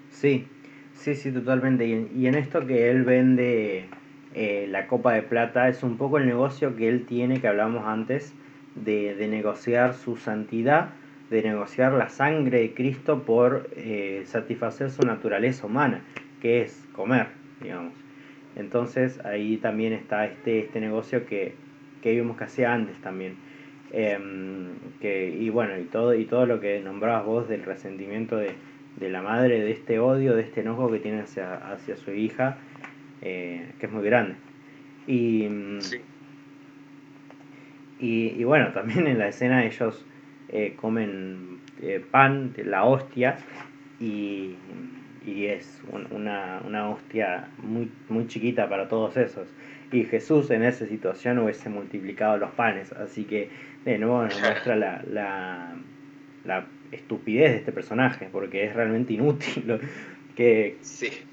Sí, 0.10 0.48
sí, 0.94 1.16
sí, 1.16 1.32
totalmente. 1.32 1.86
Y 1.86 2.28
en, 2.28 2.36
esto 2.36 2.66
que 2.66 2.90
él 2.90 3.04
vende 3.04 3.86
eh, 4.36 4.68
la 4.70 4.88
copa 4.88 5.14
de 5.14 5.24
plata 5.24 5.70
es 5.70 5.84
un 5.84 5.98
poco 5.98 6.18
el 6.18 6.26
negocio 6.26 6.76
que 6.76 6.88
él 6.88 7.06
tiene, 7.06 7.42
que 7.42 7.48
hablamos 7.48 7.86
antes, 7.86 8.34
de, 8.76 9.16
de 9.16 9.28
negociar 9.28 9.94
su 9.94 10.18
santidad, 10.18 10.90
de 11.30 11.44
negociar 11.44 11.94
la 11.94 12.10
sangre 12.10 12.60
de 12.60 12.74
Cristo 12.74 13.24
por 13.24 13.70
satisfacer 14.26 14.92
su 14.92 15.04
naturaleza 15.04 15.66
humana, 15.66 16.04
que 16.42 16.62
es 16.62 16.86
comer 16.94 17.43
digamos. 17.64 17.94
Entonces 18.56 19.20
ahí 19.26 19.58
también 19.58 19.94
está 19.94 20.26
este, 20.26 20.60
este 20.60 20.80
negocio 20.80 21.26
que, 21.26 21.56
que 22.04 22.14
vimos 22.14 22.38
que 22.38 22.44
hacía 22.44 22.74
antes 22.74 22.96
también. 23.02 23.36
Em, 23.92 24.70
que, 25.02 25.30
y 25.30 25.50
bueno, 25.50 25.78
y 25.78 25.84
todo, 25.86 26.14
y 26.14 26.26
todo 26.26 26.46
lo 26.46 26.60
que 26.60 26.80
nombrabas 26.82 27.26
vos 27.26 27.48
del 27.48 27.64
resentimiento 27.64 28.38
de, 28.38 28.52
de 28.98 29.10
la 29.10 29.22
madre, 29.22 29.60
de 29.62 29.72
este 29.72 30.00
odio, 30.00 30.36
de 30.36 30.44
este 30.44 30.62
enojo 30.62 30.92
que 30.92 31.00
tiene 31.00 31.22
hacia, 31.22 31.56
hacia 31.56 31.96
su 31.98 32.12
hija, 32.12 32.58
eh, 33.22 33.72
que 33.80 33.86
es 33.88 33.92
muy 33.92 34.04
grande. 34.04 34.36
Y, 35.08 35.48
y, 38.00 38.44
bueno, 38.44 38.72
también 38.74 39.08
en 39.08 39.18
la 39.18 39.28
escena 39.28 39.66
ellos 39.66 40.06
eh, 40.50 40.76
comen 40.76 41.60
eh, 41.82 42.04
pan, 42.12 42.54
la 42.66 42.84
hostia, 42.84 43.38
y, 44.00 44.56
y 45.26 45.46
es 45.46 45.82
una, 46.12 46.62
una 46.66 46.90
hostia 46.90 47.48
muy, 47.58 47.90
muy 48.10 48.28
chiquita 48.28 48.68
para 48.70 48.88
todos 48.88 49.18
esos. 49.18 49.48
Y 49.92 50.06
Jesús 50.06 50.50
en 50.52 50.64
esa 50.64 50.86
situación 50.88 51.40
hubiese 51.40 51.70
multiplicado 51.70 52.38
los 52.38 52.52
panes, 52.52 52.92
así 52.94 53.26
que 53.26 53.50
de 53.86 53.98
nuevo 53.98 54.24
nos 54.24 54.40
muestra 54.42 54.76
la, 54.76 55.04
la, 55.10 55.76
la 56.46 56.66
estupidez 56.92 57.52
de 57.52 57.58
este 57.58 57.72
personaje, 57.72 58.28
porque 58.32 58.66
es 58.66 58.76
realmente 58.76 59.14
inútil. 59.14 59.80
Que, 60.36 60.78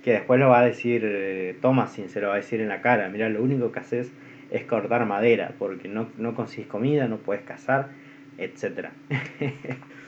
que 0.05 0.13
después 0.13 0.39
lo 0.39 0.51
va 0.51 0.61
a 0.61 0.67
decir 0.67 1.01
eh, 1.07 1.57
Thomasin, 1.63 2.11
se 2.11 2.21
lo 2.21 2.29
va 2.29 2.35
a 2.35 2.37
decir 2.37 2.61
en 2.61 2.69
la 2.69 2.83
cara, 2.83 3.09
mira, 3.09 3.31
lo 3.31 3.43
único 3.43 3.73
que 3.73 3.79
haces 3.79 4.13
es 4.51 4.65
cortar 4.65 5.07
madera, 5.07 5.55
porque 5.59 5.89
no, 5.89 6.11
no 6.19 6.35
consigues 6.35 6.67
comida, 6.67 7.09
no 7.09 7.17
puedes 7.17 7.43
cazar, 7.45 7.89
etcétera 8.37 8.93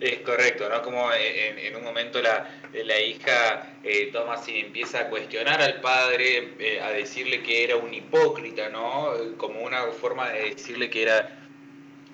Es 0.00 0.20
correcto, 0.20 0.66
¿no? 0.70 0.80
Como 0.80 1.10
en, 1.12 1.76
un 1.76 1.84
momento 1.84 2.22
la, 2.22 2.48
la 2.72 3.00
hija 3.00 3.74
eh, 3.84 4.08
Thomas 4.10 4.48
empieza 4.48 5.00
a 5.00 5.08
cuestionar 5.10 5.60
al 5.60 5.82
padre, 5.82 6.54
eh, 6.58 6.80
a 6.80 6.90
decirle 6.90 7.42
que 7.42 7.64
era 7.64 7.76
un 7.76 7.92
hipócrita, 7.92 8.70
¿no? 8.70 9.12
Como 9.36 9.60
una 9.60 9.82
forma 9.88 10.30
de 10.30 10.54
decirle 10.54 10.88
que 10.88 11.02
era 11.02 11.38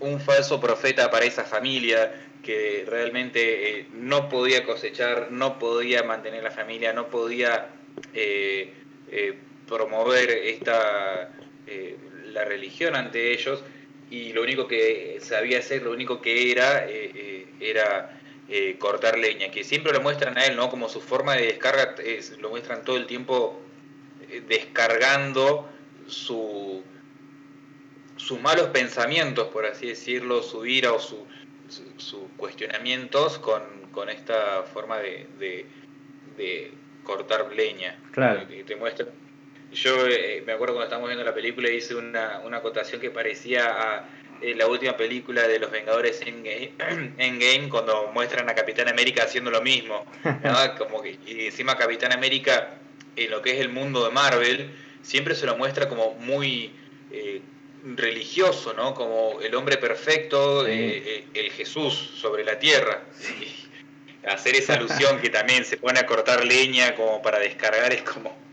un 0.01 0.21
falso 0.21 0.61
profeta 0.61 1.13
para 1.13 1.27
esa 1.27 1.45
familia, 1.45 2.13
que 2.43 2.85
realmente 2.89 3.79
eh, 3.79 3.87
no 3.93 4.29
podía 4.29 4.65
cosechar, 4.65 5.29
no 5.31 5.57
podía 5.61 6.03
mantener 6.03 6.43
la 6.43 6.51
familia, 6.51 6.93
no 6.93 7.09
podía 7.09 7.69
eh, 8.15 8.73
promover 9.69 10.31
esta 10.31 11.33
la 12.33 12.45
religión 12.45 12.95
ante 12.95 13.33
ellos 13.33 13.65
y 14.11 14.33
lo 14.33 14.43
único 14.43 14.69
que 14.69 15.19
sabía 15.21 15.59
hacer, 15.59 15.83
lo 15.83 15.91
único 15.91 16.21
que 16.21 16.53
era, 16.53 16.87
era 17.61 18.21
eh, 18.49 18.77
cortar 18.79 19.19
leña, 19.19 19.51
que 19.51 19.65
siempre 19.65 19.93
lo 19.93 20.01
muestran 20.01 20.37
a 20.39 20.47
él, 20.47 20.57
¿no? 20.57 20.69
Como 20.71 20.89
su 20.89 21.01
forma 21.01 21.35
de 21.35 21.47
descarga, 21.47 21.95
lo 22.41 22.51
muestran 22.51 22.85
todo 22.85 22.97
el 22.97 23.07
tiempo 23.07 23.61
descargando 24.49 25.69
su, 26.07 26.83
sus 28.17 28.41
malos 28.41 28.69
pensamientos, 28.69 29.49
por 29.49 29.67
así 29.67 29.87
decirlo, 29.89 30.43
su 30.43 30.67
ira 30.67 30.93
o 30.93 30.99
sus 30.99 31.21
su, 31.97 32.29
cuestionamientos 32.37 33.39
con, 33.39 33.63
con, 33.93 34.09
esta 34.09 34.63
forma 34.63 34.99
de, 34.99 35.27
de, 36.37 36.73
cortar 37.03 37.53
leña. 37.53 37.99
Claro. 38.13 38.47
Y 38.53 38.63
te 38.65 38.77
muestran 38.77 39.09
yo 39.73 40.07
eh, 40.07 40.43
me 40.47 40.53
acuerdo 40.53 40.75
cuando 40.75 40.85
estábamos 40.85 41.09
viendo 41.09 41.25
la 41.25 41.35
película 41.35 41.69
hice 41.69 41.95
una, 41.95 42.41
una 42.45 42.59
acotación 42.59 43.01
que 43.01 43.11
parecía 43.11 43.67
a 43.67 43.99
eh, 43.99 44.03
la 44.43 44.67
última 44.67 44.97
película 44.97 45.47
de 45.49 45.59
los 45.59 45.71
Vengadores 45.71 46.21
en 46.23 46.43
Game 46.43 47.69
cuando 47.71 48.11
muestran 48.13 48.49
a 48.49 48.55
Capitán 48.55 48.89
América 48.89 49.25
haciendo 49.25 49.51
lo 49.51 49.63
mismo. 49.63 50.05
Como 50.79 51.03
que, 51.03 51.19
y 51.27 51.47
encima 51.47 51.77
Capitán 51.77 52.13
América, 52.13 52.79
en 53.17 53.31
lo 53.31 53.43
que 53.43 53.53
es 53.53 53.61
el 53.61 53.69
mundo 53.69 54.05
de 54.05 54.11
Marvel, 54.11 54.71
siempre 55.03 55.35
se 55.35 55.47
lo 55.47 55.57
muestra 55.57 55.89
como 55.89 56.15
muy 56.15 56.73
eh, 57.13 57.41
religioso, 57.95 58.75
¿no? 58.75 58.95
Como 58.95 59.41
el 59.41 59.55
hombre 59.55 59.77
perfecto, 59.77 60.67
el 60.67 61.51
Jesús 61.57 61.95
sobre 62.21 62.45
la 62.45 62.59
tierra. 62.59 63.03
hacer 64.27 64.57
esa 64.57 64.75
alusión 64.75 65.21
que 65.21 65.31
también 65.31 65.65
se 65.65 65.77
pone 65.77 66.01
a 66.01 66.07
cortar 66.07 66.45
leña 66.45 66.95
como 66.97 67.23
para 67.23 67.39
descargar 67.39 67.93
es 67.93 68.03
como 68.03 68.46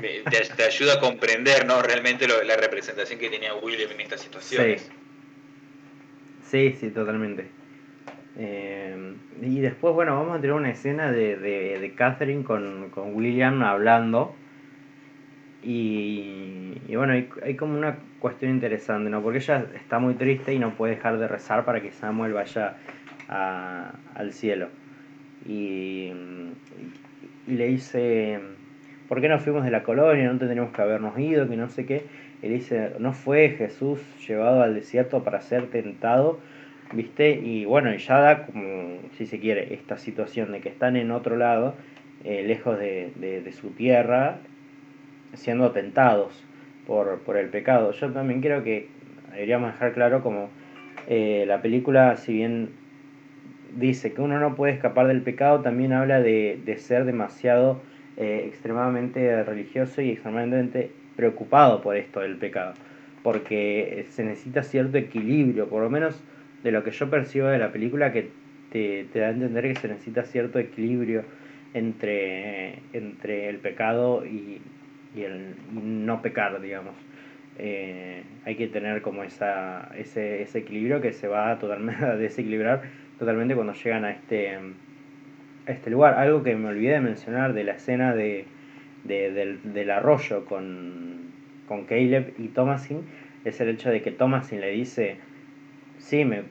te, 0.00 0.62
ayuda 0.64 0.94
a 0.94 1.00
comprender 1.00 1.66
¿no? 1.66 1.82
realmente 1.82 2.26
la 2.28 2.56
representación 2.56 3.18
que 3.18 3.30
tenía 3.30 3.54
William 3.54 3.90
en 3.92 4.00
estas 4.00 4.20
situaciones. 4.20 4.90
Sí, 6.44 6.76
sí, 6.78 6.90
totalmente. 6.90 7.46
Eh, 8.36 9.14
y 9.42 9.60
después, 9.60 9.94
bueno, 9.94 10.14
vamos 10.14 10.38
a 10.38 10.40
tener 10.40 10.54
una 10.54 10.70
escena 10.70 11.10
de, 11.10 11.36
de, 11.36 11.94
Catherine 11.94 12.44
con, 12.44 12.90
William 13.14 13.62
hablando. 13.62 14.34
Y, 15.62 16.74
bueno, 16.94 17.12
hay, 17.42 17.56
como 17.56 17.76
una 17.76 17.98
cuestión 18.20 18.52
interesante, 18.52 19.10
¿no? 19.10 19.22
Porque 19.22 19.38
ella 19.38 19.66
está 19.74 19.98
muy 19.98 20.14
triste 20.14 20.54
y 20.54 20.58
no 20.58 20.74
puede 20.76 20.94
dejar 20.94 21.18
de 21.18 21.26
rezar 21.26 21.64
para 21.64 21.82
que 21.82 21.90
Samuel 21.90 22.32
vaya 22.32 22.76
al 23.28 24.32
cielo. 24.32 24.68
Y, 25.44 26.12
y 27.46 27.52
le 27.52 27.66
dice 27.66 28.40
¿por 29.08 29.20
qué 29.20 29.28
no 29.28 29.38
fuimos 29.38 29.64
de 29.64 29.70
la 29.70 29.82
colonia? 29.82 30.30
No 30.30 30.38
tendríamos 30.38 30.72
que 30.72 30.82
habernos 30.82 31.18
ido, 31.18 31.48
que 31.48 31.56
no 31.56 31.68
sé 31.68 31.86
qué. 31.86 32.04
Él 32.42 32.52
dice, 32.52 32.92
no 32.98 33.12
fue 33.12 33.50
Jesús 33.50 34.00
llevado 34.26 34.62
al 34.62 34.74
desierto 34.74 35.24
para 35.24 35.40
ser 35.40 35.68
tentado, 35.68 36.38
¿viste? 36.92 37.30
Y 37.30 37.64
bueno, 37.64 37.94
ya 37.94 38.20
da 38.20 38.46
como, 38.46 38.98
si 39.16 39.26
se 39.26 39.40
quiere, 39.40 39.74
esta 39.74 39.98
situación 39.98 40.52
de 40.52 40.60
que 40.60 40.68
están 40.68 40.96
en 40.96 41.10
otro 41.10 41.36
lado, 41.36 41.74
eh, 42.24 42.44
lejos 42.46 42.78
de, 42.78 43.52
su 43.58 43.70
tierra, 43.70 44.38
siendo 45.34 45.72
tentados 45.72 46.44
por, 46.86 47.20
por, 47.20 47.36
el 47.36 47.48
pecado. 47.48 47.92
Yo 47.92 48.12
también 48.12 48.40
creo 48.40 48.62
que 48.62 48.88
deberíamos 49.32 49.72
dejar 49.72 49.92
claro 49.94 50.22
como 50.22 50.50
eh, 51.08 51.44
la 51.46 51.62
película, 51.62 52.16
si 52.16 52.34
bien 52.34 52.70
dice 53.76 54.12
que 54.12 54.20
uno 54.20 54.38
no 54.38 54.54
puede 54.54 54.74
escapar 54.74 55.06
del 55.06 55.22
pecado, 55.22 55.60
también 55.60 55.92
habla 55.92 56.20
de, 56.20 56.60
de 56.64 56.78
ser 56.78 57.04
demasiado 57.04 57.80
eh, 58.20 58.46
extremadamente 58.48 59.44
religioso 59.44 60.02
y 60.02 60.10
extremadamente 60.10 60.90
preocupado 61.14 61.80
por 61.80 61.96
esto 61.96 62.18
del 62.20 62.36
pecado, 62.36 62.74
porque 63.22 64.06
se 64.10 64.24
necesita 64.24 64.64
cierto 64.64 64.98
equilibrio, 64.98 65.68
por 65.68 65.82
lo 65.82 65.88
menos 65.88 66.20
de 66.64 66.72
lo 66.72 66.82
que 66.82 66.90
yo 66.90 67.08
percibo 67.08 67.46
de 67.46 67.58
la 67.58 67.70
película, 67.70 68.12
que 68.12 68.30
te, 68.72 69.06
da 69.14 69.28
a 69.28 69.30
entender 69.30 69.72
que 69.72 69.80
se 69.80 69.86
necesita 69.86 70.24
cierto 70.24 70.58
equilibrio 70.58 71.22
entre, 71.74 72.80
entre 72.92 73.48
el 73.48 73.58
pecado 73.58 74.26
y, 74.26 74.60
el 75.16 75.54
no 75.72 76.20
pecar, 76.20 76.60
digamos. 76.60 76.94
Eh, 77.58 78.22
hay 78.44 78.54
que 78.56 78.68
tener 78.68 79.00
como 79.02 79.24
esa, 79.24 79.90
ese, 79.96 80.42
ese 80.42 80.58
equilibrio 80.58 81.00
que 81.00 81.12
se 81.12 81.26
va 81.26 81.58
totalmente 81.58 82.04
a 82.04 82.16
desequilibrar 82.16 82.82
totalmente 83.18 83.54
cuando 83.54 83.74
llegan 83.74 84.04
a 84.04 84.10
este 84.10 84.58
este 85.68 85.90
lugar. 85.90 86.14
Algo 86.14 86.42
que 86.42 86.54
me 86.54 86.68
olvidé 86.68 86.94
de 86.94 87.00
mencionar 87.00 87.52
de 87.52 87.64
la 87.64 87.72
escena 87.72 88.14
de, 88.14 88.46
del, 89.04 89.90
arroyo 89.90 90.44
con, 90.44 91.32
con 91.66 91.84
Caleb 91.84 92.34
y 92.38 92.48
Thomasin 92.48 93.02
es 93.44 93.60
el 93.60 93.70
hecho 93.70 93.90
de 93.90 94.02
que 94.02 94.10
Thomasin 94.10 94.60
le 94.60 94.70
dice, 94.70 95.16
sí, 95.98 96.24
me, 96.24 96.42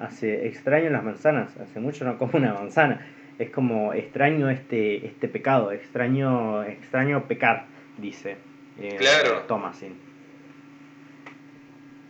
hace 0.00 0.46
extraño 0.46 0.90
las 0.90 1.04
manzanas, 1.04 1.56
hace 1.56 1.80
mucho 1.80 2.04
no 2.04 2.18
como 2.18 2.38
una 2.38 2.54
manzana. 2.54 3.06
Es 3.38 3.50
como 3.50 3.92
extraño 3.92 4.48
este, 4.48 5.06
este 5.06 5.28
pecado, 5.28 5.70
extraño, 5.70 6.64
extraño 6.64 7.28
pecar, 7.28 7.66
dice 7.98 8.36
eh, 8.80 8.96
claro. 8.98 9.42
Thomasin. 9.46 9.94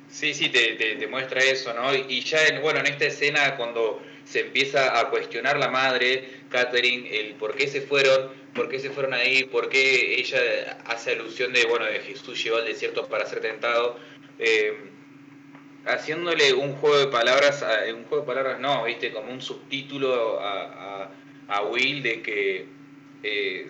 Sí, 0.09 0.33
sí, 0.35 0.49
te, 0.49 0.77
te, 0.77 1.07
muestra 1.09 1.41
eso, 1.41 1.75
¿no? 1.75 1.95
Y 1.95 2.21
ya, 2.21 2.39
en, 2.47 2.63
bueno, 2.63 2.81
en 2.81 2.87
esta 2.87 3.07
escena 3.07 3.57
cuando 3.57 4.01
se 4.25 4.41
empieza 4.47 4.99
a 4.99 5.11
cuestionar 5.11 5.59
la 5.59 5.69
madre, 5.69 6.25
Catherine, 6.57 7.07
el 7.21 7.35
por 7.35 7.55
qué 7.55 7.69
se 7.69 7.83
fueron, 7.83 8.31
por 8.55 8.71
qué 8.71 8.79
se 8.79 8.89
fueron 8.89 9.13
ahí, 9.13 9.45
por 9.45 9.69
qué 9.69 10.15
ella 10.19 10.79
hace 10.87 11.13
alusión 11.13 11.53
de, 11.53 11.67
bueno, 11.67 11.85
de 11.85 12.01
Jesús 12.01 12.43
llegó 12.43 12.57
al 12.57 12.65
desierto 12.65 13.07
para 13.09 13.27
ser 13.27 13.41
tentado, 13.41 13.99
eh, 14.39 14.75
haciéndole 15.85 16.55
un 16.55 16.73
juego 16.77 16.99
de 16.99 17.09
palabras, 17.09 17.63
un 17.95 18.05
juego 18.05 18.23
de 18.23 18.27
palabras 18.27 18.59
no, 18.59 18.85
viste, 18.85 19.13
como 19.13 19.31
un 19.31 19.43
subtítulo 19.43 20.41
a, 20.41 21.11
Will 21.71 22.03
de 22.03 22.23
que 22.23 22.67
eh, 23.23 23.69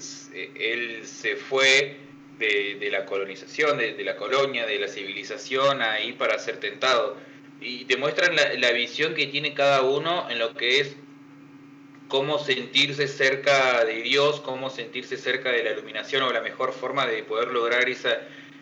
él 0.54 1.06
se 1.06 1.34
fue 1.34 1.96
de, 2.38 2.88
la 2.90 3.04
colonización, 3.04 3.78
de, 3.78 3.94
de, 3.94 4.04
la 4.04 4.16
colonia, 4.16 4.64
de 4.64 4.78
la 4.78 4.86
civilización 4.86 5.82
ahí 5.82 6.12
para 6.12 6.38
ser 6.38 6.58
tentado. 6.58 7.16
Y 7.60 7.84
te 7.86 7.96
muestran 7.96 8.36
la, 8.36 8.72
visión 8.72 9.14
que 9.14 9.26
tiene 9.26 9.54
cada 9.54 9.82
uno 9.82 10.30
en 10.30 10.38
lo 10.38 10.54
que 10.54 10.80
es 10.80 10.96
cómo 12.08 12.38
sentirse 12.38 13.08
cerca 13.08 13.84
de 13.84 14.02
Dios, 14.02 14.40
cómo 14.40 14.70
sentirse 14.70 15.16
cerca 15.16 15.50
de 15.50 15.64
la 15.64 15.72
iluminación 15.72 16.22
o 16.22 16.32
la 16.32 16.40
mejor 16.40 16.72
forma 16.72 17.06
de 17.06 17.22
poder 17.22 17.48
lograr 17.48 17.86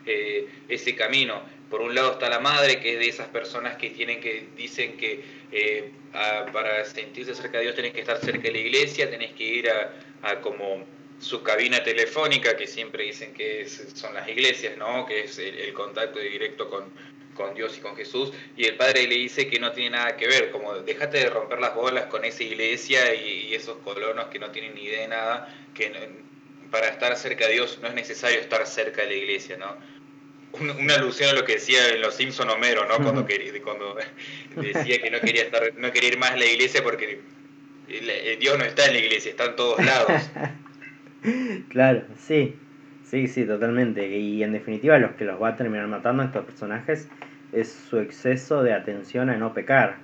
eh, 0.06 0.48
ese 0.68 0.94
camino. 0.94 1.42
Por 1.70 1.80
un 1.80 1.94
lado 1.94 2.12
está 2.12 2.28
la 2.28 2.40
madre, 2.40 2.80
que 2.80 2.94
es 2.94 2.98
de 2.98 3.08
esas 3.08 3.28
personas 3.28 3.76
que 3.76 3.90
tienen 3.90 4.20
que 4.20 4.48
dicen 4.56 4.96
que 4.96 5.24
eh, 5.50 5.90
para 6.52 6.84
sentirse 6.84 7.34
cerca 7.34 7.58
de 7.58 7.64
Dios 7.64 7.76
tenés 7.76 7.92
que 7.92 8.00
estar 8.00 8.18
cerca 8.18 8.42
de 8.42 8.52
la 8.52 8.58
iglesia, 8.58 9.10
tenés 9.10 9.32
que 9.32 9.44
ir 9.44 9.70
a, 9.70 10.40
como 10.40 10.84
su 11.18 11.42
cabina 11.42 11.82
telefónica, 11.82 12.56
que 12.56 12.66
siempre 12.66 13.04
dicen 13.04 13.32
que 13.34 13.68
son 13.68 14.14
las 14.14 14.28
iglesias, 14.28 14.76
¿no? 14.76 15.06
que 15.06 15.24
es 15.24 15.38
el 15.38 15.72
contacto 15.72 16.18
directo 16.18 16.68
con, 16.68 16.92
con 17.34 17.54
Dios 17.54 17.76
y 17.78 17.80
con 17.80 17.96
Jesús, 17.96 18.32
y 18.56 18.64
el 18.64 18.76
padre 18.76 19.06
le 19.06 19.16
dice 19.16 19.48
que 19.48 19.58
no 19.58 19.72
tiene 19.72 19.90
nada 19.90 20.16
que 20.16 20.26
ver, 20.26 20.50
como 20.50 20.74
déjate 20.74 21.18
de 21.18 21.30
romper 21.30 21.60
las 21.60 21.74
bolas 21.74 22.06
con 22.06 22.24
esa 22.24 22.42
iglesia 22.42 23.14
y, 23.14 23.54
esos 23.54 23.78
colonos 23.78 24.26
que 24.26 24.38
no 24.38 24.50
tienen 24.50 24.74
ni 24.74 24.84
idea 24.84 25.02
de 25.02 25.08
nada, 25.08 25.54
que 25.74 25.92
para 26.70 26.88
estar 26.88 27.16
cerca 27.16 27.46
de 27.46 27.54
Dios 27.54 27.78
no 27.82 27.88
es 27.88 27.94
necesario 27.94 28.40
estar 28.40 28.66
cerca 28.66 29.02
de 29.02 29.08
la 29.08 29.14
iglesia, 29.14 29.56
¿no? 29.56 29.76
Una 30.52 30.94
alusión 30.94 31.30
a 31.30 31.32
lo 31.32 31.44
que 31.44 31.54
decía 31.54 31.88
en 31.88 32.00
Los 32.00 32.14
Simpson 32.14 32.48
Homero, 32.48 32.84
¿no? 32.86 32.96
Cuando, 32.96 33.26
cuando 33.64 33.96
decía 34.56 35.02
que 35.02 35.10
no 35.10 35.20
quería 35.20 35.42
estar, 35.42 35.74
no 35.76 35.92
quería 35.92 36.10
ir 36.10 36.18
más 36.18 36.30
a 36.30 36.36
la 36.36 36.46
iglesia 36.46 36.82
porque 36.82 37.20
Dios 38.38 38.58
no 38.58 38.64
está 38.64 38.86
en 38.86 38.92
la 38.94 38.98
iglesia, 38.98 39.30
está 39.30 39.46
en 39.46 39.56
todos 39.56 39.84
lados. 39.84 40.22
Claro, 41.70 42.04
sí. 42.18 42.54
Sí, 43.14 43.28
sí, 43.28 43.44
totalmente. 43.44 44.08
Y 44.08 44.42
en 44.42 44.52
definitiva 44.52 44.98
los 44.98 45.12
que 45.12 45.24
los 45.24 45.40
va 45.40 45.50
a 45.50 45.56
terminar 45.56 45.86
matando 45.86 46.24
a 46.24 46.26
estos 46.26 46.44
personajes 46.44 47.08
es 47.52 47.70
su 47.70 48.00
exceso 48.00 48.64
de 48.64 48.72
atención 48.72 49.30
a 49.30 49.36
no 49.36 49.54
pecar. 49.54 49.98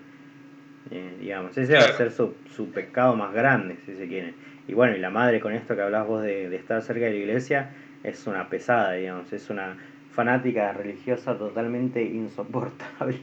Eh, 0.92 1.16
digamos, 1.18 1.58
ese 1.58 1.74
va 1.74 1.80
a 1.80 1.96
ser 1.96 2.12
su, 2.12 2.36
su, 2.54 2.70
pecado 2.70 3.16
más 3.16 3.34
grande, 3.34 3.78
si 3.84 3.96
se 3.96 4.06
quiere. 4.06 4.34
Y 4.68 4.74
bueno, 4.74 4.94
y 4.94 5.00
la 5.00 5.10
madre 5.10 5.40
con 5.40 5.52
esto 5.54 5.74
que 5.74 5.82
hablas 5.82 6.06
vos 6.06 6.22
de, 6.22 6.54
estar 6.54 6.82
cerca 6.82 7.06
de 7.06 7.10
la 7.10 7.16
iglesia 7.16 7.74
es 8.04 8.28
una 8.28 8.48
pesada, 8.48 8.92
digamos, 8.92 9.32
es 9.32 9.50
una 9.50 9.76
fanática 10.12 10.72
religiosa 10.72 11.36
totalmente 11.36 12.00
insoportable. 12.04 13.18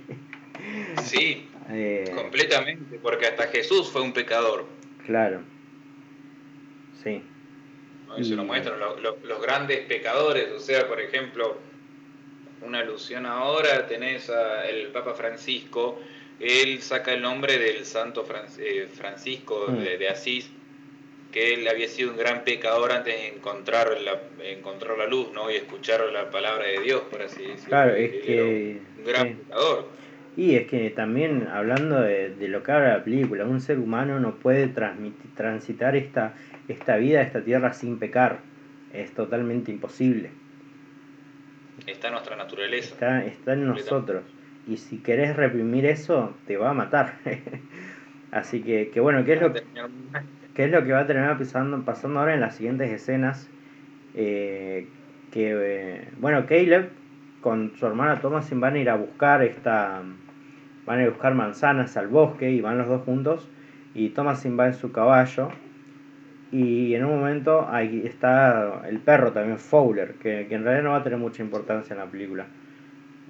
Sí, 1.01 1.47
Eh, 1.69 2.11
Completamente, 2.15 2.97
porque 2.97 3.27
hasta 3.27 3.47
Jesús 3.47 3.89
fue 3.89 4.01
un 4.01 4.13
pecador. 4.13 4.65
Claro. 5.05 5.41
Sí. 7.03 7.21
Lo 8.17 8.43
muestran 8.43 8.79
los 8.79 9.41
grandes 9.41 9.79
pecadores, 9.85 10.51
o 10.51 10.59
sea, 10.59 10.87
por 10.87 10.99
ejemplo, 10.99 11.57
una 12.61 12.79
alusión 12.79 13.25
ahora, 13.25 13.87
tenés 13.87 14.29
al 14.29 14.87
Papa 14.93 15.13
Francisco, 15.13 15.99
él 16.39 16.81
saca 16.81 17.13
el 17.13 17.21
nombre 17.21 17.57
del 17.57 17.85
santo 17.85 18.25
eh, 18.59 18.87
Francisco 18.93 19.65
mm. 19.69 19.77
de, 19.77 20.09
Asís, 20.09 20.51
que 21.31 21.53
él 21.53 21.67
había 21.67 21.87
sido 21.87 22.11
un 22.11 22.17
gran 22.17 22.43
pecador 22.43 22.91
antes 22.91 23.13
de 23.13 23.27
encontrar 23.29 23.99
la, 24.01 24.21
encontrar 24.43 24.97
la 24.97 25.07
luz 25.07 25.31
¿no? 25.33 25.51
y 25.51 25.55
escuchar 25.55 26.01
la 26.11 26.29
palabra 26.29 26.65
de 26.65 26.81
Dios, 26.81 27.01
por 27.11 27.21
así 27.21 27.43
decirlo. 27.43 27.69
Claro, 27.69 27.95
es 27.95 28.11
que... 28.23 28.79
Un 28.97 29.03
gran 29.03 29.35
pecador. 29.35 29.97
Y 30.37 30.55
es 30.55 30.67
que 30.67 30.91
también 30.91 31.47
hablando 31.47 31.99
de, 31.99 32.35
lo 32.39 32.61
que 32.61 32.71
habla 32.71 32.97
la 32.97 33.03
película, 33.03 33.43
un 33.45 33.59
ser 33.59 33.79
humano 33.79 34.19
no 34.19 34.35
puede 34.35 34.67
transmitir, 34.67 35.33
transitar 35.33 35.95
esta, 35.95 36.35
esta 36.67 36.97
vida, 36.97 37.21
esta 37.21 37.43
tierra 37.43 37.73
sin 37.73 37.99
pecar. 37.99 38.39
Es 38.93 39.11
totalmente 39.13 39.71
imposible. 39.71 40.31
Está 41.85 42.07
en 42.07 42.13
nuestra 42.13 42.35
naturaleza. 42.35 42.93
Está, 42.93 43.25
está 43.25 43.53
en 43.53 43.67
nosotros. 43.67 44.23
Y 44.67 44.77
si 44.77 44.97
querés 44.97 45.35
reprimir 45.35 45.85
eso, 45.85 46.35
te 46.45 46.57
va 46.57 46.71
a 46.71 46.73
matar. 46.73 47.15
Así 48.31 48.61
que, 48.61 48.89
que 48.89 48.99
bueno, 48.99 49.23
¿qué 49.23 49.33
es, 49.33 49.41
lo, 49.41 49.53
¿qué 49.53 50.65
es 50.65 50.71
lo 50.71 50.83
que 50.83 50.91
va 50.91 51.01
a 51.01 51.07
terminar 51.07 51.37
pasando, 51.37 51.83
pasando 51.85 52.19
ahora 52.19 52.33
en 52.33 52.41
las 52.41 52.55
siguientes 52.55 52.91
escenas? 52.91 53.49
Eh, 54.15 54.87
que, 55.31 55.53
eh, 55.55 56.07
bueno, 56.19 56.45
Caleb 56.45 56.89
con 57.41 57.73
su 57.77 57.85
hermana 57.85 58.19
Thomas 58.19 58.49
van 58.51 58.75
a 58.75 58.79
ir 58.79 58.89
a 58.89 58.95
buscar 58.95 59.43
esta 59.43 60.01
van 60.85 60.99
a 60.99 61.01
ir 61.01 61.07
a 61.07 61.11
buscar 61.11 61.35
manzanas 61.35 61.95
al 61.97 62.07
bosque 62.07 62.49
y 62.49 62.61
van 62.61 62.77
los 62.77 62.87
dos 62.87 63.03
juntos 63.03 63.47
y 63.93 64.09
Thomasin 64.09 64.57
va 64.59 64.67
en 64.67 64.73
su 64.73 64.91
caballo 64.91 65.49
y 66.51 66.95
en 66.95 67.03
un 67.03 67.19
momento 67.19 67.67
ahí 67.69 68.03
está 68.05 68.83
el 68.87 68.99
perro 68.99 69.33
también, 69.33 69.59
Fowler, 69.59 70.13
que, 70.13 70.41
en 70.41 70.63
realidad 70.63 70.83
no 70.83 70.91
va 70.91 70.97
a 70.97 71.03
tener 71.03 71.19
mucha 71.19 71.43
importancia 71.43 71.93
en 71.93 71.99
la 71.99 72.05
película. 72.05 72.45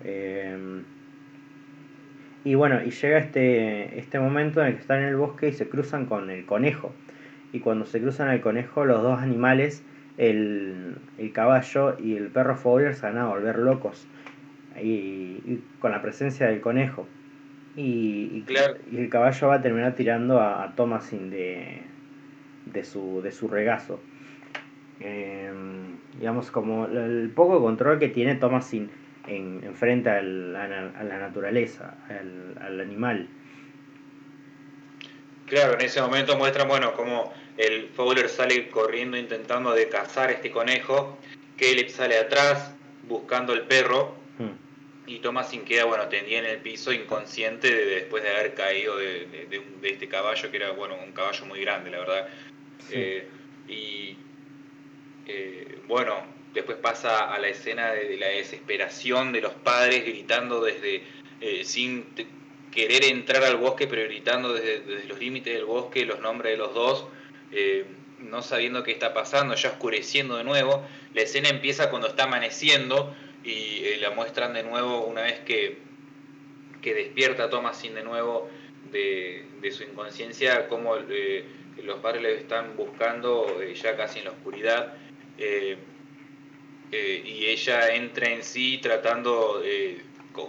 Em, 0.03 0.83
y 2.43 2.55
bueno, 2.55 2.83
y 2.83 2.91
llega 2.91 3.17
este, 3.17 3.97
este 3.99 4.19
momento 4.19 4.61
en 4.61 4.67
el 4.67 4.73
que 4.75 4.81
están 4.81 4.99
en 4.99 5.09
el 5.09 5.15
bosque 5.15 5.49
y 5.49 5.53
se 5.53 5.67
cruzan 5.67 6.05
con 6.05 6.29
el 6.29 6.45
conejo. 6.45 6.93
Y 7.51 7.59
cuando 7.59 7.85
se 7.85 7.99
cruzan 7.99 8.29
el 8.29 8.41
conejo, 8.41 8.85
los 8.85 9.01
dos 9.01 9.19
animales, 9.19 9.83
el, 10.17 10.97
caballo 11.33 11.97
y 11.99 12.15
el 12.15 12.27
perro 12.27 12.55
Fowler, 12.55 12.95
se 12.95 13.07
van 13.07 13.17
a 13.17 13.27
volver 13.27 13.57
locos. 13.57 14.07
Y, 14.81 15.59
con 15.79 15.91
la 15.91 16.03
presencia 16.03 16.47
del 16.47 16.61
conejo. 16.61 17.07
Y, 17.75 18.43
y, 18.91 18.95
el 18.95 19.09
caballo 19.09 19.47
va 19.47 19.55
a 19.55 19.61
terminar 19.61 19.95
tirando 19.95 20.39
a, 20.39 20.63
a 20.63 20.75
Thomasin 20.75 21.31
de, 21.31 21.81
de 22.71 22.83
su, 22.83 23.21
de 23.21 23.31
su 23.31 23.47
regazo. 23.47 23.99
Em, 24.99 25.97
digamos, 26.17 26.49
como 26.49 26.85
el 26.85 27.31
poco 27.35 27.61
control 27.61 27.99
que 27.99 28.09
tiene 28.09 28.35
Thomasin 28.35 28.89
en, 29.27 29.61
en 29.63 29.75
frente 29.75 30.09
a 30.09 30.21
la 30.21 31.19
naturaleza, 31.19 31.95
al, 32.09 32.79
animal. 32.79 33.27
Claro, 35.45 35.75
en 35.75 35.81
ese 35.81 36.01
momento 36.01 36.37
muestran, 36.37 36.67
bueno, 36.67 36.93
como 36.93 37.33
el 37.57 37.89
Fowler 37.89 38.27
sale 38.27 38.69
corriendo 38.69 39.17
intentando 39.17 39.73
de 39.73 39.87
cazar 39.87 40.31
este 40.31 40.51
conejo, 40.51 41.17
Caleb 41.57 41.89
sale 41.89 42.17
atrás 42.17 42.75
buscando 43.07 43.53
el 43.53 43.61
perro 43.61 44.15
hmm. 44.39 45.07
y 45.09 45.19
Thomasin 45.19 45.63
queda, 45.63 45.85
bueno, 45.85 46.07
tendía 46.07 46.39
en 46.39 46.45
el 46.45 46.57
piso 46.57 46.91
inconsciente 46.91 47.73
después 47.73 48.23
de 48.23 48.29
haber 48.29 48.53
caído 48.55 48.97
de, 48.97 49.25
de, 49.81 49.89
este 49.89 50.07
caballo, 50.07 50.51
que 50.51 50.57
era, 50.57 50.71
bueno, 50.71 50.95
un 51.01 51.13
caballo 51.13 51.45
muy 51.45 51.61
grande, 51.61 51.91
la 51.91 51.99
verdad. 51.99 52.27
Eh, 52.91 53.27
y 53.67 54.15
eh, 55.25 55.79
bueno, 55.87 56.15
después 56.53 56.77
pasa 56.77 57.33
a 57.33 57.39
la 57.39 57.47
escena 57.47 57.91
de, 57.91 58.17
la 58.17 58.27
desesperación 58.27 59.31
de 59.31 59.41
los 59.41 59.53
padres 59.53 60.05
gritando 60.05 60.61
desde, 60.61 61.03
eh, 61.41 61.63
sin 61.63 62.05
querer 62.71 63.03
entrar 63.05 63.43
al 63.43 63.57
bosque, 63.57 63.87
pero 63.87 64.03
gritando 64.03 64.53
desde, 64.53 65.05
los 65.05 65.19
límites 65.19 65.53
del 65.53 65.65
bosque 65.65 66.05
los 66.05 66.19
nombres 66.19 66.53
de 66.53 66.57
los 66.57 66.73
dos, 66.73 67.07
no 68.19 68.41
sabiendo 68.41 68.83
qué 68.83 68.91
está 68.91 69.13
pasando, 69.13 69.55
ya 69.55 69.69
oscureciendo 69.69 70.37
de 70.37 70.43
nuevo. 70.43 70.85
La 71.13 71.21
escena 71.21 71.49
empieza 71.49 71.89
cuando 71.89 72.07
está 72.07 72.23
amaneciendo 72.23 73.15
y 73.43 73.95
la 74.01 74.09
muestran 74.11 74.53
de 74.53 74.63
nuevo 74.63 75.05
una 75.05 75.21
vez 75.21 75.39
que, 75.39 75.77
que 76.81 76.93
despierta 76.93 77.49
Thomasin 77.49 77.95
de 77.95 78.03
nuevo 78.03 78.49
de, 78.91 79.71
su 79.71 79.83
inconsciencia, 79.83 80.67
como 80.67 80.95
los 81.83 81.99
padres 81.99 82.41
están 82.41 82.75
buscando 82.75 83.61
eh, 83.61 83.73
ya 83.73 83.95
casi 83.95 84.19
en 84.19 84.25
la 84.25 84.31
oscuridad 84.31 84.93
eh, 85.37 85.77
eh, 86.91 87.21
y 87.25 87.45
ella 87.47 87.93
entra 87.93 88.29
en 88.29 88.43
sí 88.43 88.79
tratando, 88.81 89.61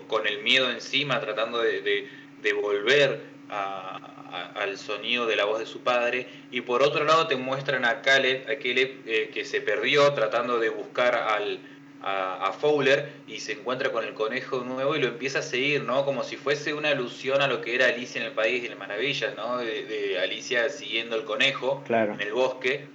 con, 0.07 0.27
el 0.27 0.43
miedo 0.43 0.71
encima, 0.71 1.21
tratando 1.21 1.61
de, 1.61 2.09
volver 2.63 3.21
al 3.49 4.79
sonido 4.79 5.27
de 5.27 5.37
la 5.37 5.45
voz 5.45 5.59
de 5.59 5.67
su 5.67 5.81
padre. 5.81 6.29
Y 6.53 6.61
por 6.61 6.83
otro 6.83 7.05
lado 7.05 7.27
te 7.27 7.37
muestran 7.37 7.85
a 7.85 8.03
Caleb, 8.03 8.45
a 8.49 8.55
Caleb 8.57 9.33
que 9.33 9.45
se 9.45 9.61
perdió 9.61 10.13
tratando 10.13 10.61
de 10.61 10.69
buscar 10.69 11.17
al, 11.17 11.59
a, 12.03 12.53
Fowler 12.53 13.13
y 13.27 13.41
se 13.41 13.53
encuentra 13.53 13.91
con 13.91 14.05
el 14.05 14.15
conejo 14.15 14.61
nuevo 14.65 14.97
y 14.97 15.01
lo 15.01 15.09
empieza 15.09 15.41
a 15.41 15.43
seguir, 15.43 15.83
¿no? 15.83 16.05
Como 16.05 16.23
si 16.23 16.37
fuese 16.37 16.75
una 16.75 16.91
alusión 16.91 17.43
a 17.43 17.47
lo 17.47 17.61
que 17.61 17.75
era 17.75 17.87
Alicia 17.87 18.21
en 18.21 18.27
el 18.29 18.33
País 18.33 18.63
de 18.63 18.71
las 18.71 18.79
Maravillas, 18.79 19.37
¿no? 19.37 19.59
De, 19.59 20.19
Alicia 20.23 20.69
siguiendo 20.69 21.17
el 21.17 21.25
conejo 21.25 21.83
en 21.89 22.21
el 22.21 22.33
bosque. 22.33 22.87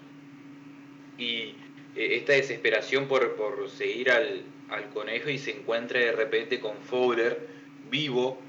Y 1.18 1.56
eh, 1.96 2.16
esta 2.16 2.34
desesperación 2.34 3.08
por, 3.08 3.36
por 3.36 3.70
seguir 3.70 4.12
al, 4.12 4.44
al, 4.70 4.90
conejo 4.90 5.30
y 5.30 5.38
se 5.38 5.52
encuentra 5.52 6.00
de 6.00 6.12
repente 6.12 6.60
con 6.60 6.78
Fowler 6.78 7.48
vivo 7.90 8.42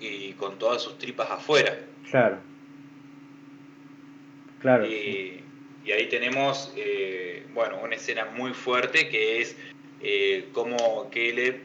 y 0.00 0.32
con 0.32 0.58
todas 0.58 0.82
sus 0.82 0.98
tripas 0.98 1.30
afuera. 1.30 1.78
Claro. 2.10 2.38
Claro. 4.60 4.86
Y, 4.86 5.44
ahí 5.90 6.06
tenemos, 6.10 6.70
eh, 6.76 7.46
bueno, 7.54 7.80
una 7.82 7.94
escena 7.94 8.26
muy 8.26 8.52
fuerte 8.52 9.08
que 9.08 9.40
es 9.40 9.56
eh, 10.00 10.48
cómo 10.52 11.10
Caleb 11.10 11.62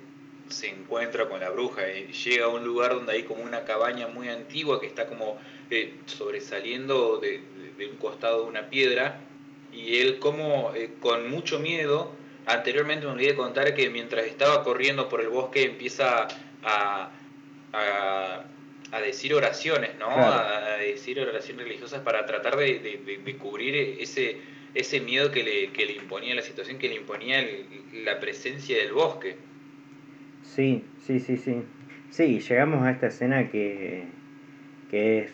se 0.50 0.70
encuentra 0.70 1.28
con 1.28 1.40
la 1.40 1.50
bruja. 1.50 1.82
y 1.90 2.12
llega 2.12 2.46
a 2.46 2.50
un 2.50 2.64
lugar 2.64 2.94
donde 2.94 3.14
hay 3.14 3.24
como 3.24 3.44
una 3.44 3.64
cabaña 3.66 4.08
muy 4.08 4.30
antigua 4.30 4.80
que 4.80 4.88
está 4.88 5.08
como 5.08 5.38
eh, 5.70 5.96
sobresaliendo 6.06 7.18
de, 7.18 7.42
un 7.90 7.98
costado 7.98 8.44
de 8.44 8.50
una 8.50 8.70
piedra. 8.70 9.20
Y 9.72 9.98
él 10.00 10.20
como 10.20 10.74
eh, 10.76 10.92
con 11.00 11.30
mucho 11.30 11.60
miedo, 11.60 12.12
anteriormente 12.46 13.06
me 13.06 13.14
olvidé 13.14 13.36
contar 13.36 13.74
que 13.74 13.90
mientras 13.90 14.26
estaba 14.26 14.64
corriendo 14.64 15.10
por 15.10 15.22
el 15.22 15.30
bosque 15.30 15.64
empieza 15.64 16.28
a, 16.64 17.12
a, 17.72 18.46
decir 19.02 19.34
oraciones, 19.34 19.98
¿no? 19.98 20.08
A, 20.08 20.78
decir 20.78 21.20
oraciones 21.20 21.66
religiosas 21.66 22.02
para 22.02 22.26
tratar 22.26 22.56
de, 22.56 22.80
de 23.24 23.38
cubrir 23.38 23.98
ese 24.00 24.53
ese 24.76 25.00
miedo 25.00 25.32
que 25.32 25.44
le, 25.44 25.72
que 25.72 25.86
le 25.86 25.94
imponía 25.94 26.36
la 26.36 26.42
situación, 26.42 26.78
que 26.80 26.90
le 26.90 26.96
imponía 26.96 27.46
la 28.04 28.20
presencia 28.20 28.78
del 28.78 28.94
bosque. 28.94 29.36
Sí, 30.42 30.84
sí, 31.00 31.20
sí, 31.20 31.38
sí. 31.38 31.62
Sí, 32.10 32.40
llegamos 32.40 32.86
a 32.86 32.92
esta 32.92 33.08
escena 33.08 33.50
que, 33.50 34.04
que 34.90 35.20
es, 35.20 35.32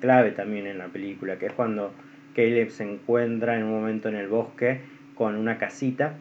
clave 0.00 0.30
también 0.30 0.66
en 0.66 0.78
la 0.78 0.88
película, 0.88 1.38
que 1.38 1.46
es 1.46 1.52
cuando 1.52 1.92
Caleb 2.34 2.70
se 2.70 2.84
encuentra 2.84 3.56
en 3.56 3.64
un 3.64 3.70
momento 3.70 4.08
en 4.08 4.16
el 4.16 4.28
bosque 4.28 4.80
con 5.14 5.36
una 5.36 5.58
casita, 5.58 6.16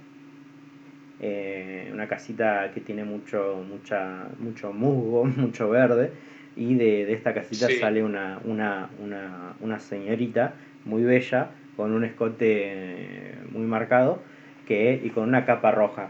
eh, 1.22 1.90
una 1.94 2.08
casita 2.08 2.72
que 2.74 2.82
tiene 2.82 3.06
mucho, 3.06 3.64
mucha, 3.68 4.28
mucho 4.40 4.74
musgo, 4.74 5.24
mucho 5.38 5.70
verde, 5.70 6.12
y 6.56 6.76
de, 6.76 7.14
esta 7.14 7.34
casita 7.34 7.70
sale 7.70 8.04
una, 8.04 8.40
una, 8.44 8.90
una, 9.00 9.56
una 9.62 9.80
señorita 9.80 10.56
muy 10.84 11.04
bella 11.04 11.52
con 11.76 11.92
un 11.92 12.04
escote 12.04 13.36
muy 13.52 13.66
marcado 13.66 14.22
que, 14.68 15.00
y 15.04 15.10
con 15.10 15.28
una 15.28 15.46
capa 15.46 15.72
roja, 15.72 16.10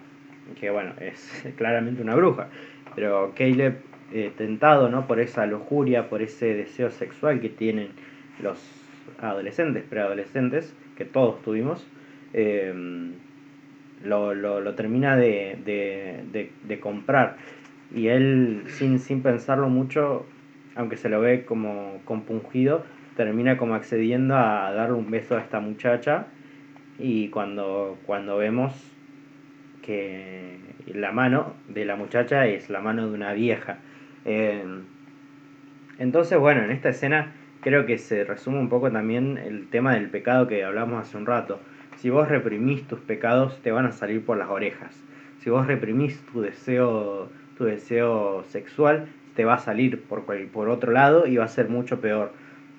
que 0.59 0.69
bueno, 0.69 0.93
es 0.99 1.45
claramente 1.57 2.01
una 2.01 2.15
bruja. 2.15 2.47
Pero 2.95 3.33
Caleb, 3.35 3.77
eh, 4.13 4.31
tentado 4.37 4.89
¿no? 4.89 5.07
por 5.07 5.19
esa 5.19 5.45
lujuria, 5.45 6.09
por 6.09 6.21
ese 6.21 6.53
deseo 6.53 6.91
sexual 6.91 7.39
que 7.39 7.49
tienen 7.49 7.89
los 8.41 8.59
adolescentes, 9.19 9.83
preadolescentes, 9.83 10.75
que 10.97 11.05
todos 11.05 11.41
tuvimos, 11.41 11.87
eh, 12.33 12.73
lo, 14.03 14.33
lo, 14.33 14.75
termina 14.75 15.15
de, 15.15 15.57
de, 15.63 16.49
de, 16.63 16.79
comprar. 16.79 17.37
Y 17.93 18.07
él, 18.07 18.63
sin, 18.67 18.99
sin 18.99 19.21
pensarlo 19.21 19.69
mucho, 19.69 20.25
aunque 20.75 20.97
se 20.97 21.09
lo 21.09 21.21
ve 21.21 21.45
como 21.45 22.01
compungido, 22.05 22.83
termina 23.15 23.57
como 23.57 23.75
accediendo 23.75 24.35
a 24.35 24.71
darle 24.73 24.95
un 24.95 25.11
beso 25.11 25.35
a 25.37 25.41
esta 25.41 25.59
muchacha 25.59 26.27
y 26.99 27.29
cuando, 27.29 27.97
cuando 28.05 28.37
vemos 28.37 28.73
que 29.81 30.57
la 30.87 31.11
mano 31.11 31.53
de 31.67 31.85
la 31.85 31.95
muchacha 31.95 32.45
es 32.47 32.69
la 32.69 32.81
mano 32.81 33.07
de 33.07 33.13
una 33.13 33.33
vieja. 33.33 33.79
Eh, 34.25 34.63
Entonces, 35.99 36.37
bueno, 36.39 36.63
en 36.63 36.71
esta 36.71 36.89
escena 36.89 37.33
creo 37.61 37.85
que 37.85 37.97
se 37.97 38.23
resume 38.23 38.59
un 38.59 38.69
poco 38.69 38.91
también 38.91 39.37
el 39.37 39.67
tema 39.69 39.93
del 39.93 40.09
pecado 40.09 40.47
que 40.47 40.63
hablamos 40.63 41.01
hace 41.01 41.17
un 41.17 41.25
rato. 41.25 41.59
Si 41.97 42.09
vos 42.09 42.27
reprimís 42.27 42.87
tus 42.87 42.99
pecados, 42.99 43.61
te 43.61 43.71
van 43.71 43.85
a 43.85 43.91
salir 43.91 44.25
por 44.25 44.37
las 44.37 44.49
orejas. 44.49 45.03
Si 45.39 45.49
vos 45.49 45.67
reprimís 45.67 46.19
tu 46.25 46.41
deseo, 46.41 47.29
tu 47.57 47.65
deseo 47.65 48.43
sexual, 48.45 49.07
te 49.35 49.45
va 49.45 49.55
a 49.55 49.59
salir 49.59 50.01
por, 50.03 50.23
por 50.51 50.69
otro 50.69 50.91
lado 50.91 51.27
y 51.27 51.37
va 51.37 51.45
a 51.45 51.47
ser 51.47 51.69
mucho 51.69 52.01
peor. 52.01 52.33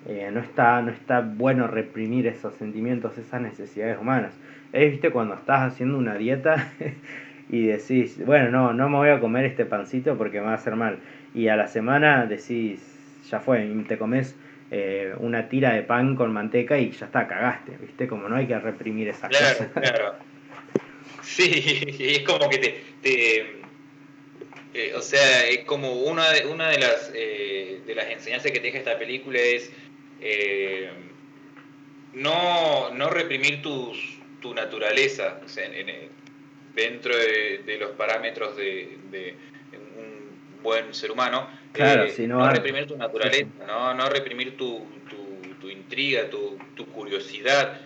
Eh, 0.08 0.30
no, 0.32 0.40
está, 0.40 0.82
no 0.82 0.90
está 0.90 1.20
bueno 1.20 1.68
reprimir 1.68 2.26
esos 2.26 2.54
sentimientos, 2.54 3.16
esas 3.18 3.40
necesidades 3.40 3.98
humanas. 4.00 4.32
Es, 4.72 4.90
viste, 4.90 5.10
cuando 5.10 5.34
estás 5.34 5.72
haciendo 5.72 5.96
una 5.96 6.16
dieta 6.16 6.72
y 7.48 7.66
decís, 7.66 8.24
bueno, 8.24 8.50
no, 8.50 8.72
no 8.72 8.88
me 8.88 8.96
voy 8.96 9.10
a 9.10 9.20
comer 9.20 9.44
este 9.44 9.64
pancito 9.64 10.18
porque 10.18 10.40
me 10.40 10.46
va 10.46 10.52
a 10.52 10.56
hacer 10.56 10.74
mal. 10.74 10.98
Y 11.34 11.48
a 11.48 11.56
la 11.56 11.68
semana 11.68 12.26
decís, 12.26 12.80
ya 13.30 13.38
fue, 13.40 13.64
y 13.64 13.74
te 13.84 13.96
comes 13.96 14.36
eh, 14.70 15.14
una 15.18 15.48
tira 15.48 15.74
de 15.74 15.82
pan 15.82 16.16
con 16.16 16.32
manteca 16.32 16.78
y 16.78 16.90
ya 16.90 17.06
está, 17.06 17.28
cagaste, 17.28 17.76
¿viste? 17.80 18.08
Como 18.08 18.28
no 18.28 18.36
hay 18.36 18.46
que 18.46 18.58
reprimir 18.58 19.08
esa 19.08 19.28
claro, 19.28 19.66
Claro, 19.74 20.14
Sí, 21.22 21.96
es 22.00 22.20
como 22.20 22.48
que 22.50 22.58
te... 23.02 23.62
Eh, 24.74 24.94
o 24.96 25.02
sea, 25.02 25.46
es 25.46 25.64
como 25.66 25.92
una 25.92 26.30
de, 26.30 26.46
una 26.46 26.70
de 26.70 26.78
las 26.78 27.12
de 27.12 27.94
las 27.94 28.08
enseñanzas 28.08 28.50
que 28.50 28.58
te 28.58 28.68
deja 28.68 28.78
esta 28.78 28.98
película 28.98 29.38
es 29.38 29.70
no, 32.14 32.90
no 32.90 33.10
reprimir 33.10 33.62
tus, 33.62 34.18
tu 34.40 34.54
naturaleza, 34.54 35.40
o 35.44 35.48
sea, 35.48 35.70
dentro 36.74 37.16
de, 37.16 37.76
los 37.78 37.92
parámetros 37.92 38.56
de, 38.56 39.36
un 39.72 40.62
buen 40.62 40.92
ser 40.94 41.10
humano, 41.10 41.48
Claro, 41.72 42.04
eh, 42.04 42.26
no, 42.26 42.50
reprimir 42.50 42.86
tu 42.86 42.96
naturaleza, 42.96 43.48
¿no? 43.66 43.94
no 43.94 44.08
reprimir 44.10 44.56
tu, 44.58 44.86
tu, 45.60 45.70
intriga, 45.70 46.28
tu, 46.28 46.58
curiosidad, 46.92 47.80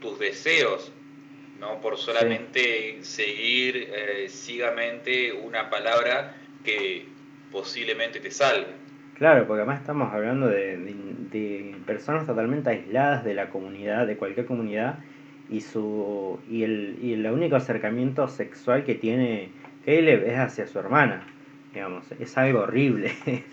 tus 0.00 0.18
deseos, 0.18 0.90
no 1.58 1.80
por 1.80 1.98
solamente 1.98 2.98
seguir 3.02 3.90
eh, 3.92 4.28
ciegamente 4.28 5.32
una 5.32 5.70
palabra 5.70 6.36
que 6.64 7.06
posiblemente 7.50 8.20
te 8.20 8.30
salve. 8.30 8.83
Claro, 9.14 9.46
porque 9.46 9.62
además 9.62 9.80
estamos 9.80 10.12
hablando 10.12 10.48
de, 10.48 10.76
de, 11.30 11.76
personas 11.86 12.26
totalmente 12.26 12.70
aisladas 12.70 13.24
de 13.24 13.34
la 13.34 13.50
comunidad, 13.50 14.06
de 14.06 14.16
cualquier 14.16 14.46
comunidad, 14.46 14.98
y 15.48 15.60
su 15.60 16.40
y 16.48 16.64
el, 16.64 16.98
y 17.02 17.12
el 17.12 17.26
único 17.26 17.56
acercamiento 17.56 18.28
sexual 18.28 18.84
que 18.84 18.94
tiene 18.94 19.50
Caleb 19.84 20.24
es 20.26 20.38
hacia 20.38 20.66
su 20.66 20.78
hermana 20.78 21.26
digamos, 21.74 22.04
es 22.18 22.38
algo 22.38 22.60
horrible. 22.60 23.12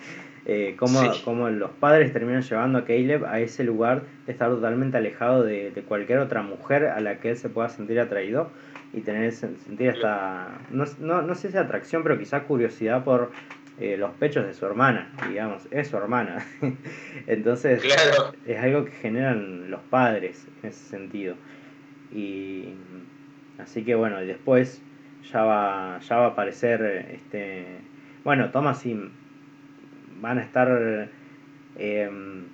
eh, 0.45 0.75
como, 0.77 1.49
los 1.49 1.71
padres 1.71 2.13
terminan 2.13 2.43
llevando 2.43 2.79
a 2.79 2.85
Caleb 2.85 3.25
a 3.25 3.39
ese 3.39 3.63
lugar 3.63 4.03
de 4.25 4.31
estar 4.31 4.49
totalmente 4.49 4.97
alejado 4.97 5.43
de, 5.43 5.83
cualquier 5.88 6.19
otra 6.19 6.43
mujer 6.43 6.85
a 6.85 6.99
la 7.01 7.19
que 7.19 7.31
él 7.31 7.38
se 7.38 7.49
pueda 7.49 7.69
sentir 7.69 7.99
atraído 7.99 8.51
y 8.93 9.01
tener 9.01 9.31
sentir 9.31 9.89
esta, 9.89 10.59
no, 10.69 10.85
no, 10.99 11.21
no 11.21 11.35
sé 11.35 11.51
si 11.51 11.57
atracción, 11.57 12.03
pero 12.03 12.17
quizás 12.17 12.43
curiosidad 12.43 13.03
por 13.03 13.31
eh, 13.82 13.98
los 13.98 14.12
pechos 14.12 14.45
de 14.45 14.53
su 14.53 14.66
hermana, 14.66 15.12
digamos, 15.28 15.68
es 15.72 15.88
su 15.90 15.98
hermana. 15.98 16.45
Entonces 17.28 17.84
es 18.45 18.58
algo 18.60 18.86
que 18.86 18.91
generan 18.91 19.70
los 19.70 19.82
padres 19.82 20.48
en 20.62 20.70
ese 20.70 20.84
sentido. 20.86 21.36
Y 22.14 22.76
así 23.58 23.84
que 23.84 23.95
bueno, 23.95 24.22
y 24.22 24.28
después 24.28 24.82
ya 25.32 25.44
va, 25.44 25.99
ya 25.99 26.18
va 26.18 26.26
a 26.26 26.30
aparecer 26.30 27.10
este 27.12 27.66
bueno, 28.24 28.52
Thomas 28.52 28.84
van 30.22 30.38
a 30.38 30.41
estar... 30.41 31.10
Em, 31.78 32.45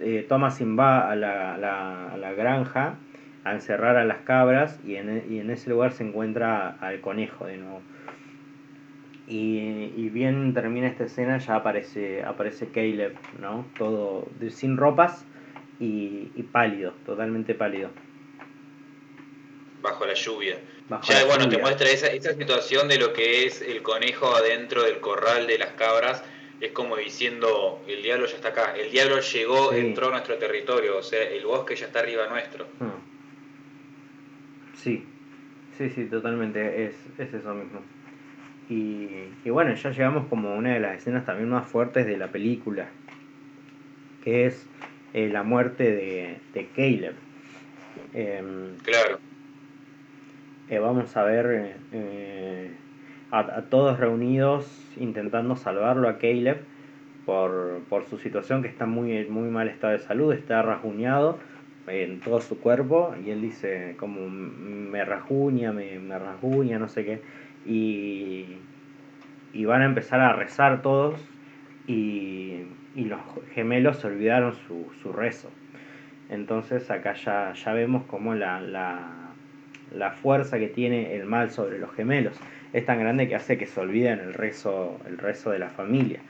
eh, 0.00 0.26
Thomasin 0.28 0.76
va 0.76 1.08
a 1.10 1.14
la, 1.14 1.54
a 1.54 2.16
la, 2.16 2.32
granja 2.32 2.96
a 3.44 3.52
encerrar 3.52 3.96
a 3.96 4.04
las 4.04 4.18
cabras 4.22 4.80
y 4.84 4.96
en, 4.96 5.22
y 5.30 5.38
en 5.38 5.50
ese 5.50 5.70
lugar 5.70 5.92
se 5.92 6.02
encuentra 6.02 6.70
al 6.80 7.00
conejo 7.00 7.46
de 7.46 7.58
nuevo. 7.58 7.82
Y, 9.32 9.92
y, 9.96 10.10
bien 10.10 10.52
termina 10.52 10.88
esta 10.88 11.04
escena, 11.04 11.38
ya 11.38 11.56
aparece, 11.56 12.22
aparece 12.22 12.66
Caleb, 12.68 13.14
¿no? 13.40 13.66
Todo 13.78 14.28
sin 14.50 14.76
ropas 14.76 15.24
y, 15.80 16.30
y 16.36 16.42
pálido, 16.42 16.92
totalmente 17.06 17.54
pálido 17.54 17.88
bajo 19.82 20.06
la 20.06 20.14
lluvia. 20.14 20.58
ya, 21.02 21.24
bueno, 21.26 21.48
te 21.48 21.58
muestra 21.58 21.90
esa, 21.90 22.06
esa 22.06 22.34
situación 22.34 22.88
de 22.88 22.98
lo 22.98 23.12
que 23.12 23.44
es 23.44 23.60
el 23.60 23.82
conejo 23.82 24.34
adentro 24.34 24.84
del 24.84 25.00
corral 25.00 25.46
de 25.46 25.58
las 25.58 25.72
cabras. 25.72 26.24
Es 26.60 26.70
como 26.70 26.96
diciendo, 26.96 27.82
el 27.88 28.02
diablo 28.02 28.26
ya 28.26 28.36
está 28.36 28.48
acá. 28.48 28.74
El 28.76 28.92
diablo 28.92 29.20
llegó, 29.20 29.72
entró 29.72 30.08
a 30.08 30.10
nuestro 30.12 30.38
territorio. 30.38 30.96
O 30.96 31.02
sea, 31.02 31.22
el 31.22 31.44
bosque 31.44 31.74
ya 31.74 31.86
está 31.86 31.98
arriba 31.98 32.28
nuestro. 32.28 32.66
Ah. 32.80 32.94
Sí, 34.76 35.04
sí, 35.76 35.90
sí, 35.90 36.04
totalmente. 36.04 36.86
Es, 36.86 36.94
es 37.18 37.34
eso 37.34 37.52
mismo. 37.52 37.82
Y, 38.68 39.08
y, 39.44 39.50
bueno, 39.50 39.74
ya 39.74 39.90
llegamos 39.90 40.26
como 40.28 40.54
una 40.54 40.74
de 40.74 40.80
las 40.80 40.96
escenas 40.96 41.24
también 41.24 41.48
más 41.48 41.66
fuertes 41.66 42.06
de 42.06 42.16
la 42.16 42.28
película. 42.28 42.88
Que 44.24 44.46
es 44.46 44.66
eh, 45.14 45.28
la 45.28 45.42
muerte 45.42 45.84
de, 45.84 46.36
de 46.54 46.66
Caleb. 46.74 47.14
Em, 48.14 48.76
claro 48.82 49.18
vamos 50.78 51.16
a 51.16 51.22
ver 51.22 51.76
eh, 51.92 52.70
a, 53.30 53.62
todos 53.62 53.98
reunidos 53.98 54.66
intentando 54.96 55.56
salvarlo 55.56 56.08
a 56.08 56.18
Caleb 56.18 56.60
por, 57.26 57.80
por, 57.88 58.04
su 58.06 58.18
situación 58.18 58.62
que 58.62 58.68
está 58.68 58.86
muy, 58.86 59.26
muy 59.26 59.48
mal 59.48 59.68
estado 59.68 59.92
de 59.92 60.00
salud, 60.00 60.32
está 60.32 60.62
rasguñado 60.62 61.38
en 61.86 62.20
todo 62.20 62.40
su 62.40 62.60
cuerpo 62.60 63.14
y 63.24 63.30
él 63.30 63.40
dice 63.40 63.96
como 63.98 64.28
me 64.28 65.04
rasguña, 65.04 65.72
me, 65.72 65.98
me 65.98 66.18
rasguña, 66.18 66.78
no 66.78 66.88
sé 66.88 67.04
qué. 67.04 67.22
Y, 67.66 68.46
y 69.52 69.64
van 69.64 69.82
a 69.82 69.84
empezar 69.84 70.20
a 70.20 70.32
rezar 70.32 70.82
todos 70.82 71.20
y, 71.86 72.62
y 72.94 73.04
los 73.04 73.20
gemelos 73.54 73.98
se 73.98 74.08
olvidaron 74.08 74.54
su, 74.66 74.90
su 75.02 75.12
rezo. 75.12 75.50
Entonces 76.30 76.90
acá 76.90 77.14
ya, 77.14 77.52
ya 77.52 77.72
vemos 77.72 78.04
como 78.04 78.34
la, 78.34 78.60
la 78.60 79.22
la 79.94 80.10
fuerza 80.10 80.58
que 80.58 80.68
tiene 80.68 81.14
el 81.14 81.24
mal 81.24 81.50
sobre 81.50 81.78
los 81.78 81.92
gemelos. 81.94 82.36
Es 82.72 82.86
tan 82.86 82.98
grande 83.00 83.28
que 83.28 83.34
hace 83.34 83.58
que 83.58 83.66
se 83.66 83.80
olviden 83.80 84.20
el 84.20 84.34
rezo, 84.34 84.98
el 85.06 85.18
rezo 85.18 85.50
de 85.50 85.58
la 85.58 85.68
familia. 85.68 86.20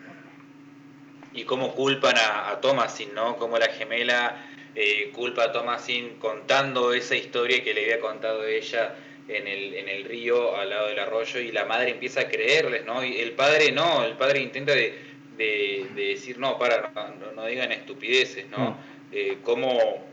Y 1.33 1.45
cómo 1.45 1.75
culpan 1.75 2.17
a, 2.17 2.51
a 2.51 2.61
Thomasin, 2.61 3.15
¿no? 3.15 3.37
Como 3.37 3.59
la 3.59 3.67
gemela 3.67 4.37
eh, 4.75 5.11
culpa 5.15 5.45
a 5.45 5.53
Thomasin 5.53 6.17
contando 6.19 6.93
esa 6.93 7.15
historia 7.15 7.63
que 7.63 7.73
le 7.73 7.85
había 7.85 8.01
contado 8.01 8.45
ella 8.45 8.95
en 9.29 9.47
el, 9.47 9.75
en 9.75 9.89
el 9.89 10.05
río 10.05 10.57
al 10.57 10.71
lado 10.71 10.89
del 10.89 10.99
arroyo 10.99 11.41
y 11.41 11.53
la 11.53 11.65
madre 11.65 11.91
empieza 11.91 12.23
a 12.23 12.29
creerles, 12.29 12.85
¿no? 12.85 13.05
Y 13.05 13.21
el 13.21 13.33
padre 13.33 13.73
no, 13.73 14.05
el 14.05 14.15
padre 14.15 14.41
intenta 14.41 14.75
de, 14.75 14.95
de, 15.37 15.87
decir, 15.95 16.39
no, 16.39 16.59
para, 16.59 16.93
no, 17.35 17.47
digan 17.47 17.73
estupideces, 17.73 18.49
¿no? 18.49 18.71
Mm. 18.71 18.77
Eh, 19.13 19.39
cómo 19.43 20.07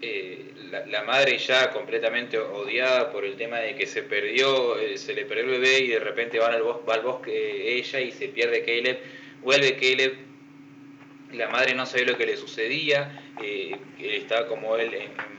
eh, 0.00 0.52
la, 0.70 1.02
madre 1.02 1.36
ya 1.38 1.70
completamente 1.70 2.38
odiada 2.38 3.10
por 3.12 3.24
el 3.24 3.36
tema 3.36 3.58
de 3.58 3.74
que 3.74 3.86
se 3.86 4.02
perdió, 4.02 4.78
eh, 4.78 4.96
se 4.96 5.14
le 5.14 5.26
perdió 5.26 5.44
el 5.44 5.60
bebé 5.60 5.80
y 5.80 5.88
de 5.88 6.00
repente 6.00 6.38
van 6.38 6.52
al 6.52 6.62
bosque, 6.62 6.84
va 6.88 6.94
al 6.94 7.02
bosque 7.02 7.78
ella 7.78 8.00
y 8.00 8.10
se 8.10 8.28
pierde 8.28 8.64
Caleb, 8.64 8.98
vuelve 9.42 9.76
Caleb, 9.76 10.14
la 11.32 11.48
madre 11.48 11.74
no 11.74 11.86
sabía 11.86 12.06
lo 12.06 12.16
que 12.16 12.26
le 12.26 12.36
sucedía, 12.36 13.20
estaba 13.98 14.46
como 14.48 14.76
él 14.76 14.90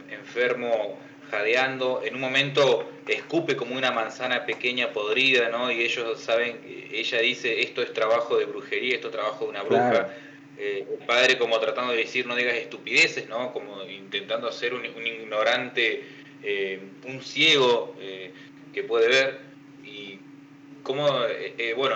enfermo, 0.10 1.00
jadeando, 1.32 2.02
en 2.03 2.16
un 2.16 2.22
momento 2.22 2.91
escupe 3.08 3.56
como 3.56 3.76
una 3.76 3.91
manzana 3.91 4.45
pequeña 4.45 4.91
podrida, 4.91 5.49
¿no? 5.49 5.72
Y 5.72 5.82
ellos 5.82 6.20
saben, 6.20 6.62
ella 6.91 7.20
dice, 7.20 7.62
esto 7.62 7.82
es 7.82 7.94
trabajo 7.94 8.38
de 8.38 8.45
brujería, 8.45 8.95
esto 8.95 9.08
es 9.08 9.14
trabajo 9.14 9.45
de 9.45 9.52
una 9.52 9.64
bruja. 9.64 10.14
Eh, 10.58 10.86
el 10.99 11.06
padre 11.08 11.38
como 11.38 11.60
tratando 11.60 11.94
de 11.94 11.99
decir 11.99 12.28
no 12.28 12.36
digas 12.36 12.56
estupideces, 12.56 13.28
¿no? 13.30 13.53
Como 13.53 13.84
intentando 13.86 14.48
hacer 14.49 14.74
un, 14.74 14.86
ignorante, 14.86 16.03
eh, 16.44 16.80
un 17.08 17.22
ciego 17.22 17.95
eh, 17.99 18.34
que 18.74 18.84
puede 18.84 19.08
ver. 19.08 19.40
Y 19.84 20.20
como, 20.84 21.08
bueno, 21.78 21.95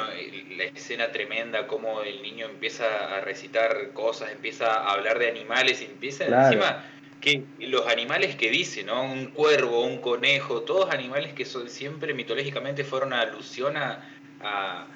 la 0.57 0.63
escena 0.63 1.11
tremenda, 1.11 1.67
como 1.67 2.01
el 2.01 2.21
niño 2.21 2.45
empieza 2.45 3.17
a 3.17 3.21
recitar 3.21 3.91
cosas, 3.93 4.31
empieza 4.31 4.73
a 4.73 4.93
hablar 4.93 5.19
de 5.19 5.27
animales, 5.27 5.81
y 5.81 5.85
empieza 5.85 6.25
encima 6.25 6.83
que 7.25 7.43
los 7.67 7.87
animales 7.87 8.35
que 8.35 8.49
dice, 8.49 8.83
¿no? 8.83 9.03
Un 9.03 9.25
cuervo, 9.27 9.83
un 9.83 9.97
conejo, 9.97 10.61
todos 10.61 10.93
animales 10.93 11.33
que 11.33 11.43
son, 11.43 11.67
siempre 11.67 12.13
mitológicamente 12.13 12.83
fueron 12.83 13.11
alusión 13.11 13.75
a 13.75 14.87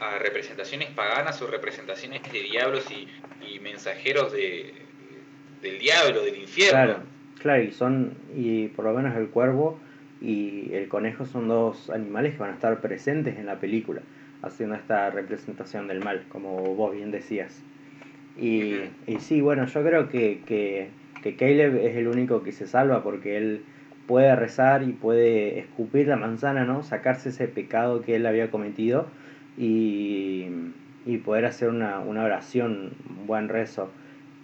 a 0.00 0.18
representaciones 0.18 0.90
paganas 0.90 1.40
o 1.42 1.46
representaciones 1.46 2.22
de 2.30 2.42
diablos 2.42 2.86
y, 2.90 3.08
mensajeros 3.60 4.32
de, 4.32 4.72
del 5.62 5.78
diablo, 5.78 6.22
del 6.22 6.36
infierno. 6.36 6.70
Claro, 6.70 6.98
claro, 7.40 7.62
y 7.62 7.72
son, 7.72 8.14
y 8.34 8.68
por 8.68 8.84
lo 8.84 8.92
menos 8.92 9.16
el 9.16 9.28
cuervo 9.28 9.78
y 10.20 10.72
el 10.72 10.88
conejo 10.88 11.26
son 11.26 11.48
dos 11.48 11.90
animales 11.90 12.34
que 12.34 12.40
van 12.40 12.50
a 12.50 12.54
estar 12.54 12.80
presentes 12.80 13.38
en 13.38 13.46
la 13.46 13.58
película, 13.58 14.02
haciendo 14.42 14.74
esta 14.74 15.10
representación 15.10 15.88
del 15.88 16.00
mal, 16.00 16.24
como 16.28 16.74
vos 16.74 16.94
bien 16.94 17.10
decías. 17.10 17.62
Y, 18.36 18.74
y 19.06 19.18
sí, 19.20 19.40
bueno, 19.40 19.66
yo 19.66 19.82
creo 19.82 20.08
que, 20.08 20.42
que, 20.46 20.90
que 21.26 21.34
Caleb 21.34 21.76
es 21.84 21.96
el 21.96 22.06
único 22.06 22.44
que 22.44 22.52
se 22.52 22.68
salva 22.68 23.02
porque 23.02 23.36
él 23.36 23.64
puede 24.06 24.36
rezar 24.36 24.84
y 24.84 24.92
puede 24.92 25.58
escupir 25.58 26.06
la 26.06 26.14
manzana, 26.14 26.64
¿no? 26.64 26.84
Sacarse 26.84 27.30
ese 27.30 27.48
pecado 27.48 28.02
que 28.02 28.14
él 28.14 28.26
había 28.26 28.52
cometido 28.52 29.08
y, 29.58 30.46
y 31.04 31.16
poder 31.18 31.46
hacer 31.46 31.68
una, 31.68 31.98
una 31.98 32.22
oración, 32.22 32.92
un 33.10 33.26
buen 33.26 33.48
rezo. 33.48 33.90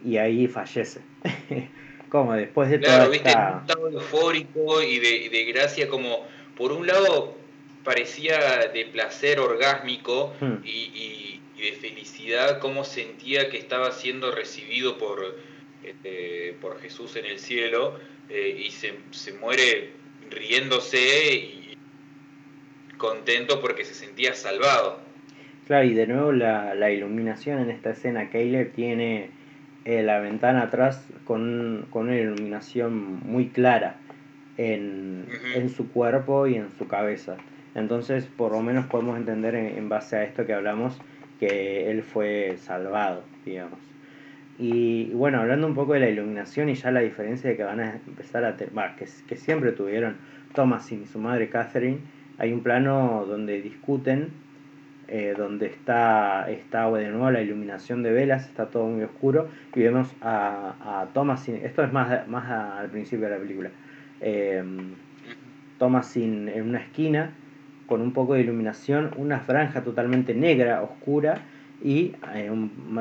Y 0.05 0.17
ahí 0.17 0.49
fallece. 0.49 1.03
como 2.09 2.35
después 2.35 2.69
de 2.69 2.81
claro, 2.81 3.11
viste, 3.11 3.29
un 3.29 3.61
estado 3.61 3.89
eufórico 3.89 4.83
y 4.83 4.99
de, 4.99 5.29
de, 5.31 5.45
gracia, 5.53 5.89
como 5.89 6.27
por 6.57 6.73
un 6.73 6.89
lado 6.89 7.37
parecía 7.85 8.39
de 8.75 8.87
placer 8.87 9.39
orgásmico 9.39 10.35
hmm. 10.41 10.65
y, 10.65 10.69
y, 10.69 11.41
y, 11.57 11.63
de 11.63 11.73
felicidad, 11.77 12.59
como 12.59 12.83
sentía 12.83 13.49
que 13.51 13.59
estaba 13.59 13.93
siendo 13.93 14.33
recibido 14.33 14.99
por, 14.99 15.21
este, 15.85 16.57
por 16.61 16.81
Jesús 16.81 17.17
en 17.17 17.27
el 17.27 17.39
cielo 17.39 17.99
eh, 18.29 18.63
y 18.67 18.71
se, 18.71 18.95
se, 19.11 19.33
muere 19.35 19.91
riéndose 20.31 21.35
y 21.35 21.77
contento 22.97 23.61
porque 23.61 23.85
se 23.85 23.95
sentía 23.95 24.35
salvado. 24.35 25.01
Claro, 25.67 25.85
y 25.85 25.95
de 25.95 26.07
nuevo 26.07 26.33
la, 26.33 26.75
la 26.75 26.91
iluminación 26.91 27.61
en 27.61 27.71
esta 27.71 27.91
escena, 27.91 28.31
Caleb 28.31 28.73
tiene 28.73 29.31
eh, 29.85 30.03
la 30.03 30.21
ventana 30.21 30.63
atrás 30.63 31.05
con, 31.25 31.87
con, 31.91 32.09
una 32.09 32.17
iluminación 32.17 33.21
muy 33.25 33.49
clara 33.49 33.97
en, 34.57 35.27
en, 35.55 35.69
su 35.69 35.91
cuerpo 35.91 36.47
y 36.47 36.57
en 36.57 36.71
su 36.79 36.87
cabeza. 36.87 37.37
Entonces, 37.75 38.27
por 38.27 38.53
lo 38.53 38.61
menos 38.61 38.87
podemos 38.87 39.17
entender 39.17 39.55
en, 39.55 39.79
en 39.79 39.89
base 39.89 40.17
a 40.17 40.25
esto 40.25 40.47
que 40.47 40.53
hablamos 40.53 40.99
que 41.41 41.91
él 41.91 42.03
fue 42.03 42.57
salvado, 42.59 43.25
digamos. 43.45 43.92
Y 44.63 45.07
bueno, 45.07 45.41
hablando 45.41 45.67
un 45.67 45.75
poco 45.75 45.95
de 45.95 45.99
la 45.99 46.09
iluminación 46.09 46.69
y 46.69 46.75
ya 46.75 46.93
la 46.93 47.01
diferencia 47.01 47.51
de 47.51 47.57
que 47.57 47.65
van 47.65 47.81
a 47.81 47.97
empezar 48.07 48.45
a 48.45 48.57
tener, 48.57 48.73
que, 48.97 49.09
que 49.27 49.37
siempre 49.37 49.73
tuvieron 49.73 50.19
Thomas 50.55 50.93
y 50.93 51.05
su 51.07 51.19
madre 51.19 51.49
Catherine, 51.49 51.99
hay 52.39 52.53
un 52.53 52.61
plano 52.61 53.25
donde 53.27 53.61
discuten, 53.61 54.29
eh, 55.09 55.35
donde 55.37 55.67
está, 55.67 56.49
está 56.49 56.89
de 56.93 57.09
nuevo 57.09 57.29
la 57.33 57.43
iluminación 57.43 58.05
de 58.05 58.13
velas, 58.13 58.47
está 58.47 58.67
todo 58.67 58.87
muy 58.87 59.03
oscuro, 59.03 59.49
y 59.75 59.81
vemos 59.81 60.15
a, 60.21 60.75
a 60.81 61.07
Thomas, 61.13 61.49
esto 61.49 61.83
es 61.83 61.93
más, 61.93 62.29
más 62.29 62.49
al 62.49 62.89
principio 62.89 63.25
de 63.25 63.33
la 63.33 63.41
película, 63.41 63.71
eh, 64.21 64.63
Thomas 65.81 66.17
en 66.17 66.49
una 66.63 66.79
esquina 66.79 67.33
con 67.89 68.01
un 68.01 68.13
poco 68.13 68.35
de 68.35 68.43
iluminación, 68.43 69.11
una 69.17 69.41
franja 69.41 69.83
totalmente 69.83 70.35
negra, 70.35 70.83
oscura, 70.83 71.43
y 71.83 72.15
eh, 72.35 72.51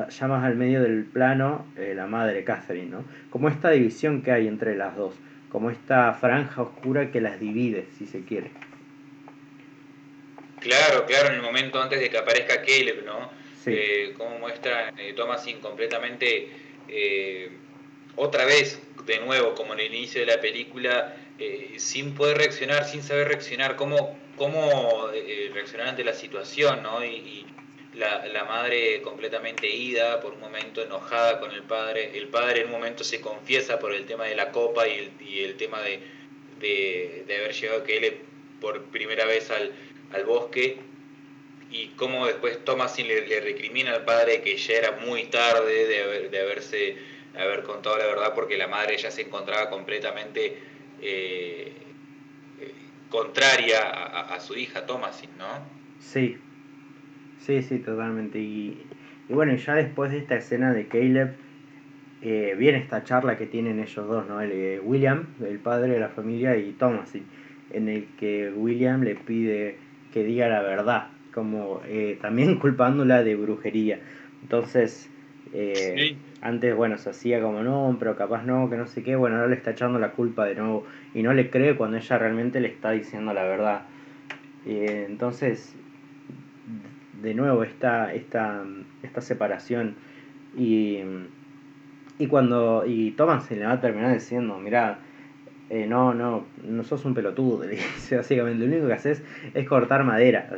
ya 0.10 0.28
más 0.28 0.44
al 0.44 0.56
medio 0.56 0.82
del 0.82 1.06
plano 1.06 1.68
eh, 1.78 1.94
la 1.96 2.08
madre 2.08 2.44
Catherine, 2.44 2.90
¿no? 2.90 3.06
Como 3.30 3.48
esta 3.48 3.70
división 3.70 4.24
que 4.24 4.32
hay 4.32 4.48
entre 4.48 4.76
las 4.76 4.96
dos, 4.96 5.14
como 5.52 5.70
esta 5.70 6.14
franja 6.14 6.64
oscura 6.64 7.12
que 7.12 7.22
las 7.22 7.40
divide, 7.40 7.86
si 7.98 8.08
se 8.08 8.24
quiere. 8.26 8.50
Claro, 10.60 11.06
claro, 11.06 11.30
en 11.30 11.36
el 11.36 11.42
momento 11.42 11.82
antes 11.82 12.00
de 12.00 12.10
que 12.10 12.18
aparezca 12.18 12.62
Caleb, 12.62 13.06
¿no? 13.06 13.30
Eh, 13.68 14.14
como 14.18 14.40
muestra 14.40 14.92
Thomasin 15.16 15.60
completamente, 15.60 16.50
otra 18.16 18.46
vez, 18.46 18.82
de 19.06 19.20
nuevo, 19.20 19.54
como 19.54 19.74
en 19.74 19.82
el 19.82 19.94
inicio 19.94 20.22
de 20.22 20.28
la 20.28 20.42
película, 20.42 21.16
sin 21.78 22.16
poder 22.16 22.38
reaccionar, 22.38 22.86
sin 22.86 23.04
saber 23.04 23.28
reaccionar, 23.28 23.76
cómo, 23.76 24.18
cómo 24.36 25.10
reaccionar 25.54 25.90
ante 25.90 26.04
la 26.04 26.14
situación, 26.14 26.82
¿no? 26.82 27.04
y 27.06 27.46
la, 27.94 28.26
la, 28.28 28.46
madre 28.46 29.02
completamente 29.02 29.68
ida, 29.70 30.22
por 30.22 30.34
un 30.34 30.40
momento 30.40 30.82
enojada 30.82 31.40
con 31.40 31.52
el 31.52 31.64
padre. 31.64 32.18
El 32.18 32.28
padre 32.30 32.62
en 32.62 32.68
un 32.68 32.72
momento 32.72 33.04
se 33.04 33.20
confiesa 33.20 33.80
por 33.80 33.94
el 33.94 34.06
tema 34.06 34.26
de 34.26 34.36
la 34.36 34.52
copa 34.52 34.88
y 34.88 34.98
el, 35.00 35.12
y 35.28 35.40
el 35.44 35.58
tema 35.58 35.82
de, 35.82 36.00
de, 36.60 37.24
de, 37.28 37.36
haber 37.38 37.54
llegado 37.54 37.84
él 37.88 38.18
por 38.62 38.84
primera 38.86 39.26
vez 39.26 39.52
al, 39.52 39.72
al 40.14 40.24
bosque 40.24 40.78
y 41.72 41.88
cómo 41.90 42.28
después 42.28 42.64
Thomasin 42.64 43.08
le, 43.08 43.28
le, 43.28 43.40
recrimina 43.40 43.94
al 43.94 44.06
padre 44.06 44.42
que 44.42 44.58
ya 44.58 44.74
era 44.74 44.92
muy 44.92 45.26
tarde 45.26 45.88
de, 45.88 46.04
haber, 46.04 46.30
de 46.30 46.40
haberse 46.40 46.98
haber 47.36 47.64
contado 47.64 47.98
la 47.98 48.06
verdad 48.06 48.36
porque 48.36 48.58
la 48.58 48.68
madre 48.68 48.98
ya 48.98 49.10
se 49.10 49.22
encontraba 49.22 49.70
completamente 49.70 50.60
eh, 51.02 51.72
eh 52.60 52.74
contraria 53.10 53.82
a, 53.82 54.36
a, 54.36 54.40
su 54.40 54.56
hija 54.56 54.86
Thomasin, 54.86 55.30
¿no? 55.38 55.66
Sí, 56.00 56.38
Sí, 57.46 57.62
sí, 57.62 57.80
totalmente. 57.80 58.40
Y, 58.40 58.86
y 59.30 59.34
bueno, 59.34 59.56
ya 59.56 59.76
después 59.76 60.12
de 60.12 60.20
esta 60.20 60.36
escena 60.36 60.74
de 60.74 60.88
Caleb, 60.88 61.34
eh, 62.22 62.56
viene 62.58 62.78
esta 62.78 63.04
charla 63.04 63.38
que 63.38 63.48
tienen 63.48 63.80
ellos 63.80 64.08
dos, 64.08 64.28
¿no? 64.28 64.42
El, 64.42 64.52
eh, 64.52 64.80
William, 64.84 65.26
el 65.44 65.60
padre 65.60 65.94
de 65.94 66.00
la 66.00 66.10
familia, 66.10 66.56
y 66.58 66.72
Thomas, 66.74 67.14
en 67.72 67.90
el 67.90 68.06
que 68.18 68.52
William 68.56 69.02
le 69.02 69.16
pide 69.16 69.78
que 70.14 70.24
diga 70.24 70.48
la 70.50 70.62
verdad, 70.62 71.08
como 71.34 71.82
eh, 71.88 72.18
también 72.22 72.56
culpándola 72.60 73.24
de 73.24 73.36
brujería. 73.36 74.00
Entonces, 74.44 75.10
eh, 75.54 75.96
sí. 75.98 76.16
antes, 76.42 76.76
bueno, 76.76 76.98
se 76.98 77.10
hacía 77.10 77.42
como 77.42 77.64
no, 77.64 77.96
pero 78.00 78.16
capaz 78.16 78.44
no, 78.44 78.70
que 78.70 78.78
no 78.78 78.88
sé 78.88 79.04
qué, 79.04 79.16
bueno, 79.16 79.38
ahora 79.38 79.48
le 79.48 79.56
está 79.56 79.72
echando 79.72 79.98
la 80.00 80.12
culpa 80.12 80.46
de 80.46 80.56
nuevo 80.56 80.86
y 81.14 81.24
no 81.24 81.34
le 81.34 81.50
cree 81.50 81.76
cuando 81.76 81.98
ella 81.98 82.18
realmente 82.18 82.60
le 82.60 82.68
está 82.68 82.92
diciendo 82.92 83.34
la 83.34 83.44
verdad. 83.44 83.84
Eh, 84.66 85.06
entonces, 85.10 85.76
de 87.22 87.34
nuevo 87.34 87.64
esta, 87.64 88.14
esta, 88.14 88.64
esta 89.04 89.22
separación. 89.22 89.96
Y, 90.58 91.00
y 92.20 92.28
cuando 92.28 92.84
y 92.86 93.12
Thomas 93.12 93.46
se 93.46 93.56
le 93.56 93.66
va 93.66 93.74
a 93.74 93.82
terminar 93.82 94.14
diciendo 94.14 94.60
mira 94.60 95.00
eh, 95.70 95.88
no 95.88 96.14
no 96.14 96.46
no 96.64 96.84
sos 96.84 97.06
un 97.06 97.14
pelotudo 97.14 97.62
dice 97.68 98.18
básicamente. 98.18 98.66
Lo 98.66 98.72
único 98.72 98.88
que 98.88 98.94
haces 98.94 99.24
es 99.54 99.68
cortar 99.68 100.04
madera. 100.04 100.50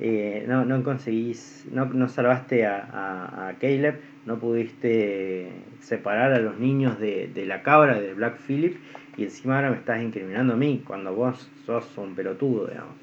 Eh, 0.00 0.44
no, 0.48 0.64
no 0.64 0.82
conseguís 0.82 1.66
no, 1.70 1.86
no 1.86 2.08
salvaste 2.08 2.66
a, 2.66 2.80
a, 2.80 3.48
a, 3.48 3.52
Caleb 3.54 4.00
no 4.26 4.40
pudiste 4.40 5.52
separar 5.78 6.32
a 6.32 6.40
los 6.40 6.58
niños 6.58 6.98
de, 6.98 7.30
de 7.32 7.46
la 7.46 7.62
cabra 7.62 8.00
de 8.00 8.12
Black 8.12 8.38
Phillip 8.38 8.76
y 9.16 9.22
encima 9.22 9.54
ahora 9.54 9.70
me 9.70 9.76
estás 9.76 10.02
incriminando 10.02 10.54
a 10.54 10.56
mí 10.56 10.82
cuando 10.84 11.14
vos 11.14 11.48
sos 11.64 11.96
un 11.96 12.16
pelotudo 12.16 12.66
digamos 12.66 12.94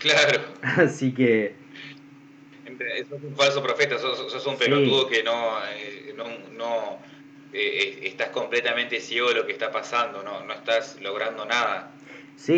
Claro. 0.00 0.40
Así 0.62 1.12
que. 1.12 1.54
Sos 3.08 3.22
un 3.22 3.36
falso 3.36 3.62
profeta, 3.62 3.98
sos, 3.98 4.32
sos 4.32 4.46
un 4.46 4.56
pelotudo 4.56 5.08
sí. 5.08 5.14
que 5.14 5.22
no, 5.22 5.58
eh, 5.76 6.14
no, 6.16 6.24
no 6.56 6.98
eh, 7.52 8.00
estás 8.04 8.30
completamente 8.30 9.00
ciego 9.00 9.28
de 9.28 9.34
lo 9.34 9.46
que 9.46 9.52
está 9.52 9.70
pasando, 9.70 10.22
no, 10.22 10.44
no 10.44 10.52
estás 10.54 10.98
logrando 11.02 11.44
nada. 11.44 11.90
Sí, 12.36 12.54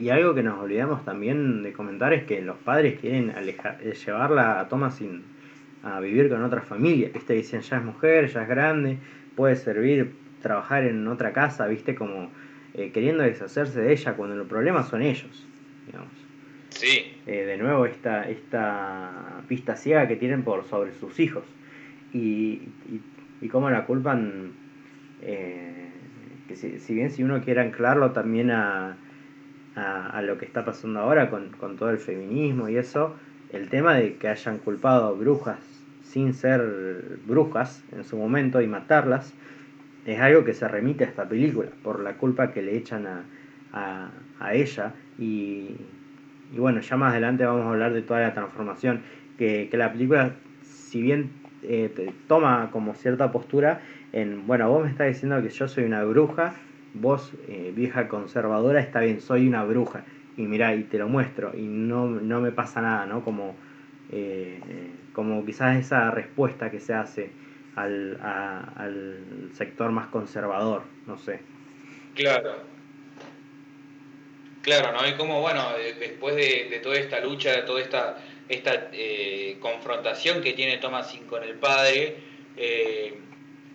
y, 0.00 0.04
y, 0.04 0.08
algo 0.08 0.34
que 0.34 0.42
nos 0.42 0.58
olvidamos 0.58 1.04
también 1.04 1.62
de 1.62 1.74
comentar 1.74 2.14
es 2.14 2.24
que 2.24 2.40
los 2.40 2.56
padres 2.56 2.98
quieren 2.98 3.30
alejar, 3.30 3.78
eh, 3.82 3.92
llevarla 3.92 4.60
a 4.60 4.68
Thomasin 4.68 5.24
a 5.82 6.00
vivir 6.00 6.30
con 6.30 6.42
otra 6.42 6.62
familia. 6.62 7.10
¿Viste? 7.12 7.34
Dicen, 7.34 7.60
ya 7.60 7.76
es 7.76 7.84
mujer, 7.84 8.32
ya 8.32 8.42
es 8.42 8.48
grande, 8.48 8.98
puede 9.34 9.56
servir, 9.56 10.14
trabajar 10.40 10.84
en 10.84 11.06
otra 11.06 11.32
casa, 11.32 11.66
¿viste? 11.66 11.94
Como 11.94 12.30
eh, 12.74 12.92
queriendo 12.92 13.24
deshacerse 13.24 13.80
de 13.80 13.92
ella 13.92 14.14
cuando 14.14 14.36
los 14.36 14.46
problemas 14.46 14.88
son 14.88 15.02
ellos, 15.02 15.46
digamos. 15.86 16.25
Sí. 16.70 17.12
Eh, 17.26 17.44
de 17.44 17.56
nuevo, 17.56 17.86
esta, 17.86 18.28
esta 18.28 19.42
pista 19.48 19.76
ciega 19.76 20.08
que 20.08 20.16
tienen 20.16 20.42
por 20.42 20.64
sobre 20.64 20.92
sus 20.94 21.18
hijos. 21.20 21.44
Y, 22.12 22.60
y, 22.88 23.00
y 23.40 23.48
cómo 23.48 23.70
la 23.70 23.84
culpan, 23.84 24.52
eh, 25.22 25.88
que 26.48 26.56
si, 26.56 26.78
si, 26.78 26.94
bien 26.94 27.10
si 27.10 27.22
uno 27.22 27.42
quiere 27.42 27.60
anclarlo 27.60 28.12
también 28.12 28.50
a, 28.50 28.96
a, 29.74 30.22
lo 30.22 30.38
que 30.38 30.44
está 30.44 30.64
pasando 30.64 31.00
ahora 31.00 31.30
con, 31.30 31.50
con 31.50 31.76
todo 31.76 31.90
el 31.90 31.98
feminismo 31.98 32.68
y 32.68 32.76
eso, 32.76 33.14
el 33.52 33.68
tema 33.68 33.94
de 33.94 34.14
que 34.14 34.28
hayan 34.28 34.58
culpado 34.58 35.08
a 35.08 35.12
brujas 35.12 35.58
sin 36.02 36.32
ser 36.32 37.18
brujas 37.26 37.82
en 37.92 38.04
su 38.04 38.16
momento 38.16 38.62
y 38.62 38.66
matarlas, 38.66 39.34
es 40.06 40.20
algo 40.20 40.44
que 40.44 40.54
se 40.54 40.66
remite 40.68 41.04
a 41.04 41.08
esta 41.08 41.28
película, 41.28 41.68
por 41.82 42.00
la 42.00 42.14
culpa 42.14 42.52
que 42.52 42.62
le 42.62 42.76
echan 42.76 43.06
a, 43.06 43.24
a, 43.72 44.10
a 44.38 44.54
ella 44.54 44.94
y, 45.18 45.76
y 46.52 46.58
bueno, 46.58 46.80
ya 46.80 46.96
más 46.96 47.12
adelante 47.12 47.44
vamos 47.44 47.66
a 47.66 47.70
hablar 47.70 47.92
de 47.92 48.02
toda 48.02 48.20
la 48.20 48.34
transformación, 48.34 49.02
que, 49.38 49.68
que 49.70 49.76
la 49.76 49.92
película, 49.92 50.32
si 50.62 51.00
bien 51.02 51.30
eh, 51.62 52.12
toma 52.28 52.70
como 52.70 52.94
cierta 52.94 53.32
postura 53.32 53.80
en, 54.12 54.46
bueno, 54.46 54.68
vos 54.70 54.84
me 54.84 54.90
estás 54.90 55.08
diciendo 55.08 55.42
que 55.42 55.48
yo 55.48 55.68
soy 55.68 55.84
una 55.84 56.04
bruja, 56.04 56.54
vos, 56.94 57.32
eh, 57.48 57.72
vieja 57.74 58.08
conservadora, 58.08 58.80
está 58.80 59.00
bien, 59.00 59.20
soy 59.20 59.48
una 59.48 59.64
bruja, 59.64 60.04
y 60.36 60.42
mirá, 60.42 60.74
y 60.74 60.84
te 60.84 60.98
lo 60.98 61.08
muestro, 61.08 61.52
y 61.56 61.62
no, 61.62 62.06
no 62.06 62.40
me 62.40 62.52
pasa 62.52 62.80
nada, 62.80 63.06
¿no? 63.06 63.22
Como, 63.22 63.56
eh, 64.12 64.60
como 65.12 65.44
quizás 65.44 65.76
esa 65.76 66.10
respuesta 66.10 66.70
que 66.70 66.80
se 66.80 66.94
hace 66.94 67.30
al, 67.74 68.18
a, 68.22 68.60
al 68.76 69.50
sector 69.52 69.90
más 69.90 70.06
conservador, 70.06 70.82
no 71.06 71.18
sé. 71.18 71.40
Claro, 72.14 72.75
Claro, 74.66 74.90
¿no? 74.90 75.08
Y 75.08 75.12
como, 75.12 75.40
bueno, 75.40 75.74
después 76.00 76.34
de, 76.34 76.80
toda 76.82 76.98
esta 76.98 77.20
lucha, 77.20 77.52
de 77.52 77.62
toda 77.62 77.80
esta 77.80 78.18
esta 78.48 78.90
eh, 78.92 79.58
confrontación 79.60 80.42
que 80.42 80.54
tiene 80.54 80.78
Thomasin 80.78 81.24
con 81.26 81.44
el 81.44 81.54
padre, 81.54 82.16
eh, 82.56 83.14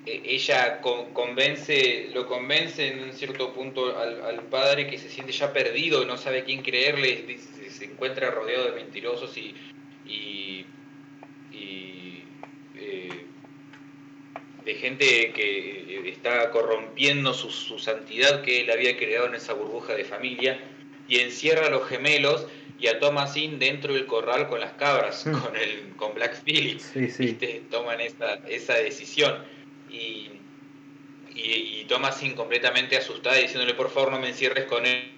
e, 0.05 0.21
ella 0.25 0.81
convence, 0.81 2.09
lo 2.13 2.27
convence 2.27 2.89
en 2.89 3.03
un 3.03 3.13
cierto 3.13 3.53
punto 3.53 3.97
al, 3.97 4.41
padre 4.49 4.87
que 4.87 4.97
se 4.97 5.07
siente 5.07 5.31
ya 5.31 5.53
perdido, 5.53 6.03
no 6.03 6.17
sabe 6.17 6.43
quién 6.43 6.61
creerle, 6.61 7.37
se, 7.69 7.85
encuentra 7.85 8.29
rodeado 8.29 8.65
de 8.65 8.71
mentirosos 8.71 9.37
y, 9.37 9.55
y, 10.05 10.65
eh, 12.75 13.25
de 14.65 14.75
gente 14.75 15.31
que 15.31 16.09
está 16.09 16.51
corrompiendo 16.51 17.33
su, 17.33 17.49
su, 17.49 17.79
santidad 17.79 18.41
que 18.41 18.59
él 18.59 18.71
había 18.71 18.97
creado 18.97 19.27
en 19.27 19.35
esa 19.35 19.53
burbuja 19.53 19.93
de 19.93 20.03
familia 20.03 20.59
y 21.11 21.19
encierra 21.19 21.67
a 21.67 21.69
los 21.69 21.89
gemelos 21.89 22.47
y 22.79 22.87
a 22.87 22.97
Thomasin 22.97 23.59
dentro 23.59 23.93
del 23.93 24.05
corral 24.05 24.47
con 24.47 24.61
las 24.61 24.71
cabras, 24.71 25.27
mm. 25.27 25.31
con 25.33 25.55
el 25.57 25.93
con 25.97 26.15
Black 26.15 26.41
Phillip. 26.41 26.79
Sí, 26.79 27.37
Toman 27.69 27.99
esa, 27.99 28.35
esa 28.47 28.75
decisión. 28.75 29.35
Y, 29.89 30.29
y, 31.35 31.85
Thomasin 31.89 32.33
completamente 32.33 32.95
asustada 32.95 33.35
diciéndole 33.35 33.73
por 33.73 33.89
favor 33.89 34.13
no 34.13 34.19
me 34.19 34.29
encierres 34.29 34.63
con 34.63 34.85
ellos, 34.85 35.11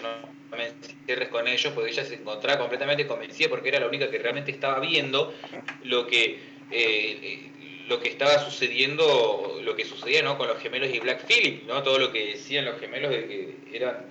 no 0.00 0.56
me 0.56 0.68
encierres 0.68 1.28
con 1.28 1.48
ellos, 1.48 1.72
porque 1.74 1.90
ella 1.90 2.04
se 2.04 2.14
encontraba 2.14 2.60
completamente 2.60 3.08
convencida 3.08 3.48
porque 3.48 3.70
era 3.70 3.80
la 3.80 3.88
única 3.88 4.08
que 4.08 4.18
realmente 4.18 4.52
estaba 4.52 4.78
viendo 4.78 5.34
lo 5.82 6.06
que 6.06 6.38
eh, 6.70 7.50
lo 7.88 7.98
que 7.98 8.08
estaba 8.08 8.38
sucediendo, 8.38 9.58
lo 9.60 9.74
que 9.74 9.84
sucedía 9.84 10.22
¿no? 10.22 10.38
con 10.38 10.46
los 10.46 10.58
gemelos 10.60 10.94
y 10.94 11.00
Black 11.00 11.26
Phillip, 11.26 11.64
¿no? 11.64 11.82
todo 11.82 11.98
lo 11.98 12.12
que 12.12 12.26
decían 12.26 12.64
los 12.64 12.78
gemelos 12.78 13.10
de 13.10 13.26
que 13.26 13.76
eran 13.76 14.06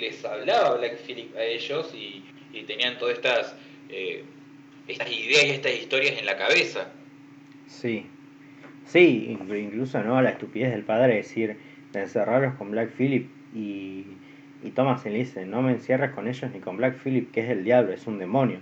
les 0.00 0.24
hablaba 0.24 0.76
Black 0.76 0.96
Phillip 1.06 1.36
a 1.36 1.42
ellos 1.42 1.94
y, 1.94 2.24
tenían 2.66 2.98
todas 2.98 3.14
estas, 3.14 3.56
eh, 3.88 4.24
estas 4.88 5.10
ideas 5.10 5.44
y 5.44 5.50
estas 5.50 5.72
historias 5.74 6.18
en 6.18 6.26
la 6.26 6.36
cabeza. 6.36 6.90
Sí, 7.66 8.06
sí, 8.86 9.36
incluso 9.38 10.02
no 10.02 10.20
la 10.20 10.30
estupidez 10.30 10.72
del 10.72 10.82
padre 10.82 11.16
decir, 11.16 11.56
de 11.92 12.00
encerrarlos 12.00 12.54
con 12.54 12.70
Black 12.70 12.90
Phillip 12.96 13.28
y, 13.54 14.04
y 14.64 14.70
Thomas 14.74 15.04
le 15.04 15.18
dice, 15.18 15.46
no 15.46 15.62
me 15.62 15.72
encierres 15.72 16.10
con 16.10 16.26
ellos 16.28 16.50
ni 16.52 16.60
con 16.60 16.76
Black 16.76 16.98
Phillip, 17.02 17.30
que 17.30 17.40
es 17.42 17.50
el 17.50 17.64
diablo, 17.64 17.92
es 17.92 18.06
un 18.06 18.18
demonio. 18.18 18.58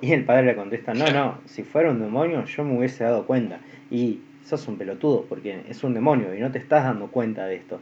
Y 0.00 0.12
el 0.12 0.24
padre 0.24 0.46
le 0.46 0.56
contesta, 0.56 0.94
no, 0.94 1.10
no, 1.10 1.40
si 1.46 1.62
fuera 1.62 1.90
un 1.90 2.00
demonio 2.00 2.44
yo 2.44 2.64
me 2.64 2.78
hubiese 2.78 3.04
dado 3.04 3.26
cuenta. 3.26 3.60
Y 3.90 4.20
sos 4.44 4.66
un 4.68 4.76
pelotudo, 4.76 5.24
porque 5.28 5.62
es 5.68 5.84
un 5.84 5.94
demonio 5.94 6.34
y 6.34 6.40
no 6.40 6.50
te 6.50 6.58
estás 6.58 6.84
dando 6.84 7.08
cuenta 7.08 7.46
de 7.46 7.56
esto. 7.56 7.80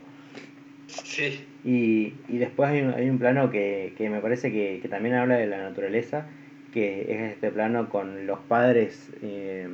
Sí. 0.86 1.44
Y, 1.64 2.14
y 2.28 2.38
después 2.38 2.70
hay 2.70 2.82
un, 2.82 2.94
hay 2.94 3.10
un 3.10 3.18
plano 3.18 3.50
que, 3.50 3.94
que 3.98 4.08
me 4.08 4.20
parece 4.20 4.50
que, 4.50 4.78
que, 4.80 4.88
también 4.88 5.14
habla 5.14 5.36
de 5.36 5.46
la 5.46 5.58
naturaleza, 5.58 6.26
que 6.72 7.02
es 7.12 7.32
este 7.32 7.50
plano 7.50 7.90
con 7.90 8.26
los 8.26 8.38
padres 8.40 9.10
eh, 9.22 9.68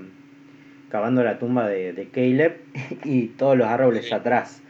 cavando 0.91 1.23
la 1.23 1.39
tumba 1.39 1.69
de, 1.69 1.93
de, 1.93 2.09
Caleb 2.09 2.57
y 3.05 3.29
todos 3.29 3.57
los 3.57 3.69
árboles 3.69 4.13
atrás, 4.13 4.63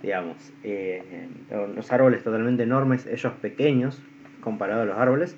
digamos. 0.00 0.36
Eh, 0.64 1.02
los 1.76 1.92
árboles 1.92 2.22
totalmente 2.22 2.62
enormes, 2.62 3.06
ellos 3.06 3.32
pequeños 3.42 4.00
comparados 4.40 4.84
a 4.84 4.86
los 4.86 4.98
árboles, 4.98 5.36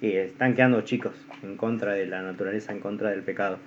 y 0.00 0.12
están 0.12 0.54
quedando 0.54 0.82
chicos 0.82 1.14
en 1.42 1.56
contra 1.56 1.94
de 1.94 2.06
la 2.06 2.22
naturaleza, 2.22 2.72
en 2.72 2.80
contra 2.80 3.10
del 3.10 3.22
pecado. 3.22 3.58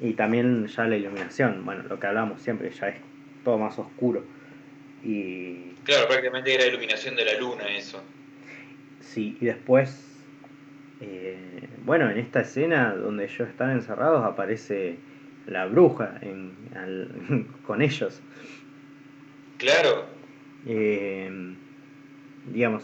Y 0.00 0.14
también 0.14 0.66
ya 0.68 0.86
la 0.86 0.96
iluminación, 0.96 1.64
bueno, 1.64 1.82
lo 1.88 1.98
que 1.98 2.06
hablamos 2.06 2.40
siempre, 2.40 2.70
ya 2.70 2.88
es 2.88 2.96
todo 3.44 3.58
más 3.58 3.78
oscuro 3.78 4.24
y... 5.02 5.72
Claro, 5.84 6.08
prácticamente 6.08 6.54
era 6.54 6.66
iluminación 6.66 7.14
de 7.14 7.24
la 7.24 7.38
luna 7.38 7.64
eso. 7.68 8.02
Sí, 9.00 9.36
y 9.40 9.44
después, 9.44 10.04
eh, 11.00 11.36
bueno, 11.84 12.10
en 12.10 12.18
esta 12.18 12.40
escena 12.40 12.94
donde 12.94 13.24
ellos 13.24 13.48
están 13.48 13.70
encerrados 13.70 14.24
aparece 14.24 14.96
la 15.46 15.66
bruja 15.66 16.18
en, 16.22 17.46
con 17.66 17.82
ellos. 17.82 18.20
Claro. 19.58 20.06
Eh, 20.66 21.30
digamos, 22.52 22.82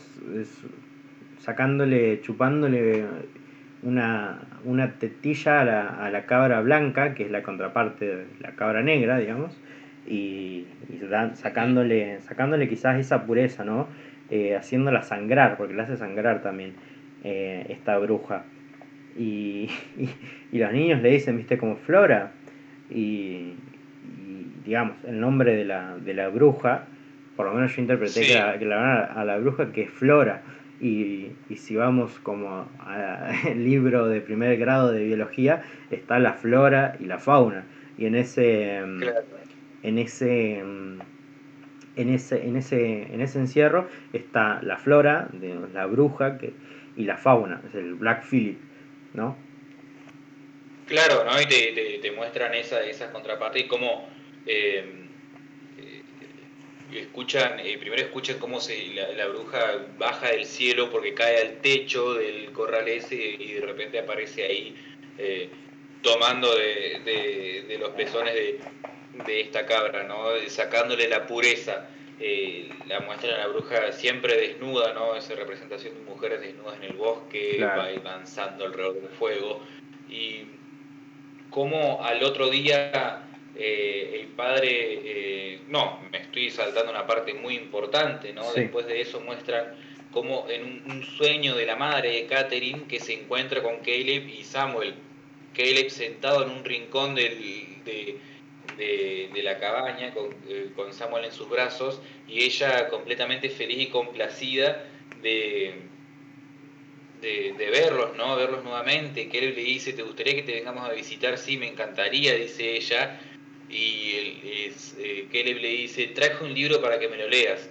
sacándole, 1.41 2.21
chupándole 2.23 3.05
una, 3.83 4.41
una 4.65 4.93
tetilla 4.99 5.61
a 5.61 5.65
la, 5.65 5.89
a 5.89 6.11
la 6.11 6.27
cabra 6.27 6.61
blanca, 6.61 7.15
que 7.15 7.25
es 7.25 7.31
la 7.33 7.43
contraparte 7.43 8.07
de 8.07 8.27
la 8.41 8.53
cabra 8.53 8.83
negra, 8.83 9.19
digamos 9.19 9.57
y, 10.07 10.67
sacándole, 11.35 12.21
sacándole 12.23 12.69
quizás 12.69 12.99
esa 12.99 13.25
pureza, 13.25 13.65
¿no? 13.65 13.89
Eh, 14.31 14.57
haciéndola 14.57 15.03
sangrar, 15.03 15.57
porque 15.57 15.75
la 15.75 15.85
hace 15.85 15.97
sangrar 15.97 16.43
también 16.43 16.75
eh, 17.25 17.67
esta 17.69 17.99
bruja. 17.99 18.45
Y, 19.17 19.69
y, 20.53 20.59
los 20.59 20.73
niños 20.73 21.03
le 21.03 21.11
dicen, 21.11 21.37
viste, 21.37 21.59
como 21.59 21.77
Flora. 21.77 22.33
Y, 22.91 23.55
digamos, 24.65 24.97
el 25.07 25.21
nombre 25.21 25.57
de 25.57 25.65
la, 25.65 25.97
de 25.99 26.15
la 26.15 26.29
bruja, 26.29 26.87
por 27.37 27.47
lo 27.47 27.55
menos 27.55 27.75
yo 27.75 27.83
interpreté 27.83 28.27
que, 28.27 28.35
la, 28.35 28.59
que 28.59 28.73
a, 28.73 29.25
la 29.25 29.39
bruja 29.39 29.73
que 29.73 29.83
es 29.83 29.91
Flora. 29.91 30.43
Y, 30.81 31.29
y 31.49 31.57
si 31.57 31.77
vamos 31.77 32.19
como 32.21 32.67
al 32.81 33.65
libro 33.65 34.09
de 34.09 34.21
primer 34.21 34.57
grado 34.57 34.91
de 34.91 35.05
biología, 35.05 35.63
está 35.91 36.19
la 36.19 36.33
flora 36.33 36.97
y 36.99 37.05
la 37.05 37.19
fauna. 37.19 37.65
Y 37.99 38.07
en 38.07 38.17
ese, 38.17 38.81
en 39.83 39.99
ese, 39.99 40.59
en 40.59 41.03
ese, 41.97 42.43
en 42.43 42.57
ese, 42.57 43.03
en 43.03 43.21
ese 43.21 43.39
encierro 43.39 43.89
está 44.13 44.61
la 44.63 44.79
flora, 44.79 45.29
de 45.33 45.59
la 45.73 45.87
bruja 45.87 46.39
que, 46.39 46.53
y 46.97 47.05
la 47.05 47.17
fauna, 47.17 47.63
es 47.69 47.75
el 47.75 47.95
Black 47.95 48.25
Phillip, 48.29 48.59
¿no? 49.15 49.37
Claro, 50.87 51.25
¿no? 51.25 51.41
Y 51.41 51.47
te, 51.47 51.99
te, 52.03 52.13
muestran 52.13 52.55
esa, 52.55 52.85
esas 52.85 53.11
contrapartes 53.11 53.63
y 53.63 53.67
cómo 53.67 54.09
eh, 54.47 54.85
eh, 55.79 56.03
escuchan, 56.93 57.61
eh, 57.61 57.79
primero 57.79 58.03
escuchan 58.03 58.39
cómo 58.39 58.61
se, 58.61 58.77
la, 59.17 59.27
bruja 59.29 59.87
baja 59.99 60.29
del 60.29 60.45
cielo 60.45 60.91
porque 60.91 61.15
cae 61.15 61.41
al 61.41 61.61
techo 61.61 62.15
del 62.15 62.53
corral 62.53 62.89
ese 62.89 63.17
y 63.17 63.53
de 63.53 63.61
repente 63.61 63.99
aparece 63.99 64.45
ahí 64.45 64.77
tomando 66.03 66.53
de, 66.57 67.65
de 67.69 67.79
los 67.79 67.91
pezones 67.91 68.35
de, 68.35 68.59
de 69.27 69.41
esta 69.41 69.67
cabra, 69.67 70.05
¿no? 70.05 70.25
sacándole 70.49 71.09
la 71.09 71.27
pureza. 71.27 71.89
Eh, 72.21 72.69
la 72.87 73.01
muestra 73.01 73.35
a 73.35 73.39
la 73.39 73.47
bruja 73.49 73.91
siempre 73.91 74.37
desnuda, 74.37 74.93
¿no? 74.93 75.17
esa 75.17 75.35
representación 75.35 75.95
de 75.95 76.01
mujeres 76.03 76.41
desnudas 76.41 76.77
en 76.77 76.85
el 76.85 76.93
bosque, 76.93 77.65
avanzando 77.65 78.65
alrededor 78.65 78.95
del 78.95 79.09
fuego. 79.09 79.61
Y 80.09 80.45
como 81.51 82.05
al 82.05 82.23
otro 82.23 82.49
día 82.49 83.23
eh, 83.57 84.21
el 84.21 84.29
padre, 84.29 84.69
eh, 84.71 85.61
no, 85.69 86.01
me 86.11 86.19
estoy 86.19 86.51
saltando 86.51 86.91
una 86.91 87.07
parte 87.07 87.35
muy 87.35 87.55
importante, 87.55 88.33
¿no? 88.33 88.53
Después 88.53 88.87
de 88.87 89.01
eso 89.01 89.21
muestran 89.21 89.75
como 90.11 90.47
en 90.49 90.83
un, 90.91 91.03
sueño 91.05 91.55
de 91.55 91.67
la 91.67 91.77
madre 91.77 92.13
de 92.13 92.27
Catherine 92.27 92.85
que 92.89 93.01
se 93.01 93.15
encuentra 93.15 93.63
con 93.63 93.79
Caleb 93.79 94.29
y 94.29 94.45
Samuel. 94.45 94.95
Caleb 95.55 95.91
sentado 95.91 96.45
en 96.45 96.51
un 96.51 96.65
rincón 96.65 97.15
del, 97.15 97.39
de, 97.85 98.17
de, 98.77 99.43
la 99.43 99.59
cabaña 99.59 100.13
eh, 100.49 100.71
con, 100.75 100.93
Samuel 100.93 101.27
en 101.27 101.33
sus 101.33 101.49
brazos 101.49 102.01
y 102.29 102.43
ella 102.43 102.89
completamente 102.89 103.51
feliz 103.51 103.79
y 103.79 103.87
complacida 103.89 104.85
de, 105.21 105.75
de, 107.21 107.71
verlos, 107.71 108.17
¿no? 108.17 108.37
Verlos 108.37 108.65
nuevamente, 108.65 109.29
que 109.29 109.39
él 109.39 109.55
le 109.55 109.63
dice, 109.63 109.93
¿te 109.93 110.03
gustaría 110.03 110.35
que 110.35 110.43
te 110.43 110.53
vengamos 110.53 110.89
a 110.89 110.93
visitar? 110.93 111.39
Sí, 111.39 111.57
me 111.57 111.69
encantaría, 111.69 112.35
dice 112.35 112.77
ella. 112.77 113.21
Y 113.69 114.15
él, 114.17 114.75
eh, 114.99 115.29
Caleb 115.33 115.59
le 115.59 115.69
dice, 115.69 116.09
traje 116.09 116.45
un 116.45 116.53
libro 116.53 116.81
para 116.81 116.99
que 116.99 117.09
me 117.09 117.17
lo 117.17 117.29
leas. 117.29 117.71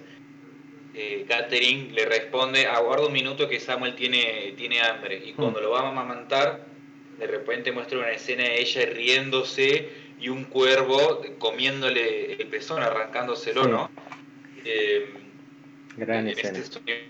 Eh, 0.94 1.24
Catherine 1.26 1.90
le 1.92 2.04
responde, 2.04 2.66
aguarda 2.66 3.06
un 3.06 3.12
minuto 3.12 3.48
que 3.48 3.60
Samuel 3.60 3.94
tiene, 3.94 4.54
tiene 4.56 4.80
hambre. 4.80 5.22
Y 5.24 5.32
cuando 5.32 5.60
mm. 5.60 5.62
lo 5.62 5.70
va 5.70 5.80
a 5.80 5.88
amamantar, 5.88 6.66
de 7.18 7.26
repente 7.26 7.72
muestra 7.72 7.98
una 7.98 8.10
escena 8.10 8.44
de 8.44 8.60
ella 8.60 8.86
riéndose 8.86 10.01
y 10.22 10.28
un 10.28 10.44
cuervo 10.44 11.20
comiéndole 11.38 12.34
el 12.34 12.46
pezón, 12.46 12.80
arrancándoselo, 12.80 13.66
¿no? 13.66 13.90
Eh, 14.64 15.12
Gran 15.96 16.28
escena. 16.28 16.58
Este 16.58 17.08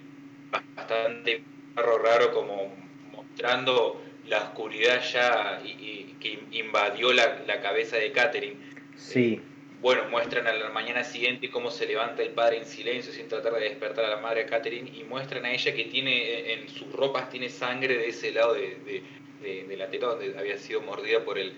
bastante 0.51 1.43
raro 1.77 2.33
como 2.33 2.75
mostrando 3.13 4.03
la 4.27 4.39
oscuridad 4.39 5.03
ya 5.03 5.63
y, 5.65 6.17
que 6.21 6.43
invadió 6.53 7.13
la, 7.13 7.61
cabeza 7.61 7.97
de 7.97 8.13
Catherine. 8.13 8.57
Sí. 8.97 9.35
Eh, 9.35 9.41
bueno, 9.83 10.05
muestran 10.11 10.47
a 10.47 10.53
la 10.53 10.71
mañana 10.71 11.05
siguiente 11.05 11.51
cómo 11.51 11.71
se 11.71 11.87
levanta 11.87 12.23
el 12.23 12.31
padre 12.31 12.59
en 12.59 12.65
silencio 12.65 13.13
sin 13.13 13.29
tratar 13.29 13.53
de 13.55 13.61
despertar 13.61 14.05
a 14.07 14.11
la 14.11 14.17
madre 14.19 14.45
de 14.45 14.51
Catherine 14.51 14.91
y 14.97 15.05
muestran 15.05 15.45
a 15.45 15.53
ella 15.53 15.75
que 15.75 15.85
tiene 15.85 16.53
en 16.53 16.69
sus 16.69 16.91
ropas 16.93 17.29
tiene 17.29 17.49
sangre 17.49 17.99
de 17.99 18.09
ese 18.09 18.31
lado 18.31 18.55
de, 18.55 19.03
de 19.43 19.77
la 19.77 19.91
teta 19.91 20.07
donde 20.07 20.39
había 20.39 20.57
sido 20.57 20.83
mordida 20.83 21.25
por 21.25 21.37
el, 21.37 21.53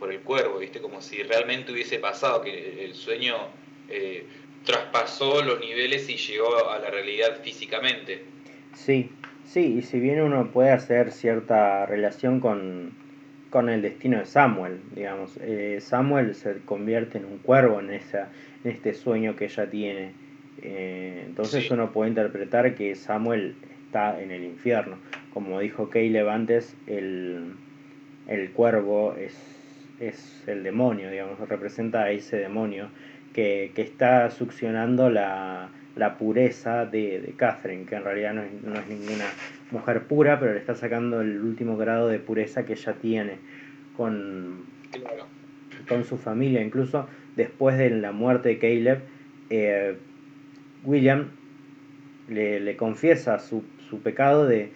por 0.00 0.12
el 0.12 0.20
cuervo, 0.20 0.58
¿viste? 0.58 0.80
Como 0.80 1.00
si 1.00 1.22
realmente 1.22 1.70
hubiese 1.70 2.00
pasado, 2.00 2.42
que 2.42 2.84
el 2.84 2.94
sueño 2.94 3.36
eh, 3.88 4.26
traspasó 4.64 5.42
los 5.42 5.60
niveles 5.60 6.08
y 6.08 6.16
llegó 6.16 6.68
a 6.68 6.78
la 6.80 6.90
realidad 6.90 7.40
físicamente. 7.44 8.24
Sí, 8.74 9.10
Sí, 9.50 9.78
y 9.78 9.82
si 9.82 9.98
bien 9.98 10.20
uno 10.20 10.52
puede 10.52 10.70
hacer 10.70 11.10
cierta 11.10 11.84
relación 11.84 12.38
con, 12.38 12.92
con 13.50 13.68
el 13.68 13.82
destino 13.82 14.20
de 14.20 14.26
Samuel, 14.26 14.78
digamos, 14.94 15.36
eh, 15.40 15.78
Samuel 15.80 16.36
se 16.36 16.60
convierte 16.60 17.18
en 17.18 17.24
un 17.24 17.38
cuervo 17.38 17.80
en, 17.80 17.90
esa, 17.90 18.28
en 18.62 18.70
este 18.70 18.94
sueño 18.94 19.34
que 19.34 19.46
ella 19.46 19.68
tiene. 19.68 20.12
Eh, 20.62 21.24
entonces 21.26 21.68
uno 21.72 21.90
puede 21.90 22.10
interpretar 22.10 22.76
que 22.76 22.94
Samuel 22.94 23.56
está 23.86 24.22
en 24.22 24.30
el 24.30 24.44
infierno. 24.44 24.98
Como 25.34 25.58
dijo 25.58 25.90
Caleb 25.90 26.28
antes, 26.28 26.76
el, 26.86 27.54
el 28.28 28.52
cuervo 28.52 29.16
es, 29.18 29.34
es 30.00 30.42
el 30.46 30.62
demonio, 30.62 31.10
digamos, 31.10 31.38
representa 31.48 32.04
a 32.04 32.10
ese 32.10 32.36
demonio 32.36 32.88
que, 33.34 33.72
que 33.74 33.82
está 33.82 34.30
succionando 34.30 35.10
la, 35.10 35.68
la 35.94 36.18
pureza 36.18 36.86
de, 36.86 37.20
de, 37.20 37.32
Catherine, 37.32 37.84
que 37.84 37.96
en 37.96 38.04
realidad 38.04 38.34
no 38.34 38.42
es, 38.42 38.50
no 38.62 38.74
es, 38.74 38.88
ninguna 38.88 39.26
mujer 39.70 40.04
pura, 40.04 40.40
pero 40.40 40.54
le 40.54 40.58
está 40.58 40.74
sacando 40.74 41.20
el 41.20 41.40
último 41.40 41.76
grado 41.76 42.08
de 42.08 42.18
pureza 42.18 42.64
que 42.64 42.72
ella 42.72 42.94
tiene 42.94 43.34
con, 43.96 44.64
con 45.88 46.04
su 46.04 46.16
familia. 46.16 46.62
Incluso 46.62 47.06
después 47.36 47.76
de 47.78 47.90
la 47.90 48.12
muerte 48.12 48.48
de 48.48 48.58
Caleb, 48.58 49.00
eh, 49.50 49.96
William 50.84 51.28
le, 52.28 52.60
le, 52.60 52.76
confiesa 52.76 53.38
su, 53.38 53.62
su 53.88 54.00
pecado 54.00 54.46
de, 54.46 54.72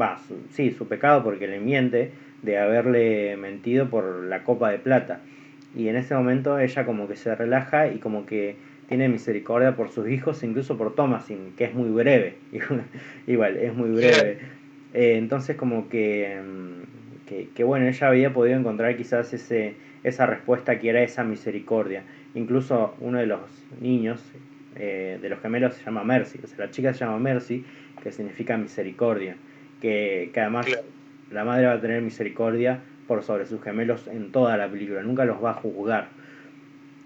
va, 0.00 0.20
sí, 0.50 0.70
su 0.72 0.86
pecado 0.86 1.22
porque 1.24 1.46
le 1.46 1.60
miente 1.60 2.12
de 2.42 2.58
haberle 2.58 3.36
mentido 3.36 3.88
por 3.88 4.24
la 4.24 4.44
copa 4.44 4.70
de 4.70 4.78
plata. 4.78 5.20
Y 5.76 5.88
en 5.88 5.96
ese 5.96 6.14
momento 6.14 6.58
ella 6.58 6.84
como 6.86 7.08
que 7.08 7.16
se 7.16 7.34
relaja 7.34 7.88
y 7.88 7.98
como 7.98 8.26
que 8.26 8.56
tiene 8.88 9.08
misericordia 9.08 9.76
por 9.76 9.90
sus 9.90 10.08
hijos, 10.08 10.42
incluso 10.42 10.78
por 10.78 10.94
Thomasin, 10.94 11.52
que 11.56 11.64
es 11.64 11.74
muy 11.74 11.90
breve. 11.90 12.36
Igual, 13.26 13.56
es 13.58 13.74
muy 13.74 13.90
breve. 13.90 14.38
Eh, 14.94 15.16
entonces 15.18 15.56
como 15.56 15.88
que, 15.90 16.40
mm, 16.42 17.26
que, 17.28 17.48
que, 17.54 17.64
bueno, 17.64 17.86
ella 17.86 18.08
había 18.08 18.32
podido 18.32 18.58
encontrar 18.58 18.96
quizás 18.96 19.32
ese, 19.34 19.74
esa 20.04 20.24
respuesta 20.26 20.78
que 20.78 20.88
era 20.88 21.02
esa 21.02 21.22
misericordia. 21.22 22.02
Incluso 22.34 22.94
uno 23.00 23.18
de 23.18 23.26
los 23.26 23.40
niños, 23.80 24.22
eh, 24.76 25.18
de 25.20 25.28
los 25.28 25.40
gemelos, 25.40 25.74
se 25.74 25.84
llama 25.84 26.04
Mercy. 26.04 26.40
O 26.42 26.46
sea, 26.46 26.66
la 26.66 26.70
chica 26.70 26.94
se 26.94 27.00
llama 27.00 27.18
Mercy, 27.18 27.64
que 28.02 28.10
significa 28.10 28.56
misericordia. 28.56 29.36
Que, 29.82 30.30
que 30.32 30.40
además. 30.40 30.66
La 31.30 31.44
madre 31.44 31.66
va 31.66 31.74
a 31.74 31.80
tener 31.80 32.02
misericordia 32.02 32.80
por 33.06 33.22
sobre 33.22 33.46
sus 33.46 33.62
gemelos 33.62 34.06
en 34.08 34.32
toda 34.32 34.56
la 34.56 34.68
película. 34.68 35.02
Nunca 35.02 35.24
los 35.24 35.42
va 35.42 35.50
a 35.50 35.54
juzgar. 35.54 36.08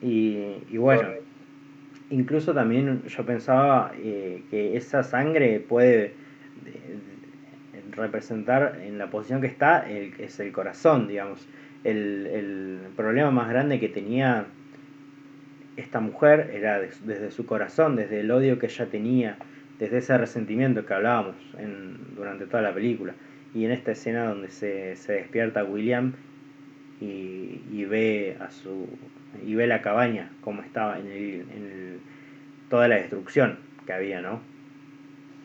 Y, 0.00 0.56
y 0.70 0.76
bueno. 0.76 1.08
Incluso 2.10 2.52
también 2.52 3.04
yo 3.04 3.24
pensaba 3.24 3.92
eh, 3.96 4.42
que 4.50 4.76
esa 4.76 5.02
sangre 5.02 5.60
puede 5.60 6.04
eh, 6.04 6.12
representar 7.92 8.80
en 8.84 8.98
la 8.98 9.08
posición 9.08 9.40
que 9.40 9.46
está 9.46 9.88
el, 9.90 10.12
es 10.18 10.38
el 10.38 10.52
corazón, 10.52 11.08
digamos. 11.08 11.48
El, 11.84 12.26
el 12.26 12.78
problema 12.96 13.30
más 13.30 13.48
grande 13.48 13.80
que 13.80 13.88
tenía 13.88 14.44
esta 15.78 16.00
mujer 16.00 16.50
era 16.52 16.80
de, 16.80 16.90
desde 17.04 17.30
su 17.30 17.46
corazón, 17.46 17.96
desde 17.96 18.20
el 18.20 18.30
odio 18.30 18.58
que 18.58 18.66
ella 18.66 18.86
tenía, 18.86 19.38
desde 19.78 19.96
ese 19.96 20.18
resentimiento 20.18 20.84
que 20.84 20.92
hablábamos 20.92 21.36
en, 21.58 22.14
durante 22.14 22.44
toda 22.44 22.62
la 22.62 22.74
película. 22.74 23.14
Y 23.54 23.64
en 23.64 23.72
esta 23.72 23.92
escena 23.92 24.26
donde 24.26 24.48
se, 24.48 24.96
se 24.96 25.12
despierta 25.12 25.64
William 25.64 26.14
y, 27.00 27.60
y 27.70 27.84
ve 27.84 28.36
a 28.40 28.50
su 28.50 28.88
y 29.46 29.54
ve 29.54 29.66
la 29.66 29.82
cabaña 29.82 30.30
como 30.42 30.62
estaba 30.62 30.98
en, 30.98 31.06
el, 31.06 31.40
en 31.40 31.72
el, 31.72 32.00
toda 32.68 32.88
la 32.88 32.96
destrucción 32.96 33.58
que 33.86 33.92
había, 33.92 34.20
¿no? 34.20 34.42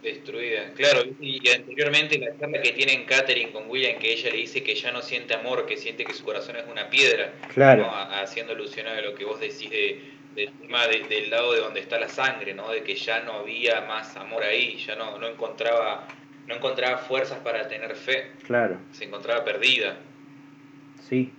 Destruida, 0.01 0.71
claro. 0.75 1.03
Y 1.19 1.47
anteriormente 1.49 2.19
la 2.19 2.37
charla 2.37 2.61
que 2.61 2.71
tiene 2.71 2.93
en 2.93 3.05
Catherine 3.05 3.51
con 3.51 3.69
William, 3.69 3.97
que 3.99 4.13
ella 4.13 4.31
le 4.31 4.37
dice 4.37 4.63
que 4.63 4.75
ya 4.75 4.91
no 4.91 5.01
siente 5.01 5.33
amor, 5.33 5.65
que 5.65 5.75
siente 5.75 6.05
que 6.05 6.13
su 6.13 6.23
corazón 6.23 6.55
es 6.55 6.65
una 6.69 6.89
piedra, 6.89 7.33
claro. 7.53 7.83
¿no? 7.83 7.91
haciendo 7.91 8.53
alusión 8.53 8.87
a 8.87 9.01
lo 9.01 9.15
que 9.15 9.25
vos 9.25 9.39
decís 9.39 9.69
de, 9.69 9.99
del 10.35 10.51
tema 10.51 10.87
de, 10.87 11.03
del 11.09 11.29
lado 11.29 11.53
de 11.53 11.61
donde 11.61 11.79
está 11.79 11.99
la 11.99 12.07
sangre, 12.07 12.53
¿no? 12.53 12.69
de 12.69 12.83
que 12.83 12.95
ya 12.95 13.21
no 13.21 13.33
había 13.33 13.81
más 13.81 14.15
amor 14.15 14.43
ahí, 14.43 14.77
ya 14.77 14.95
no, 14.95 15.17
no 15.17 15.27
encontraba 15.27 16.07
no 16.47 16.55
encontraba 16.55 16.97
fuerzas 16.97 17.39
para 17.39 17.67
tener 17.67 17.95
fe. 17.95 18.31
Claro. 18.45 18.77
Se 18.91 19.05
encontraba 19.05 19.43
perdida. 19.43 19.97
Sí, 21.01 21.31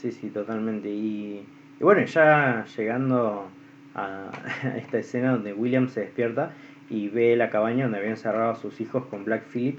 Sí, 0.00 0.12
sí, 0.12 0.30
totalmente. 0.30 0.88
Y, 0.90 1.44
y 1.80 1.82
bueno, 1.82 2.04
ya 2.04 2.64
llegando 2.76 3.50
a, 3.94 4.30
a, 4.62 4.76
esta 4.76 4.98
escena 4.98 5.32
donde 5.32 5.52
William 5.52 5.88
se 5.88 6.00
despierta 6.02 6.52
y 6.88 7.08
ve 7.08 7.36
la 7.36 7.50
cabaña 7.50 7.84
donde 7.84 7.98
habían 7.98 8.16
cerrado 8.16 8.52
a 8.52 8.56
sus 8.56 8.80
hijos 8.80 9.06
con 9.06 9.24
Black 9.24 9.44
Phillip 9.48 9.78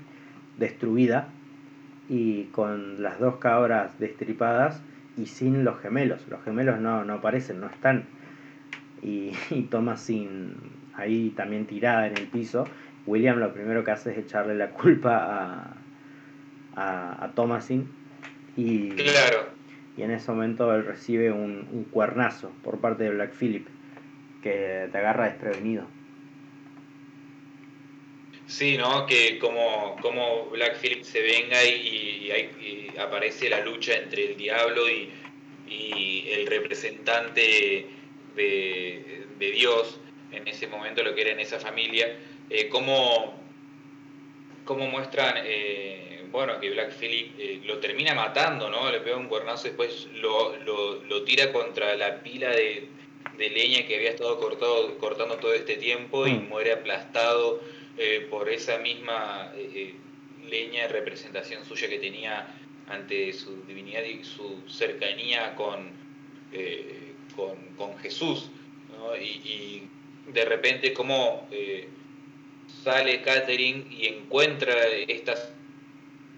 destruida 0.58 1.30
y 2.10 2.46
con 2.46 3.02
las 3.02 3.20
dos 3.20 3.38
cabras 3.38 3.98
destripadas 3.98 4.82
y 5.16 5.28
sin 5.28 5.64
los 5.64 5.80
gemelos. 5.80 6.28
Los 6.28 6.44
gemelos 6.44 6.80
no, 6.82 7.06
no 7.06 7.14
aparecen, 7.14 7.62
no 7.62 7.68
están. 7.68 8.04
Y, 9.02 9.32
y 9.52 9.64
Thomasin 9.64 10.54
ahí 10.96 11.30
también 11.30 11.66
tirada 11.66 12.08
en 12.08 12.18
el 12.18 12.28
piso. 12.28 12.66
William 13.10 13.40
lo 13.40 13.54
primero 13.54 13.84
que 13.84 13.92
hace 13.92 14.12
es 14.12 14.18
echarle 14.18 14.56
la 14.56 14.70
culpa 14.70 15.18
a, 15.18 15.78
a, 16.76 17.26
a 17.26 17.32
Thomasin. 17.34 17.90
Y, 18.56 18.90
claro 18.92 19.60
y 20.00 20.04
en 20.04 20.12
ese 20.12 20.32
momento 20.32 20.74
él 20.74 20.86
recibe 20.86 21.30
un, 21.30 21.68
un, 21.74 21.84
cuernazo 21.84 22.54
por 22.64 22.80
parte 22.80 23.04
de 23.04 23.10
Black 23.10 23.34
Phillip 23.34 23.68
que 24.42 24.88
te 24.90 24.98
agarra 24.98 25.26
desprevenido. 25.26 25.86
Sí, 28.48 28.78
¿no? 28.78 29.06
Que 29.06 29.38
como, 29.40 29.98
como 30.02 30.46
Black 30.52 30.80
Phillip 30.80 31.04
se 31.04 31.22
venga 31.22 31.66
y, 31.66 32.32
y, 32.32 32.98
aparece 32.98 33.50
la 33.50 33.60
lucha 33.60 33.98
entre 33.98 34.32
el 34.32 34.38
diablo 34.38 34.90
y, 34.90 35.12
y 35.68 36.30
el 36.32 36.48
representante 36.48 37.86
de, 38.36 39.26
de, 39.38 39.52
Dios 39.52 40.00
en 40.32 40.48
ese 40.48 40.68
momento, 40.68 41.04
lo 41.04 41.14
que 41.14 41.24
era 41.24 41.32
en 41.32 41.42
esa 41.42 41.60
familia, 41.60 42.08
eh, 42.50 42.70
cómo, 42.70 43.34
cómo 44.66 44.88
muestran... 44.88 45.36
Eh, 45.46 46.10
bueno, 46.32 46.60
que 46.60 46.70
Black 46.70 46.94
Phillip 46.94 47.34
eh, 47.40 47.62
lo 47.66 47.80
termina 47.80 48.14
matando, 48.14 48.70
¿no? 48.70 48.92
Le 48.92 49.00
pega 49.00 49.18
un 49.18 49.28
cuernazo 49.28 49.68
y 49.68 49.70
después 49.72 50.08
lo, 50.16 50.56
lo, 50.58 51.04
lo 51.04 51.24
tira 51.24 51.52
contra 51.52 51.96
la 51.96 52.22
pila 52.22 52.50
de, 52.50 52.88
de, 53.38 53.50
leña 53.50 53.88
que 53.88 53.96
había 53.96 54.12
estado 54.12 54.40
cortado, 54.40 54.98
cortando 55.00 55.38
todo 55.38 55.54
este 55.54 55.78
tiempo 55.78 56.28
y 56.28 56.34
mm. 56.34 56.50
muere 56.50 56.74
aplastado 56.74 57.62
eh, 57.98 58.28
por 58.30 58.50
esa 58.50 58.78
misma 58.78 59.52
leña 60.48 60.84
de 60.84 60.88
representación 60.90 61.66
suya 61.66 61.90
que 61.90 62.00
tenía 62.00 62.56
ante 62.88 63.34
su 63.34 63.64
divinidad 63.66 64.04
y 64.04 64.24
su 64.24 64.64
cercanía 64.68 65.56
con, 65.56 65.92
con, 67.36 67.56
con, 67.76 67.98
Jesús, 68.00 68.50
¿no? 68.92 69.16
y, 69.16 69.28
y, 69.28 69.90
de 70.32 70.46
repente 70.46 70.94
como 70.94 71.48
sale 72.84 73.22
Catherine 73.22 73.86
y 73.90 74.08
encuentra 74.08 74.74
estas 75.08 75.52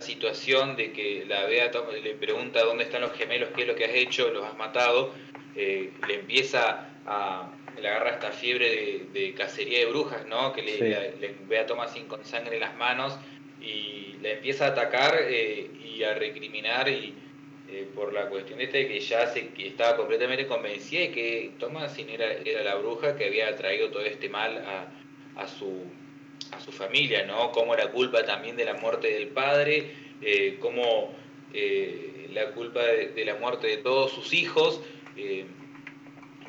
situación 0.02 0.76
de 0.76 0.92
que 0.92 1.26
la 1.28 1.46
Bea 1.46 1.72
le 2.04 2.16
pregunta 2.16 2.64
dónde 2.64 2.84
están 2.86 3.02
los 3.02 3.14
gemelos, 3.14 3.50
qué 3.56 3.62
es 3.62 3.68
lo 3.68 3.76
que 3.76 3.86
has 3.86 3.94
hecho, 3.94 4.32
los 4.32 4.44
has 4.44 4.58
matado, 4.58 5.14
eh, 5.56 5.92
le 6.08 6.16
empieza 6.16 6.90
a, 7.06 7.52
le 7.80 7.88
agarra 7.88 8.12
esta 8.12 8.32
fiebre 8.32 8.70
de, 8.70 9.06
de 9.14 9.34
cacería 9.34 9.80
de 9.80 9.86
brujas, 9.86 10.26
¿no? 10.28 10.54
Que 10.54 10.64
le, 10.64 10.74
sí. 10.74 10.80
le, 10.80 11.16
le 11.18 11.36
ve 11.48 11.60
a 11.60 11.66
Thomasin 11.66 12.08
con 12.08 12.26
sangre 12.26 12.56
en 12.56 12.62
las 12.62 12.76
manos 12.78 13.18
y 13.62 14.16
le 14.22 14.34
empieza 14.34 14.66
a 14.66 14.70
atacar 14.70 15.18
eh, 15.22 15.70
y 15.84 16.04
a 16.04 16.14
recriminar 16.16 16.90
y 16.90 17.14
eh, 17.70 17.88
por 17.94 18.12
la 18.12 18.28
cuestión 18.28 18.60
esta 18.60 18.78
de 18.78 18.88
que 18.88 19.00
ya 19.00 19.28
se, 19.28 19.50
que 19.50 19.68
estaba 19.68 19.96
completamente 19.96 20.48
convencida 20.48 21.02
de 21.02 21.12
que 21.12 21.52
Thomasin 21.60 22.10
era, 22.10 22.34
era 22.34 22.64
la 22.64 22.76
bruja 22.76 23.16
que 23.16 23.26
había 23.26 23.56
traído 23.56 23.90
todo 23.92 24.04
este 24.04 24.30
mal 24.30 24.58
a, 24.58 25.42
a 25.42 25.48
su 25.48 25.86
su 26.60 26.72
familia, 26.72 27.26
¿no? 27.26 27.52
Cómo 27.52 27.76
la 27.76 27.92
culpa 27.92 28.26
también 28.26 28.56
de 28.56 28.66
la 28.66 28.74
muerte 28.74 29.12
del 29.14 29.28
padre, 29.30 29.92
eh, 30.22 30.58
cómo 30.60 31.14
eh, 31.54 32.28
la 32.34 32.52
culpa 32.52 32.84
de, 32.84 33.10
de, 33.10 33.26
la 33.26 33.36
muerte 33.36 33.68
de 33.68 33.78
todos 33.78 34.12
sus 34.12 34.34
hijos, 34.34 34.82
eh, 35.16 35.46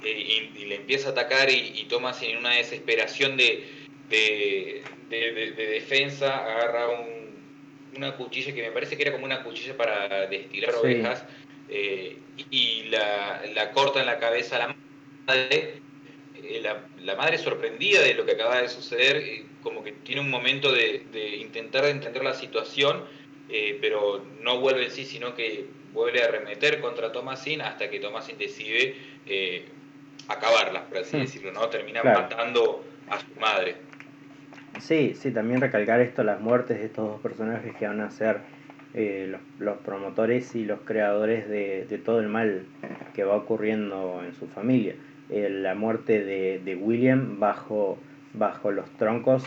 y, 0.04 0.08
y, 0.08 0.64
le 0.66 0.76
empieza 0.76 1.10
a 1.10 1.12
atacar 1.12 1.48
y, 1.50 1.72
y 1.76 1.84
Thomas 1.84 2.22
en 2.22 2.38
una 2.38 2.54
desesperación 2.54 3.36
de, 3.36 3.64
de, 4.08 4.82
de 5.08 5.66
defensa 5.66 6.38
agarra 6.38 6.88
un, 6.88 7.22
una 7.96 8.16
cuchilla 8.16 8.54
que 8.54 8.62
me 8.62 8.70
parece 8.70 8.96
que 8.96 9.02
era 9.02 9.12
como 9.12 9.24
una 9.24 9.42
cuchilla 9.42 9.76
para 9.76 10.26
destilar 10.26 10.72
sí. 10.72 10.78
ovejas 10.80 11.24
eh, 11.68 12.18
y 12.50 12.84
la, 12.84 13.42
la 13.54 13.70
corta 13.72 14.00
en 14.00 14.06
la 14.06 14.18
cabeza 14.18 14.56
a 14.56 14.58
la 14.60 14.76
madre 15.26 15.74
eh, 16.42 16.60
la, 16.60 16.84
la, 17.00 17.14
madre 17.14 17.38
sorprendida 17.38 18.02
de 18.02 18.14
lo 18.14 18.24
que 18.24 18.32
acaba 18.32 18.60
de 18.60 18.68
suceder, 18.68 19.16
eh, 19.16 19.44
como 19.62 19.82
que 19.84 19.92
tiene 19.92 20.20
un 20.20 20.30
momento 20.30 20.72
de, 20.72 21.04
de 21.12 21.36
intentar 21.36 21.84
entender 21.86 22.24
la 22.24 22.34
situación, 22.34 23.04
eh, 23.48 23.78
pero 23.80 24.24
no 24.40 24.60
vuelve 24.60 24.84
en 24.84 24.90
sí, 24.90 25.04
sino 25.04 25.34
que 25.34 25.66
vuelve 25.92 26.22
a 26.22 26.26
arremeter 26.26 26.80
contra 26.80 27.12
Thomasin 27.12 27.60
hasta 27.60 27.90
que 27.90 28.00
Thomasin 28.00 28.38
decide 28.38 28.96
eh, 29.26 29.66
acabarla, 30.28 30.84
por 30.86 30.98
así 30.98 31.16
hmm. 31.16 31.20
decirlo, 31.20 31.52
¿no? 31.52 31.68
Termina 31.68 32.00
claro. 32.00 32.22
matando 32.22 32.84
a 33.10 33.18
su 33.18 33.40
madre. 33.40 33.76
Sí, 34.80 35.14
sí, 35.14 35.30
también 35.30 35.60
recalcar 35.60 36.00
esto, 36.00 36.24
las 36.24 36.40
muertes 36.40 36.78
de 36.78 36.86
estos 36.86 37.06
dos 37.06 37.20
personajes 37.20 37.74
que 37.76 37.86
van 37.86 38.00
a 38.00 38.10
ser 38.10 38.40
eh, 38.94 39.34
los, 39.58 39.78
promotores 39.78 40.54
y 40.54 40.64
los 40.64 40.80
creadores 40.80 41.48
de, 41.48 42.00
todo 42.04 42.20
el 42.20 42.28
mal 42.28 42.64
que 43.14 43.24
va 43.24 43.36
ocurriendo 43.36 44.22
en 44.24 44.34
su 44.34 44.46
familia. 44.48 44.94
Eh, 45.30 45.48
la 45.50 45.74
muerte 45.74 46.24
de, 46.24 46.76
William 46.76 47.38
bajo, 47.38 47.98
bajo 48.34 48.70
los 48.70 48.88
troncos 48.92 49.44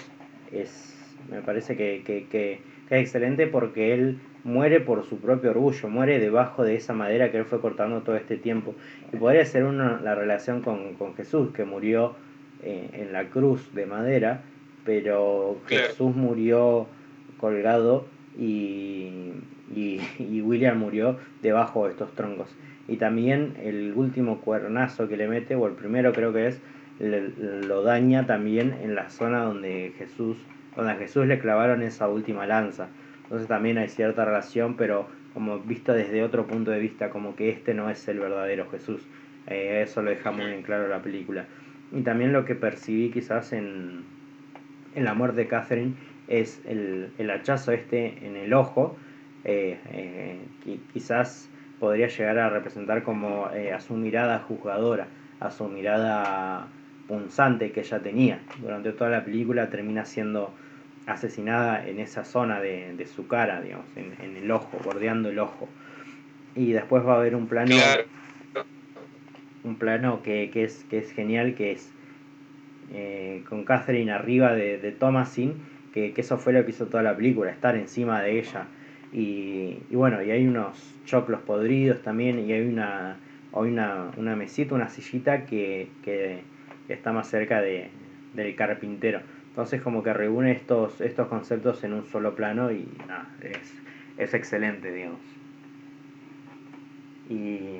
es, 0.51 0.95
me 1.31 1.41
parece 1.41 1.75
que, 1.75 2.03
que, 2.03 2.59
es 2.89 3.01
excelente 3.01 3.47
porque 3.47 3.93
él 3.93 4.19
muere 4.43 4.79
por 4.79 5.03
su 5.05 5.19
propio 5.19 5.51
orgullo, 5.51 5.89
muere 5.89 6.19
debajo 6.19 6.63
de 6.63 6.75
esa 6.75 6.93
madera 6.93 7.31
que 7.31 7.37
él 7.37 7.45
fue 7.45 7.59
cortando 7.59 8.01
todo 8.01 8.15
este 8.15 8.37
tiempo. 8.37 8.75
Y 9.11 9.17
podría 9.17 9.43
ser 9.45 9.63
una, 9.63 9.99
la 10.01 10.13
relación 10.13 10.61
con, 10.61 11.15
Jesús, 11.15 11.51
que 11.51 11.65
murió 11.65 12.15
eh, 12.61 12.89
en 12.93 13.11
la 13.11 13.29
cruz 13.29 13.73
de 13.73 13.87
madera, 13.87 14.43
pero 14.85 15.57
Jesús 15.67 16.15
murió 16.15 16.87
colgado 17.39 18.05
y, 18.37 19.31
y, 19.73 20.41
William 20.41 20.77
murió 20.77 21.17
debajo 21.41 21.85
de 21.85 21.91
estos 21.91 22.13
troncos. 22.13 22.55
Y 22.87 22.97
también 22.97 23.55
el 23.63 23.93
último 23.95 24.41
cuernazo 24.41 25.07
que 25.07 25.17
le 25.17 25.27
mete, 25.27 25.55
o 25.55 25.65
el 25.65 25.73
primero 25.73 26.13
creo 26.13 26.31
que 26.33 26.47
es, 26.47 26.61
lo 26.99 27.83
daña 27.83 28.25
también 28.25 28.77
en 28.81 28.95
la 28.95 29.09
zona 29.09 29.43
donde 29.43 29.93
Jesús, 29.97 30.37
donde 30.75 30.95
Jesús 30.95 31.27
le 31.27 31.39
clavaron 31.39 31.81
esa 31.81 32.07
última 32.07 32.45
lanza. 32.45 32.87
Entonces 33.23 33.47
también 33.47 33.77
hay 33.77 33.89
cierta 33.89 34.23
relación, 34.23 34.75
pero 34.75 35.07
como 35.33 35.59
visto 35.59 35.93
desde 35.93 36.23
otro 36.23 36.47
punto 36.47 36.71
de 36.71 36.79
vista, 36.79 37.09
como 37.09 37.35
que 37.35 37.49
este 37.49 37.73
no 37.73 37.89
es 37.89 38.07
el 38.07 38.19
verdadero 38.19 38.69
Jesús. 38.69 39.01
Eh, 39.47 39.81
eso 39.83 40.01
lo 40.01 40.09
deja 40.09 40.31
muy 40.31 40.45
en 40.45 40.61
claro 40.61 40.87
la 40.87 41.01
película. 41.01 41.45
Y 41.91 42.01
también 42.01 42.33
lo 42.33 42.45
que 42.45 42.55
percibí 42.55 43.11
quizás 43.11 43.51
en, 43.51 44.03
en 44.95 45.03
la 45.03 45.13
muerte 45.13 45.41
de 45.41 45.47
Catherine 45.47 45.93
es 46.27 46.61
el, 46.65 47.11
el 47.17 47.29
hachazo 47.29 47.71
este 47.71 48.25
en 48.25 48.35
el 48.35 48.53
ojo, 48.53 48.95
eh, 49.43 49.77
eh, 49.91 50.39
quizás 50.93 51.49
podría 51.79 52.07
llegar 52.07 52.39
a 52.39 52.49
representar 52.49 53.03
como 53.03 53.45
a 53.45 53.79
su 53.79 53.95
mirada 53.95 54.39
juzgadora, 54.39 55.07
a 55.39 55.51
su 55.51 55.67
mirada 55.67 56.67
punzante 57.07 57.71
que 57.71 57.81
ella 57.81 57.99
tenía. 57.99 58.39
Durante 58.61 58.91
toda 58.91 59.09
la 59.09 59.25
película 59.25 59.69
termina 59.69 60.05
siendo 60.05 60.53
asesinada 61.05 61.87
en 61.87 61.99
esa 61.99 62.25
zona 62.25 62.59
de, 62.59 63.07
su 63.13 63.27
cara, 63.27 63.61
digamos, 63.61 63.85
en, 63.95 64.37
el 64.37 64.49
ojo, 64.51 64.79
bordeando 64.83 65.29
el 65.29 65.39
ojo. 65.39 65.69
Y 66.55 66.71
después 66.71 67.05
va 67.05 67.13
a 67.13 67.17
haber 67.17 67.35
un 67.35 67.47
plano, 67.47 67.75
un 69.63 69.75
plano 69.75 70.23
que, 70.23 70.49
es, 70.53 70.85
que 70.89 70.99
es 70.99 71.11
genial, 71.11 71.55
que 71.55 71.73
es 71.73 71.91
con 73.49 73.65
Catherine 73.65 74.11
arriba 74.11 74.53
de, 74.53 74.77
de 74.77 74.91
Thomasin, 74.91 75.55
que, 75.93 76.13
que, 76.13 76.21
eso 76.21 76.37
fue 76.37 76.53
lo 76.53 76.63
que 76.65 76.71
hizo 76.71 76.87
toda 76.87 77.03
la 77.03 77.15
película, 77.15 77.51
estar 77.51 77.75
encima 77.75 78.21
de 78.21 78.39
ella 78.39 78.67
y, 79.17 79.77
bueno, 79.91 80.21
y 80.21 80.31
hay 80.31 80.45
unos 80.45 80.77
choclos 81.05 81.39
podridos 81.41 82.01
también, 82.01 82.37
y 82.39 82.51
hay 82.51 82.67
una, 82.67 83.15
hay 83.53 83.69
una, 83.69 84.11
una 84.17 84.35
mesita, 84.35 84.75
una 84.75 84.89
sillita 84.89 85.45
que, 85.45 85.87
que 86.03 86.41
está 86.89 87.11
más 87.11 87.29
cerca 87.29 87.61
de, 87.61 87.89
del 88.33 88.55
carpintero. 88.55 89.21
Entonces 89.49 89.81
como 89.81 90.03
que 90.03 90.13
reúne 90.13 90.51
estos, 90.51 90.99
estos 91.01 91.27
conceptos 91.27 91.83
en 91.83 91.93
un 91.93 92.05
solo 92.05 92.35
plano 92.35 92.71
y 92.71 92.87
nada, 93.07 93.27
es, 93.41 93.73
es 94.17 94.33
excelente, 94.33 94.91
digamos. 94.91 95.21
Y... 97.29 97.79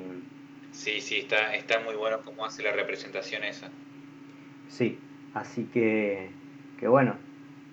Sí, 0.72 1.00
sí, 1.00 1.18
está, 1.18 1.54
está 1.54 1.80
muy 1.80 1.94
bueno 1.94 2.20
cómo 2.24 2.44
hace 2.44 2.62
la 2.62 2.72
representación 2.72 3.44
esa. 3.44 3.68
Sí, 4.68 4.98
así 5.34 5.64
que, 5.72 6.30
que 6.78 6.88
bueno, 6.88 7.16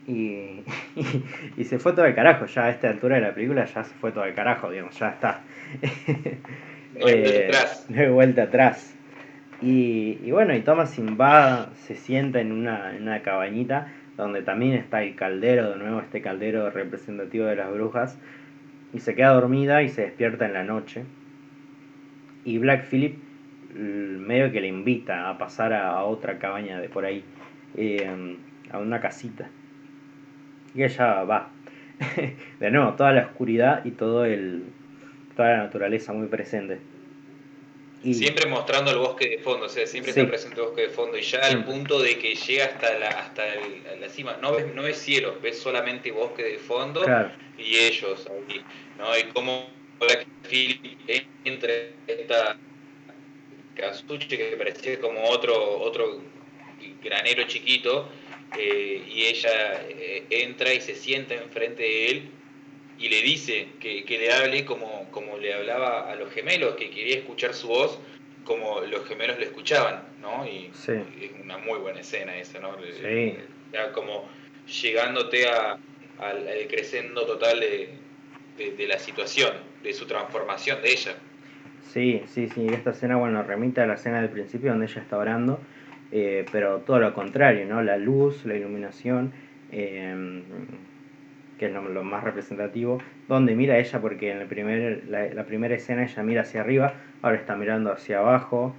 y, 0.07 0.63
y, 1.57 1.63
se 1.63 1.79
fue 1.79 1.93
todo 1.93 2.05
el 2.05 2.15
carajo, 2.15 2.45
ya 2.45 2.65
a 2.65 2.69
esta 2.69 2.89
altura 2.89 3.15
de 3.15 3.21
la 3.21 3.33
película 3.33 3.65
ya 3.65 3.83
se 3.83 3.93
fue 3.95 4.11
todo 4.11 4.25
el 4.25 4.33
carajo, 4.33 4.69
digamos, 4.69 4.97
ya 4.97 5.09
está. 5.09 5.41
No 6.93 7.07
hay 7.07 7.21
vuelta 7.21 7.39
eh, 7.39 7.47
atrás. 7.47 7.85
No 7.89 8.01
hay 8.01 8.09
vuelta 8.09 8.43
atrás. 8.43 8.92
Y, 9.63 10.29
bueno, 10.31 10.53
y 10.53 10.59
Thomasin 10.59 11.17
va, 11.19 11.69
se 11.75 11.95
sienta 11.95 12.41
en 12.41 12.51
una, 12.51 12.95
en 12.95 13.03
una 13.03 13.21
cabañita 13.21 13.87
donde 14.17 14.41
también 14.41 14.73
está 14.73 15.01
el 15.01 15.15
caldero, 15.15 15.71
de 15.71 15.77
nuevo 15.77 16.01
este 16.01 16.21
caldero 16.21 16.69
representativo 16.69 17.45
de 17.45 17.55
las 17.55 17.71
brujas, 17.71 18.19
y 18.93 18.99
se 18.99 19.15
queda 19.15 19.29
dormida 19.29 19.81
y 19.81 19.89
se 19.89 20.01
despierta 20.01 20.45
en 20.45 20.53
la 20.53 20.63
noche. 20.63 21.05
Y 22.43 22.57
Black 22.57 22.85
Phillip 22.89 23.17
medio 23.73 24.51
que 24.51 24.61
le 24.61 24.67
invita 24.67 25.29
a 25.29 25.37
pasar 25.37 25.73
a, 25.73 26.03
otra 26.03 26.37
cabaña 26.37 26.79
de 26.79 26.89
por 26.89 27.05
ahí, 27.05 27.23
eh, 27.75 28.37
a 28.69 28.77
una 28.77 28.99
casita 28.99 29.49
y 30.75 30.83
ella 30.83 31.23
va. 31.23 31.49
de 32.59 32.71
nuevo, 32.71 32.93
toda 32.93 33.13
la 33.13 33.25
oscuridad 33.25 33.85
y 33.85 33.91
todo 33.91 34.25
el, 34.25 34.63
toda 35.35 35.49
la 35.49 35.57
naturaleza 35.57 36.13
muy 36.13 36.27
presente. 36.27 36.79
Y... 38.03 38.13
Siempre 38.13 38.47
mostrando 38.49 38.91
el 38.91 38.97
bosque 38.97 39.29
de 39.29 39.37
fondo, 39.39 39.67
o 39.67 39.69
sea, 39.69 39.87
siempre 39.87 40.11
está 40.11 40.27
presente 40.27 40.59
el 40.59 40.67
bosque 40.67 40.81
de 40.83 40.89
fondo 40.89 41.17
y 41.17 41.21
ya 41.21 41.39
al 41.39 41.63
punto 41.63 42.01
de 42.01 42.17
que 42.17 42.35
llega 42.35 42.65
hasta 42.65 42.99
la, 42.99 43.07
hasta 43.07 43.43
la 43.99 44.09
cima. 44.09 44.37
No 44.41 44.53
ves, 44.53 44.73
no 44.75 44.83
ves 44.83 44.97
cielo, 44.97 45.37
ves 45.41 45.57
solamente 45.57 46.11
bosque 46.11 46.43
de 46.43 46.57
fondo 46.57 47.05
y 47.57 47.77
ellos 47.77 48.27
ahí, 48.29 48.61
¿no? 48.97 49.17
Y 49.17 49.23
cómo 49.33 49.69
entre 51.45 51.93
esta 52.07 52.57
casuche 53.75 54.37
que 54.37 54.55
parecía 54.57 54.99
como 54.99 55.23
otro, 55.29 55.79
otro 55.79 56.21
granero 57.01 57.43
chiquito 57.43 58.09
eh, 58.57 59.03
y 59.07 59.23
ella 59.23 59.81
eh, 59.87 60.25
entra 60.29 60.73
y 60.73 60.81
se 60.81 60.95
sienta 60.95 61.35
enfrente 61.35 61.83
de 61.83 62.11
él 62.11 62.31
y 62.99 63.09
le 63.09 63.21
dice 63.21 63.67
que, 63.79 64.03
le 64.07 64.31
hable 64.31 64.65
como, 64.65 65.07
como 65.11 65.37
le 65.37 65.53
hablaba 65.53 66.11
a 66.11 66.15
los 66.15 66.31
gemelos, 66.31 66.75
que 66.75 66.89
quería 66.89 67.17
escuchar 67.17 67.53
su 67.53 67.67
voz 67.67 67.99
como 68.43 68.81
los 68.81 69.05
gemelos 69.05 69.39
le 69.39 69.45
escuchaban, 69.45 70.03
¿no? 70.21 70.45
Y 70.45 70.69
es 70.73 71.31
una 71.41 71.57
muy 71.57 71.79
buena 71.79 72.01
escena 72.01 72.35
esa, 72.37 72.59
¿no? 72.59 72.75
Sí. 73.01 73.35
como 73.93 74.27
llegándote 74.81 75.47
a, 75.47 75.77
al, 76.19 76.67
crescendo 76.69 77.25
total 77.25 77.61
de, 77.61 77.89
de, 78.57 78.87
la 78.87 78.99
situación, 78.99 79.53
de 79.81 79.93
su 79.93 80.05
transformación 80.05 80.81
de 80.81 80.91
ella. 80.91 81.15
Sí, 81.93 82.21
sí, 82.27 82.49
sí, 82.49 82.67
esta 82.69 82.91
escena, 82.91 83.15
bueno, 83.15 83.43
remite 83.43 83.79
a 83.81 83.85
la 83.85 83.93
escena 83.93 84.19
del 84.19 84.29
principio 84.29 84.71
donde 84.71 84.87
ella 84.87 85.01
está 85.01 85.17
orando 85.17 85.59
eh, 86.15 86.45
pero 86.51 86.81
todo 86.81 86.99
lo 86.99 87.11
contrario, 87.11 87.65
¿no? 87.65 87.81
La 87.81 87.97
luz, 87.97 88.45
la 88.45 88.53
iluminación, 88.53 89.33
em, 89.71 90.43
que 91.63 91.77
es 91.77 91.93
lo, 91.93 92.03
más 92.03 92.23
representativo, 92.23 92.99
donde 93.27 93.55
mira 93.55 93.77
ella, 93.77 94.01
porque 94.01 94.31
en 94.31 94.39
el 94.39 94.47
primer, 94.47 95.03
la, 95.07 95.43
primera 95.45 95.75
escena 95.75 96.03
ella 96.03 96.23
mira 96.23 96.41
hacia 96.41 96.61
arriba, 96.61 96.93
ahora 97.21 97.37
está 97.37 97.55
mirando 97.55 97.91
hacia 97.91 98.19
abajo, 98.19 98.75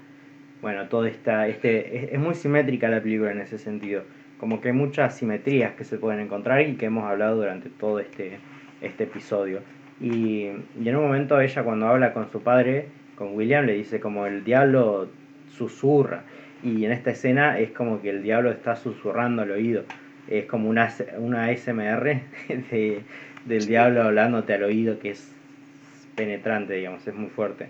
bueno, 0.61 0.89
todo 0.89 1.06
está, 1.06 1.48
este, 1.48 2.15
es, 2.15 2.20
muy 2.20 2.35
simétrica 2.35 2.89
la 2.89 3.02
película 3.02 3.32
en 3.32 3.40
ese 3.40 3.59
sentido, 3.59 4.02
como 4.39 4.61
que 4.61 4.69
hay 4.69 4.74
muchas 4.74 5.16
simetrías 5.16 5.73
que 5.74 5.85
se 5.85 5.97
pueden 5.97 6.20
encontrar 6.20 6.61
y 6.61 6.74
que 6.77 6.86
hemos 6.86 7.05
hablado 7.05 7.36
durante 7.36 7.70
todo 7.70 8.01
este, 8.01 8.39
este 8.82 9.05
episodio. 9.05 9.61
Y, 10.01 10.48
y 10.78 10.89
en 10.89 10.97
un 10.97 11.05
momento 11.05 11.40
ella 11.40 11.62
cuando 11.62 11.86
habla 11.86 12.12
con 12.12 12.31
su 12.31 12.43
padre, 12.43 12.89
con 13.16 13.35
William, 13.35 13.65
le 13.65 13.74
dice 13.74 14.01
como 14.01 14.27
el 14.27 14.44
diablo 14.44 15.09
susurra 15.48 16.24
y 16.62 16.85
en 16.85 16.93
esta 16.93 17.11
escena 17.11 17.59
es 17.59 17.70
como 17.70 18.02
que 18.02 18.11
el 18.11 18.23
diablo 18.23 18.51
está 18.51 18.74
susurrando 18.77 19.43
al 19.43 19.52
oído. 19.52 19.85
Es 20.28 20.46
como 20.46 20.68
una, 20.68 20.92
una 21.18 21.55
SMR 21.56 22.20
de, 22.70 23.02
del 23.44 23.66
diablo 23.66 24.02
hablándote 24.02 24.55
al 24.55 24.64
oído 24.64 24.98
que 24.98 25.10
es 25.10 25.30
penetrante, 26.14 26.74
digamos, 26.74 27.06
es 27.06 27.14
muy 27.14 27.28
fuerte. 27.28 27.68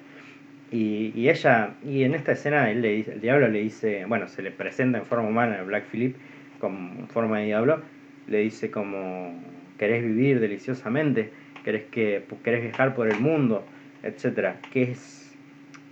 Y, 0.71 1.13
y, 1.15 1.29
ella, 1.29 1.75
y 1.85 2.05
en 2.05 2.15
esta 2.15 2.33
escena 2.33 2.71
él 2.71 2.83
le 2.83 2.89
dice, 2.89 3.13
el 3.13 3.21
diablo 3.21 3.49
le 3.49 3.61
dice, 3.61 4.05
bueno, 4.07 4.29
se 4.29 4.43
le 4.43 4.51
presenta 4.51 4.99
en 4.99 5.07
forma 5.07 5.29
humana 5.29 5.61
a 5.61 5.63
Black 5.63 5.85
Philip 5.91 6.17
como 6.59 7.07
forma 7.09 7.39
de 7.39 7.47
diablo, 7.47 7.81
le 8.27 8.39
dice 8.39 8.71
como 8.71 9.39
querés 9.79 10.03
vivir 10.03 10.41
deliciosamente, 10.41 11.31
querés 11.65 11.85
que 11.85 12.23
querés 12.43 12.63
viajar 12.63 12.95
por 12.95 13.09
el 13.09 13.21
mundo, 13.21 13.65
etcétera, 14.03 14.57
que 14.73 14.83
es 14.93 15.33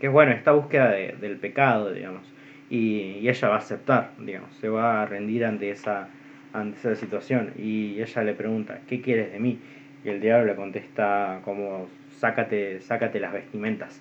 que 0.01 0.07
es 0.07 0.13
bueno 0.13 0.33
esta 0.33 0.53
búsqueda 0.53 0.91
del 0.91 1.37
pecado, 1.37 1.93
digamos 1.93 2.33
y, 2.73 3.29
ella 3.29 3.49
va 3.49 3.57
a 3.57 3.59
aceptar, 3.59 4.13
digamos, 4.19 4.55
se 4.57 4.69
va 4.69 5.03
a 5.03 5.07
rendir 5.07 5.45
ante 5.45 5.71
esa, 5.71 6.09
ante 6.53 6.79
esa 6.79 6.95
situación 6.97 7.55
y 7.59 8.01
ella 8.01 8.23
le 8.23 8.35
pregunta, 8.35 8.81
¿qué 8.89 9.01
quieres 9.01 9.33
de 9.33 9.39
mí? 9.39 9.59
Y 10.05 10.09
el 10.09 10.21
diablo 10.21 10.47
le 10.47 10.57
contesta 10.57 11.41
como, 11.45 11.89
sácate, 12.19 12.81
sácate 12.81 13.21
las 13.21 13.33
vestimentas. 13.33 14.01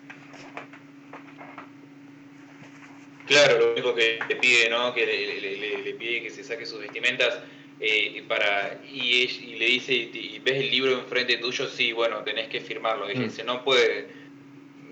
Claro, 3.27 3.59
lo 3.59 3.71
único 3.71 3.95
que 3.95 4.19
le 4.27 4.35
pide, 4.35 4.69
¿no? 4.69 4.93
Que 4.93 5.05
le, 5.05 5.93
pide 5.93 6.21
que 6.23 6.29
se 6.29 6.43
saque 6.43 6.65
sus 6.65 6.81
vestimentas 6.81 7.41
eh, 7.79 8.23
para 8.27 8.79
y, 8.91 9.23
y, 9.23 9.55
le 9.55 9.65
dice, 9.67 9.93
y, 9.93 10.39
ves 10.43 10.55
el 10.55 10.69
libro 10.69 10.99
enfrente 10.99 11.37
tuyo, 11.37 11.67
sí, 11.67 11.93
bueno, 11.93 12.23
tenés 12.23 12.49
que 12.49 12.59
firmarlo. 12.59 13.09
Y 13.09 13.15
mm. 13.15 13.23
dice, 13.23 13.43
no 13.43 13.63
puede, 13.63 14.07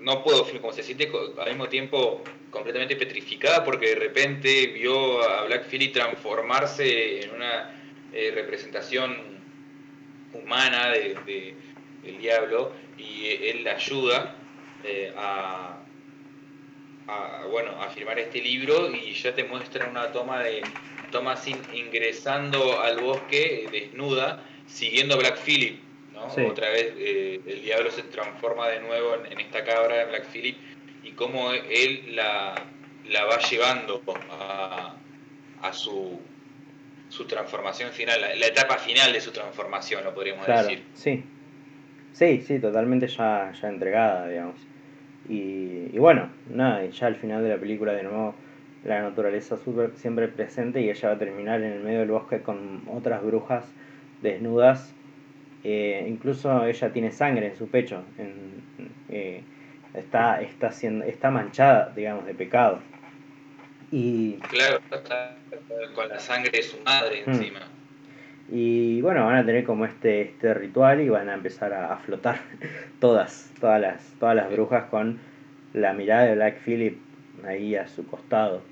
no 0.00 0.22
puedo, 0.22 0.44
como 0.60 0.72
se 0.72 0.82
siente 0.82 1.10
al 1.38 1.48
mismo 1.48 1.68
tiempo 1.68 2.22
completamente 2.50 2.96
petrificada 2.96 3.64
porque 3.64 3.90
de 3.90 3.94
repente 3.96 4.68
vio 4.68 5.22
a 5.22 5.44
Black 5.44 5.66
Philly 5.68 5.88
transformarse 5.88 7.22
en 7.22 7.30
una 7.30 7.74
eh, 8.12 8.32
representación 8.34 9.16
humana 10.32 10.90
de, 10.90 11.54
del 12.02 12.18
diablo 12.18 12.72
y 12.98 13.26
él 13.26 13.64
la 13.64 13.72
ayuda 13.72 14.36
eh, 14.84 15.12
a, 15.16 15.76
bueno, 17.50 17.72
a 17.82 17.90
firmar 17.90 18.18
este 18.18 18.40
libro 18.40 18.90
y 18.94 19.12
ya 19.12 19.34
te 19.34 19.44
muestra 19.44 19.88
una 19.88 20.12
toma 20.12 20.40
de 20.40 20.62
Thomas 21.10 21.46
ingresando 21.46 22.80
al 22.80 23.00
bosque 23.00 23.68
desnuda, 23.70 24.44
siguiendo 24.66 25.14
a 25.14 25.18
Black 25.18 25.38
Phillip. 25.44 25.89
¿No? 26.20 26.48
Otra 26.48 26.70
vez 26.70 26.94
eh, 26.96 27.40
el 27.46 27.62
diablo 27.62 27.90
se 27.90 28.02
transforma 28.04 28.68
de 28.68 28.80
nuevo 28.80 29.14
en, 29.30 29.40
esta 29.40 29.64
cabra 29.64 29.98
de 29.98 30.04
Black 30.06 30.26
Phillip 30.32 30.56
y 31.02 31.12
cómo 31.12 31.52
él 31.52 32.14
la, 32.14 32.54
la 33.08 33.24
va 33.24 33.38
llevando 33.38 34.02
a, 34.30 34.94
a 35.62 35.72
su, 35.72 36.20
su 37.08 37.26
transformación 37.26 37.90
final, 37.90 38.20
la, 38.20 38.46
etapa 38.46 38.76
final 38.76 39.12
de 39.12 39.20
su 39.20 39.32
transformación, 39.32 40.04
lo 40.04 40.14
podríamos 40.14 40.46
decir. 40.46 40.84
Sí, 40.94 41.24
sí, 42.12 42.42
sí, 42.46 42.58
totalmente 42.58 43.08
ya, 43.08 43.52
ya 43.60 43.68
entregada, 43.68 44.28
digamos. 44.28 44.60
Y, 45.28 45.90
y 45.92 45.98
bueno, 45.98 46.30
nada, 46.48 46.84
y 46.84 46.90
ya 46.90 47.06
al 47.06 47.16
final 47.16 47.42
de 47.42 47.50
la 47.50 47.58
película 47.58 47.92
de 47.92 48.02
nuevo 48.02 48.34
la 48.84 49.02
naturaleza 49.02 49.56
super, 49.56 49.92
siempre 49.96 50.28
presente 50.28 50.80
y 50.80 50.90
ella 50.90 51.10
va 51.10 51.14
a 51.14 51.18
terminar 51.18 51.60
en 51.62 51.72
el 51.72 51.80
medio 51.80 52.00
del 52.00 52.10
bosque 52.10 52.40
con 52.40 52.82
otras 52.88 53.22
brujas 53.22 53.64
desnudas. 54.22 54.94
Eh, 55.62 56.06
incluso 56.08 56.64
ella 56.64 56.92
tiene 56.92 57.12
sangre 57.12 57.48
en 57.48 57.56
su 57.56 57.68
pecho. 57.68 58.02
Eh, 59.08 59.42
está, 59.94 60.40
está, 60.40 60.72
siendo, 60.72 61.04
está 61.04 61.30
manchada, 61.30 61.92
digamos, 61.94 62.26
de 62.26 62.34
pecado. 62.34 62.80
Y, 63.90 64.34
claro, 64.48 64.80
está 64.90 65.36
con 65.94 66.08
la 66.08 66.18
sangre 66.18 66.50
de 66.50 66.62
su 66.62 66.78
madre 66.82 67.24
hmm. 67.26 67.30
encima. 67.30 67.60
Y 68.52 69.00
bueno, 69.00 69.26
van 69.26 69.36
a 69.36 69.46
tener 69.46 69.64
como 69.64 69.84
este, 69.84 70.22
este 70.22 70.54
ritual 70.54 71.00
y 71.00 71.08
van 71.08 71.28
a 71.28 71.34
empezar 71.34 71.72
a, 71.72 71.96
flotar 71.98 72.40
todas, 73.00 73.52
todas 73.60 73.80
las, 73.80 74.04
todas 74.18 74.34
las 74.34 74.50
brujas 74.50 74.84
con 74.84 75.20
la 75.72 75.92
mirada 75.92 76.26
de 76.26 76.34
Black 76.34 76.58
Phillip 76.64 76.98
ahí 77.46 77.76
a 77.76 77.86
su 77.86 78.06
costado. 78.06 78.62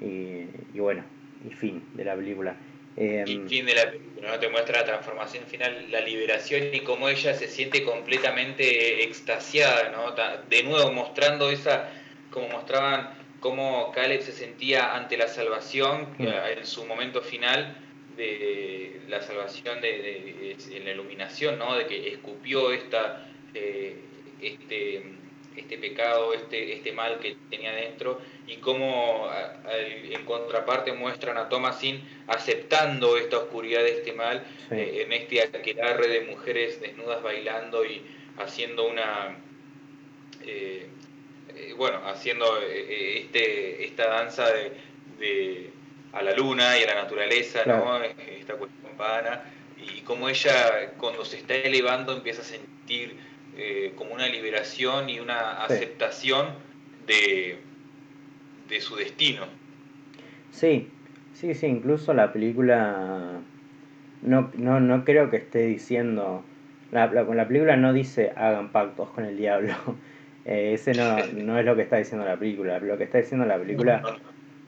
Y, 0.00 0.46
bueno, 0.78 1.02
y 1.46 1.52
fin 1.52 1.82
de 1.94 2.04
la 2.04 2.14
película. 2.14 2.54
Eh, 2.96 3.24
y 3.26 3.48
fin 3.48 3.66
de 3.66 3.74
la 3.74 3.90
película, 3.90 4.32
¿no? 4.32 4.38
Te 4.38 4.48
muestra 4.48 4.80
la 4.80 4.84
transformación 4.84 5.44
final, 5.44 5.90
la 5.90 6.00
liberación 6.00 6.74
y 6.74 6.80
cómo 6.80 7.08
ella 7.08 7.34
se 7.34 7.48
siente 7.48 7.84
completamente 7.84 9.04
extasiada, 9.04 9.90
¿no? 9.90 10.14
De 10.48 10.62
nuevo 10.62 10.92
mostrando 10.92 11.50
esa, 11.50 11.88
como 12.30 12.48
mostraban 12.48 13.14
cómo 13.40 13.90
Caleb 13.92 14.22
se 14.22 14.32
sentía 14.32 14.94
ante 14.94 15.16
la 15.16 15.28
salvación 15.28 16.08
mm. 16.18 16.26
en 16.58 16.66
su 16.66 16.84
momento 16.84 17.22
final 17.22 17.76
de 18.16 19.00
la 19.08 19.22
salvación 19.22 19.80
de, 19.80 20.56
en 20.70 20.84
la 20.84 20.90
iluminación, 20.90 21.58
¿no? 21.58 21.76
de 21.76 21.86
que 21.86 22.08
escupió 22.08 22.70
esta, 22.72 23.26
eh, 23.54 23.96
este, 24.40 25.02
este 25.56 25.78
pecado, 25.78 26.32
este, 26.32 26.74
este 26.74 26.92
mal 26.92 27.18
que 27.18 27.36
tenía 27.50 27.72
dentro, 27.72 28.20
y 28.46 28.56
cómo 28.56 29.30
en 29.68 30.24
contraparte 30.24 30.92
muestran 30.92 31.36
a 31.36 31.48
Thomasin 31.48 32.02
aceptando 32.26 33.16
esta 33.16 33.38
oscuridad 33.38 33.82
de 33.82 33.98
este 33.98 34.12
mal, 34.12 34.44
eh, 34.70 35.02
en 35.04 35.12
este 35.12 35.42
aquelarre 35.42 36.08
de 36.08 36.20
mujeres 36.22 36.80
desnudas 36.80 37.22
bailando 37.22 37.84
y 37.84 38.02
haciendo 38.38 38.88
una... 38.88 39.36
Eh, 40.42 40.86
eh, 41.56 41.74
bueno, 41.76 42.00
haciendo 42.06 42.60
eh, 42.62 43.20
este, 43.20 43.84
esta 43.84 44.08
danza 44.08 44.46
de, 45.18 45.70
a 46.12 46.22
la 46.22 46.32
luna 46.32 46.78
y 46.78 46.84
a 46.84 46.86
la 46.86 46.94
naturaleza, 46.94 47.64
¿no? 47.66 48.02
Esta 48.02 48.54
cuestión 48.54 48.96
vana, 48.96 49.42
y 49.76 50.00
como 50.02 50.28
ella 50.28 50.92
cuando 50.98 51.24
se 51.24 51.38
está 51.38 51.54
elevando 51.54 52.12
empieza 52.12 52.42
a 52.42 52.44
sentir 52.44 53.16
como 53.96 54.14
una 54.14 54.28
liberación 54.28 55.08
y 55.10 55.20
una 55.20 55.64
aceptación 55.64 56.46
de, 57.06 57.58
de 58.68 58.80
su 58.80 58.96
destino. 58.96 59.44
Sí, 60.50 60.88
sí, 61.34 61.54
sí, 61.54 61.66
incluso 61.66 62.14
la 62.14 62.32
película 62.32 63.40
no, 64.22 64.50
no, 64.54 64.80
no 64.80 65.04
creo 65.04 65.30
que 65.30 65.38
esté 65.38 65.66
diciendo, 65.66 66.44
la, 66.92 67.06
la, 67.06 67.22
la 67.22 67.48
película 67.48 67.76
no 67.76 67.92
dice 67.92 68.32
hagan 68.36 68.70
pactos 68.70 69.08
con 69.10 69.24
el 69.24 69.36
diablo, 69.36 69.74
eh, 70.44 70.72
ese 70.74 70.92
no, 70.92 71.16
no 71.34 71.58
es 71.58 71.64
lo 71.64 71.76
que 71.76 71.82
está 71.82 71.96
diciendo 71.96 72.26
la 72.26 72.36
película. 72.36 72.78
Lo 72.78 72.98
que 72.98 73.04
está 73.04 73.18
diciendo 73.18 73.46
la 73.46 73.58
película 73.58 74.02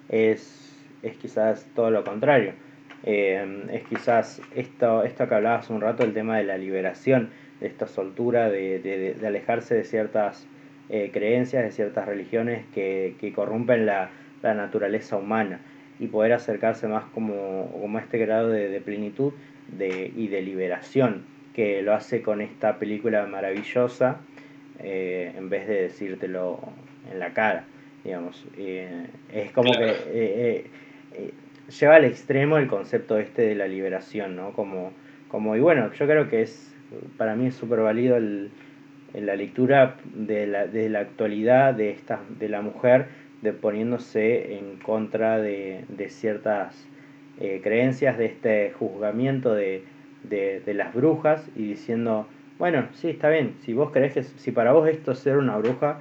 es, 0.08 0.74
es 1.02 1.16
quizás 1.16 1.66
todo 1.74 1.90
lo 1.90 2.04
contrario. 2.04 2.54
Eh, 3.04 3.66
es 3.72 3.82
quizás 3.84 4.40
esto, 4.54 5.02
esto 5.02 5.28
que 5.28 5.34
hablabas 5.34 5.70
un 5.70 5.80
rato, 5.80 6.04
el 6.04 6.14
tema 6.14 6.38
de 6.38 6.44
la 6.44 6.56
liberación, 6.56 7.30
esta 7.62 7.86
soltura, 7.86 8.50
de, 8.50 8.78
de, 8.78 9.26
alejarse 9.26 9.74
de 9.74 9.84
ciertas 9.84 10.46
eh, 10.88 11.10
creencias, 11.12 11.64
de 11.64 11.70
ciertas 11.70 12.06
religiones 12.06 12.64
que, 12.74 13.14
que 13.20 13.32
corrompen 13.32 13.86
la, 13.86 14.10
la, 14.42 14.54
naturaleza 14.54 15.16
humana 15.16 15.60
y 15.98 16.08
poder 16.08 16.32
acercarse 16.32 16.88
más 16.88 17.04
como, 17.14 17.70
como 17.72 17.98
a 17.98 18.00
este 18.00 18.18
grado 18.18 18.48
de, 18.48 18.80
plenitud 18.80 19.32
de, 19.68 20.12
y 20.14 20.28
de 20.28 20.42
liberación 20.42 21.24
que 21.54 21.82
lo 21.82 21.94
hace 21.94 22.22
con 22.22 22.40
esta 22.40 22.78
película 22.78 23.26
maravillosa 23.26 24.18
eh, 24.80 25.32
en 25.36 25.48
vez 25.48 25.68
de 25.68 25.82
decírtelo 25.82 26.60
en 27.10 27.18
la 27.18 27.32
cara, 27.32 27.64
digamos. 28.04 28.44
Eh, 28.56 29.06
es 29.32 29.52
como 29.52 29.72
que 29.72 30.64
lleva 31.80 31.96
al 31.96 32.04
extremo 32.04 32.58
el 32.58 32.66
concepto 32.66 33.18
este 33.18 33.42
de 33.42 33.54
la 33.54 33.66
liberación, 33.66 34.36
¿no? 34.36 34.52
Como, 34.52 34.92
como 35.28 35.56
y 35.56 35.60
bueno, 35.60 35.92
yo 35.92 36.06
creo 36.06 36.28
que 36.28 36.42
es, 36.42 36.71
para 37.16 37.34
mí 37.34 37.46
es 37.46 37.54
súper 37.54 37.80
válido 37.80 38.16
el, 38.16 38.50
la 39.14 39.36
lectura 39.36 39.96
de 40.14 40.46
la, 40.46 40.66
de 40.66 40.88
la 40.88 41.00
actualidad 41.00 41.74
de, 41.74 41.90
esta, 41.90 42.20
de 42.38 42.48
la 42.48 42.62
mujer 42.62 43.06
de 43.42 43.52
poniéndose 43.52 44.58
en 44.58 44.76
contra 44.76 45.38
de, 45.38 45.84
de 45.88 46.08
ciertas 46.08 46.88
creencias, 47.62 48.18
de 48.18 48.26
este 48.26 48.72
juzgamiento 48.78 49.52
de, 49.52 49.82
de, 50.22 50.60
de 50.64 50.74
las 50.74 50.94
brujas 50.94 51.50
y 51.56 51.66
diciendo 51.66 52.28
bueno, 52.62 52.86
sí, 52.92 53.08
está 53.08 53.28
bien. 53.28 53.56
Si 53.64 53.72
vos 53.72 53.90
crees 53.90 54.12
que, 54.14 54.22
si 54.22 54.52
para 54.52 54.70
vos 54.70 54.88
esto 54.88 55.10
es 55.10 55.18
ser 55.18 55.36
una 55.36 55.56
bruja, 55.56 55.98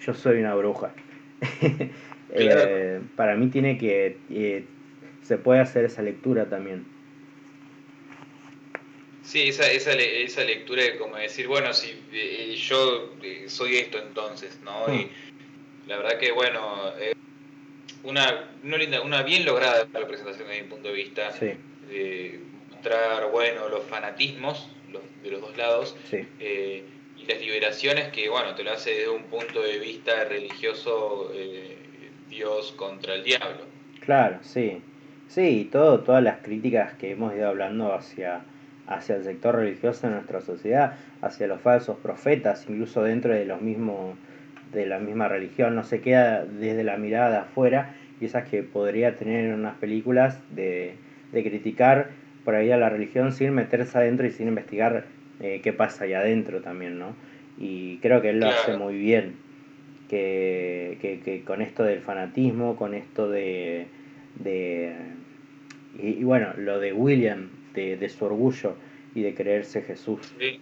yo 0.00 0.12
soy 0.12 0.40
una 0.40 0.56
bruja. 0.56 0.90
Eh, 2.32 3.00
para 3.16 3.34
mí 3.34 3.48
tiene 3.48 3.76
que, 3.76 4.16
eh, 4.30 4.64
se 5.22 5.36
puede 5.36 5.58
hacer 5.58 5.84
esa 5.84 6.00
lectura 6.00 6.44
también. 6.44 6.84
Sí, 9.22 9.48
esa, 9.48 9.70
esa, 9.70 9.92
esa 9.92 10.44
lectura 10.44 10.82
de 10.82 10.96
como 10.96 11.16
decir, 11.16 11.46
bueno, 11.46 11.72
si 11.72 11.94
eh, 12.12 12.54
yo 12.56 13.14
soy 13.46 13.76
esto 13.76 13.98
entonces, 13.98 14.58
¿no? 14.64 14.86
Hmm. 14.86 14.94
Y 14.94 15.10
la 15.86 15.98
verdad 15.98 16.18
que, 16.18 16.32
bueno, 16.32 16.92
una, 18.04 18.50
una, 18.62 18.76
linda, 18.76 19.02
una 19.02 19.22
bien 19.22 19.44
lograda 19.44 19.86
representación 19.92 20.48
desde 20.48 20.62
mi 20.62 20.68
punto 20.68 20.88
de 20.88 20.94
vista. 20.94 21.32
Sí. 21.32 21.52
mostrar, 22.70 23.30
bueno, 23.30 23.68
los 23.68 23.84
fanatismos 23.84 24.68
de 25.22 25.30
los 25.30 25.40
dos 25.40 25.56
lados. 25.56 25.96
Eh, 26.12 26.84
y 27.16 27.26
las 27.26 27.40
liberaciones 27.40 28.08
que, 28.08 28.28
bueno, 28.28 28.54
te 28.54 28.64
lo 28.64 28.72
hace 28.72 28.90
desde 28.90 29.08
un 29.10 29.24
punto 29.24 29.62
de 29.62 29.78
vista 29.78 30.24
religioso 30.24 31.30
eh, 31.34 31.76
Dios 32.28 32.72
contra 32.72 33.14
el 33.14 33.24
diablo. 33.24 33.66
Claro, 34.00 34.38
sí. 34.42 34.80
Sí, 35.28 35.68
todo, 35.70 36.00
todas 36.00 36.22
las 36.22 36.38
críticas 36.38 36.94
que 36.94 37.10
hemos 37.12 37.34
ido 37.34 37.48
hablando 37.48 37.92
hacia, 37.92 38.42
hacia 38.86 39.16
el 39.16 39.24
sector 39.24 39.56
religioso 39.56 40.06
de 40.06 40.14
nuestra 40.14 40.40
sociedad, 40.40 40.94
hacia 41.22 41.46
los 41.46 41.60
falsos 41.60 41.98
profetas, 41.98 42.66
incluso 42.68 43.02
dentro 43.02 43.32
de 43.32 43.44
los 43.44 43.60
mismos 43.60 44.16
de 44.72 44.86
la 44.86 44.98
misma 44.98 45.28
religión, 45.28 45.74
no 45.74 45.82
se 45.82 46.00
queda 46.00 46.44
desde 46.44 46.84
la 46.84 46.96
mirada 46.96 47.42
afuera 47.42 47.94
y 48.20 48.26
esas 48.26 48.48
que 48.48 48.62
podría 48.62 49.16
tener 49.16 49.46
en 49.46 49.54
unas 49.54 49.76
películas 49.76 50.38
de, 50.54 50.94
de 51.32 51.42
criticar 51.42 52.10
por 52.44 52.54
ahí 52.54 52.70
a 52.70 52.76
la 52.76 52.88
religión 52.88 53.32
sin 53.32 53.52
meterse 53.52 53.98
adentro 53.98 54.26
y 54.26 54.30
sin 54.30 54.48
investigar 54.48 55.04
eh, 55.40 55.60
qué 55.62 55.72
pasa 55.72 56.04
ahí 56.04 56.12
adentro 56.12 56.60
también, 56.60 56.98
¿no? 56.98 57.14
Y 57.58 57.98
creo 57.98 58.22
que 58.22 58.30
él 58.30 58.40
lo 58.40 58.48
hace 58.48 58.76
muy 58.76 58.96
bien, 58.96 59.36
que, 60.08 60.98
que, 61.00 61.42
con 61.44 61.62
esto 61.62 61.84
del 61.84 62.00
fanatismo, 62.00 62.76
con 62.76 62.94
esto 62.94 63.30
de... 63.30 63.86
de 64.36 64.92
y, 65.98 66.24
bueno, 66.24 66.48
lo 66.56 66.78
de 66.78 66.92
William, 66.92 67.48
de, 67.74 67.96
de, 67.96 68.08
su 68.08 68.24
orgullo 68.24 68.76
y 69.14 69.22
de 69.22 69.34
creerse 69.34 69.82
Jesús. 69.82 70.20
Sí. 70.38 70.60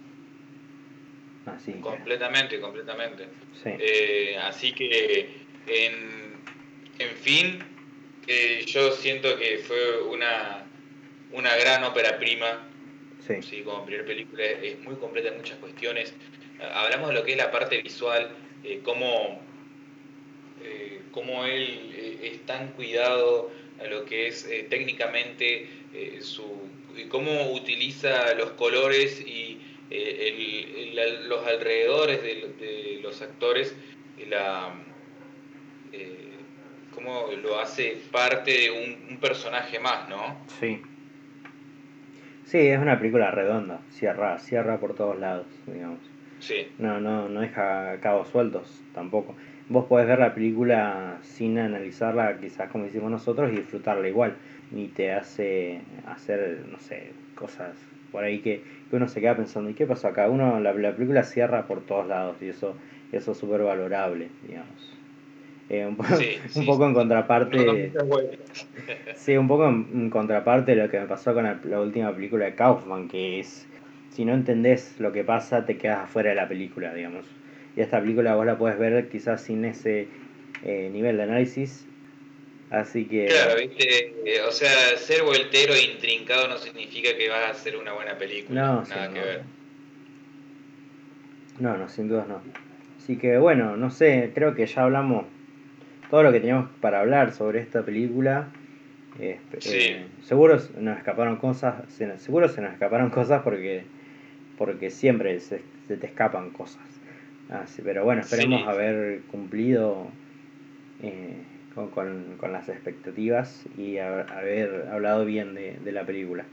Así 1.45 1.73
completamente, 1.73 2.59
completamente. 2.59 3.27
Eh, 3.65 4.37
así 4.41 4.71
que, 4.73 5.29
en, 5.67 6.35
en 6.99 7.15
fin, 7.15 7.59
eh, 8.27 8.63
yo 8.65 8.91
siento 8.91 9.37
que 9.37 9.59
fue 9.59 10.01
una 10.03 10.65
una 11.31 11.55
gran 11.57 11.83
ópera 11.83 12.17
prima. 12.17 12.65
Sí. 13.41 13.61
Como 13.61 13.85
primera 13.85 14.07
película 14.07 14.43
es 14.43 14.79
muy 14.79 14.95
completa 14.95 15.29
en 15.29 15.37
muchas 15.37 15.57
cuestiones. 15.59 16.13
Hablamos 16.73 17.09
de 17.09 17.13
lo 17.13 17.23
que 17.23 17.33
es 17.33 17.37
la 17.37 17.51
parte 17.51 17.79
visual, 17.81 18.31
eh, 18.63 18.81
cómo, 18.83 19.39
cómo, 21.11 21.45
él 21.45 22.17
es 22.23 22.43
tan 22.47 22.69
cuidado 22.69 23.51
a 23.79 23.85
lo 23.85 24.05
que 24.05 24.27
es 24.27 24.49
técnicamente 24.69 25.69
su, 26.21 26.68
cómo 27.07 27.51
utiliza 27.53 28.33
los 28.33 28.51
colores 28.51 29.21
y 29.21 29.59
eh, 29.91 30.91
los 31.27 31.45
alrededores 31.47 32.21
de, 32.21 32.99
los 33.01 33.21
actores, 33.21 33.75
la, 34.27 34.73
eh, 35.91 36.29
cómo 36.93 37.27
lo 37.41 37.59
hace 37.59 37.97
parte 38.11 38.51
de 38.51 38.71
un, 38.71 39.17
personaje 39.19 39.79
más, 39.79 40.07
¿no? 40.07 40.37
Sí. 40.59 40.81
Sí, 42.45 42.57
es 42.57 42.79
una 42.79 42.97
película 42.97 43.31
redonda, 43.31 43.81
cierra, 43.91 44.39
cierra 44.39 44.79
por 44.79 44.95
todos 44.95 45.19
lados, 45.19 45.47
digamos. 45.67 45.99
Sí. 46.39 46.67
No, 46.77 46.99
no, 46.99 47.27
no 47.27 47.41
deja 47.41 47.99
cabos 47.99 48.29
sueltos 48.29 48.81
tampoco. 48.93 49.35
Vos 49.67 49.85
podés 49.85 50.07
ver 50.07 50.17
la 50.17 50.33
película 50.33 51.19
sin 51.21 51.59
analizarla, 51.59 52.39
quizás 52.39 52.71
como 52.71 52.87
hicimos 52.87 53.11
nosotros, 53.11 53.51
y 53.51 53.57
disfrutarla 53.57 54.07
igual. 54.07 54.35
Ni 54.71 54.87
te 54.87 55.11
hace 55.13 55.81
hacer, 56.05 56.65
no 56.69 56.79
sé, 56.79 57.11
cosas 57.35 57.75
por 58.11 58.23
ahí 58.23 58.39
que, 58.39 58.63
uno 58.91 59.07
se 59.07 59.21
queda 59.21 59.35
pensando, 59.35 59.69
¿y 59.69 59.73
qué 59.73 59.85
pasó 59.85 60.07
acá? 60.07 60.29
Uno, 60.29 60.59
la, 60.59 60.73
la 60.73 60.95
película 60.95 61.23
cierra 61.23 61.67
por 61.67 61.81
todos 61.81 62.07
lados 62.07 62.37
y 62.41 62.49
eso, 62.49 62.75
eso 63.11 63.31
es 63.31 63.37
súper 63.37 63.61
valorable, 63.61 64.29
digamos. 64.47 64.97
Eh, 65.69 65.85
un, 65.85 65.95
un 66.55 66.65
poco 66.65 66.87
en 66.87 66.93
contraparte. 66.93 67.93
sí, 69.13 69.37
un 69.37 69.47
poco 69.47 69.67
en, 69.67 70.09
contraparte 70.09 70.75
de 70.75 70.83
lo 70.83 70.89
que 70.89 70.99
me 70.99 71.05
pasó 71.05 71.33
con 71.35 71.43
la, 71.43 71.79
última 71.79 72.13
película 72.13 72.45
de 72.45 72.55
Kaufman, 72.55 73.07
que 73.07 73.39
es 73.39 73.67
si 74.09 74.25
no 74.25 74.33
entendés 74.33 74.99
lo 74.99 75.11
que 75.11 75.23
pasa, 75.23 75.65
te 75.65 75.77
quedas 75.77 75.99
afuera 76.05 76.31
de 76.31 76.35
la 76.35 76.47
película, 76.47 76.93
digamos. 76.93 77.25
Y 77.75 77.81
esta 77.81 78.01
película 78.01 78.35
vos 78.35 78.47
la 78.47 78.57
puedes 78.57 78.79
ver 78.79 79.07
quizás 79.09 79.41
sin 79.41 79.63
ese 79.65 80.07
eh, 80.63 80.89
nivel 80.91 81.17
de 81.17 81.23
análisis. 81.23 81.85
Así 82.69 83.05
que. 83.05 83.25
Claro, 83.25 83.59
viste, 83.59 84.13
eh, 84.25 84.41
o 84.47 84.51
sea, 84.51 84.95
ser 84.97 85.23
voltero 85.23 85.73
e 85.73 85.91
intrincado 85.91 86.47
no 86.47 86.57
significa 86.57 87.15
que 87.17 87.29
vas 87.29 87.45
a 87.45 87.49
hacer 87.49 87.75
una 87.75 87.93
buena 87.93 88.17
película. 88.17 88.61
No, 88.61 88.81
nada 88.83 89.11
que 89.11 89.19
ver. 89.19 89.41
No, 91.59 91.77
no, 91.77 91.89
sin 91.89 92.07
dudas 92.07 92.27
no. 92.27 92.41
Así 92.97 93.17
que 93.17 93.37
bueno, 93.37 93.75
no 93.75 93.89
sé, 93.89 94.31
creo 94.35 94.53
que 94.53 94.67
ya 94.67 94.83
hablamos 94.83 95.25
todo 96.11 96.23
lo 96.23 96.31
que 96.31 96.39
teníamos 96.39 96.69
para 96.79 96.99
hablar 96.99 97.33
sobre 97.33 97.59
esta 97.59 97.83
película. 97.83 98.49
Eh, 99.19 99.39
seguro 100.21 100.59
nos 100.77 100.97
escaparon 100.97 101.37
cosas, 101.37 101.83
seguro 102.19 102.47
se 102.47 102.61
nos 102.61 102.71
escaparon 102.71 103.09
cosas 103.09 103.41
porque, 103.41 103.83
porque 104.57 104.91
siempre 104.91 105.39
se, 105.39 105.61
te 105.87 106.05
escapan 106.05 106.51
cosas. 106.51 106.83
pero 107.83 108.03
bueno, 108.03 108.21
esperemos 108.21 108.67
haber 108.67 109.21
cumplido 109.23 110.07
eh, 111.01 111.43
con, 111.87 112.37
las 112.51 112.69
expectativas 112.69 113.65
y 113.77 113.97
haber 113.97 114.87
hablado 114.91 115.25
bien 115.25 115.55
de, 115.55 115.91
la 115.91 116.05
película. 116.05 116.45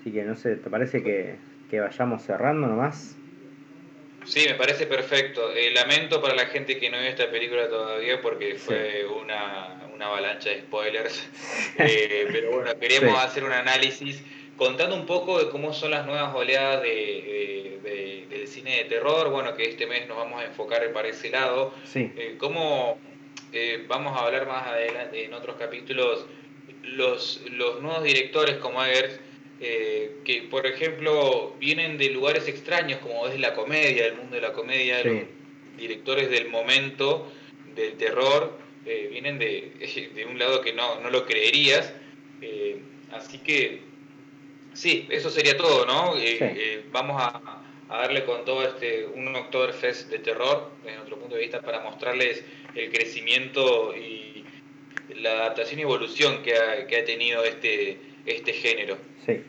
Así 0.00 0.12
que 0.12 0.22
no 0.22 0.36
sé, 0.36 0.56
¿te 0.56 0.70
parece 0.70 1.02
que, 1.02 1.36
que 1.70 1.80
vayamos 1.80 2.22
cerrando 2.22 2.66
nomás? 2.66 3.16
Sí, 4.24 4.46
me 4.46 4.54
parece 4.54 4.86
perfecto. 4.86 5.52
Eh, 5.54 5.70
lamento 5.72 6.20
para 6.20 6.34
la 6.34 6.46
gente 6.46 6.78
que 6.78 6.90
no 6.90 6.98
vio 6.98 7.08
esta 7.08 7.30
película 7.30 7.68
todavía 7.68 8.20
porque 8.20 8.56
fue 8.56 9.04
una, 9.06 9.80
avalancha 10.00 10.50
de 10.50 10.60
spoilers. 10.60 11.28
Eh, 11.78 12.28
pero 12.30 12.50
bueno, 12.50 12.78
queremos 12.78 13.18
hacer 13.24 13.42
un 13.44 13.52
análisis 13.52 14.22
contando 14.56 14.94
un 14.94 15.06
poco 15.06 15.42
de 15.42 15.50
cómo 15.50 15.72
son 15.72 15.92
las 15.92 16.04
nuevas 16.04 16.34
oleadas 16.34 16.82
de, 16.82 18.26
del 18.28 18.46
cine 18.46 18.76
de 18.78 18.84
terror. 18.84 19.30
Bueno, 19.30 19.54
que 19.56 19.64
este 19.64 19.86
mes 19.86 20.06
nos 20.06 20.18
vamos 20.18 20.42
a 20.42 20.44
enfocar 20.44 20.92
para 20.92 21.08
ese 21.08 21.30
lado. 21.30 21.72
Sí. 21.84 22.12
Eh, 22.16 22.36
cómo 22.38 22.98
vamos 23.88 24.16
a 24.16 24.26
hablar 24.26 24.46
más 24.46 24.66
adelante 24.66 25.24
en 25.24 25.34
otros 25.34 25.56
capítulos 25.56 26.26
los, 26.82 27.42
los 27.50 27.80
nuevos 27.82 28.04
directores 28.04 28.56
como 28.56 28.82
Eggers 28.84 29.20
eh, 29.62 30.16
que 30.24 30.44
por 30.44 30.66
ejemplo 30.66 31.54
vienen 31.58 31.98
de 31.98 32.08
lugares 32.08 32.48
extraños 32.48 32.98
como 33.00 33.28
es 33.28 33.38
la 33.38 33.52
comedia, 33.52 34.06
el 34.06 34.16
mundo 34.16 34.36
de 34.36 34.40
la 34.40 34.54
comedia, 34.54 35.04
los 35.04 35.24
directores 35.76 36.30
del 36.30 36.48
momento, 36.48 37.30
del 37.74 37.92
terror, 37.98 38.58
eh, 38.86 39.08
vienen 39.10 39.38
de, 39.38 39.72
de, 40.14 40.24
un 40.24 40.38
lado 40.38 40.62
que 40.62 40.72
no, 40.72 40.98
no 41.00 41.10
lo 41.10 41.26
creerías. 41.26 41.92
Eh, 42.40 42.80
así 43.12 43.36
que 43.36 43.82
sí, 44.72 45.06
eso 45.10 45.28
sería 45.28 45.58
todo, 45.58 45.84
¿no? 45.84 46.14
vamos 46.90 47.20
a, 47.20 47.62
darle 47.98 48.24
con 48.24 48.44
todo 48.44 48.62
este 48.66 49.06
un 49.06 49.34
Oktoberfest 49.34 50.10
de 50.10 50.18
terror, 50.18 50.70
desde 50.84 50.96
nuestro 50.96 51.18
punto 51.18 51.34
de 51.34 51.42
vista, 51.42 51.60
para 51.60 51.80
mostrarles 51.80 52.44
el 52.74 52.90
crecimiento 52.90 53.94
y 53.96 54.44
la 55.16 55.30
adaptación 55.32 55.80
y 55.80 55.82
evolución 55.82 56.42
que 56.42 56.54
ha, 56.54 56.86
que 56.86 56.98
ha 56.98 57.04
tenido 57.04 57.44
este, 57.44 57.98
este 58.26 58.52
género. 58.52 58.96
Sí. 59.26 59.42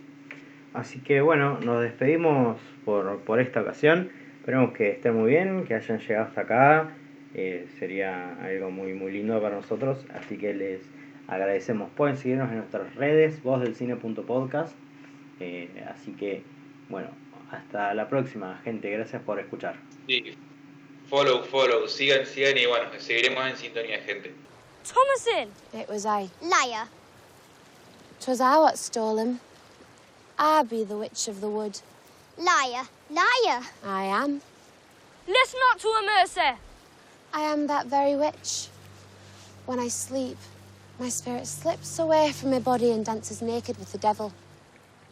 Así 0.73 0.99
que 0.99 1.21
bueno, 1.21 1.59
nos 1.59 1.81
despedimos 1.81 2.57
por, 2.85 3.19
por 3.21 3.39
esta 3.39 3.61
ocasión. 3.61 4.09
Esperemos 4.39 4.73
que 4.73 4.91
estén 4.91 5.15
muy 5.15 5.29
bien, 5.31 5.65
que 5.65 5.75
hayan 5.75 5.99
llegado 5.99 6.27
hasta 6.27 6.41
acá. 6.41 6.97
Eh, 7.33 7.67
sería 7.79 8.35
algo 8.43 8.71
muy 8.71 8.93
muy 8.93 9.11
lindo 9.11 9.39
para 9.41 9.55
nosotros. 9.55 10.05
Así 10.13 10.37
que 10.37 10.53
les 10.53 10.81
agradecemos. 11.27 11.89
Pueden 11.91 12.17
seguirnos 12.17 12.49
en 12.49 12.57
nuestras 12.57 12.95
redes, 12.95 13.43
vozdelcine.podcast. 13.43 14.75
Eh, 15.39 15.69
así 15.87 16.13
que 16.13 16.41
bueno, 16.89 17.09
hasta 17.51 17.93
la 17.93 18.07
próxima, 18.07 18.59
gente. 18.63 18.89
Gracias 18.89 19.21
por 19.23 19.39
escuchar. 19.39 19.75
Sí. 20.07 20.37
Follow, 21.09 21.43
follow, 21.43 21.87
sigan, 21.87 22.25
sigan 22.25 22.57
y 22.57 22.65
bueno, 22.65 22.89
seguiremos 22.97 23.45
en 23.45 23.57
sintonía, 23.57 23.99
gente. 23.99 24.33
Thomasin! 24.83 25.49
It 25.73 25.89
was 25.89 26.05
I. 26.05 26.29
Liar. 26.41 26.87
Twas 28.19 28.39
I 28.39 28.57
what 28.57 28.77
stole 28.77 29.19
him. 29.19 29.39
I 30.39 30.63
be 30.63 30.83
the 30.83 30.95
witch 30.95 31.27
of 31.27 31.41
the 31.41 31.49
wood. 31.49 31.81
Liar, 32.37 32.87
liar. 33.09 33.61
I 33.85 34.05
am. 34.05 34.41
Listen 35.27 35.59
not 35.69 35.79
to 35.79 35.87
her, 35.87 36.05
Mercy. 36.05 36.57
I 37.33 37.41
am 37.41 37.67
that 37.67 37.87
very 37.87 38.15
witch. 38.15 38.67
When 39.65 39.79
I 39.79 39.89
sleep, 39.89 40.37
my 40.99 41.09
spirit 41.09 41.45
slips 41.45 41.99
away 41.99 42.31
from 42.31 42.51
my 42.51 42.59
body 42.59 42.91
and 42.91 43.05
dances 43.05 43.41
naked 43.41 43.77
with 43.77 43.91
the 43.91 43.97
devil. 43.97 44.33